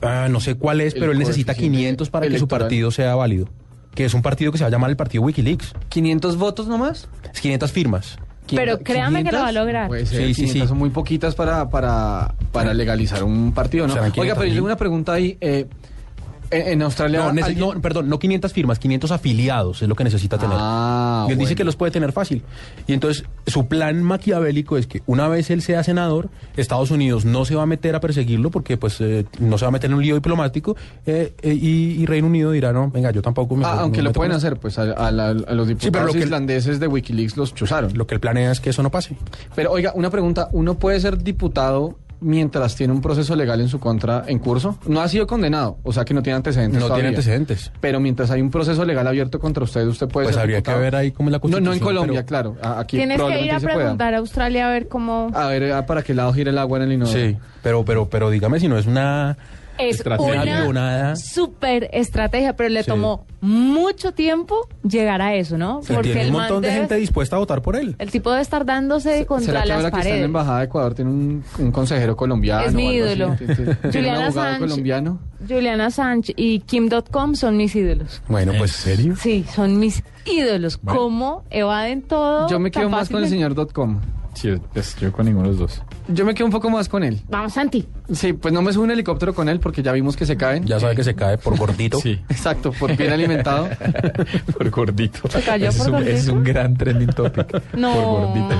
Ah, 0.00 0.28
no 0.30 0.40
sé 0.40 0.54
cuál 0.56 0.80
es, 0.80 0.94
El 0.94 1.00
pero 1.00 1.12
él 1.12 1.18
necesita 1.18 1.52
coeficiente 1.54 1.78
500 1.78 2.10
para 2.10 2.28
que 2.28 2.38
su 2.38 2.48
partido 2.48 2.90
sea 2.90 3.14
válido. 3.14 3.48
Que 3.94 4.04
es 4.06 4.14
un 4.14 4.22
partido 4.22 4.52
que 4.52 4.58
se 4.58 4.64
va 4.64 4.68
a 4.68 4.70
llamar 4.70 4.90
el 4.90 4.96
partido 4.96 5.22
Wikileaks. 5.24 5.74
¿500 5.90 6.36
votos 6.36 6.66
nomás? 6.66 7.08
Es 7.32 7.40
500 7.40 7.70
firmas. 7.72 8.18
Pero 8.54 8.78
créame 8.80 9.22
que 9.24 9.32
lo 9.32 9.38
va 9.40 9.48
a 9.48 9.52
lograr. 9.52 9.88
Puede 9.88 10.04
ser, 10.06 10.26
Sí, 10.28 10.34
sí, 10.34 10.40
500 10.42 10.62
sí. 10.62 10.68
son 10.68 10.78
muy 10.78 10.90
poquitas 10.90 11.34
para, 11.34 11.68
para, 11.70 12.34
para 12.52 12.74
legalizar 12.74 13.22
un 13.24 13.52
partido, 13.52 13.86
¿no? 13.86 13.94
Oiga, 13.94 14.10
500 14.10 14.38
pero 14.38 14.48
yo 14.48 14.54
tengo 14.54 14.66
una 14.66 14.76
pregunta 14.76 15.12
ahí. 15.12 15.38
eh, 15.40 15.66
en, 16.52 16.82
Australia... 16.82 17.20
No, 17.20 17.32
nece- 17.32 17.44
¿alguien- 17.44 17.58
no, 17.74 17.80
perdón, 17.80 18.08
no 18.08 18.18
500 18.18 18.52
firmas, 18.52 18.78
500 18.78 19.10
afiliados 19.10 19.82
es 19.82 19.88
lo 19.88 19.94
que 19.94 20.04
necesita 20.04 20.38
tener. 20.38 20.56
Ah, 20.60 21.26
y 21.28 21.32
él 21.32 21.38
dice 21.38 21.54
que 21.54 21.64
los 21.64 21.76
puede 21.76 21.90
tener 21.92 22.12
fácil. 22.12 22.42
Y 22.86 22.92
entonces 22.92 23.24
su 23.46 23.66
plan 23.68 24.02
maquiavélico 24.02 24.76
es 24.76 24.86
que 24.86 25.02
una 25.06 25.28
vez 25.28 25.50
él 25.50 25.62
sea 25.62 25.82
senador, 25.84 26.28
Estados 26.56 26.90
Unidos 26.90 27.24
no 27.24 27.44
se 27.44 27.54
va 27.54 27.62
a 27.62 27.66
meter 27.66 27.94
a 27.94 28.00
perseguirlo 28.00 28.50
porque 28.50 28.76
pues 28.76 29.00
eh, 29.00 29.24
no 29.40 29.58
se 29.58 29.64
va 29.64 29.68
a 29.68 29.72
meter 29.72 29.90
en 29.90 29.96
un 29.96 30.02
lío 30.02 30.14
diplomático 30.14 30.76
eh, 31.06 31.34
eh, 31.42 31.54
y, 31.54 32.00
y 32.02 32.06
Reino 32.06 32.26
Unido 32.26 32.50
dirá, 32.52 32.72
no, 32.72 32.90
venga, 32.90 33.10
yo 33.10 33.22
tampoco 33.22 33.56
me 33.56 33.64
Ah, 33.64 33.80
aunque 33.80 33.98
me 33.98 34.04
lo 34.04 34.12
pueden 34.12 34.32
hacer, 34.32 34.56
pues 34.58 34.78
a, 34.78 34.82
a 34.92 35.10
la- 35.10 35.28
a 35.30 35.32
los 35.34 35.68
Sí, 35.68 35.74
pero 35.74 35.78
diputados 35.80 36.06
lo 36.06 36.12
que- 36.12 36.18
islandeses 36.20 36.80
de 36.80 36.86
Wikileaks 36.86 37.36
los 37.36 37.54
chuzaron. 37.54 37.96
Lo 37.96 38.06
que 38.06 38.14
él 38.14 38.20
planea 38.20 38.52
es 38.52 38.60
que 38.60 38.70
eso 38.70 38.82
no 38.82 38.90
pase. 38.90 39.16
Pero 39.54 39.70
oiga, 39.72 39.92
una 39.94 40.10
pregunta, 40.10 40.48
¿uno 40.52 40.74
puede 40.78 41.00
ser 41.00 41.18
diputado 41.22 41.96
mientras 42.22 42.74
tiene 42.76 42.92
un 42.92 43.00
proceso 43.00 43.36
legal 43.36 43.60
en 43.60 43.68
su 43.68 43.78
contra 43.80 44.24
en 44.26 44.38
curso? 44.38 44.78
No 44.86 45.00
ha 45.00 45.08
sido 45.08 45.26
condenado, 45.26 45.78
o 45.82 45.92
sea 45.92 46.04
que 46.04 46.14
no 46.14 46.22
tiene 46.22 46.36
antecedentes 46.36 46.80
No 46.80 46.86
todavía. 46.86 47.02
tiene 47.04 47.08
antecedentes. 47.16 47.72
Pero 47.80 48.00
mientras 48.00 48.30
hay 48.30 48.40
un 48.40 48.50
proceso 48.50 48.84
legal 48.84 49.06
abierto 49.06 49.38
contra 49.40 49.64
usted, 49.64 49.86
usted 49.86 50.08
puede 50.08 50.26
Pues 50.26 50.34
ser 50.36 50.42
habría 50.42 50.56
diputado. 50.56 50.78
que 50.78 50.82
ver 50.82 50.96
ahí 50.96 51.10
cómo 51.12 51.28
es 51.28 51.32
la 51.32 51.38
No, 51.38 51.42
no 51.42 51.56
en 51.58 51.64
Constitución, 51.64 51.86
Colombia, 51.96 52.24
pero- 52.26 52.54
claro. 52.54 52.56
a- 52.62 52.80
Aquí 52.80 52.96
Tienes 52.96 53.20
que 53.20 53.40
ir 53.44 53.52
a 53.52 53.60
pueda. 53.60 53.74
preguntar 53.74 54.14
a 54.14 54.18
Australia 54.18 54.68
a 54.68 54.72
ver 54.72 54.88
cómo... 54.88 55.30
A 55.34 55.46
ver, 55.48 55.72
ah, 55.72 55.84
para 55.86 56.02
qué 56.02 56.14
lado 56.14 56.32
gira 56.32 56.50
el 56.50 56.58
agua 56.58 56.78
en 56.78 56.84
el 56.84 56.92
inodoro. 56.92 57.18
Sí, 57.18 57.36
pero, 57.62 57.84
pero, 57.84 58.08
pero 58.08 58.30
dígame 58.30 58.58
si 58.60 58.68
no 58.68 58.78
es 58.78 58.86
una... 58.86 59.36
Es 59.88 59.96
Estrategia. 59.96 60.64
una 60.68 60.80
Nada. 60.98 61.16
super 61.16 61.88
estrategia, 61.92 62.54
pero 62.56 62.68
le 62.68 62.82
Sí. 62.82 62.88
tomó 62.90 63.26
mucho 63.40 64.12
tiempo 64.12 64.68
llegar 64.82 65.20
a 65.22 65.34
eso, 65.34 65.58
¿no? 65.58 65.80
Y 65.82 65.96
tiene 66.02 66.22
el 66.22 66.26
un 66.28 66.32
montón 66.34 66.62
de 66.62 66.68
debe- 66.68 66.78
gente 66.80 66.94
dispuesta 66.96 67.36
a 67.36 67.38
votar 67.40 67.60
por 67.62 67.76
él. 67.76 67.96
El 67.98 68.10
tipo 68.10 68.30
debe 68.30 68.42
estar 68.42 68.64
dándose 68.64 69.26
contra 69.26 69.46
¿Será 69.46 69.62
que 69.62 69.68
las 69.68 69.76
ahora 69.78 69.90
que 69.90 69.96
está 69.96 70.00
en 70.00 70.04
la 70.04 70.10
paredes. 70.12 70.24
embajada 70.26 70.58
de 70.60 70.64
Ecuador 70.64 70.94
tiene 70.94 71.10
un, 71.10 71.44
un 71.58 71.72
consejero 71.72 72.16
colombiano? 72.16 72.66
Es 72.66 72.74
mi 72.74 72.86
así? 72.88 72.96
ídolo. 72.96 73.34
¿Tiene- 73.36 73.54
¿Tiene 73.54 73.70
un 73.72 73.90
Juliana 73.92 74.26
abogado 74.26 74.32
Sánchez. 74.32 74.60
colombiano? 74.60 75.18
Juliana 75.48 75.90
Sánchez 75.90 76.34
y 76.38 76.60
Kim.com 76.60 77.34
son 77.34 77.56
mis 77.56 77.74
ídolos. 77.74 78.22
Bueno, 78.28 78.52
pues. 78.58 78.70
serio? 78.72 79.16
Sí, 79.16 79.44
son 79.52 79.78
mis 79.80 80.02
ídolos. 80.24 80.78
Bueno. 80.82 81.00
¿Cómo 81.00 81.44
evaden 81.50 82.02
todo? 82.02 82.48
Yo 82.48 82.58
me 82.60 82.70
quedo 82.70 82.88
más 82.88 83.08
con 83.08 83.18
el 83.18 83.24
fácilmente? 83.24 84.21
Sí, 84.34 84.50
pues, 84.72 84.96
yo 84.96 85.12
con 85.12 85.26
ninguno 85.26 85.44
de 85.44 85.50
los 85.50 85.58
dos. 85.58 85.82
Yo 86.08 86.24
me 86.24 86.34
quedo 86.34 86.46
un 86.46 86.52
poco 86.52 86.68
más 86.70 86.88
con 86.88 87.04
él. 87.04 87.20
Vamos, 87.28 87.52
Santi. 87.52 87.86
Sí, 88.12 88.32
pues 88.32 88.52
no 88.52 88.62
me 88.62 88.72
subo 88.72 88.84
un 88.84 88.90
helicóptero 88.90 89.34
con 89.34 89.48
él 89.48 89.60
porque 89.60 89.82
ya 89.82 89.92
vimos 89.92 90.16
que 90.16 90.26
se 90.26 90.36
caen. 90.36 90.64
Ya 90.64 90.80
sabe 90.80 90.96
que 90.96 91.04
se 91.04 91.14
cae 91.14 91.38
por 91.38 91.56
gordito. 91.56 91.98
Sí. 92.00 92.18
Exacto, 92.28 92.72
por 92.72 92.96
bien 92.96 93.12
alimentado. 93.12 93.68
por 94.56 94.70
gordito. 94.70 95.28
¿Se 95.28 95.40
cayó 95.42 95.68
Ese 95.68 95.78
por 95.78 95.88
es 95.88 95.92
un, 95.94 96.02
ese 96.08 96.12
es 96.16 96.28
un 96.28 96.34
gordito? 96.38 96.52
gran 96.52 96.76
trending 96.76 97.08
topic. 97.10 97.62
No. 97.76 97.92
Por 97.94 98.04
gordito. 98.26 98.54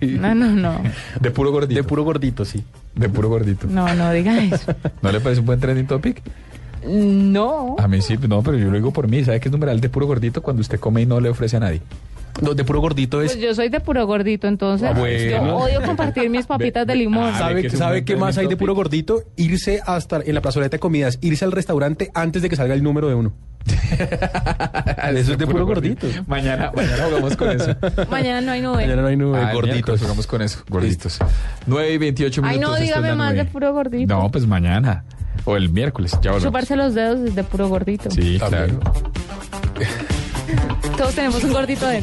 Sí. 0.00 0.16
No, 0.18 0.34
no, 0.34 0.50
no. 0.50 0.80
De 1.20 1.30
puro 1.30 1.52
gordito. 1.52 1.74
De 1.80 1.84
puro 1.84 2.02
gordito, 2.04 2.44
sí. 2.44 2.64
De 2.94 3.08
puro 3.08 3.28
gordito. 3.28 3.66
No, 3.68 3.92
no 3.94 4.10
diga 4.12 4.42
eso. 4.42 4.74
¿No 5.02 5.12
le 5.12 5.20
parece 5.20 5.40
un 5.40 5.46
buen 5.46 5.60
trending 5.60 5.86
topic? 5.86 6.22
No. 6.86 7.76
A 7.78 7.88
mí 7.88 8.00
sí, 8.00 8.16
no, 8.28 8.42
pero 8.42 8.56
yo 8.56 8.66
lo 8.68 8.74
digo 8.74 8.92
por 8.92 9.08
mí. 9.08 9.22
¿Sabe 9.24 9.40
qué 9.40 9.48
es 9.48 9.52
numeral 9.52 9.80
de 9.80 9.88
puro 9.88 10.06
gordito 10.06 10.42
cuando 10.42 10.60
usted 10.60 10.80
come 10.80 11.02
y 11.02 11.06
no 11.06 11.20
le 11.20 11.28
ofrece 11.28 11.56
a 11.56 11.60
nadie? 11.60 11.82
No, 12.40 12.54
de 12.54 12.64
puro 12.64 12.80
gordito 12.80 13.20
es. 13.20 13.32
Pues 13.32 13.42
yo 13.42 13.54
soy 13.54 13.68
de 13.68 13.80
puro 13.80 14.06
gordito, 14.06 14.46
entonces 14.46 14.88
Ah, 14.88 14.98
bueno. 14.98 15.46
yo 15.48 15.56
odio 15.56 15.82
compartir 15.82 16.30
mis 16.30 16.46
papitas 16.46 16.86
de 16.86 16.94
limón. 16.94 17.32
¿Sabe, 17.34 17.62
que 17.62 17.66
es 17.68 17.72
un 17.72 17.78
¿sabe 17.80 17.92
buen 17.96 18.04
qué 18.04 18.16
más 18.16 18.38
hay 18.38 18.46
de 18.46 18.56
puro 18.56 18.74
gordito? 18.74 19.22
Irse 19.36 19.80
hasta 19.84 20.20
en 20.24 20.34
la 20.34 20.40
plazoleta 20.40 20.76
de 20.76 20.80
comidas, 20.80 21.18
irse 21.20 21.44
al 21.44 21.52
restaurante 21.52 22.10
antes 22.14 22.42
de 22.42 22.48
que 22.48 22.56
salga 22.56 22.74
el 22.74 22.82
número 22.82 23.08
de 23.08 23.14
uno. 23.14 23.32
Eso 25.14 25.32
es 25.32 25.38
de 25.38 25.46
puro 25.46 25.66
gordito. 25.66 26.06
Mañana, 26.26 26.70
mañana 26.74 27.04
jugamos 27.08 27.36
con 27.36 27.50
eso. 27.50 27.74
Mañana 28.10 28.40
no 28.40 28.52
hay 28.52 28.62
nube. 28.62 28.76
Mañana 28.82 29.02
no 29.02 29.08
hay 29.08 29.16
nube, 29.16 29.38
Ah, 29.38 29.52
gorditos. 29.52 30.00
jugamos 30.00 30.26
con 30.26 30.40
eso, 30.42 30.60
gorditos. 30.68 31.18
9 31.66 31.92
y 31.92 31.98
28 31.98 32.42
minutos. 32.42 32.62
Ay, 32.62 32.80
no, 32.80 32.82
dígame 32.84 33.14
más 33.14 33.34
de 33.34 33.44
puro 33.44 33.72
gordito. 33.72 34.14
No, 34.14 34.30
pues 34.30 34.46
mañana. 34.46 35.04
O 35.44 35.56
el 35.56 35.68
miércoles, 35.70 36.12
ya 36.22 36.30
volvemos. 36.32 36.44
Chuparse 36.44 36.76
los 36.76 36.94
dedos 36.94 37.20
es 37.20 37.34
de 37.34 37.44
puro 37.44 37.68
gordito. 37.68 38.10
Sí, 38.10 38.38
También. 38.38 38.78
claro. 38.78 38.80
Todos 40.98 41.14
tenemos 41.14 41.44
un 41.44 41.52
gordito 41.52 41.86
de 41.86 42.02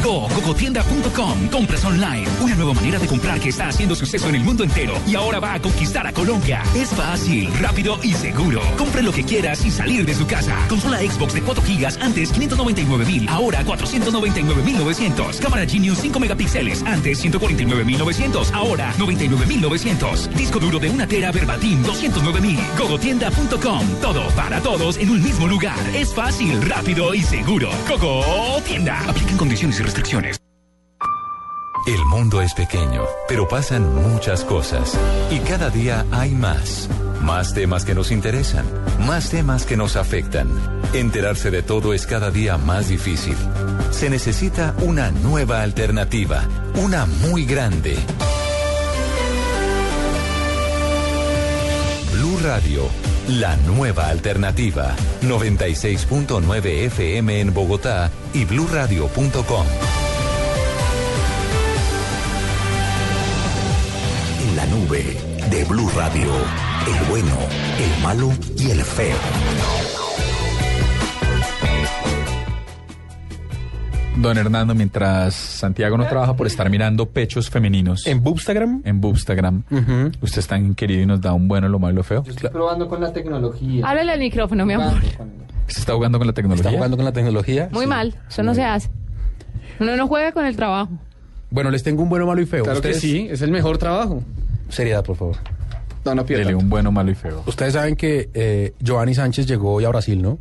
Llegó 0.00 0.28
cocotienda.com, 0.28 1.48
compras 1.48 1.84
online, 1.84 2.26
una 2.40 2.54
nueva 2.54 2.72
manera 2.72 2.98
de 2.98 3.06
comprar 3.06 3.38
que 3.38 3.50
está 3.50 3.68
haciendo 3.68 3.94
suceso 3.94 4.30
en 4.30 4.36
el 4.36 4.42
mundo 4.42 4.64
entero 4.64 4.94
y 5.06 5.14
ahora 5.14 5.40
va 5.40 5.52
a 5.52 5.60
conquistar 5.60 6.06
a 6.06 6.12
Colombia. 6.12 6.62
Es 6.74 6.88
fácil, 6.88 7.52
rápido 7.60 7.98
y 8.02 8.14
seguro. 8.14 8.62
Compre 8.78 9.02
lo 9.02 9.12
que 9.12 9.24
quieras 9.24 9.58
sin 9.58 9.70
salir 9.70 10.06
de 10.06 10.14
su 10.14 10.26
casa. 10.26 10.56
Consola 10.70 11.00
Xbox 11.00 11.34
de 11.34 11.42
4 11.42 11.62
gigas 11.64 11.98
antes 12.00 12.32
599 12.32 13.04
mil, 13.04 13.28
ahora 13.28 13.62
499 13.62 14.62
mil 14.62 14.78
900. 14.78 15.36
Cámara 15.38 15.66
Genius 15.66 15.98
5 15.98 16.18
megapíxeles 16.18 16.82
antes 16.84 17.18
149 17.18 17.84
mil 17.84 17.98
900, 17.98 18.52
ahora 18.54 18.94
99 18.96 19.44
mil 19.44 19.60
900. 19.60 20.30
Disco 20.34 20.58
duro 20.60 20.78
de 20.78 20.88
una 20.88 21.06
tera 21.06 21.30
Verbatim 21.30 21.82
209 21.82 22.40
mil. 22.40 22.58
Cocotienda.com, 22.78 23.86
todo 24.00 24.26
para 24.30 24.62
todos 24.62 24.96
en 24.96 25.10
un 25.10 25.22
mismo 25.22 25.46
lugar. 25.46 25.76
Es 25.92 26.14
fácil, 26.14 26.58
rápido 26.62 27.12
y 27.12 27.22
seguro. 27.22 27.68
Coco 27.86 28.24
Tienda. 28.64 28.98
Apliquen 29.06 29.36
condiciones 29.36 29.78
y 29.78 29.89
El 31.86 32.04
mundo 32.06 32.40
es 32.40 32.54
pequeño, 32.54 33.02
pero 33.26 33.48
pasan 33.48 33.92
muchas 33.92 34.44
cosas. 34.44 34.96
Y 35.32 35.40
cada 35.40 35.68
día 35.68 36.06
hay 36.12 36.30
más. 36.30 36.88
Más 37.22 37.54
temas 37.54 37.84
que 37.84 37.94
nos 37.94 38.12
interesan, 38.12 38.64
más 39.00 39.30
temas 39.30 39.66
que 39.66 39.76
nos 39.76 39.96
afectan. 39.96 40.48
Enterarse 40.92 41.50
de 41.50 41.62
todo 41.62 41.92
es 41.92 42.06
cada 42.06 42.30
día 42.30 42.56
más 42.56 42.88
difícil. 42.88 43.36
Se 43.90 44.08
necesita 44.10 44.76
una 44.82 45.10
nueva 45.10 45.62
alternativa, 45.62 46.44
una 46.76 47.06
muy 47.06 47.44
grande. 47.44 47.96
Blue 52.12 52.38
Radio, 52.44 52.88
la 53.38 53.56
nueva 53.58 54.08
alternativa. 54.08 54.94
96.9 55.22 56.66
FM 56.86 57.40
en 57.40 57.54
Bogotá 57.54 58.10
y 58.34 58.44
bluradio.com. 58.44 59.66
En 64.42 64.56
la 64.56 64.66
nube 64.66 65.16
de 65.50 65.64
Blue 65.64 65.90
Radio, 65.94 66.32
el 66.86 67.08
bueno, 67.08 67.38
el 67.78 68.02
malo 68.02 68.32
y 68.58 68.70
el 68.70 68.82
feo. 68.84 70.09
Don 74.16 74.36
Hernando, 74.36 74.74
mientras 74.74 75.34
Santiago 75.34 75.96
no 75.96 76.06
trabaja 76.06 76.34
por 76.34 76.46
estar 76.46 76.68
mirando 76.68 77.06
pechos 77.06 77.48
femeninos. 77.48 78.06
¿En 78.06 78.22
Boobstagram? 78.22 78.82
En 78.84 79.00
Boobstagram. 79.00 79.62
Usted 80.20 80.38
es 80.40 80.46
tan 80.46 80.74
querido 80.74 81.02
y 81.02 81.06
nos 81.06 81.20
da 81.20 81.32
un 81.32 81.48
bueno, 81.48 81.68
lo 81.68 81.78
malo 81.78 81.94
y 81.94 81.96
lo 81.96 82.02
feo. 82.02 82.24
Estoy 82.26 82.50
probando 82.50 82.88
con 82.88 83.00
la 83.00 83.12
tecnología. 83.12 83.86
Háblale 83.86 84.12
al 84.12 84.18
micrófono, 84.18 84.66
mi 84.66 84.74
amor. 84.74 84.94
¿Se 85.68 85.80
está 85.80 85.94
jugando 85.94 86.18
con 86.18 86.26
la 86.26 86.32
tecnología? 86.32 86.66
¿Está 86.66 86.76
jugando 86.76 86.96
con 86.96 87.06
la 87.06 87.12
tecnología? 87.12 87.68
Muy 87.72 87.86
mal, 87.86 88.14
eso 88.28 88.42
no 88.42 88.54
se 88.54 88.64
hace. 88.64 88.90
Uno 89.78 89.96
no 89.96 90.08
juega 90.08 90.32
con 90.32 90.44
el 90.44 90.56
trabajo. 90.56 90.90
Bueno, 91.50 91.70
les 91.70 91.82
tengo 91.82 92.02
un 92.02 92.08
bueno, 92.08 92.26
malo 92.26 92.42
y 92.42 92.46
feo. 92.46 92.64
Claro 92.64 92.80
que 92.82 92.94
sí, 92.94 93.28
es 93.30 93.40
el 93.42 93.50
mejor 93.50 93.78
trabajo. 93.78 94.22
Seriedad, 94.68 95.04
por 95.04 95.16
favor. 95.16 95.36
No, 96.04 96.14
no 96.14 96.26
pierda. 96.26 96.44
Dele 96.44 96.56
un 96.56 96.68
bueno, 96.68 96.92
malo 96.92 97.10
y 97.10 97.14
feo. 97.14 97.42
Ustedes 97.46 97.74
saben 97.74 97.96
que 97.96 98.30
eh, 98.34 98.74
Giovanni 98.80 99.14
Sánchez 99.14 99.46
llegó 99.46 99.74
hoy 99.74 99.84
a 99.84 99.88
Brasil, 99.88 100.20
¿no? 100.20 100.38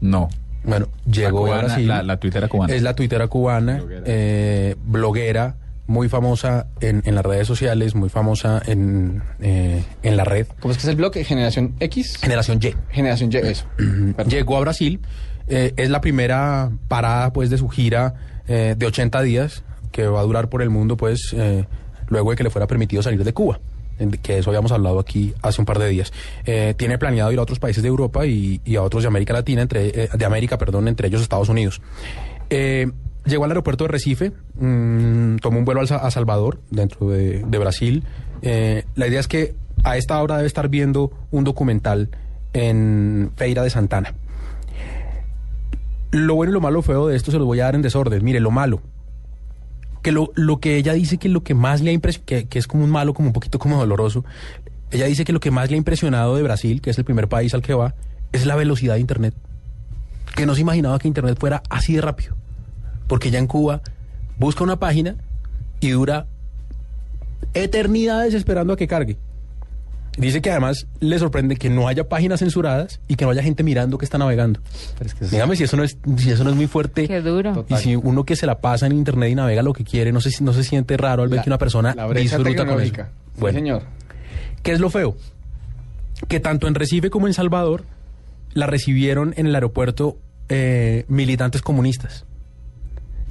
No. 0.00 0.28
Bueno, 0.66 0.88
llegó 1.10 1.38
a 1.38 1.42
cubana, 1.42 1.62
Brasil. 1.64 1.88
la- 1.88 2.02
la 2.02 2.16
tuitera 2.18 2.48
cubana. 2.48 2.74
Es 2.74 2.82
la 2.82 2.94
tuitera 2.94 3.28
cubana, 3.28 3.80
eh, 4.04 4.74
bloguera, 4.84 5.56
muy 5.86 6.08
famosa 6.08 6.66
en, 6.80 7.02
en 7.06 7.14
las 7.14 7.24
redes 7.24 7.46
sociales, 7.46 7.94
muy 7.94 8.08
famosa 8.08 8.60
en, 8.66 9.22
eh, 9.40 9.84
en 10.02 10.16
la 10.16 10.24
red. 10.24 10.46
¿Cómo 10.60 10.72
es 10.72 10.78
que 10.78 10.82
es 10.82 10.88
el 10.88 10.96
blog? 10.96 11.12
¿Generación 11.14 11.74
X? 11.78 12.16
Generación 12.18 12.58
Y. 12.60 12.74
Generación 12.90 13.30
Y, 13.32 13.36
eso. 13.36 13.66
Llegó 14.28 14.56
a 14.56 14.60
Brasil, 14.60 15.00
eh, 15.46 15.72
es 15.76 15.88
la 15.90 16.00
primera 16.00 16.70
parada 16.88 17.32
pues 17.32 17.50
de 17.50 17.58
su 17.58 17.68
gira 17.68 18.14
eh, 18.48 18.74
de 18.76 18.86
80 18.86 19.22
días 19.22 19.62
que 19.92 20.08
va 20.08 20.18
a 20.20 20.22
durar 20.24 20.48
por 20.48 20.60
el 20.62 20.70
mundo 20.70 20.96
pues 20.96 21.32
eh, 21.36 21.64
luego 22.08 22.30
de 22.30 22.36
que 22.36 22.42
le 22.42 22.50
fuera 22.50 22.66
permitido 22.66 23.02
salir 23.02 23.22
de 23.22 23.32
Cuba, 23.32 23.60
que 24.22 24.38
eso 24.38 24.50
habíamos 24.50 24.72
hablado 24.72 24.98
aquí 24.98 25.34
hace 25.42 25.60
un 25.60 25.66
par 25.66 25.78
de 25.78 25.88
días. 25.88 26.12
Eh, 26.44 26.74
tiene 26.76 26.98
planeado 26.98 27.32
ir 27.32 27.38
a 27.38 27.42
otros 27.42 27.58
países 27.58 27.82
de 27.82 27.88
Europa 27.88 28.26
y, 28.26 28.60
a 28.76 28.82
otros 28.82 29.02
de 29.02 29.08
América 29.08 29.32
Latina, 29.32 29.62
entre, 29.62 29.88
eh, 30.04 30.08
de 30.12 30.24
América, 30.24 30.58
perdón, 30.58 30.88
entre 30.88 31.08
ellos 31.08 31.22
Estados 31.22 31.48
Unidos. 31.48 31.80
Eh, 32.50 32.90
llegó 33.24 33.44
al 33.44 33.50
aeropuerto 33.50 33.84
de 33.84 33.88
Recife, 33.88 34.32
mm, 34.58 35.36
tomó 35.36 35.58
un 35.58 35.64
vuelo 35.64 35.80
a 35.82 36.10
Salvador, 36.10 36.60
dentro 36.70 37.08
de, 37.08 37.42
de 37.46 37.58
Brasil. 37.58 38.04
La 38.42 39.06
idea 39.06 39.20
es 39.20 39.28
que 39.28 39.54
a 39.82 39.96
esta 39.96 40.22
hora 40.22 40.36
debe 40.36 40.46
estar 40.46 40.68
viendo 40.68 41.10
un 41.30 41.44
documental 41.44 42.10
en 42.52 43.32
Feira 43.36 43.62
de 43.62 43.70
Santana. 43.70 44.14
Lo 46.12 46.34
bueno 46.34 46.50
y 46.50 46.54
lo 46.54 46.60
malo 46.60 46.82
feo 46.82 47.08
de 47.08 47.16
esto 47.16 47.30
se 47.30 47.38
los 47.38 47.46
voy 47.46 47.60
a 47.60 47.64
dar 47.64 47.74
en 47.74 47.82
desorden. 47.82 48.24
Mire, 48.24 48.40
lo 48.40 48.50
malo. 48.50 48.80
Que 50.06 50.12
lo, 50.12 50.30
lo 50.36 50.60
que 50.60 50.76
ella 50.76 50.92
dice 50.92 51.18
que 51.18 51.28
lo 51.28 51.42
que 51.42 51.54
más 51.54 51.80
le 51.80 51.90
ha 51.90 51.92
impresionado, 51.92 52.46
que, 52.48 52.58
es 52.60 52.68
como 52.68 52.84
un 52.84 52.90
malo, 52.90 53.12
como 53.12 53.30
un 53.30 53.32
poquito 53.32 53.58
como 53.58 53.76
doloroso. 53.76 54.24
Ella 54.92 55.06
dice 55.06 55.24
que 55.24 55.32
lo 55.32 55.40
que 55.40 55.50
más 55.50 55.68
le 55.68 55.74
ha 55.74 55.78
impresionado 55.78 56.36
de 56.36 56.44
Brasil, 56.44 56.80
que 56.80 56.90
es 56.90 56.98
el 56.98 57.04
primer 57.04 57.26
país 57.26 57.54
al 57.54 57.62
que 57.62 57.74
va, 57.74 57.96
es 58.30 58.46
la 58.46 58.54
velocidad 58.54 58.94
de 58.94 59.00
Internet. 59.00 59.34
Que 60.36 60.46
no 60.46 60.54
se 60.54 60.60
imaginaba 60.60 61.00
que 61.00 61.08
Internet 61.08 61.40
fuera 61.40 61.60
así 61.70 61.94
de 61.94 62.02
rápido. 62.02 62.36
Porque 63.08 63.32
ya 63.32 63.40
en 63.40 63.48
Cuba 63.48 63.82
busca 64.38 64.62
una 64.62 64.78
página 64.78 65.16
y 65.80 65.90
dura 65.90 66.28
eternidades 67.52 68.32
esperando 68.34 68.74
a 68.74 68.76
que 68.76 68.86
cargue. 68.86 69.18
Dice 70.16 70.40
que 70.40 70.50
además 70.50 70.86
le 71.00 71.18
sorprende 71.18 71.56
que 71.56 71.68
no 71.68 71.88
haya 71.88 72.08
páginas 72.08 72.40
censuradas 72.40 73.00
y 73.06 73.16
que 73.16 73.24
no 73.26 73.32
haya 73.32 73.42
gente 73.42 73.62
mirando 73.62 73.98
que 73.98 74.04
está 74.06 74.16
navegando. 74.16 74.60
Dígame 75.30 75.56
si 75.56 75.64
eso 75.64 75.76
no 75.76 75.84
es, 75.84 75.98
si 76.16 76.30
eso 76.30 76.42
no 76.42 76.50
es 76.50 76.56
muy 76.56 76.66
fuerte. 76.66 77.06
Qué 77.06 77.20
duro. 77.20 77.66
Y 77.68 77.76
si 77.76 77.96
uno 77.96 78.24
que 78.24 78.34
se 78.34 78.46
la 78.46 78.60
pasa 78.60 78.86
en 78.86 78.92
internet 78.92 79.30
y 79.30 79.34
navega 79.34 79.62
lo 79.62 79.74
que 79.74 79.84
quiere, 79.84 80.12
no 80.12 80.20
se, 80.22 80.42
no 80.42 80.52
se 80.54 80.64
siente 80.64 80.96
raro 80.96 81.22
al 81.22 81.28
ver 81.28 81.38
La- 81.38 81.42
que 81.42 81.50
una 81.50 81.58
persona 81.58 81.94
la 81.94 82.06
brecha 82.06 82.38
disfruta 82.38 82.64
con 82.66 82.80
eso. 82.80 82.94
Sí, 83.38 83.52
señor. 83.52 83.82
¿qué 84.62 84.72
es 84.72 84.80
lo 84.80 84.88
feo? 84.88 85.16
Que 86.28 86.40
tanto 86.40 86.66
en 86.66 86.74
Recife 86.74 87.10
como 87.10 87.26
en 87.26 87.34
Salvador 87.34 87.84
la 88.54 88.66
recibieron 88.66 89.34
en 89.36 89.46
el 89.46 89.54
aeropuerto 89.54 90.16
eh, 90.48 91.04
militantes 91.08 91.60
comunistas. 91.60 92.24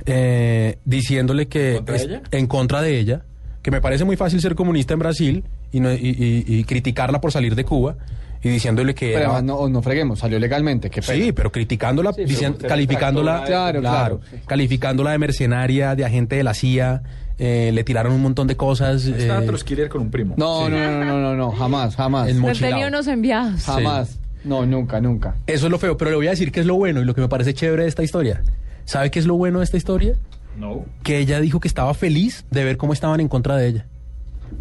Eh, 0.06 0.78
diciéndole 0.86 1.48
que 1.48 1.76
¿Contra 1.78 1.96
es- 1.96 2.04
ella? 2.04 2.22
en 2.30 2.46
contra 2.48 2.82
de 2.84 3.00
ella, 3.00 3.24
que 3.64 3.72
me 3.72 3.82
parece 3.82 4.04
muy 4.04 4.16
fácil 4.18 4.40
ser 4.40 4.54
comunista 4.54 4.94
en 4.94 5.00
Brasil 5.00 5.44
y, 5.76 5.80
no- 5.80 5.92
y- 5.94 5.98
y- 5.98 6.56
y 6.60 6.64
criticarla 6.64 7.20
por 7.22 7.32
salir 7.32 7.56
de 7.56 7.64
Cuba 7.66 7.96
y 8.44 8.50
diciéndole 8.50 8.94
que 8.96 9.08
Pero 9.08 9.20
era- 9.20 9.26
además 9.38 9.44
no, 9.44 9.70
no 9.70 9.82
freguemos, 9.82 10.20
salió 10.20 10.38
legalmente. 10.40 10.90
Qué 10.90 11.02
pena. 11.02 11.24
Sí, 11.26 11.32
pero 11.32 11.52
criticándola, 11.52 12.12
Sí, 12.12 12.18
pero 12.18 12.30
diciendo- 12.30 12.58
calificándola, 12.68 13.44
Claro, 13.46 13.80
claro, 13.82 14.22
sí. 14.30 14.38
calificándola 14.46 15.12
de 15.12 15.18
mercenaria, 15.18 15.96
de 15.96 16.06
agente 16.06 16.36
de 16.36 16.44
la 16.44 16.54
CIA, 16.54 17.02
eh, 17.38 17.72
le 17.74 17.84
tiraron 17.84 18.14
un 18.14 18.22
montón 18.22 18.48
de 18.48 18.56
cosas. 18.56 19.06
Estaba 19.06 19.44
eh, 19.44 19.48
Troskiller 19.48 19.90
con 19.90 20.02
un 20.02 20.12
primo. 20.12 20.36
No, 20.38 20.66
Sí. 20.66 20.72
no, 20.72 20.78
no, 20.80 21.06
no, 21.06 21.20
no, 21.22 21.36
no, 21.36 21.52
jamás, 21.52 21.96
jamás. 21.96 22.28
Tenía 22.60 22.88
unos 22.88 23.08
enviados. 23.08 23.64
Jamás. 23.64 24.20
No, 24.44 24.64
nunca, 24.66 25.02
nunca. 25.02 25.36
Eso 25.48 25.66
es 25.66 25.72
lo 25.72 25.80
feo, 25.80 25.98
pero 25.98 26.12
le 26.12 26.18
voy 26.18 26.28
a 26.28 26.30
decir 26.30 26.52
que 26.52 26.60
es 26.60 26.66
lo 26.68 26.76
bueno 26.76 27.02
y 27.02 27.06
lo 27.06 27.16
que 27.16 27.22
me 27.22 27.28
parece 27.28 27.54
chévere 27.56 27.82
de 27.84 27.90
esta 27.90 28.04
historia. 28.04 28.44
¿Sabe 28.86 29.10
qué 29.10 29.18
es 29.18 29.26
lo 29.26 29.36
bueno 29.36 29.58
de 29.60 29.66
esta 29.66 29.76
historia? 29.78 30.14
No. 30.56 30.86
Que 31.04 31.18
ella 31.18 31.42
dijo 31.42 31.60
que 31.60 31.68
estaba 31.68 31.94
feliz 31.96 32.46
de 32.52 32.64
ver 32.64 32.78
cómo 32.78 32.94
estaban 32.94 33.20
en 33.20 33.28
contra 33.28 33.58
de 33.58 33.68
ella. 33.68 33.86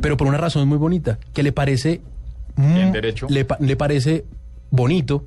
Pero 0.01 0.17
por 0.17 0.27
una 0.27 0.39
razón 0.39 0.69
muy 0.69 0.79
bonita, 0.79 1.19
que 1.33 1.43
le 1.43 1.53
parece... 1.53 2.01
Derecho. 2.57 3.27
Le, 3.29 3.47
le 3.59 3.77
parece 3.77 4.25
bonito 4.71 5.25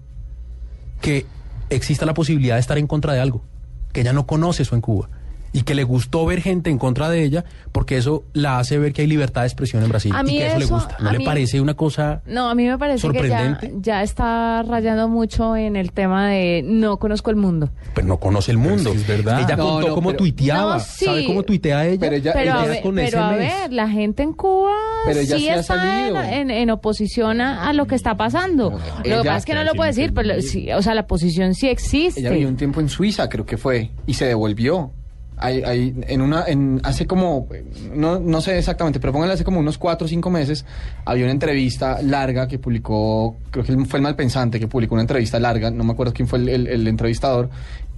que 1.01 1.25
exista 1.69 2.05
la 2.05 2.13
posibilidad 2.13 2.55
de 2.55 2.61
estar 2.61 2.77
en 2.77 2.87
contra 2.87 3.13
de 3.13 3.19
algo, 3.19 3.43
que 3.91 4.01
ella 4.01 4.13
no 4.13 4.25
conoce 4.25 4.63
eso 4.63 4.75
en 4.75 4.81
Cuba. 4.81 5.09
Y 5.53 5.61
que 5.63 5.73
le 5.75 5.83
gustó 5.83 6.25
ver 6.25 6.41
gente 6.41 6.69
en 6.69 6.77
contra 6.77 7.09
de 7.09 7.23
ella, 7.23 7.45
porque 7.71 7.97
eso 7.97 8.23
la 8.33 8.59
hace 8.59 8.77
ver 8.77 8.93
que 8.93 9.01
hay 9.01 9.07
libertad 9.07 9.41
de 9.41 9.47
expresión 9.47 9.81
en 9.83 9.89
Brasil. 9.89 10.11
A 10.15 10.21
mí 10.23 10.35
y 10.35 10.39
que 10.39 10.47
eso, 10.47 10.59
le 10.59 10.65
gusta. 10.65 10.97
¿No 10.99 11.09
a 11.09 11.11
le 11.13 11.19
mí- 11.19 11.25
parece 11.25 11.61
una 11.61 11.73
cosa 11.73 12.21
No, 12.25 12.49
a 12.49 12.55
mí 12.55 12.65
me 12.67 12.77
parece 12.77 13.07
que 13.07 13.13
ya, 13.13 13.19
Sorprendente. 13.39 13.73
ya 13.81 14.03
está 14.03 14.63
rayando 14.63 15.07
mucho 15.07 15.55
en 15.55 15.75
el 15.75 15.91
tema 15.91 16.27
de 16.29 16.61
no 16.65 16.97
conozco 16.97 17.29
el 17.31 17.37
mundo. 17.37 17.69
pues 17.93 18.05
no 18.05 18.17
conoce 18.19 18.51
el 18.51 18.57
mundo. 18.57 18.91
es 18.93 19.07
verdad. 19.07 19.39
Ella 19.41 19.55
No, 19.55 19.63
contó 19.69 19.87
no, 19.89 19.95
cómo 19.95 20.09
pero- 20.09 20.17
tuiteaba. 20.19 20.73
No, 20.75 20.79
sí. 20.79 21.05
¿Sabe 21.05 21.25
cómo 21.25 21.43
tuitea 21.43 21.85
ella? 21.87 21.99
Pero 21.99 22.15
ella- 22.15 22.33
Pero, 22.33 22.53
a 22.53 22.57
ella 22.59 22.67
ver, 22.69 22.81
con 22.81 22.95
pero 22.95 23.19
a 23.23 23.31
ver, 23.31 23.73
la 23.73 23.89
gente 23.89 24.23
en 24.23 24.33
Cuba 24.33 24.73
Pero 25.05 25.19
ella 25.19 25.37
sí 25.37 25.47
está 25.49 26.07
en, 26.07 26.15
en- 26.17 26.51
en 26.51 26.69
oposición 26.71 27.41
a, 27.41 27.67
a 27.69 27.73
lo 27.73 27.85
que 27.87 27.95
está 27.95 28.15
pasando. 28.17 28.71
lo 28.71 29.03
que 29.03 29.11
pasa 29.27 29.37
es 29.37 29.45
que 29.45 29.53
no 29.55 29.63
lo 29.63 29.73
puede 29.73 29.91
decir, 29.91 30.13
pero 30.13 30.41
sí, 30.41 30.71
o 30.71 30.81
sea, 30.81 30.93
la 30.93 31.07
posición 31.07 31.53
sí 31.55 31.67
existe. 31.69 32.19
Ella 32.19 32.31
vivió 32.31 32.47
un 32.49 32.57
tiempo 32.57 32.79
en 32.81 32.89
Suiza, 32.89 33.27
creo 33.29 33.45
que 33.45 33.57
fue, 33.57 33.91
y 34.05 34.13
se 34.13 34.25
devolvió. 34.25 34.91
Hay, 35.37 35.61
hay, 35.63 35.95
en 36.07 36.21
una, 36.21 36.45
en, 36.47 36.81
hace 36.83 37.05
como, 37.05 37.47
no, 37.93 38.19
no 38.19 38.41
sé 38.41 38.57
exactamente, 38.57 38.99
pero 38.99 39.13
póngale 39.13 39.33
hace 39.33 39.43
como 39.43 39.59
unos 39.59 39.77
cuatro 39.77 40.05
o 40.05 40.07
cinco 40.07 40.29
meses, 40.29 40.65
había 41.05 41.25
una 41.25 41.31
entrevista 41.31 42.01
larga 42.01 42.47
que 42.47 42.57
publicó, 42.57 43.37
creo 43.51 43.63
que 43.63 43.85
fue 43.85 43.99
el 43.99 44.03
Malpensante 44.03 44.59
que 44.59 44.67
publicó 44.67 44.95
una 44.95 45.03
entrevista 45.03 45.39
larga, 45.39 45.69
no 45.69 45.83
me 45.83 45.93
acuerdo 45.93 46.11
quién 46.13 46.27
fue 46.27 46.39
el 46.39 46.87
entrevistador, 46.87 47.49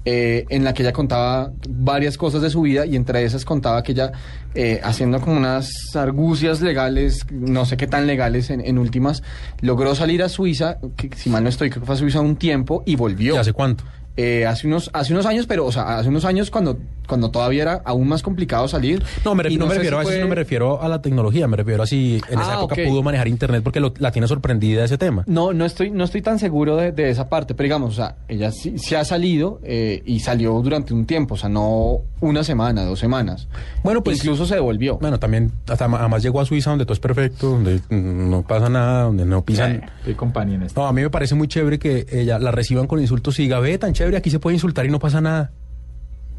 eh, 0.06 0.46
en 0.48 0.64
la 0.64 0.74
que 0.74 0.82
ella 0.82 0.94
contaba 0.94 1.52
varias 1.68 2.18
cosas 2.18 2.42
de 2.42 2.50
su 2.50 2.62
vida 2.62 2.86
y 2.86 2.96
entre 2.96 3.24
esas 3.26 3.44
contaba 3.44 3.84
que 3.84 3.92
ella, 3.92 4.14
eh, 4.56 4.80
haciendo 4.82 5.20
como 5.20 5.36
unas 5.36 5.70
argucias 5.94 6.62
legales, 6.62 7.28
no 7.30 7.66
sé 7.66 7.76
qué 7.76 7.86
tan 7.86 8.08
legales 8.08 8.50
en, 8.50 8.62
en 8.62 8.78
últimas, 8.78 9.24
logró 9.60 9.94
salir 9.96 10.24
a 10.24 10.30
Suiza, 10.30 10.78
que 10.96 11.10
si 11.18 11.30
mal 11.30 11.44
no 11.44 11.50
estoy, 11.50 11.70
creo 11.70 11.82
que 11.82 11.86
fue 11.86 11.96
a 11.96 11.98
Suiza 11.98 12.22
un 12.22 12.38
tiempo 12.38 12.82
y 12.86 12.96
volvió. 12.96 13.36
¿Y 13.36 13.38
hace 13.38 13.52
cuánto? 13.52 13.84
Eh, 14.22 14.46
hace 14.46 14.68
unos 14.68 14.90
hace 14.92 15.14
unos 15.14 15.26
años, 15.26 15.46
pero 15.48 15.66
o 15.66 15.72
sea, 15.72 15.98
hace 15.98 16.10
unos 16.10 16.26
años 16.26 16.52
cuando 16.52 16.78
cuando 17.08 17.32
todavía 17.32 17.62
era 17.64 17.82
aún 17.86 18.08
más 18.08 18.22
complicado 18.22 18.68
salir. 18.68 19.02
No, 19.26 19.34
me, 19.34 19.44
ref- 19.44 19.58
no 19.58 19.66
me 19.66 19.74
refiero 19.76 19.96
si 19.96 20.00
a 20.00 20.02
eso, 20.02 20.12
fue- 20.12 20.20
no 20.22 20.28
me 20.28 20.36
refiero 20.36 20.82
a 20.84 20.88
la 20.90 21.02
tecnología, 21.02 21.48
me 21.48 21.56
refiero 21.58 21.82
a 21.84 21.88
si 21.88 22.22
en 22.30 22.40
esa 22.40 22.52
Ah, 22.52 22.58
época 22.58 22.76
ok. 22.76 22.82
pudo 22.88 23.02
manejar 23.02 23.28
internet 23.30 23.64
porque 23.64 23.80
lo- 23.80 23.94
la 23.98 24.12
tiene 24.12 24.28
sorprendida 24.28 24.84
ese 24.84 24.98
tema. 24.98 25.24
No, 25.26 25.54
no 25.54 25.66
estoy, 25.66 25.90
no 25.90 26.04
estoy 26.04 26.22
tan 26.22 26.38
seguro 26.38 26.76
de, 26.76 26.92
de 26.92 27.10
esa 27.10 27.28
parte, 27.30 27.56
pero 27.56 27.64
digamos, 27.66 27.94
o 27.94 27.96
sea, 27.96 28.18
ella 28.28 28.52
sí, 28.52 28.78
sí 28.78 28.94
ha 28.94 29.04
salido 29.06 29.60
eh, 29.64 30.04
y 30.06 30.20
salió 30.20 30.62
durante 30.62 30.94
un 30.94 31.06
tiempo, 31.06 31.34
o 31.36 31.38
sea, 31.38 31.50
no 31.50 32.02
una 32.20 32.44
semana, 32.44 32.84
dos 32.84 33.00
semanas. 33.00 33.48
Bueno, 33.84 34.04
pues 34.04 34.18
incluso 34.18 34.46
se 34.46 34.56
devolvió. 34.56 34.98
Bueno, 35.00 35.18
también 35.18 35.52
hasta 35.68 35.86
además 35.86 36.22
llegó 36.22 36.42
a 36.42 36.46
Suiza 36.46 36.70
donde 36.72 36.86
todo 36.86 36.94
es 36.94 37.00
perfecto, 37.00 37.52
donde 37.52 37.80
no 37.90 38.44
pasa 38.44 38.70
nada, 38.70 39.04
donde 39.06 39.26
no 39.26 39.44
pisan. 39.44 39.90
Qué 40.06 40.16
compañía 40.16 40.56
en 40.56 40.64
esto. 40.64 40.80
No, 40.82 40.88
a 40.88 40.94
mí 40.94 41.02
me 41.02 41.10
parece 41.10 41.34
muy 41.34 41.48
chévere 41.48 41.80
que 41.80 42.06
ella 42.12 42.38
la 42.38 42.52
reciban 42.52 42.86
con 42.86 43.00
insultos 43.00 43.40
y 43.40 43.44
diga, 43.44 43.60
ve, 43.60 43.78
tan 43.80 43.94
chévere, 43.94 44.09
aquí 44.18 44.30
se 44.30 44.40
puede 44.40 44.56
insultar 44.56 44.86
y 44.86 44.90
no 44.90 45.00
pasa 45.00 45.22
nada. 45.22 45.52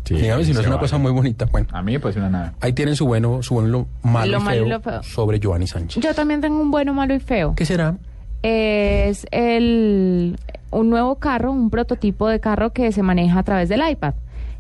Sí, 0.04 0.14
Dígame 0.14 0.44
si 0.44 0.52
no 0.52 0.60
es 0.60 0.66
una 0.66 0.76
vale. 0.76 0.84
cosa 0.86 0.98
muy 0.98 1.12
bonita. 1.12 1.44
Bueno, 1.46 1.66
A 1.72 1.82
mí 1.82 1.92
me 1.92 2.00
parece 2.00 2.18
una 2.20 2.30
nada. 2.30 2.54
ahí 2.60 2.72
tienen 2.72 2.96
su 2.96 3.06
bueno, 3.06 3.42
su 3.42 3.54
bueno, 3.54 3.68
lo 3.68 3.86
malo, 4.02 4.32
Lo 4.32 4.38
y, 4.38 4.42
malo 4.42 4.56
y 4.56 4.60
feo 4.60 4.68
lo 4.68 4.80
feo. 4.80 5.02
sobre 5.02 5.38
Giovanni 5.38 5.66
Sánchez. 5.66 6.02
Yo 6.02 6.14
también 6.14 6.40
tengo 6.40 6.58
un 6.60 6.70
bueno, 6.70 6.94
malo 6.94 7.14
y 7.14 7.20
feo. 7.20 7.54
¿Qué 7.54 7.64
será? 7.66 7.96
Es 8.42 9.26
el, 9.30 10.38
un 10.70 10.88
nuevo 10.90 11.16
carro, 11.16 11.52
un 11.52 11.68
prototipo 11.70 12.28
de 12.28 12.40
carro 12.40 12.72
que 12.72 12.90
se 12.92 13.02
maneja 13.02 13.38
a 13.38 13.42
través 13.42 13.68
del 13.68 13.82
iPad. 13.88 14.14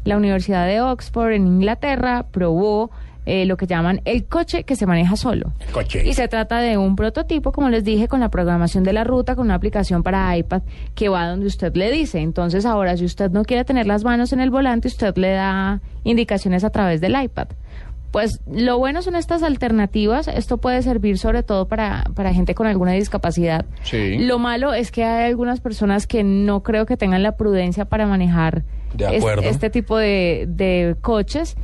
La 0.04 0.16
Universidad 0.18 0.66
de 0.66 0.80
Oxford 0.82 1.32
en 1.32 1.46
Inglaterra 1.46 2.26
probó 2.30 2.90
eh, 3.26 3.44
lo 3.44 3.56
que 3.56 3.66
llaman 3.66 4.00
el 4.04 4.24
coche 4.24 4.64
que 4.64 4.76
se 4.76 4.86
maneja 4.86 5.16
solo. 5.16 5.52
Coche. 5.72 6.06
Y 6.06 6.14
se 6.14 6.28
trata 6.28 6.60
de 6.60 6.78
un 6.78 6.96
prototipo, 6.96 7.52
como 7.52 7.68
les 7.68 7.84
dije, 7.84 8.08
con 8.08 8.20
la 8.20 8.30
programación 8.30 8.84
de 8.84 8.92
la 8.92 9.04
ruta, 9.04 9.36
con 9.36 9.46
una 9.46 9.54
aplicación 9.54 10.02
para 10.02 10.36
iPad 10.36 10.62
que 10.94 11.08
va 11.08 11.28
donde 11.28 11.46
usted 11.46 11.74
le 11.74 11.90
dice. 11.90 12.20
Entonces 12.20 12.64
ahora, 12.66 12.96
si 12.96 13.04
usted 13.04 13.30
no 13.30 13.44
quiere 13.44 13.64
tener 13.64 13.86
las 13.86 14.04
manos 14.04 14.32
en 14.32 14.40
el 14.40 14.50
volante, 14.50 14.88
usted 14.88 15.16
le 15.16 15.32
da 15.32 15.80
indicaciones 16.04 16.64
a 16.64 16.70
través 16.70 17.00
del 17.00 17.20
iPad. 17.20 17.48
Pues 18.10 18.40
lo 18.50 18.78
bueno 18.78 19.02
son 19.02 19.14
estas 19.14 19.42
alternativas. 19.42 20.26
Esto 20.26 20.58
puede 20.58 20.82
servir 20.82 21.18
sobre 21.18 21.42
todo 21.42 21.68
para, 21.68 22.04
para 22.14 22.34
gente 22.34 22.54
con 22.54 22.66
alguna 22.66 22.92
discapacidad. 22.92 23.66
Sí. 23.82 24.18
Lo 24.18 24.38
malo 24.38 24.74
es 24.74 24.90
que 24.90 25.04
hay 25.04 25.28
algunas 25.28 25.60
personas 25.60 26.08
que 26.08 26.24
no 26.24 26.62
creo 26.62 26.86
que 26.86 26.96
tengan 26.96 27.22
la 27.22 27.36
prudencia 27.36 27.84
para 27.84 28.06
manejar 28.06 28.64
De 28.94 29.06
es- 29.16 29.18
acuerdo. 29.22 29.42
este 29.42 29.70
tipo 29.70 29.96
de, 29.96 30.46
de 30.48 30.96
coches. 31.00 31.56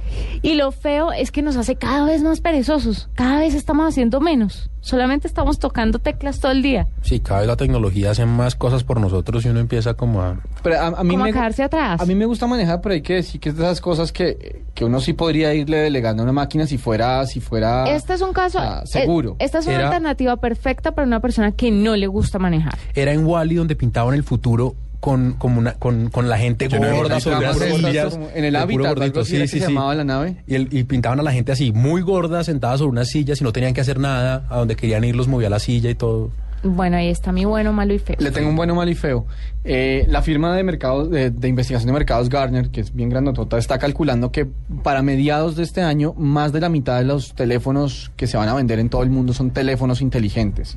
Y 0.43 0.55
lo 0.55 0.71
feo 0.73 1.13
es 1.13 1.31
que 1.33 1.43
nos 1.43 1.57
hace 1.57 1.77
cada 1.77 2.05
vez 2.05 2.23
más 2.23 2.41
perezosos. 2.41 3.09
Cada 3.15 3.41
vez 3.41 3.55
estamos 3.55 3.87
haciendo 3.89 4.21
menos. 4.21 4.71
Solamente 4.81 5.27
estamos 5.27 5.59
tocando 5.59 5.99
teclas 5.99 6.39
todo 6.39 6.53
el 6.53 6.63
día. 6.63 6.87
Sí, 7.03 7.19
cada 7.19 7.41
vez 7.41 7.49
la 7.49 7.57
tecnología 7.57 8.13
hace 8.13 8.25
más 8.25 8.55
cosas 8.55 8.85
por 8.85 9.01
nosotros 9.01 9.45
y 9.45 9.49
uno 9.49 9.59
empieza 9.59 9.95
como 9.95 10.23
a... 10.23 10.41
Pero 10.63 10.79
a, 10.81 10.87
a 10.87 11.03
mí 11.03 11.11
Como 11.15 11.25
a 11.25 11.27
me, 11.27 11.33
quedarse 11.33 11.65
atrás. 11.65 12.01
a 12.01 12.07
mí 12.07 12.15
me 12.15 12.25
gusta 12.25 12.47
manejar, 12.47 12.81
pero 12.81 12.93
hay 12.95 13.03
que 13.03 13.15
decir 13.15 13.41
que 13.41 13.49
es 13.49 13.57
de 13.57 13.65
esas 13.65 13.81
cosas 13.81 14.13
que, 14.13 14.63
que 14.75 14.85
uno 14.85 15.01
sí 15.01 15.13
podría 15.13 15.53
irle 15.55 15.79
delegando 15.79 16.23
a 16.23 16.25
una 16.25 16.33
máquina 16.33 16.69
si 16.69 16.79
fuera, 16.79 17.27
si 17.27 17.41
fuera 17.41 17.91
Este 17.91 18.15
es 18.15 18.21
un 18.21 18.33
caso. 18.33 18.61
ah, 18.61 18.83
eh, 18.85 18.87
seguro. 18.87 19.35
esta 19.41 19.59
es 19.59 19.67
una 19.67 19.75
Era- 19.75 19.87
alternativa 19.87 20.37
perfecta 20.37 20.93
para 20.93 21.05
una 21.05 21.19
persona 21.19 21.51
que 21.51 21.73
no 21.73 21.97
le 21.97 22.07
gusta 22.07 22.39
manejar. 22.39 22.75
Era 22.95 23.13
en 23.13 23.27
Wally 23.27 23.57
donde 23.57 23.75
pintaban 23.75 24.15
el 24.15 24.23
futuro 24.23 24.77
con, 25.01 25.35
como 25.35 25.59
una, 25.59 25.75
con, 25.75 26.09
con 26.11 26.29
la 26.29 26.39
gente 26.39 26.69
gorda 26.69 27.21
sobre 27.21 27.37
unas 27.39 27.59
Gordas, 27.59 27.81
sillas. 27.81 28.19
en 28.35 28.45
el 28.45 28.57
hábitat, 28.57 28.95
gordito, 28.97 29.25
que 29.25 29.47
se 29.49 29.61
llamaba 29.61 29.95
la 29.95 30.05
nave. 30.05 30.37
Y, 30.47 30.55
el- 30.55 30.69
y 30.71 30.85
pintaban 30.85 31.21
a 31.21 31.23
la 31.23 31.33
gente 31.33 31.53
así, 31.53 31.73
muy 31.73 32.01
gorda, 32.03 32.43
sentada 32.45 32.77
sobre 32.79 32.91
unas 32.91 33.09
sillas 33.09 33.41
y 33.41 33.45
no 33.45 33.53
tenían 33.53 33.75
que 33.75 33.81
hacer 33.81 33.99
nada. 33.99 34.47
A 34.51 34.59
donde 34.59 34.77
querían 34.77 35.05
ir 35.05 35.15
los 35.17 35.29
movía 35.29 35.51
la 35.51 35.59
silla 35.59 35.91
y 35.91 35.95
todo. 35.95 36.31
Bueno, 36.63 36.97
ahí 36.97 37.09
está 37.11 37.31
mi 37.33 37.45
bueno, 37.45 37.73
malo 37.73 37.93
y 37.95 37.99
feo. 37.99 38.17
Le 38.19 38.31
tengo 38.33 38.49
un 38.49 38.57
bueno, 38.57 38.75
malo 38.75 38.91
y 38.91 38.95
feo. 38.95 39.27
Eh, 39.63 40.05
la 40.09 40.23
firma 40.23 40.57
de 40.57 40.65
mercados 40.65 41.11
de, 41.11 41.31
de 41.31 41.49
investigación 41.49 41.87
de 41.87 41.93
mercados 41.93 42.29
Gartner, 42.29 42.71
que 42.71 42.81
es 42.81 42.93
bien 42.95 43.09
grandotota, 43.11 43.59
está 43.59 43.79
calculando 43.79 44.33
que 44.33 44.49
para 44.83 45.03
mediados 45.03 45.55
de 45.55 45.63
este 45.63 45.83
año 45.83 46.15
más 46.15 46.53
de 46.53 46.61
la 46.61 46.69
mitad 46.69 46.99
de 46.99 47.05
los 47.05 47.35
teléfonos 47.35 48.11
que 48.17 48.27
se 48.27 48.37
van 48.37 48.49
a 48.49 48.55
vender 48.55 48.79
en 48.81 48.89
todo 48.89 49.03
el 49.03 49.11
mundo 49.11 49.33
son 49.35 49.51
teléfonos 49.51 50.01
inteligentes. 50.01 50.77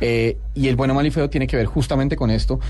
Eh, 0.00 0.36
y 0.54 0.68
el 0.68 0.76
bueno, 0.76 0.92
malo 0.92 1.08
y 1.08 1.10
feo 1.10 1.30
tiene 1.30 1.46
que 1.46 1.56
ver 1.56 1.64
justamente 1.66 2.16
con 2.16 2.30
esto, 2.30 2.60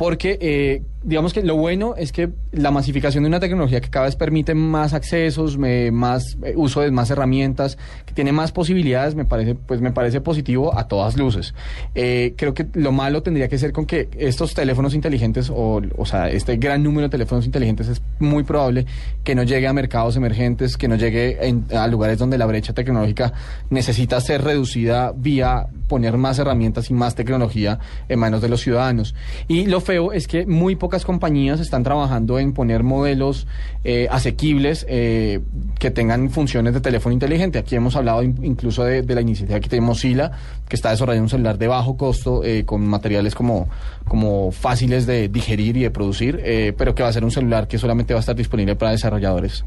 porque 0.00 0.38
eh, 0.40 0.82
digamos 1.02 1.34
que 1.34 1.42
lo 1.42 1.56
bueno 1.56 1.94
es 1.94 2.10
que 2.10 2.30
la 2.52 2.70
masificación 2.70 3.22
de 3.24 3.28
una 3.28 3.38
tecnología 3.38 3.82
que 3.82 3.90
cada 3.90 4.06
vez 4.06 4.16
permite 4.16 4.54
más 4.54 4.94
accesos, 4.94 5.58
me- 5.58 5.90
más 5.90 6.38
eh, 6.42 6.54
uso 6.56 6.80
de 6.80 6.90
más 6.90 7.10
herramientas, 7.10 7.76
que 8.06 8.14
tiene 8.14 8.32
más 8.32 8.50
posibilidades, 8.50 9.14
me 9.14 9.26
parece, 9.26 9.54
pues 9.56 9.82
me 9.82 9.92
parece 9.92 10.22
positivo 10.22 10.74
a 10.76 10.88
todas 10.88 11.18
luces. 11.18 11.52
Eh, 11.94 12.32
creo 12.38 12.54
que 12.54 12.66
lo 12.72 12.92
malo 12.92 13.22
tendría 13.22 13.48
que 13.48 13.58
ser 13.58 13.72
con 13.72 13.84
que 13.84 14.08
estos 14.16 14.54
teléfonos 14.54 14.94
inteligentes, 14.94 15.50
o, 15.50 15.82
o 15.98 16.06
sea, 16.06 16.30
este 16.30 16.56
gran 16.56 16.82
número 16.82 17.08
de 17.08 17.10
teléfonos 17.10 17.44
inteligentes 17.44 17.88
es 17.88 18.00
muy 18.20 18.42
probable 18.42 18.86
que 19.22 19.34
no 19.34 19.42
llegue 19.42 19.66
a 19.66 19.74
mercados 19.74 20.16
emergentes, 20.16 20.78
que 20.78 20.88
no 20.88 20.96
llegue 20.96 21.46
en- 21.46 21.66
a 21.76 21.86
lugares 21.88 22.16
donde 22.16 22.38
la 22.38 22.46
brecha 22.46 22.72
tecnológica 22.72 23.34
necesita 23.68 24.18
ser 24.22 24.42
reducida 24.44 25.12
vía 25.14 25.66
poner 25.88 26.16
más 26.16 26.38
herramientas 26.38 26.88
y 26.88 26.94
más 26.94 27.14
tecnología 27.16 27.80
en 28.08 28.18
manos 28.18 28.40
de 28.40 28.48
los 28.48 28.60
ciudadanos. 28.62 29.14
Y 29.48 29.66
lo 29.66 29.80
feo 29.90 30.12
es 30.12 30.28
que 30.28 30.46
muy 30.46 30.76
pocas 30.76 31.04
compañías 31.04 31.58
están 31.58 31.82
trabajando 31.82 32.38
en 32.38 32.52
poner 32.52 32.82
modelos 32.84 33.46
eh, 33.82 34.06
asequibles 34.10 34.86
eh, 34.88 35.40
que 35.78 35.90
tengan 35.90 36.30
funciones 36.30 36.74
de 36.74 36.80
teléfono 36.80 37.12
inteligente. 37.12 37.58
Aquí 37.58 37.74
hemos 37.74 37.96
hablado 37.96 38.22
in- 38.22 38.38
incluso 38.44 38.84
de, 38.84 39.02
de 39.02 39.14
la 39.14 39.20
iniciativa 39.20 39.58
que 39.58 39.68
tiene 39.68 39.84
Mozilla, 39.84 40.30
que 40.68 40.76
está 40.76 40.90
desarrollando 40.90 41.24
un 41.24 41.28
celular 41.30 41.58
de 41.58 41.66
bajo 41.66 41.96
costo 41.96 42.44
eh, 42.44 42.64
con 42.64 42.86
materiales 42.86 43.34
como, 43.34 43.68
como 44.06 44.52
fáciles 44.52 45.06
de 45.06 45.28
digerir 45.28 45.76
y 45.76 45.82
de 45.82 45.90
producir, 45.90 46.40
eh, 46.44 46.72
pero 46.78 46.94
que 46.94 47.02
va 47.02 47.08
a 47.08 47.12
ser 47.12 47.24
un 47.24 47.30
celular 47.32 47.66
que 47.66 47.76
solamente 47.78 48.14
va 48.14 48.18
a 48.18 48.22
estar 48.22 48.36
disponible 48.36 48.76
para 48.76 48.92
desarrolladores. 48.92 49.64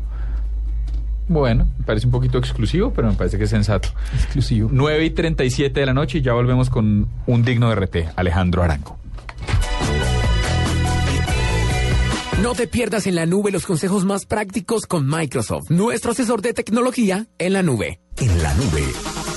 Bueno, 1.28 1.68
me 1.80 1.86
parece 1.86 2.06
un 2.06 2.12
poquito 2.12 2.38
exclusivo, 2.38 2.92
pero 2.94 3.08
me 3.10 3.14
parece 3.16 3.38
que 3.38 3.46
es 3.46 3.50
sensato. 3.50 3.90
Exclusivo. 4.14 4.70
9 4.72 5.06
y 5.06 5.10
37 5.10 5.80
de 5.80 5.86
la 5.86 5.94
noche 5.94 6.18
y 6.20 6.22
ya 6.22 6.34
volvemos 6.34 6.70
con 6.70 7.08
un 7.28 7.44
digno 7.44 7.70
de 7.70 7.76
RT, 7.76 7.98
Alejandro 8.16 8.62
Arango. 8.64 8.98
No 12.44 12.54
te 12.56 12.68
pierdas 12.68 13.08
en 13.08 13.16
la 13.16 13.26
nube 13.26 13.52
los 13.52 13.66
consejos 13.66 14.04
más 14.04 14.26
prácticos 14.26 14.86
con 14.86 15.08
Microsoft, 15.08 15.70
nuestro 15.70 16.12
asesor 16.12 16.42
de 16.42 16.52
tecnología 16.52 17.26
en 17.38 17.54
la 17.54 17.64
nube. 17.64 18.02
En 18.18 18.44
la 18.44 18.54
nube 18.56 18.82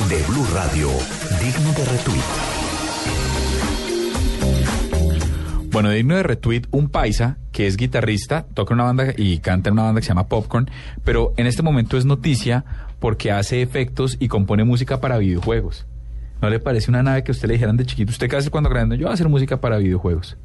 de 0.08 0.22
Blue 0.24 0.44
Radio, 0.52 0.88
digno 1.40 1.72
de 1.72 1.84
retweet. 1.84 2.22
Bueno, 5.70 5.90
digno 5.90 6.16
de 6.16 6.24
retweet, 6.24 6.62
un 6.72 6.88
paisa 6.88 7.38
que 7.52 7.68
es 7.68 7.76
guitarrista, 7.76 8.44
toca 8.54 8.74
una 8.74 8.82
banda 8.82 9.14
y 9.16 9.38
canta 9.38 9.68
en 9.68 9.74
una 9.74 9.84
banda 9.84 10.00
que 10.00 10.04
se 10.04 10.08
llama 10.08 10.26
Popcorn, 10.26 10.68
pero 11.04 11.32
en 11.36 11.46
este 11.46 11.62
momento 11.62 11.96
es 11.96 12.06
noticia 12.06 12.64
porque 12.98 13.30
hace 13.30 13.62
efectos 13.62 14.16
y 14.18 14.26
compone 14.26 14.64
música 14.64 15.00
para 15.00 15.18
videojuegos. 15.18 15.86
¿No 16.42 16.50
le 16.50 16.58
parece 16.58 16.90
una 16.90 17.04
nave 17.04 17.22
que 17.22 17.30
usted 17.30 17.46
le 17.46 17.54
dijeran 17.54 17.76
de 17.76 17.86
chiquito? 17.86 18.10
¿Usted 18.10 18.28
qué 18.28 18.34
hace 18.34 18.50
cuando 18.50 18.68
grande? 18.68 18.98
Yo 18.98 19.04
voy 19.04 19.12
a 19.12 19.14
hacer 19.14 19.28
música 19.28 19.60
para 19.60 19.78
videojuegos. 19.78 20.36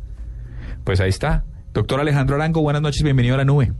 Pues 0.83 0.99
ahí 0.99 1.09
está. 1.09 1.43
Doctor 1.73 1.99
Alejandro 1.99 2.35
Arango, 2.35 2.61
buenas 2.61 2.81
noches, 2.81 3.03
bienvenido 3.03 3.35
a 3.35 3.39
la 3.39 3.45
nube. 3.45 3.71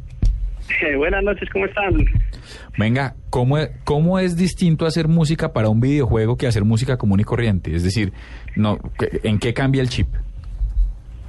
Eh, 0.82 0.96
buenas 0.98 1.24
noches, 1.24 1.50
¿cómo 1.52 1.66
están? 1.66 1.94
Venga, 2.78 3.16
¿cómo, 3.30 3.58
es- 3.58 3.72
¿cómo 3.84 4.20
es 4.20 4.38
distinto 4.38 4.86
hacer 4.86 5.08
música 5.08 5.52
para 5.54 5.70
un 5.70 5.82
videojuego 5.82 6.38
que 6.38 6.48
hacer 6.48 6.64
música 6.64 6.98
común 6.98 7.20
y 7.20 7.24
corriente? 7.24 7.76
Es 7.76 7.84
decir, 7.84 8.14
no, 8.56 8.78
¿qué- 8.98 9.20
¿en 9.24 9.40
qué 9.40 9.54
cambia 9.54 9.82
el 9.82 9.90
chip? 9.90 10.08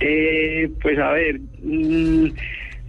Eh, 0.01 0.71
pues 0.81 0.99
a 0.99 1.11
ver, 1.13 1.41
mm, 1.63 2.27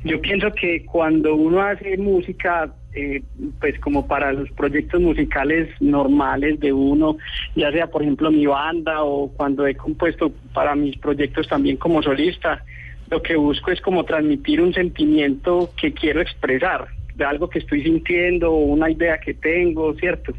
yo 0.03 0.21
pienso 0.21 0.51
que 0.51 0.85
cuando 0.85 1.35
uno 1.35 1.61
hace 1.61 1.97
música, 1.97 2.71
eh, 2.95 3.23
pues 3.59 3.79
como 3.79 4.05
para 4.07 4.33
los 4.33 4.49
proyectos 4.51 5.01
musicales 5.01 5.69
normales 5.79 6.59
de 6.59 6.71
uno, 6.73 7.17
ya 7.55 7.71
sea 7.71 7.87
por 7.87 8.03
ejemplo 8.03 8.29
mi 8.31 8.45
banda 8.45 9.03
o 9.03 9.31
cuando 9.31 9.65
he 9.65 9.75
compuesto 9.75 10.31
para 10.53 10.75
mis 10.75 10.95
proyectos 10.97 11.47
también 11.47 11.77
como 11.77 12.01
solista, 12.03 12.63
lo 13.09 13.21
que 13.21 13.35
busco 13.35 13.71
es 13.71 13.81
como 13.81 14.03
transmitir 14.05 14.61
un 14.61 14.73
sentimiento 14.73 15.69
que 15.79 15.93
quiero 15.93 16.21
expresar, 16.21 16.87
de 17.15 17.25
algo 17.25 17.49
que 17.49 17.59
estoy 17.59 17.83
sintiendo 17.83 18.51
una 18.51 18.89
idea 18.89 19.19
que 19.19 19.33
tengo, 19.33 19.93
¿cierto? 19.95 20.33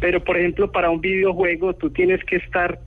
Pero 0.00 0.22
por 0.22 0.38
ejemplo, 0.38 0.70
para 0.70 0.90
un 0.90 1.00
videojuego 1.00 1.74
tú 1.74 1.90
tienes 1.90 2.22
que 2.24 2.36
estar 2.36 2.78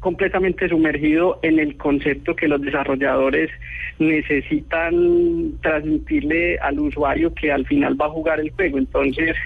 completamente 0.00 0.68
sumergido 0.68 1.38
en 1.42 1.58
el 1.58 1.76
concepto 1.76 2.34
que 2.34 2.48
los 2.48 2.60
desarrolladores 2.60 3.50
necesitan 3.98 5.52
transmitirle 5.60 6.58
al 6.58 6.80
usuario 6.80 7.34
que 7.34 7.52
al 7.52 7.66
final 7.66 8.00
va 8.00 8.06
a 8.06 8.10
jugar 8.10 8.40
el 8.40 8.50
juego. 8.50 8.78
Entonces, 8.78 9.36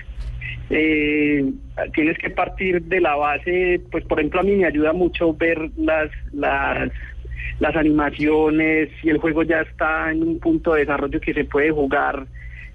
eh, 0.71 1.45
tienes 1.93 2.17
que 2.19 2.31
partir 2.31 2.83
de 2.83 3.01
la 3.01 3.17
base, 3.17 3.81
pues 3.91 4.05
por 4.05 4.19
ejemplo 4.19 4.41
a 4.41 4.45
mí 4.45 4.53
me 4.53 4.67
ayuda 4.67 4.93
mucho 4.93 5.35
ver 5.35 5.59
las, 5.77 6.11
las, 6.33 6.91
las 7.61 7.77
animaciones, 7.77 8.91
si 9.01 9.11
el 9.11 9.19
juego 9.19 9.43
ya 9.43 9.61
está 9.61 10.11
en 10.11 10.23
un 10.23 10.39
punto 10.39 10.75
de 10.75 10.81
desarrollo 10.81 11.21
que 11.21 11.35
se 11.35 11.45
puede 11.45 11.71
jugar, 11.71 12.27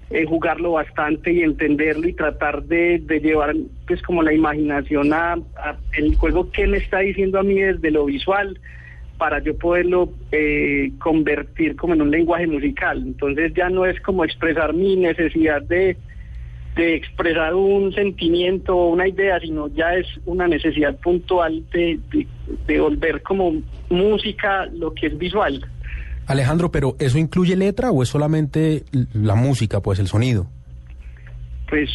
eh, 0.09 0.25
jugarlo 0.25 0.71
bastante 0.73 1.31
y 1.31 1.41
entenderlo 1.41 2.07
y 2.07 2.13
tratar 2.13 2.63
de, 2.63 2.99
de 2.99 3.19
llevar 3.19 3.55
pues 3.87 4.01
como 4.01 4.23
la 4.23 4.33
imaginación 4.33 5.13
a, 5.13 5.33
a 5.33 5.77
el 5.93 6.15
juego 6.15 6.49
que 6.51 6.65
me 6.65 6.77
está 6.77 6.99
diciendo 6.99 7.39
a 7.39 7.43
mí 7.43 7.59
desde 7.59 7.91
lo 7.91 8.05
visual 8.05 8.59
para 9.19 9.39
yo 9.39 9.55
poderlo 9.57 10.09
eh, 10.31 10.91
convertir 10.97 11.75
como 11.75 11.93
en 11.93 12.01
un 12.01 12.09
lenguaje 12.09 12.47
musical. 12.47 13.03
Entonces 13.05 13.53
ya 13.53 13.69
no 13.69 13.85
es 13.85 13.99
como 14.01 14.23
expresar 14.23 14.73
mi 14.73 14.95
necesidad 14.95 15.61
de, 15.61 15.97
de 16.75 16.95
expresar 16.95 17.53
un 17.55 17.93
sentimiento 17.93 18.75
o 18.75 18.89
una 18.89 19.07
idea, 19.07 19.39
sino 19.39 19.67
ya 19.69 19.95
es 19.95 20.07
una 20.25 20.47
necesidad 20.47 20.97
puntual 20.99 21.63
de, 21.71 21.99
de, 22.11 22.27
de 22.67 22.79
volver 22.79 23.21
como 23.21 23.61
música 23.89 24.65
lo 24.67 24.93
que 24.93 25.07
es 25.07 25.17
visual. 25.17 25.65
Alejandro, 26.29 26.71
pero 26.71 26.95
¿eso 26.99 27.17
incluye 27.17 27.55
letra 27.55 27.89
o 27.89 28.03
es 28.03 28.09
solamente 28.09 28.83
la 29.13 29.33
música, 29.33 29.81
pues 29.81 29.97
el 29.97 30.05
sonido? 30.05 30.45
Pues 31.67 31.89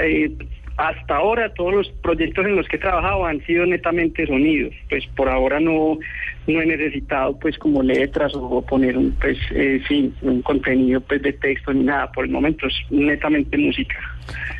eh, 0.00 0.30
hasta 0.76 1.16
ahora 1.16 1.52
todos 1.52 1.74
los 1.74 1.88
proyectos 2.00 2.46
en 2.46 2.56
los 2.56 2.68
que 2.68 2.76
he 2.76 2.78
trabajado 2.78 3.26
han 3.26 3.44
sido 3.44 3.66
netamente 3.66 4.26
sonidos. 4.26 4.72
Pues 4.88 5.04
por 5.16 5.28
ahora 5.28 5.58
no, 5.58 5.98
no 6.46 6.60
he 6.60 6.66
necesitado 6.66 7.36
pues 7.38 7.58
como 7.58 7.82
letras 7.82 8.32
o 8.36 8.62
poner 8.62 8.96
un 8.96 9.10
pues 9.20 9.36
eh, 9.50 9.82
sí, 9.88 10.14
un 10.22 10.42
contenido 10.42 11.00
pues 11.00 11.20
de 11.20 11.32
texto 11.32 11.72
ni 11.72 11.82
nada. 11.82 12.10
Por 12.12 12.24
el 12.24 12.30
momento 12.30 12.68
es 12.68 12.74
netamente 12.90 13.58
música. 13.58 13.96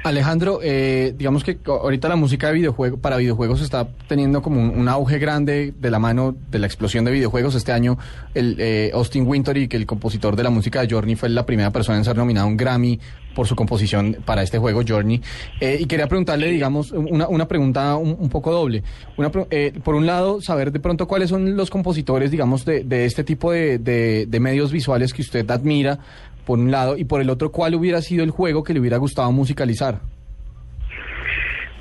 Alejandro, 0.05 0.59
eh, 0.63 1.15
digamos 1.17 1.45
que 1.45 1.59
ahorita 1.65 2.09
la 2.09 2.17
música 2.17 2.49
de 2.49 2.55
videojuego, 2.55 2.97
para 2.97 3.17
videojuegos 3.19 3.61
está 3.63 3.87
teniendo 4.09 4.43
como 4.43 4.61
un, 4.61 4.71
un 4.71 4.89
auge 4.89 5.19
grande 5.19 5.73
de 5.79 5.91
la 5.91 6.01
mano 6.01 6.35
de 6.51 6.59
la 6.59 6.67
explosión 6.67 7.05
de 7.05 7.13
videojuegos. 7.13 7.55
Este 7.55 7.71
año, 7.71 7.97
el 8.35 8.57
eh, 8.59 8.91
Austin 8.95 9.27
Wintory, 9.27 9.69
que 9.69 9.77
el 9.77 9.87
compositor 9.87 10.35
de 10.35 10.43
la 10.43 10.51
música 10.51 10.81
de 10.81 10.93
Journey, 10.93 11.15
fue 11.15 11.29
la 11.29 11.47
primera 11.47 11.71
persona 11.71 11.99
en 11.99 12.05
ser 12.05 12.17
nominado 12.17 12.47
a 12.47 12.51
un 12.51 12.57
Grammy 12.57 12.99
por 13.37 13.47
su 13.47 13.55
composición 13.57 14.19
para 14.27 14.43
este 14.43 14.59
juego, 14.59 14.83
Journey. 14.87 15.23
Eh, 15.61 15.79
y 15.81 15.87
quería 15.87 16.07
preguntarle, 16.09 16.49
digamos, 16.49 16.91
una, 16.93 17.29
una 17.29 17.47
pregunta 17.49 17.97
un, 17.97 18.17
un 18.19 18.29
poco 18.29 18.51
doble. 18.53 18.83
Una, 19.17 19.31
eh, 19.51 19.73
por 19.85 19.95
un 19.95 20.05
lado, 20.05 20.43
saber 20.43 20.73
de 20.73 20.81
pronto 20.81 21.07
cuáles 21.07 21.31
son 21.31 21.57
los 21.57 21.71
compositores, 21.71 22.31
digamos, 22.31 22.65
de, 22.65 22.83
de 22.85 23.05
este 23.07 23.23
tipo 23.25 23.53
de, 23.53 23.79
de- 23.79 24.27
de 24.29 24.41
medios 24.41 24.71
visuales 24.73 25.15
que 25.15 25.23
usted 25.23 25.49
admira, 25.51 25.99
por 26.47 26.59
un 26.59 26.71
lado, 26.71 26.97
y 26.97 27.05
por 27.05 27.21
el 27.21 27.31
otro, 27.31 27.53
cuál 27.53 27.75
hubiera 27.75 28.01
sido 28.03 28.25
el 28.25 28.31
juego 28.31 28.63
que 28.65 28.75
le 28.75 28.81
hubiera 28.81 28.97
gustado 28.97 29.31
musicalizar. 29.33 30.01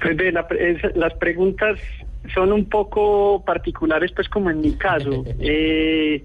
Pues 0.01 0.17
ve, 0.17 0.31
la 0.31 0.45
es- 0.59 0.95
las 0.95 1.13
preguntas 1.15 1.79
son 2.33 2.51
un 2.51 2.65
poco 2.65 3.43
particulares, 3.45 4.11
pues 4.15 4.27
como 4.29 4.49
en 4.49 4.61
mi 4.61 4.73
caso. 4.73 5.23
Eh, 5.39 6.23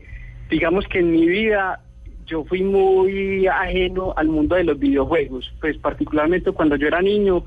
digamos 0.50 0.86
que 0.86 1.00
en 1.00 1.10
mi 1.10 1.26
vida 1.26 1.80
yo 2.26 2.44
fui 2.44 2.62
muy 2.62 3.46
ajeno 3.46 4.12
al 4.16 4.28
mundo 4.28 4.56
de 4.56 4.64
los 4.64 4.78
videojuegos, 4.78 5.52
pues 5.60 5.76
particularmente 5.78 6.52
cuando 6.52 6.76
yo 6.76 6.86
era 6.88 7.00
niño. 7.02 7.44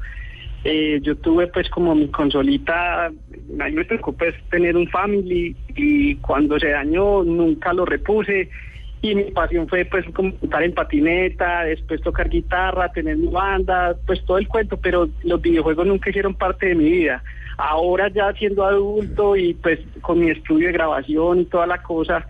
eh, 0.66 1.00
yo 1.02 1.16
tuve 1.16 1.48
pues 1.48 1.70
como 1.70 1.96
mi 1.96 2.10
consolita, 2.10 3.06
a 3.06 3.10
mí 3.10 3.72
me 3.72 3.86
tocó 3.86 4.12
pues 4.12 4.36
tener 4.52 4.76
un 4.76 4.88
family 4.90 5.56
y 5.76 6.16
cuando 6.16 6.60
se 6.60 6.70
dañó 6.72 7.24
nunca 7.24 7.72
lo 7.72 7.86
repuse 7.86 8.50
y 9.02 9.16
mi 9.16 9.24
pasión 9.32 9.68
fue 9.68 9.86
pues 9.86 10.06
como 10.14 10.34
montar 10.42 10.64
en 10.64 10.74
patineta, 10.74 11.64
después 11.64 12.02
tocar 12.02 12.30
guitarra, 12.30 12.92
tener 12.92 13.18
mi 13.18 13.28
banda, 13.28 13.96
pues 14.06 14.24
todo 14.26 14.38
el 14.38 14.48
cuento, 14.48 14.78
pero 14.78 15.08
los 15.24 15.42
videojuegos 15.42 15.88
nunca 15.88 16.10
hicieron 16.10 16.34
parte 16.34 16.68
de 16.68 16.76
mi 16.76 16.90
vida. 16.90 17.24
Ahora 17.58 18.10
ya 18.10 18.34
siendo 18.34 18.66
adulto 18.66 19.36
y 19.36 19.54
pues 19.54 19.80
con 20.02 20.20
mi 20.20 20.30
estudio 20.30 20.68
de 20.68 20.74
grabación 20.74 21.42
y 21.42 21.46
toda 21.46 21.68
la 21.68 21.82
cosa, 21.82 22.26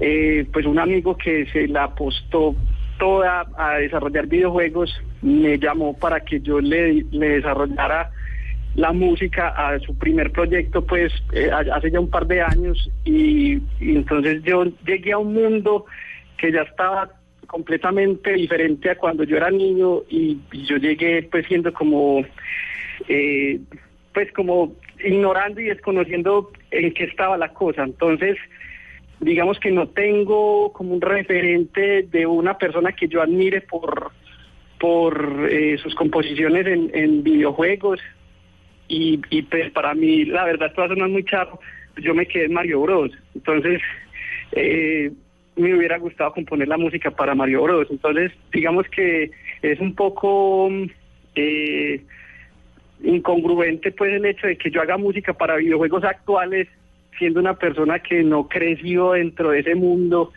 eh, 0.00 0.46
pues 0.52 0.64
un 0.64 0.78
amigo 0.78 1.16
que 1.16 1.46
se 1.52 1.68
la 1.68 1.84
apostó 1.84 2.54
toda 2.98 3.46
a 3.56 3.78
desarrollar 3.78 4.26
videojuegos 4.26 4.90
me 5.22 5.58
llamó 5.58 5.96
para 5.96 6.20
que 6.20 6.40
yo 6.40 6.60
le, 6.60 7.04
le 7.10 7.28
desarrollara 7.28 8.10
la 8.74 8.92
música 8.92 9.48
a 9.48 9.78
su 9.80 9.96
primer 9.96 10.30
proyecto 10.30 10.84
pues 10.84 11.12
eh, 11.32 11.50
hace 11.50 11.90
ya 11.90 12.00
un 12.00 12.10
par 12.10 12.26
de 12.26 12.40
años 12.40 12.90
y, 13.04 13.58
entonces 13.80 14.42
yo 14.44 14.64
llegué 14.86 15.12
a 15.12 15.18
un 15.18 15.34
mundo 15.34 15.86
que 16.38 16.52
ya 16.52 16.62
estaba 16.62 17.10
completamente 17.46 18.32
diferente 18.32 18.90
a 18.90 18.96
cuando 18.96 19.24
yo 19.24 19.36
era 19.36 19.50
niño 19.50 20.02
y, 20.08 20.38
yo 20.52 20.76
llegué 20.76 21.22
pues 21.30 21.46
siendo 21.46 21.72
como 21.72 22.24
eh, 23.08 23.58
pues 24.14 24.30
como 24.32 24.74
ignorando 25.02 25.60
y 25.60 25.64
desconociendo 25.64 26.52
en 26.70 26.92
qué 26.92 27.04
estaba 27.04 27.36
la 27.38 27.52
cosa. 27.52 27.82
Entonces 27.82 28.36
digamos 29.18 29.58
que 29.58 29.70
no 29.70 29.88
tengo 29.88 30.72
como 30.72 30.94
un 30.94 31.00
referente 31.00 32.02
de 32.04 32.26
una 32.26 32.56
persona 32.56 32.92
que 32.92 33.08
yo 33.08 33.20
admire 33.20 33.62
por 33.62 34.12
por 34.78 35.48
eh, 35.50 35.76
sus 35.78 35.94
composiciones 35.94 36.66
en 36.66 37.22
videojuegos 37.22 38.00
y, 38.90 39.20
y 39.30 39.42
pues 39.42 39.70
para 39.70 39.94
mí 39.94 40.24
la 40.24 40.44
verdad 40.44 40.68
esto 40.68 40.82
va 40.82 40.86
a 40.86 40.90
sonar 40.90 41.08
muy 41.08 41.24
charro 41.24 41.60
yo 41.96 42.14
me 42.14 42.26
quedé 42.26 42.46
en 42.46 42.52
Mario 42.52 42.80
Bros. 42.80 43.12
Entonces 43.34 43.80
eh, 44.52 45.10
me 45.56 45.74
hubiera 45.74 45.98
gustado 45.98 46.32
componer 46.32 46.68
la 46.68 46.76
música 46.76 47.10
para 47.10 47.34
Mario 47.34 47.62
Bros. 47.62 47.88
Entonces 47.90 48.32
digamos 48.52 48.86
que 48.88 49.30
es 49.62 49.80
un 49.80 49.94
poco 49.94 50.70
eh, 51.34 52.02
incongruente 53.02 53.92
pues 53.92 54.12
el 54.12 54.26
hecho 54.26 54.46
de 54.46 54.56
que 54.56 54.70
yo 54.70 54.82
haga 54.82 54.96
música 54.96 55.32
para 55.32 55.56
videojuegos 55.56 56.04
actuales 56.04 56.68
siendo 57.18 57.40
una 57.40 57.54
persona 57.54 57.98
que 57.98 58.22
no 58.22 58.48
creció 58.48 59.12
dentro 59.12 59.50
de 59.50 59.60
ese 59.60 59.74
mundo 59.74 60.32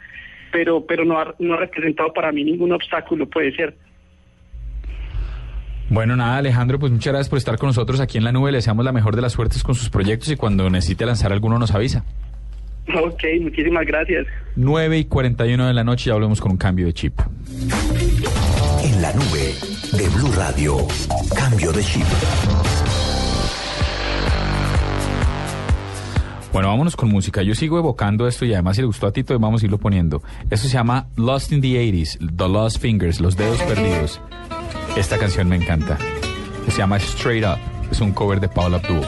pero 0.51 0.85
pero 0.85 1.03
no 1.03 1.19
ha, 1.19 1.33
no 1.39 1.55
ha 1.55 1.57
representado 1.57 2.13
para 2.13 2.31
mí 2.31 2.43
ningún 2.43 2.71
obstáculo 2.71 3.25
puede 3.27 3.53
ser 3.55 3.75
Bueno, 5.93 6.15
nada, 6.15 6.37
Alejandro, 6.37 6.79
pues 6.79 6.91
muchas 6.91 7.13
gracias 7.13 7.29
por 7.29 7.37
estar 7.37 7.59
con 7.59 7.67
nosotros 7.67 7.99
aquí 7.99 8.17
en 8.17 8.23
la 8.23 8.31
nube. 8.31 8.51
Le 8.51 8.57
deseamos 8.57 8.83
la 8.83 8.91
mejor 8.91 9.15
de 9.15 9.21
las 9.21 9.33
suertes 9.33 9.61
con 9.61 9.75
sus 9.75 9.91
proyectos 9.91 10.27
y 10.29 10.35
cuando 10.35 10.67
necesite 10.67 11.05
lanzar 11.05 11.31
alguno 11.31 11.59
nos 11.59 11.69
avisa. 11.69 12.03
ok 12.87 13.23
muchísimas 13.41 13.85
gracias 13.85 14.25
9 14.55 14.97
y 14.97 15.05
41 15.05 15.67
de 15.67 15.73
la 15.73 15.83
noche 15.83 16.07
ya 16.07 16.15
volvemos 16.15 16.41
con 16.41 16.53
un 16.53 16.57
cambio 16.57 16.87
de 16.87 16.93
chip. 16.93 17.19
En 18.83 19.01
la 19.03 19.13
nube 19.13 19.53
de 19.95 20.09
Blue 20.09 20.31
Radio. 20.35 20.77
Cambio 21.35 21.71
de 21.71 21.83
chip. 21.83 22.07
Bueno, 26.51 26.69
vámonos 26.69 26.95
con 26.95 27.09
música. 27.09 27.43
Yo 27.43 27.53
sigo 27.53 27.77
evocando 27.77 28.27
esto 28.27 28.45
y 28.45 28.53
además 28.53 28.77
si 28.77 28.81
le 28.81 28.87
gustó 28.87 29.05
a 29.05 29.11
Tito, 29.11 29.37
vamos 29.37 29.61
a 29.61 29.65
irlo 29.65 29.77
poniendo. 29.77 30.23
Esto 30.49 30.67
se 30.67 30.73
llama 30.73 31.05
Lost 31.17 31.51
in 31.51 31.61
the 31.61 31.67
80s, 31.67 32.17
The 32.35 32.49
Lost 32.49 32.81
Fingers, 32.81 33.19
Los 33.19 33.37
Dedos 33.37 33.61
Perdidos. 33.61 34.19
Esta 34.95 35.17
canción 35.17 35.49
me 35.49 35.55
encanta. 35.55 35.97
Se 36.69 36.77
llama 36.77 36.97
Straight 36.97 37.45
Up. 37.45 37.59
Es 37.91 38.01
un 38.01 38.11
cover 38.11 38.39
de 38.39 38.49
Paula 38.49 38.77
Abdul. 38.77 39.05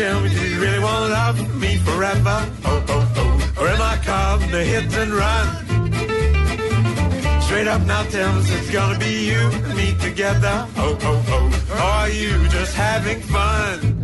Tell 0.00 0.20
me, 0.22 0.30
do 0.30 0.48
you 0.48 0.58
really 0.58 0.78
want 0.78 1.04
to 1.04 1.10
love 1.12 1.60
me 1.60 1.76
forever? 1.76 2.38
Oh, 2.64 2.84
oh, 2.88 3.12
oh. 3.16 3.60
Or 3.60 3.68
am 3.68 3.82
I 3.82 3.96
in 4.42 4.50
the 4.50 4.64
hit 4.64 4.96
and 5.02 5.12
run? 5.12 5.46
Straight 7.42 7.68
up 7.68 7.82
now, 7.82 8.04
tell 8.04 8.32
me, 8.32 8.40
it's 8.40 8.70
gonna 8.70 8.98
be 8.98 9.26
you 9.30 9.42
and 9.66 9.76
me 9.76 9.94
together. 9.98 10.66
Oh, 10.76 10.96
oh, 11.02 11.24
oh. 11.34 11.72
Or 11.72 11.82
are 11.98 12.08
you 12.08 12.48
just 12.48 12.74
having 12.74 13.20
fun? 13.20 13.99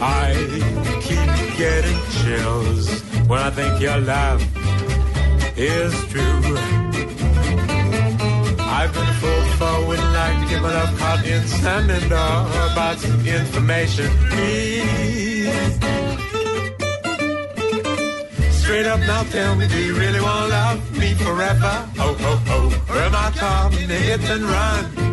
I 0.00 0.34
keep 1.00 1.56
getting 1.56 1.98
chills 2.20 3.00
when 3.28 3.40
I 3.40 3.50
think 3.50 3.80
your 3.80 3.98
love 3.98 4.42
is 5.56 5.92
true. 6.08 6.56
I've 8.58 8.92
been 8.92 9.12
fooled 9.20 9.48
for 9.58 9.86
would 9.88 9.98
like 9.98 10.40
to 10.42 10.46
get 10.48 10.60
my 10.60 10.72
love 10.74 10.98
caught 10.98 11.24
in 11.26 11.46
salmon 11.46 12.04
about 12.06 12.98
some 12.98 13.26
information, 13.26 14.10
please. 14.28 15.78
Straight 18.60 18.86
up 18.86 19.00
now, 19.00 19.22
tell 19.24 19.56
me, 19.56 19.66
do 19.68 19.78
you 19.78 19.94
really 19.94 20.20
want 20.20 20.42
to 20.42 20.48
love 20.48 20.98
me 20.98 21.14
forever? 21.14 21.88
Oh, 21.98 22.16
oh, 22.20 22.42
oh, 22.48 22.92
or 22.92 22.98
am 22.98 23.14
I 23.14 23.30
caught 23.30 23.80
in 23.80 23.88
the 23.88 23.94
hit 23.94 24.20
and 24.28 24.42
run? 24.42 25.05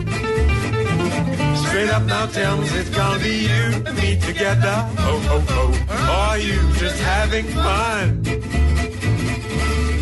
Straight 1.73 1.89
up 1.89 2.03
now 2.03 2.27
tells 2.27 2.71
it's 2.75 2.91
gonna 2.91 3.17
be 3.17 3.47
you 3.49 3.63
and 3.87 3.97
me 3.97 4.15
together. 4.19 4.77
Oh, 5.09 5.19
oh, 5.33 5.43
oh. 5.49 6.29
Are 6.29 6.37
you 6.37 6.59
just 6.73 6.99
having 7.01 7.47
fun? 7.47 8.23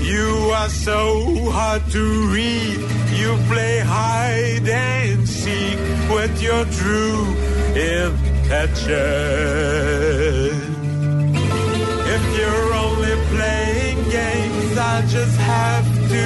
You 0.04 0.52
are 0.54 0.68
so 0.68 1.50
hard 1.50 1.82
to 1.92 2.28
read. 2.28 2.78
You 3.16 3.38
play 3.48 3.80
hide 3.80 4.68
and 4.68 5.26
seek 5.26 5.80
with 6.10 6.42
your 6.42 6.66
true 6.66 7.24
intention. 7.72 9.00
If 12.16 12.24
you're 12.38 12.74
only 12.86 13.16
playing 13.32 14.10
games, 14.10 14.78
I 14.78 15.06
just 15.08 15.38
have 15.38 15.88
to 16.10 16.24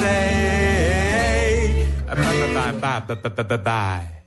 say. 0.00 1.86
Bye 2.06 2.14
Bye, 2.14 3.00
bye, 3.00 3.00
bye, 3.00 3.14
bye, 3.14 3.42
bye, 3.42 3.56
bye. 3.56 4.21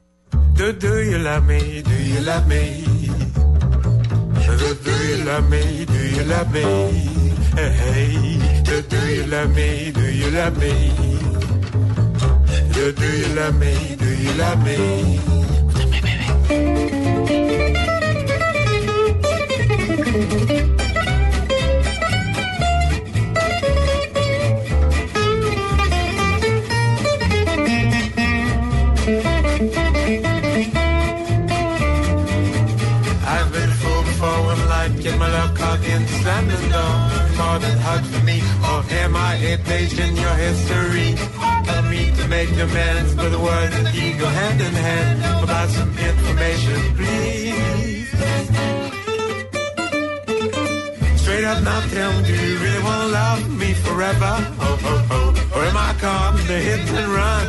Do 0.56 0.72
do 0.72 1.04
you 1.04 1.18
love 1.20 1.46
me? 1.48 1.82
Do 1.82 1.96
you 1.96 2.22
love 2.22 2.48
me? 2.48 2.86
Do 4.58 4.74
do 4.86 4.94
you 5.08 5.18
love 5.26 5.50
me? 5.50 5.86
Do 5.86 6.00
you 6.16 6.24
love 6.24 6.52
me? 6.54 6.64
Hey. 7.56 8.62
Do 8.64 8.82
do 8.82 9.00
you 9.14 9.26
love 9.26 9.54
me? 9.56 9.92
Do 9.92 10.06
you 10.20 10.32
love 10.32 10.58
me? 10.58 10.72
Do 12.74 12.92
do 12.92 13.08
you 13.18 13.28
love 13.36 13.60
me? 13.60 13.96
Do 13.96 14.10
you 14.24 14.34
love 14.34 14.64
me? 14.64 15.20
I've 20.18 20.55
slamming 36.56 36.72
door. 36.72 37.16
More 37.38 37.60
for 38.04 38.26
me, 38.26 38.42
or 38.64 38.84
am 39.02 39.16
I 39.16 39.36
a 39.36 39.58
page 39.58 40.00
in 40.00 40.16
your 40.16 40.36
history? 40.36 41.16
Tell 41.66 41.84
me 41.84 42.12
to 42.12 42.28
make 42.28 42.50
demands, 42.56 43.16
but 43.16 43.30
the 43.30 43.40
word 43.40 43.74
and 43.74 43.88
ego 43.96 44.26
hand 44.26 44.62
in 44.62 44.74
hand. 44.74 45.44
About 45.44 45.70
some 45.70 45.98
information, 45.98 46.96
please. 46.96 48.10
Straight 51.22 51.44
up 51.44 51.64
now, 51.64 51.82
tell 51.90 52.14
me, 52.14 52.24
do 52.28 52.34
you 52.34 52.58
really 52.60 52.84
want 52.84 53.02
to 53.02 53.08
love 53.08 53.50
me 53.60 53.74
forever? 53.74 54.36
Oh, 54.60 54.80
oh, 54.84 55.08
oh. 55.12 55.56
Or 55.56 55.64
am 55.64 55.78
I 55.78 55.94
caught 56.00 56.40
in 56.40 56.48
the 56.48 56.60
hit 56.60 56.80
and 56.90 57.12
run? 57.12 57.48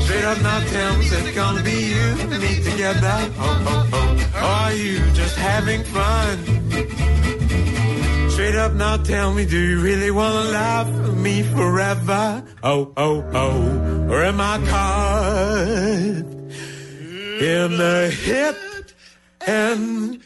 Straight 0.00 0.24
up 0.24 0.40
now, 0.42 0.60
tell 0.70 0.96
me, 0.98 1.06
it's 1.06 1.34
gonna 1.34 1.62
be 1.62 1.78
you 1.94 2.06
and 2.20 2.30
me 2.42 2.62
together. 2.62 3.16
Oh, 3.38 3.64
oh, 3.68 3.88
oh. 3.92 4.30
Or 4.34 4.40
are 4.40 4.72
you 4.72 4.98
just 5.12 5.36
having 5.36 5.84
fun? 5.84 6.63
Straight 8.44 8.60
up 8.60 8.74
now, 8.74 8.98
tell 8.98 9.32
me, 9.32 9.46
do 9.46 9.58
you 9.58 9.80
really 9.80 10.10
wanna 10.10 10.50
love 10.50 11.16
me 11.16 11.42
forever? 11.42 12.44
Oh, 12.62 12.92
oh, 12.94 13.24
oh. 13.32 14.12
Or 14.12 14.22
am 14.22 14.38
I 14.38 14.58
caught 14.68 16.26
in 17.40 17.78
the 17.78 18.10
hit 18.10 18.56
and 19.46 20.20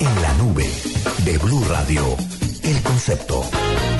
En 0.00 0.22
la 0.22 0.32
nube 0.34 0.68
de 1.24 1.38
Blue 1.38 1.64
Radio, 1.64 2.14
el 2.62 2.82
concepto. 2.82 3.99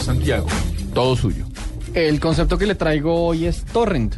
Santiago, 0.00 0.46
todo 0.94 1.16
suyo. 1.16 1.44
El 1.94 2.20
concepto 2.20 2.56
que 2.56 2.66
le 2.66 2.74
traigo 2.74 3.26
hoy 3.26 3.46
es 3.46 3.64
torrent. 3.64 4.14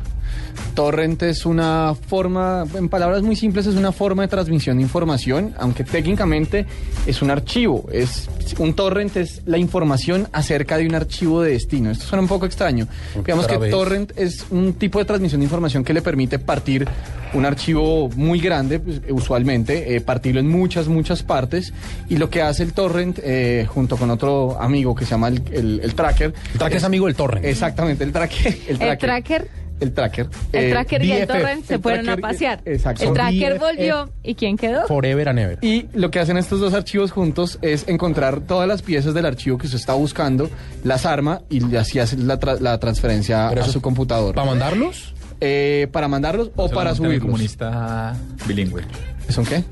Torrent 0.75 1.23
es 1.23 1.47
una 1.47 1.95
forma, 1.95 2.65
en 2.75 2.89
palabras 2.89 3.23
muy 3.23 3.37
simples, 3.37 3.67
es 3.67 3.77
una 3.77 3.93
forma 3.93 4.23
de 4.23 4.29
transmisión 4.29 4.77
de 4.79 4.83
información, 4.83 5.55
aunque 5.59 5.85
técnicamente 5.85 6.67
es 7.07 7.23
un 7.23 7.31
archivo. 7.31 7.87
Es 7.93 8.29
un 8.59 8.75
torrent 8.75 9.17
es 9.17 9.43
la 9.47 9.57
información 9.59 10.29
acerca 10.33 10.77
de 10.77 10.87
un 10.87 10.95
archivo 10.97 11.43
de 11.43 11.53
destino. 11.53 11.91
Esto 11.91 12.05
suena 12.07 12.23
un 12.23 12.29
poco 12.29 12.45
extraño. 12.47 12.89
Digamos 13.25 13.47
que 13.47 13.57
vez. 13.57 13.71
torrent 13.71 14.13
es 14.17 14.47
un 14.51 14.75
tipo 14.75 14.99
de 14.99 15.05
transmisión 15.05 15.41
de 15.41 15.45
información 15.45 15.85
que 15.85 15.95
le 15.95 16.03
permite 16.03 16.39
partir 16.41 16.87
un 17.35 17.45
archivo 17.47 18.09
muy 18.17 18.41
grande, 18.41 18.79
pues, 18.81 19.01
usualmente, 19.11 19.97
eh, 19.97 20.01
partirlo 20.01 20.41
en 20.41 20.49
muchas, 20.49 20.89
muchas 20.89 21.23
partes. 21.23 21.73
Y 22.09 22.17
lo 22.17 22.31
que 22.31 22.43
hace 22.43 22.63
el 22.65 22.73
torrent, 22.73 23.19
eh, 23.23 23.67
junto 23.69 23.97
con 23.97 24.11
otro 24.11 24.61
amigo 24.61 24.95
que 24.95 25.05
se 25.05 25.13
llama 25.13 25.29
el, 25.29 25.43
el- 25.53 25.81
el 25.85 25.95
tracker. 25.95 26.35
El 26.53 26.59
tracker 26.59 26.79
es 26.79 26.85
amigo 26.85 27.07
del 27.07 27.15
torrent. 27.15 27.45
Exactamente, 27.45 28.03
el 28.05 28.13
tracker. 28.13 28.55
El 28.69 28.71
El 28.83 28.99
tracker. 28.99 29.49
Tracker, 29.79 29.81
El 29.81 29.93
tracker. 29.93 30.29
el 30.53 30.65
Eh, 30.65 30.71
tracker 30.71 31.05
y 31.05 31.13
el 31.13 31.27
torrent 31.27 31.65
se 31.65 31.75
El 31.75 31.81
fueron 31.83 32.09
a 32.09 32.17
pasear. 32.17 32.61
Exacto. 32.65 33.05
El 33.05 33.13
tracker 33.13 33.55
BFF. 33.55 33.61
volvió 33.61 34.11
y 34.23 34.35
¿quién 34.35 34.57
quedó? 34.57 34.87
Forever 34.87 35.29
and 35.29 35.39
ever. 35.39 35.59
Y 35.63 35.87
lo 35.95 36.11
que 36.11 36.21
hacen 36.21 36.37
estos 36.37 36.61
dos 36.61 36.75
archivos 36.75 37.11
juntos 37.13 37.59
es 37.63 37.87
encontrar 37.89 38.41
todas 38.41 38.67
las 38.69 38.83
piezas 38.83 39.15
del 39.15 39.27
archivo 39.27 39.59
que 39.59 39.67
usted 39.67 39.79
está 39.79 39.95
buscando, 39.95 40.49
las 40.85 41.07
arma 41.07 41.43
y 41.51 41.75
así 41.77 41.99
hace 41.99 42.17
la, 42.17 42.39
tra- 42.41 42.59
la 42.61 42.79
transferencia 42.79 43.47
Pero 43.49 43.61
a 43.63 43.65
eso- 43.65 43.73
su 43.73 43.81
computador. 43.81 44.35
¿Para 44.35 44.47
mandarlos? 44.49 45.15
Eh, 45.41 45.89
para 45.93 46.09
mandarlos 46.09 46.51
o 46.57 46.67
Eso 46.67 46.75
para 46.75 46.95
subirlos. 46.95 47.21
comunista 47.23 48.15
bilingüe. 48.47 48.83
¿Son 49.29 49.45
qué? 49.45 49.65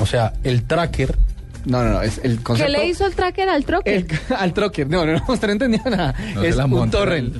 O 0.00 0.06
sea, 0.06 0.34
el 0.44 0.64
tracker. 0.64 1.16
No, 1.64 1.82
no, 1.82 1.90
no, 1.94 2.02
es 2.02 2.20
el 2.22 2.38
¿Qué 2.44 2.68
le 2.68 2.86
hizo 2.86 3.06
el 3.06 3.14
tracker 3.16 3.48
al 3.48 3.64
troque? 3.64 3.96
El- 3.96 4.06
al 4.36 4.52
trocker. 4.52 4.88
No, 4.88 5.04
no, 5.04 5.14
no, 5.14 5.24
usted 5.28 5.48
no 5.48 5.52
entendió 5.54 5.80
nada. 5.90 6.14
No 6.34 6.42
se 6.42 6.48
es 6.48 6.56
la 6.56 6.66
un 6.66 6.90
torrent. 6.90 7.34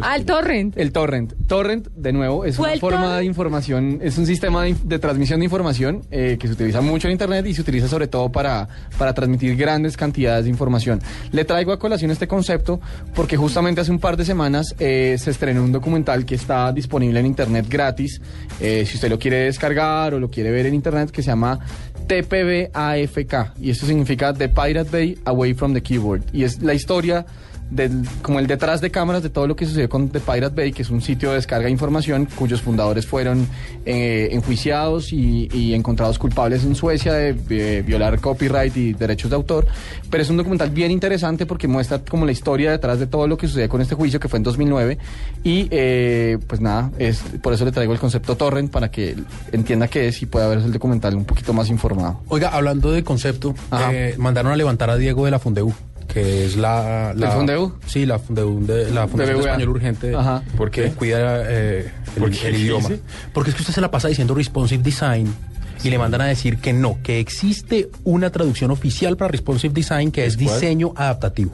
Ah, 0.00 0.16
el 0.16 0.24
torrent. 0.24 0.76
El 0.76 0.92
torrent. 0.92 1.32
Torrent, 1.46 1.88
de 1.94 2.12
nuevo, 2.12 2.44
es 2.44 2.56
¿Fue 2.56 2.70
una 2.72 2.80
forma 2.80 3.00
torrent? 3.00 3.18
de 3.20 3.24
información, 3.24 3.98
es 4.02 4.16
un 4.18 4.26
sistema 4.26 4.62
de, 4.64 4.74
de 4.84 4.98
transmisión 4.98 5.40
de 5.40 5.44
información 5.44 6.02
eh, 6.10 6.36
que 6.38 6.46
se 6.46 6.52
utiliza 6.54 6.80
mucho 6.80 7.08
en 7.08 7.12
Internet 7.12 7.46
y 7.46 7.54
se 7.54 7.60
utiliza 7.60 7.88
sobre 7.88 8.06
todo 8.06 8.30
para, 8.30 8.68
para 8.98 9.12
transmitir 9.14 9.56
grandes 9.56 9.96
cantidades 9.96 10.44
de 10.44 10.50
información. 10.50 11.00
Le 11.32 11.44
traigo 11.44 11.72
a 11.72 11.78
colación 11.78 12.10
este 12.10 12.26
concepto 12.28 12.80
porque 13.14 13.36
justamente 13.36 13.80
hace 13.80 13.90
un 13.90 13.98
par 14.00 14.16
de 14.16 14.24
semanas 14.24 14.74
eh, 14.78 15.16
se 15.18 15.30
estrenó 15.30 15.62
un 15.62 15.72
documental 15.72 16.24
que 16.24 16.34
está 16.34 16.72
disponible 16.72 17.20
en 17.20 17.26
Internet 17.26 17.66
gratis. 17.68 18.20
eh, 18.60 18.84
si 18.86 18.94
usted 18.96 19.08
lo 19.10 19.18
quiere 19.18 19.36
descargar 19.44 20.14
o 20.14 20.18
lo 20.20 20.30
quiere 20.30 20.50
ver 20.50 20.66
en 20.66 20.74
Internet, 20.74 21.10
que 21.10 21.22
se 21.22 21.28
llama 21.28 21.58
TPBAFK. 22.06 23.34
Y 23.60 23.70
esto 23.70 23.86
significa 23.86 24.32
The 24.32 24.48
Pirate 24.48 24.90
Bay 24.90 25.18
Away 25.24 25.54
from 25.54 25.72
the 25.74 25.82
Keyboard. 25.82 26.22
Y 26.32 26.44
es 26.44 26.60
la 26.62 26.74
historia 26.74 27.24
del, 27.70 28.06
como 28.22 28.38
el 28.38 28.46
detrás 28.46 28.80
de 28.80 28.90
cámaras 28.90 29.22
de 29.22 29.30
todo 29.30 29.46
lo 29.46 29.56
que 29.56 29.66
sucedió 29.66 29.88
con 29.88 30.08
The 30.08 30.20
Pirate 30.20 30.54
Bay, 30.54 30.72
que 30.72 30.82
es 30.82 30.90
un 30.90 31.00
sitio 31.00 31.30
de 31.30 31.36
descarga 31.36 31.66
de 31.66 31.72
información 31.72 32.26
cuyos 32.36 32.62
fundadores 32.62 33.06
fueron 33.06 33.46
eh, 33.84 34.28
enjuiciados 34.32 35.12
y, 35.12 35.48
y 35.52 35.74
encontrados 35.74 36.18
culpables 36.18 36.64
en 36.64 36.74
Suecia 36.74 37.12
de, 37.12 37.82
violar 37.82 38.20
copyright 38.20 38.76
y 38.76 38.92
derechos 38.92 39.30
de 39.30 39.36
autor. 39.36 39.66
Pero 40.10 40.22
es 40.22 40.30
un 40.30 40.36
documental 40.36 40.70
bien 40.70 40.90
interesante 40.90 41.46
porque 41.46 41.68
muestra 41.68 41.98
como 41.98 42.26
la 42.26 42.32
historia 42.32 42.70
detrás 42.70 42.98
de 42.98 43.06
todo 43.06 43.26
lo 43.26 43.36
que 43.36 43.48
sucedió 43.48 43.68
con 43.68 43.80
este 43.80 43.94
juicio 43.94 44.20
que 44.20 44.28
fue 44.28 44.38
en 44.38 44.42
2009. 44.42 44.98
Y 45.42 45.68
eh, 45.70 46.38
pues 46.46 46.60
nada, 46.60 46.90
es, 46.98 47.22
por 47.42 47.52
eso 47.52 47.64
le 47.64 47.72
traigo 47.72 47.92
el 47.92 47.98
concepto 47.98 48.36
torrent 48.36 48.70
para 48.70 48.90
que 48.90 49.16
entienda 49.52 49.88
qué 49.88 50.08
es 50.08 50.22
y 50.22 50.26
pueda 50.26 50.48
ver 50.48 50.58
el 50.58 50.72
documental 50.72 51.14
un 51.16 51.24
poquito 51.24 51.52
más 51.52 51.68
informado. 51.68 52.20
Oiga, 52.28 52.50
hablando 52.50 52.92
de 52.92 53.04
concepto, 53.04 53.54
eh, 53.90 54.14
mandaron 54.18 54.52
a 54.52 54.56
levantar 54.56 54.90
a 54.90 54.96
Diego 54.96 55.24
de 55.24 55.30
la 55.30 55.38
Fundeu, 55.38 55.72
que 56.14 56.46
es 56.46 56.56
la... 56.56 57.12
la 57.14 57.26
¿Del 57.26 57.36
Fundeu? 57.36 57.72
Sí, 57.86 58.06
la 58.06 58.20
Fundeu 58.20 58.64
de 58.64 58.90
la 58.92 59.08
Fundación 59.08 59.36
BBVA. 59.36 59.50
Español 59.50 59.68
Urgente. 59.70 60.14
Ajá. 60.14 60.42
¿Por 60.56 60.70
qué? 60.70 60.90
cuida 60.92 61.42
eh, 61.50 61.90
el, 62.14 62.22
¿Por 62.22 62.30
qué? 62.30 62.48
el 62.48 62.54
¿Qué 62.54 62.60
idioma. 62.60 62.88
Porque 63.32 63.50
es 63.50 63.56
que 63.56 63.62
usted 63.62 63.74
se 63.74 63.80
la 63.80 63.90
pasa 63.90 64.06
diciendo 64.06 64.32
responsive 64.32 64.80
design 64.80 65.34
y 65.82 65.90
le 65.90 65.98
mandan 65.98 66.20
a 66.20 66.26
decir 66.26 66.58
que 66.58 66.72
no, 66.72 66.98
que 67.02 67.18
existe 67.18 67.90
una 68.04 68.30
traducción 68.30 68.70
oficial 68.70 69.16
para 69.16 69.32
responsive 69.32 69.74
design 69.74 70.12
que 70.12 70.24
es, 70.24 70.36
diseño 70.38 70.92
adaptativo. 70.96 71.50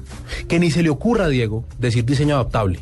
Que 0.46 0.60
ni 0.60 0.70
se 0.70 0.82
le 0.82 0.90
ocurra, 0.90 1.28
Diego, 1.28 1.64
decir 1.78 2.04
diseño 2.04 2.34
adaptable. 2.34 2.80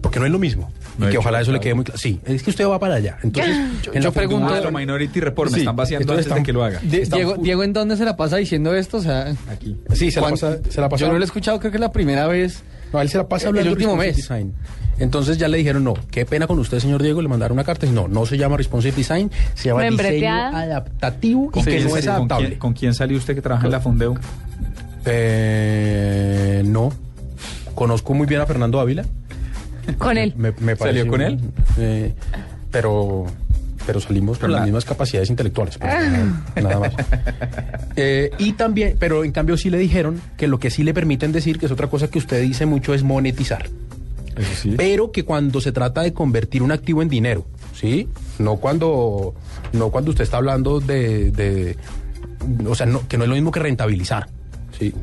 Porque 0.00 0.20
no 0.20 0.26
es 0.26 0.32
lo 0.32 0.38
mismo. 0.38 0.70
No 1.00 1.08
y 1.08 1.12
que 1.12 1.18
ojalá 1.18 1.40
eso 1.40 1.50
le 1.52 1.60
quede 1.60 1.74
muy 1.74 1.84
claro. 1.84 1.98
Sí, 1.98 2.20
es 2.24 2.42
que 2.42 2.50
usted 2.50 2.66
va 2.66 2.78
para 2.78 2.94
allá. 2.96 3.18
Entonces, 3.22 3.56
Yo- 3.82 3.92
en 3.94 4.02
yo 4.02 4.12
pregunto- 4.12 4.54
lo 4.62 4.70
Minority 4.70 5.20
Report, 5.20 5.50
me 5.50 5.54
Sí, 5.56 5.60
están 5.62 5.76
vaciando 5.76 6.02
entonces 6.02 6.26
antes 6.26 6.34
de 6.34 6.40
están- 6.40 6.44
que 6.44 6.52
lo 6.52 6.64
haga. 6.64 6.80
Diego, 7.16 7.36
Diego, 7.42 7.64
¿en 7.64 7.72
dónde 7.72 7.96
se 7.96 8.04
la 8.04 8.16
pasa 8.16 8.36
diciendo 8.36 8.74
esto? 8.74 8.98
O 8.98 9.02
sea, 9.02 9.34
Aquí. 9.50 9.76
Sí, 9.94 10.10
se 10.10 10.20
la 10.20 10.28
¿cuán- 10.28 10.32
pasa, 10.32 10.58
se 10.68 10.80
la 10.80 10.88
pasa. 10.88 11.00
Yo 11.00 11.08
no 11.12 11.18
lo 11.18 11.20
he 11.22 11.24
escuchado, 11.26 11.58
creo 11.58 11.70
que 11.72 11.78
es 11.78 11.80
la 11.80 11.92
primera 11.92 12.26
vez. 12.26 12.62
No, 12.92 13.00
él 13.00 13.08
se 13.08 13.18
la 13.18 13.28
pasa 13.28 13.44
El 13.44 13.48
hablando 13.50 13.68
de 13.70 13.72
último 13.74 13.96
responsive 13.96 14.38
mes. 14.40 14.52
design. 14.52 14.80
Entonces 14.98 15.38
ya 15.38 15.48
le 15.48 15.56
dijeron, 15.56 15.82
no, 15.82 15.94
qué 16.10 16.26
pena 16.26 16.46
con 16.46 16.58
usted, 16.58 16.78
señor 16.78 17.02
Diego, 17.02 17.22
le 17.22 17.28
mandaron 17.28 17.56
una 17.56 17.64
carta. 17.64 17.86
Y 17.86 17.90
no, 17.90 18.06
no 18.08 18.26
se 18.26 18.36
llama 18.36 18.56
responsive 18.58 18.94
design, 18.94 19.30
se 19.54 19.68
llama 19.70 19.84
diseño 19.84 20.28
adaptativo 20.30 21.46
y 21.46 21.50
¿Con, 21.52 21.64
que 21.64 21.70
quién, 21.70 21.88
no 21.88 21.96
es 21.96 22.04
¿con, 22.04 22.14
adaptable. 22.14 22.48
quién, 22.48 22.58
con 22.58 22.72
quién 22.74 22.92
salió 22.94 23.16
usted 23.16 23.34
que 23.34 23.40
trabaja 23.40 23.64
en 23.66 23.72
la 23.72 23.80
Fundeu? 23.80 24.14
Eh, 25.06 26.62
no. 26.66 26.92
Conozco 27.74 28.12
muy 28.14 28.26
bien 28.26 28.40
a 28.40 28.46
Fernando 28.46 28.78
Ávila. 28.80 29.04
Con 29.98 30.16
él. 30.18 30.34
Me, 30.36 30.52
me 30.60 30.76
¿Salió 30.76 31.06
con 31.06 31.20
él? 31.20 31.38
eh, 31.78 32.12
pero, 32.70 33.26
pero 33.86 34.00
salimos 34.00 34.38
con 34.38 34.52
las 34.52 34.64
mismas 34.64 34.84
capacidades 34.84 35.30
intelectuales. 35.30 35.78
pues, 35.78 35.92
nada, 35.92 36.42
nada 36.56 36.78
más. 36.80 36.92
Eh, 37.96 38.30
y 38.38 38.52
también, 38.52 38.96
pero 38.98 39.24
en 39.24 39.32
cambio 39.32 39.56
sí 39.56 39.70
le 39.70 39.78
dijeron 39.78 40.20
que 40.36 40.46
lo 40.46 40.58
que 40.58 40.70
sí 40.70 40.82
le 40.84 40.94
permiten 40.94 41.32
decir, 41.32 41.58
que 41.58 41.66
es 41.66 41.72
otra 41.72 41.88
cosa 41.88 42.08
que 42.08 42.18
usted 42.18 42.40
dice 42.42 42.66
mucho, 42.66 42.94
es 42.94 43.02
monetizar. 43.02 43.66
Eso 44.36 44.54
sí. 44.62 44.74
Pero 44.76 45.10
que 45.12 45.24
cuando 45.24 45.60
se 45.60 45.72
trata 45.72 46.02
de 46.02 46.12
convertir 46.14 46.62
un 46.62 46.72
activo 46.72 47.02
en 47.02 47.08
dinero, 47.08 47.44
¿sí? 47.74 48.08
No 48.38 48.56
cuando, 48.56 49.34
no 49.72 49.90
cuando 49.90 50.10
usted 50.12 50.24
está 50.24 50.36
hablando 50.38 50.80
de, 50.80 51.30
de- 51.32 51.76
o 52.66 52.74
sea, 52.74 52.86
no, 52.86 53.06
que 53.06 53.18
no 53.18 53.24
es 53.24 53.28
lo 53.28 53.34
mismo 53.34 53.50
que 53.50 53.60
rentabilizar, 53.60 54.28
¿sí? 54.78 54.94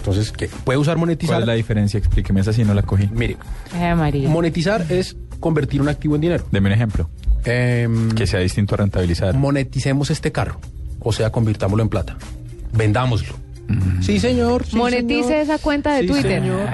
Entonces, 0.00 0.32
que 0.32 0.48
puede 0.48 0.78
usar 0.78 0.96
monetizar. 0.96 1.34
¿Cuál 1.36 1.42
es 1.42 1.46
la 1.48 1.54
diferencia? 1.54 1.98
Explíqueme 1.98 2.40
esa 2.40 2.52
si 2.52 2.64
no 2.64 2.72
la 2.74 2.82
cogí. 2.82 3.08
Mire, 3.12 3.36
Ay, 3.72 3.94
María. 3.94 4.28
monetizar 4.28 4.84
es 4.88 5.16
convertir 5.40 5.80
un 5.82 5.88
activo 5.88 6.14
en 6.14 6.20
dinero. 6.22 6.44
Deme 6.50 6.68
un 6.68 6.72
ejemplo. 6.74 7.08
Em, 7.44 8.10
Que 8.12 8.26
sea 8.26 8.40
distinto 8.40 8.74
a 8.74 8.78
rentabilizar. 8.78 9.34
moneticemos 9.34 10.10
este 10.10 10.32
carro, 10.32 10.58
o 11.00 11.12
sea, 11.12 11.30
convirtámoslo 11.30 11.82
en 11.82 11.88
plata. 11.88 12.16
Vendámoslo. 12.72 13.34
Sí, 14.00 14.18
señor. 14.18 14.66
sí, 14.66 14.76
Monetice 14.76 15.22
señor. 15.28 15.42
esa 15.42 15.58
cuenta 15.58 15.94
de 15.94 16.00
Sí, 16.02 16.06
Twitter. 16.08 16.40
señor. 16.42 16.68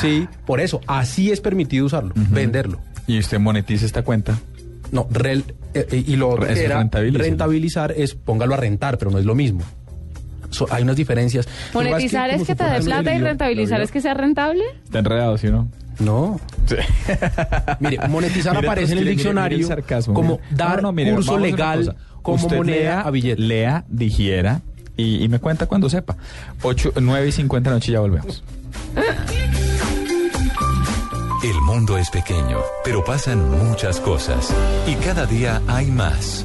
Sí, 0.00 0.28
por 0.46 0.60
eso, 0.60 0.80
así 0.86 1.30
es 1.32 1.40
permitido 1.40 1.86
usarlo, 1.86 2.12
venderlo. 2.14 2.78
Y 3.06 3.18
usted 3.18 3.38
monetiza 3.40 3.84
esta 3.84 4.02
cuenta. 4.02 4.38
No, 4.92 5.08
rel- 5.08 5.44
eh, 5.74 5.86
eh, 5.90 6.04
y 6.06 6.16
lo 6.16 6.36
era 6.46 6.86
rentabilizar 7.10 7.92
es 7.96 8.14
póngalo 8.14 8.54
a 8.54 8.56
rentar, 8.58 8.98
pero 8.98 9.10
no 9.10 9.18
es 9.18 9.24
lo 9.24 9.34
mismo. 9.34 9.62
So- 10.52 10.66
hay 10.70 10.84
unas 10.84 10.94
diferencias. 10.96 11.48
Monetizar 11.74 12.30
es 12.30 12.44
que 12.46 12.54
te 12.54 12.64
dé 12.64 12.80
plata 12.80 13.12
y 13.14 13.18
rentabilizar 13.20 13.80
es 13.80 13.90
que 13.90 14.00
sea 14.00 14.14
rentable. 14.14 14.62
Está 14.84 15.00
enredado, 15.00 15.36
¿sí 15.36 15.48
o 15.48 15.52
no? 15.52 15.68
No. 15.98 16.40
Mire, 17.80 18.08
monetizar 18.08 18.54
Mire, 18.54 18.66
aparece 18.68 18.92
en 18.92 18.98
el 18.98 19.04
mire, 19.04 19.14
diccionario 19.16 19.58
mire 19.58 19.68
el 19.68 19.68
sarcasmo, 19.68 20.14
como 20.14 20.36
mire. 20.36 20.42
dar 20.50 20.76
No, 20.76 20.82
no, 20.82 20.92
mire, 20.92 21.14
curso 21.14 21.38
legal 21.38 21.96
como 22.22 22.36
Usted 22.36 22.56
moneda 22.56 22.78
lea, 22.80 23.00
a 23.00 23.10
billete. 23.10 23.42
Lea, 23.42 23.84
digiera 23.88 24.62
y, 24.96 25.22
y 25.24 25.28
me 25.28 25.38
cuenta 25.38 25.66
cuando 25.66 25.90
sepa. 25.90 26.16
8, 26.62 26.92
9 27.00 27.28
y 27.28 27.32
50 27.32 27.68
de 27.68 27.74
la 27.74 27.76
noche 27.76 27.92
ya 27.92 28.00
volvemos. 28.00 28.42
El 31.44 31.60
mundo 31.62 31.98
es 31.98 32.08
pequeño, 32.10 32.58
pero 32.84 33.04
pasan 33.04 33.50
muchas 33.66 33.98
cosas. 34.00 34.54
Y 34.86 34.94
cada 34.96 35.26
día 35.26 35.60
hay 35.66 35.86
más. 35.90 36.44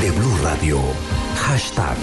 de 0.00 0.10
Blue 0.10 0.36
Radio. 0.42 0.78
Hashtag. 1.36 1.96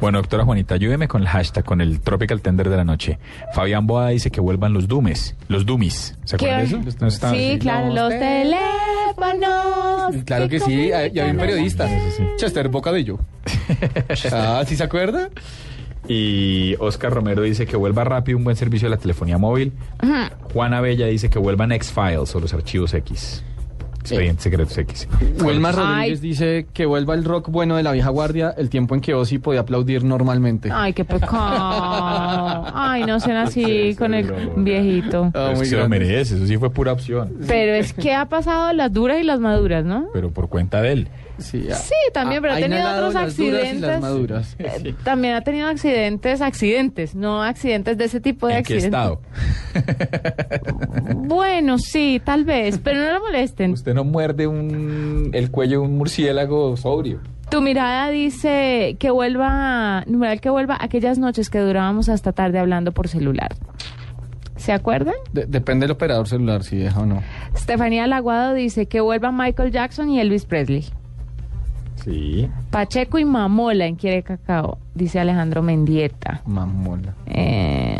Bueno, 0.00 0.18
doctora 0.18 0.44
Juanita, 0.44 0.74
ayúdeme 0.76 1.08
con 1.08 1.20
el 1.22 1.28
hashtag, 1.28 1.62
con 1.64 1.80
el 1.82 2.00
Tropical 2.00 2.40
Tender 2.40 2.70
de 2.70 2.76
la 2.76 2.84
noche. 2.84 3.18
Fabián 3.54 3.86
Boa 3.86 4.08
dice 4.08 4.30
que 4.30 4.40
vuelvan 4.40 4.72
los 4.72 4.88
Dumes, 4.88 5.34
los 5.48 5.66
Dumis. 5.66 6.16
¿Se 6.24 6.36
acuerdan 6.36 6.58
de 6.60 6.64
eso? 6.64 6.80
¿No 7.00 7.08
estaba 7.08 7.34
Sí, 7.34 7.50
así? 7.50 7.58
claro, 7.58 7.92
los 7.94 8.08
teléfonos. 8.10 10.24
Claro 10.24 10.48
que 10.48 10.58
sí, 10.60 10.90
hay- 10.92 11.12
ya 11.12 11.24
hay 11.24 11.30
un 11.32 11.36
periodista. 11.36 11.86
sí. 12.16 12.22
Chester 12.38 12.68
Bocadillo. 12.68 13.18
ah, 14.32 14.62
¿sí 14.66 14.74
se 14.76 14.84
acuerda? 14.84 15.28
Y 16.12 16.74
Oscar 16.80 17.12
Romero 17.12 17.42
dice 17.42 17.66
que 17.66 17.76
vuelva 17.76 18.02
rápido 18.02 18.36
un 18.36 18.42
buen 18.42 18.56
servicio 18.56 18.88
de 18.88 18.96
la 18.96 19.00
telefonía 19.00 19.38
móvil. 19.38 19.72
Juana 20.52 20.80
Bella 20.80 21.06
dice 21.06 21.30
que 21.30 21.38
vuelvan 21.38 21.70
X-Files 21.70 22.34
o 22.34 22.40
los 22.40 22.52
archivos 22.52 22.92
X. 22.94 23.44
Expedientes 24.00 24.42
secretos 24.42 24.76
X. 24.76 25.08
Wilmar 25.44 25.76
Ay. 25.78 25.84
Rodríguez 25.84 26.20
dice 26.20 26.66
que 26.72 26.84
vuelva 26.84 27.14
el 27.14 27.22
rock 27.22 27.50
bueno 27.50 27.76
de 27.76 27.84
la 27.84 27.92
vieja 27.92 28.08
guardia, 28.08 28.52
el 28.58 28.70
tiempo 28.70 28.96
en 28.96 29.02
que 29.02 29.14
Ozzy 29.14 29.38
podía 29.38 29.60
aplaudir 29.60 30.02
normalmente. 30.02 30.68
Ay, 30.72 30.94
qué 30.94 31.04
pecado. 31.04 32.64
Ay, 32.74 33.04
no 33.04 33.20
sean 33.20 33.36
así 33.36 33.94
con 33.96 34.12
el 34.12 34.32
viejito. 34.56 35.30
Pero 35.32 35.52
es 35.52 35.60
que 35.60 35.66
se 35.66 35.76
lo 35.76 35.88
merece, 35.88 36.34
eso 36.34 36.44
sí 36.44 36.56
fue 36.56 36.70
pura 36.70 36.92
opción. 36.92 37.36
Pero 37.46 37.74
es 37.74 37.92
que 37.92 38.14
ha 38.14 38.24
pasado 38.24 38.72
las 38.72 38.92
duras 38.92 39.18
y 39.20 39.22
las 39.22 39.38
maduras, 39.38 39.84
¿no? 39.84 40.08
Pero 40.12 40.32
por 40.32 40.48
cuenta 40.48 40.82
de 40.82 40.92
él. 40.92 41.08
Sí, 41.40 41.66
ah, 41.70 41.74
Sí, 41.74 41.94
también, 42.12 42.42
pero 42.42 42.54
ha 42.54 42.58
tenido 42.58 42.88
otros 42.90 43.14
las 43.14 43.36
duras 43.36 43.50
y 43.50 43.50
las 43.50 43.64
accidentes. 43.64 44.00
maduras. 44.00 44.56
Eh, 44.58 44.94
También 45.04 45.34
ha 45.34 45.40
tenido 45.40 45.68
accidentes, 45.68 46.40
accidentes, 46.40 47.14
no 47.14 47.42
accidentes 47.42 47.96
de 47.98 48.04
ese 48.04 48.20
tipo 48.20 48.46
de 48.46 48.58
¿En 48.58 48.62
qué 48.64 48.74
accidentes. 48.74 48.84
estado? 48.84 49.20
Bueno, 51.14 51.78
sí, 51.78 52.20
tal 52.24 52.44
vez, 52.44 52.78
pero 52.78 53.00
no 53.00 53.12
lo 53.12 53.20
molesten. 53.20 53.72
Usted 53.72 53.94
no 53.94 54.04
muerde 54.04 54.46
un, 54.46 55.30
el 55.32 55.50
cuello 55.50 55.80
de 55.80 55.86
un 55.86 55.96
murciélago 55.98 56.76
sobrio. 56.76 57.20
Tu 57.50 57.60
mirada 57.60 58.10
dice 58.10 58.96
que 58.98 59.10
vuelva, 59.10 60.04
numeral 60.06 60.40
que 60.40 60.50
vuelva 60.50 60.76
aquellas 60.80 61.18
noches 61.18 61.50
que 61.50 61.58
durábamos 61.58 62.08
hasta 62.08 62.32
tarde 62.32 62.58
hablando 62.58 62.92
por 62.92 63.08
celular. 63.08 63.54
¿Se 64.56 64.72
acuerdan? 64.72 65.14
De- 65.32 65.46
depende 65.46 65.84
del 65.84 65.92
operador 65.92 66.28
celular, 66.28 66.62
si 66.64 66.76
deja 66.76 67.00
o 67.00 67.06
no. 67.06 67.22
Estefanía 67.54 68.06
Laguado 68.06 68.52
dice 68.54 68.86
que 68.86 69.00
vuelva 69.00 69.32
Michael 69.32 69.70
Jackson 69.72 70.10
y 70.10 70.20
Elvis 70.20 70.44
Presley. 70.44 70.84
Sí. 72.04 72.48
Pacheco 72.70 73.18
y 73.18 73.24
Mamola 73.24 73.86
en 73.86 73.96
Quiere 73.96 74.22
Cacao, 74.22 74.78
dice 74.94 75.20
Alejandro 75.20 75.62
Mendieta. 75.62 76.42
Mamola. 76.46 77.14
Eh, 77.26 77.96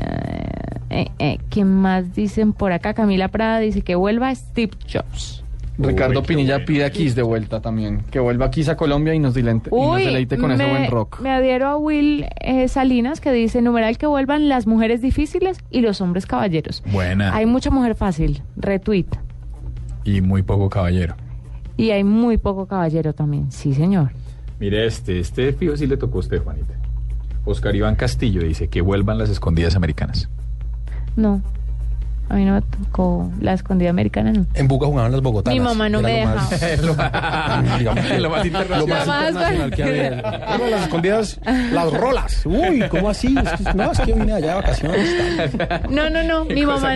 Eh, 0.92 1.06
eh, 1.20 1.38
¿Qué 1.50 1.64
más 1.64 2.14
dicen 2.16 2.52
por 2.52 2.72
acá? 2.72 2.94
Camila 2.94 3.28
Prada 3.28 3.60
dice 3.60 3.82
que 3.82 3.94
vuelva 3.94 4.34
Steve 4.34 4.72
Jobs. 4.92 5.44
Ricardo 5.78 6.24
Pinilla 6.24 6.64
pide 6.64 6.84
a 6.84 6.90
Kiss 6.90 7.14
de 7.14 7.22
vuelta 7.22 7.60
también. 7.60 8.00
Que 8.10 8.18
vuelva 8.18 8.46
a 8.46 8.50
Kiss 8.50 8.68
a 8.68 8.76
Colombia 8.76 9.14
y 9.14 9.20
nos, 9.20 9.34
dilente- 9.34 9.70
y 9.72 9.76
nos 9.76 9.94
Uy, 9.96 10.04
deleite 10.04 10.36
con 10.36 10.50
ese 10.50 10.64
me, 10.64 10.70
buen 10.70 10.90
rock. 10.90 11.20
me 11.20 11.30
adhiero 11.30 11.68
a 11.68 11.76
Will 11.78 12.26
eh, 12.40 12.66
Salinas 12.66 13.20
que 13.20 13.30
dice, 13.32 13.62
numeral 13.62 13.98
que 13.98 14.06
vuelvan 14.06 14.48
las 14.48 14.66
mujeres 14.66 15.00
difíciles 15.00 15.58
y 15.70 15.80
los 15.80 16.00
hombres 16.00 16.26
caballeros. 16.26 16.82
Buena. 16.92 17.34
Hay 17.36 17.46
mucha 17.46 17.70
mujer 17.70 17.94
fácil, 17.94 18.42
retweet. 18.56 19.06
Y 20.04 20.20
muy 20.22 20.42
poco 20.42 20.68
caballero. 20.68 21.14
Y 21.80 21.92
hay 21.92 22.04
muy 22.04 22.36
poco 22.36 22.66
caballero 22.66 23.14
también, 23.14 23.50
sí 23.50 23.72
señor. 23.72 24.10
Mire 24.58 24.86
este, 24.86 25.18
este 25.18 25.52
fijo 25.54 25.76
sí 25.76 25.86
le 25.86 25.96
tocó 25.96 26.18
a 26.18 26.20
usted, 26.20 26.42
Juanita. 26.42 26.74
Oscar 27.46 27.74
Iván 27.74 27.96
Castillo 27.96 28.42
dice 28.42 28.68
que 28.68 28.82
vuelvan 28.82 29.16
las 29.16 29.30
escondidas 29.30 29.76
americanas. 29.76 30.28
No, 31.16 31.40
a 32.30 32.34
mí 32.36 32.44
no 32.44 32.54
me 32.54 32.62
tocó 32.62 33.30
la 33.40 33.52
escondida 33.54 33.90
americana, 33.90 34.32
no. 34.32 34.46
En 34.54 34.68
Buga 34.68 34.86
jugaban 34.86 35.10
las 35.12 35.20
bogotanas. 35.20 35.58
Mi 35.58 35.62
mamá 35.62 35.88
no 35.88 36.00
me 36.00 36.24
lo 36.24 36.34
más- 36.34 36.50
digamos, 37.78 38.10
Lo 38.20 38.30
más 38.30 38.46
internacional. 38.46 38.78
Lo 38.80 38.86
más 38.86 39.06
Lo 39.06 39.12
más- 39.12 39.28
internacional 39.30 39.70
que 39.72 39.82
había. 39.82 40.10
Las 40.70 40.82
escondidas, 40.82 41.40
las 41.72 41.92
rolas. 41.92 42.46
Uy, 42.46 42.84
¿cómo 42.88 43.10
así? 43.10 43.34
Es 43.36 43.50
que- 43.66 43.74
No, 43.74 43.90
es 43.92 44.00
que 44.00 44.12
vine 44.12 44.32
allá 44.32 44.48
de 44.48 44.54
vacaciones. 44.54 45.16
No, 45.90 46.08
no, 46.08 46.22
no. 46.22 46.44
Mi 46.44 46.64
mamá, 46.64 46.94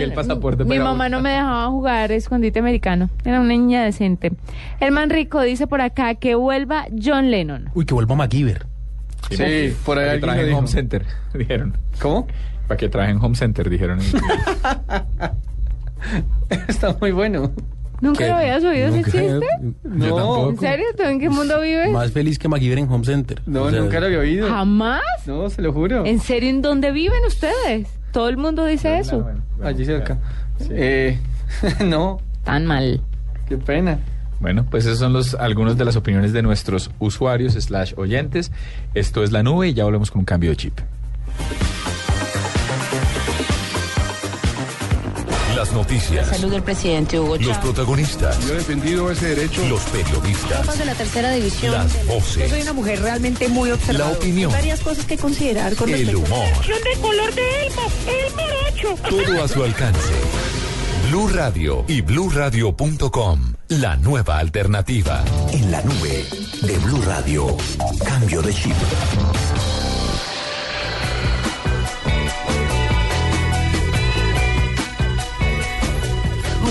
mi 0.65 0.79
mamá 0.79 1.09
no 1.09 1.21
me 1.21 1.31
dejaba 1.31 1.67
jugar 1.67 2.11
escondite 2.11 2.59
americano. 2.59 3.09
Era 3.25 3.39
una 3.39 3.49
niña 3.49 3.83
decente. 3.83 4.31
El 4.79 4.91
man 4.91 5.09
rico 5.09 5.41
dice 5.41 5.67
por 5.67 5.81
acá 5.81 6.15
que 6.15 6.35
vuelva 6.35 6.85
John 7.03 7.29
Lennon. 7.29 7.69
Uy, 7.73 7.85
que 7.85 7.93
vuelva 7.93 8.15
MacGyver. 8.15 8.65
Sí, 9.31 9.75
por 9.85 9.97
ahí 9.97 10.19
alguien. 10.21 10.53
Home 10.53 10.67
Center, 10.67 11.03
dijeron. 11.33 11.75
¿Cómo? 12.01 12.27
Para 12.67 12.77
que 12.77 12.89
trabaje 12.89 13.11
en 13.11 13.23
Home 13.23 13.35
Center, 13.35 13.69
dijeron. 13.69 13.99
Está 16.67 16.95
muy 16.99 17.11
bueno. 17.11 17.51
¿Nunca 18.01 18.27
lo 18.27 18.35
habías 18.35 18.63
oído 18.63 18.87
ese 18.89 19.03
chiste? 19.03 19.39
No. 19.83 20.49
¿En 20.49 20.59
serio? 20.59 20.85
¿Tú 20.97 21.03
en 21.03 21.19
qué 21.19 21.29
mundo 21.29 21.61
vives? 21.61 21.91
Más 21.91 22.11
feliz 22.11 22.37
que 22.37 22.47
MacGyver 22.47 22.79
en 22.79 22.91
Home 22.91 23.05
Center. 23.05 23.41
No, 23.45 23.63
O 23.63 23.71
sea, 23.71 23.79
nunca 23.79 23.99
lo 23.99 24.07
había 24.07 24.19
oído. 24.19 24.49
¿Jamás? 24.49 25.01
No, 25.25 25.49
se 25.49 25.61
lo 25.61 25.71
juro. 25.71 26.05
¿En 26.05 26.19
serio 26.19 26.49
en 26.49 26.61
dónde 26.61 26.91
viven 26.91 27.19
ustedes? 27.25 27.87
Todo 28.11 28.29
el 28.29 28.37
mundo 28.37 28.65
dice 28.65 28.99
eso. 28.99 29.27
Allí 29.63 29.85
cerca. 29.85 30.19
Eh, 30.69 31.19
no, 31.85 32.19
Tan 32.43 32.65
mal. 32.65 33.01
qué 33.47 33.57
pena. 33.57 33.99
Bueno, 34.39 34.65
pues 34.69 34.85
esos 34.85 34.99
son 34.99 35.13
los 35.13 35.33
algunos 35.33 35.77
de 35.77 35.85
las 35.85 35.95
opiniones 35.95 36.33
de 36.33 36.41
nuestros 36.41 36.91
usuarios 36.99 37.53
slash 37.53 37.93
oyentes. 37.95 38.51
Esto 38.93 39.23
es 39.23 39.31
la 39.31 39.41
nube 39.41 39.69
y 39.69 39.73
ya 39.73 39.85
volvemos 39.85 40.11
con 40.11 40.19
un 40.19 40.25
cambio 40.25 40.49
de 40.51 40.57
chip. 40.57 40.77
Las 45.65 45.73
noticias. 45.73 46.27
Salud 46.27 46.51
del 46.51 46.61
presidente 46.61 47.19
Hugo 47.19 47.37
Los 47.37 47.45
Chávez. 47.47 47.57
protagonistas. 47.57 48.39
Yo 48.45 48.53
he 48.53 48.57
defendido 48.57 49.09
ese 49.09 49.29
derecho. 49.33 49.67
Los 49.67 49.81
periodistas. 49.85 50.77
De 50.77 50.85
la 50.85 50.93
tercera 50.93 51.31
división. 51.31 51.71
Las 51.71 52.05
voces. 52.05 52.43
Yo 52.43 52.49
soy 52.49 52.61
una 52.61 52.73
mujer 52.73 53.01
realmente 53.01 53.47
muy 53.47 53.71
observadora. 53.71 54.11
La 54.11 54.15
opinión. 54.15 54.51
Hay 54.51 54.57
varias 54.59 54.81
cosas 54.81 55.05
que 55.05 55.17
considerar 55.17 55.75
con 55.75 55.89
El 55.91 56.15
humor. 56.15 56.45
de 56.61 57.01
color 57.01 57.33
de 57.33 57.65
Elmo, 57.65 57.81
el 58.07 58.35
morocho. 58.35 59.09
Todo 59.09 59.43
a 59.43 59.47
su 59.47 59.63
alcance. 59.63 60.13
Blue 61.09 61.29
Radio 61.29 61.83
y 61.87 62.01
bluradio.com. 62.01 63.53
La 63.69 63.95
nueva 63.95 64.37
alternativa. 64.37 65.23
En 65.51 65.71
la 65.71 65.81
nube 65.81 66.25
de 66.61 66.77
Blue 66.77 67.01
Radio. 67.07 67.57
Cambio 68.05 68.43
de 68.43 68.53
chip. 68.53 68.75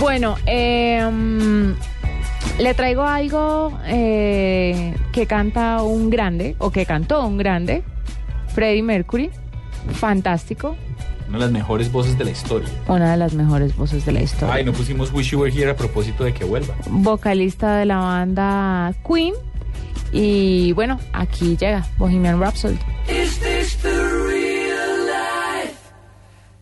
Bueno, 0.05 0.37
eh, 0.45 1.03
mm, 1.03 2.61
le 2.61 2.75
traigo 2.75 3.05
algo 3.05 3.73
eh, 3.87 4.95
que 5.13 5.27
canta 5.27 5.83
un 5.83 6.11
grande, 6.11 6.57
o 6.59 6.71
que 6.71 6.85
cantó 6.85 7.27
un 7.27 7.39
grande, 7.39 7.83
Freddie 8.55 8.83
Mercury. 8.83 9.31
Fantástico. 9.95 10.77
Una 11.27 11.39
de 11.39 11.45
las 11.45 11.53
mejores 11.53 11.91
voces 11.91 12.19
de 12.19 12.25
la 12.27 12.33
historia. 12.33 12.69
Una 12.87 13.13
de 13.13 13.17
las 13.17 13.33
mejores 13.33 13.75
voces 13.77 14.05
de 14.05 14.13
la 14.13 14.21
historia. 14.21 14.55
Ay, 14.55 14.63
no 14.63 14.73
pusimos 14.75 15.11
Wish 15.11 15.31
You 15.31 15.41
Were 15.41 15.51
Here 15.51 15.71
a 15.71 15.77
propósito 15.77 16.23
de 16.25 16.35
que 16.35 16.45
vuelva. 16.45 16.75
vocalista 16.91 17.77
de 17.79 17.87
la 17.87 17.97
banda 17.97 18.93
Queen. 19.09 19.33
Y 20.13 20.73
bueno, 20.73 21.01
aquí 21.15 21.57
llega 21.57 21.87
Bohemian 21.97 22.39
Rhapsody. 22.39 22.79
Is 23.09 23.39
this 23.41 23.79
the 23.79 23.89
real 23.89 25.07
life? 25.07 25.79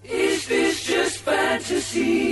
Is 0.04 0.46
this 0.46 0.86
just 0.86 1.24
fantasy? 1.24 2.31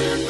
listen. 0.00 0.29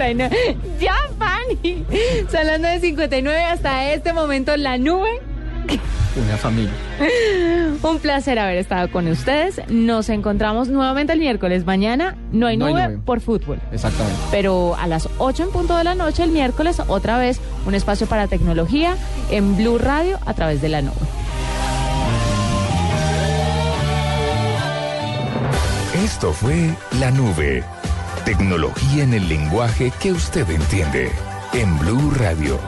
59. 0.00 0.56
Ya, 0.80 0.94
Fanny. 1.18 1.84
Son 2.30 2.46
las 2.46 2.60
9.59 2.60 3.44
hasta 3.52 3.92
este 3.92 4.12
momento 4.12 4.56
la 4.56 4.78
nube. 4.78 5.10
Una 6.16 6.36
familia. 6.38 6.72
Un 7.82 7.98
placer 8.00 8.38
haber 8.38 8.56
estado 8.56 8.90
con 8.90 9.06
ustedes. 9.08 9.60
Nos 9.68 10.08
encontramos 10.08 10.68
nuevamente 10.68 11.12
el 11.12 11.20
miércoles. 11.20 11.64
Mañana 11.66 12.16
no 12.32 12.46
hay 12.46 12.56
No 12.56 12.66
hay 12.66 12.72
nube 12.74 12.88
nube. 12.88 12.98
por 13.04 13.20
fútbol. 13.20 13.60
Exactamente. 13.72 14.18
Pero 14.30 14.74
a 14.76 14.86
las 14.86 15.08
8 15.18 15.44
en 15.44 15.50
punto 15.50 15.76
de 15.76 15.84
la 15.84 15.94
noche 15.94 16.22
el 16.24 16.30
miércoles 16.30 16.80
otra 16.88 17.18
vez 17.18 17.38
un 17.66 17.74
espacio 17.74 18.06
para 18.06 18.26
tecnología 18.26 18.96
en 19.30 19.56
Blue 19.56 19.78
Radio 19.78 20.18
a 20.26 20.34
través 20.34 20.60
de 20.62 20.68
la 20.70 20.82
nube. 20.82 20.94
Esto 25.94 26.32
fue 26.32 26.74
La 26.98 27.10
Nube. 27.10 27.62
Tecnología 28.24 29.02
en 29.02 29.14
el 29.14 29.28
lenguaje 29.28 29.92
que 30.00 30.12
usted 30.12 30.48
entiende. 30.50 31.10
En 31.52 31.78
Blue 31.78 32.12
Radio, 32.16 32.60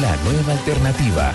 la 0.00 0.14
nueva 0.30 0.52
alternativa. 0.52 1.32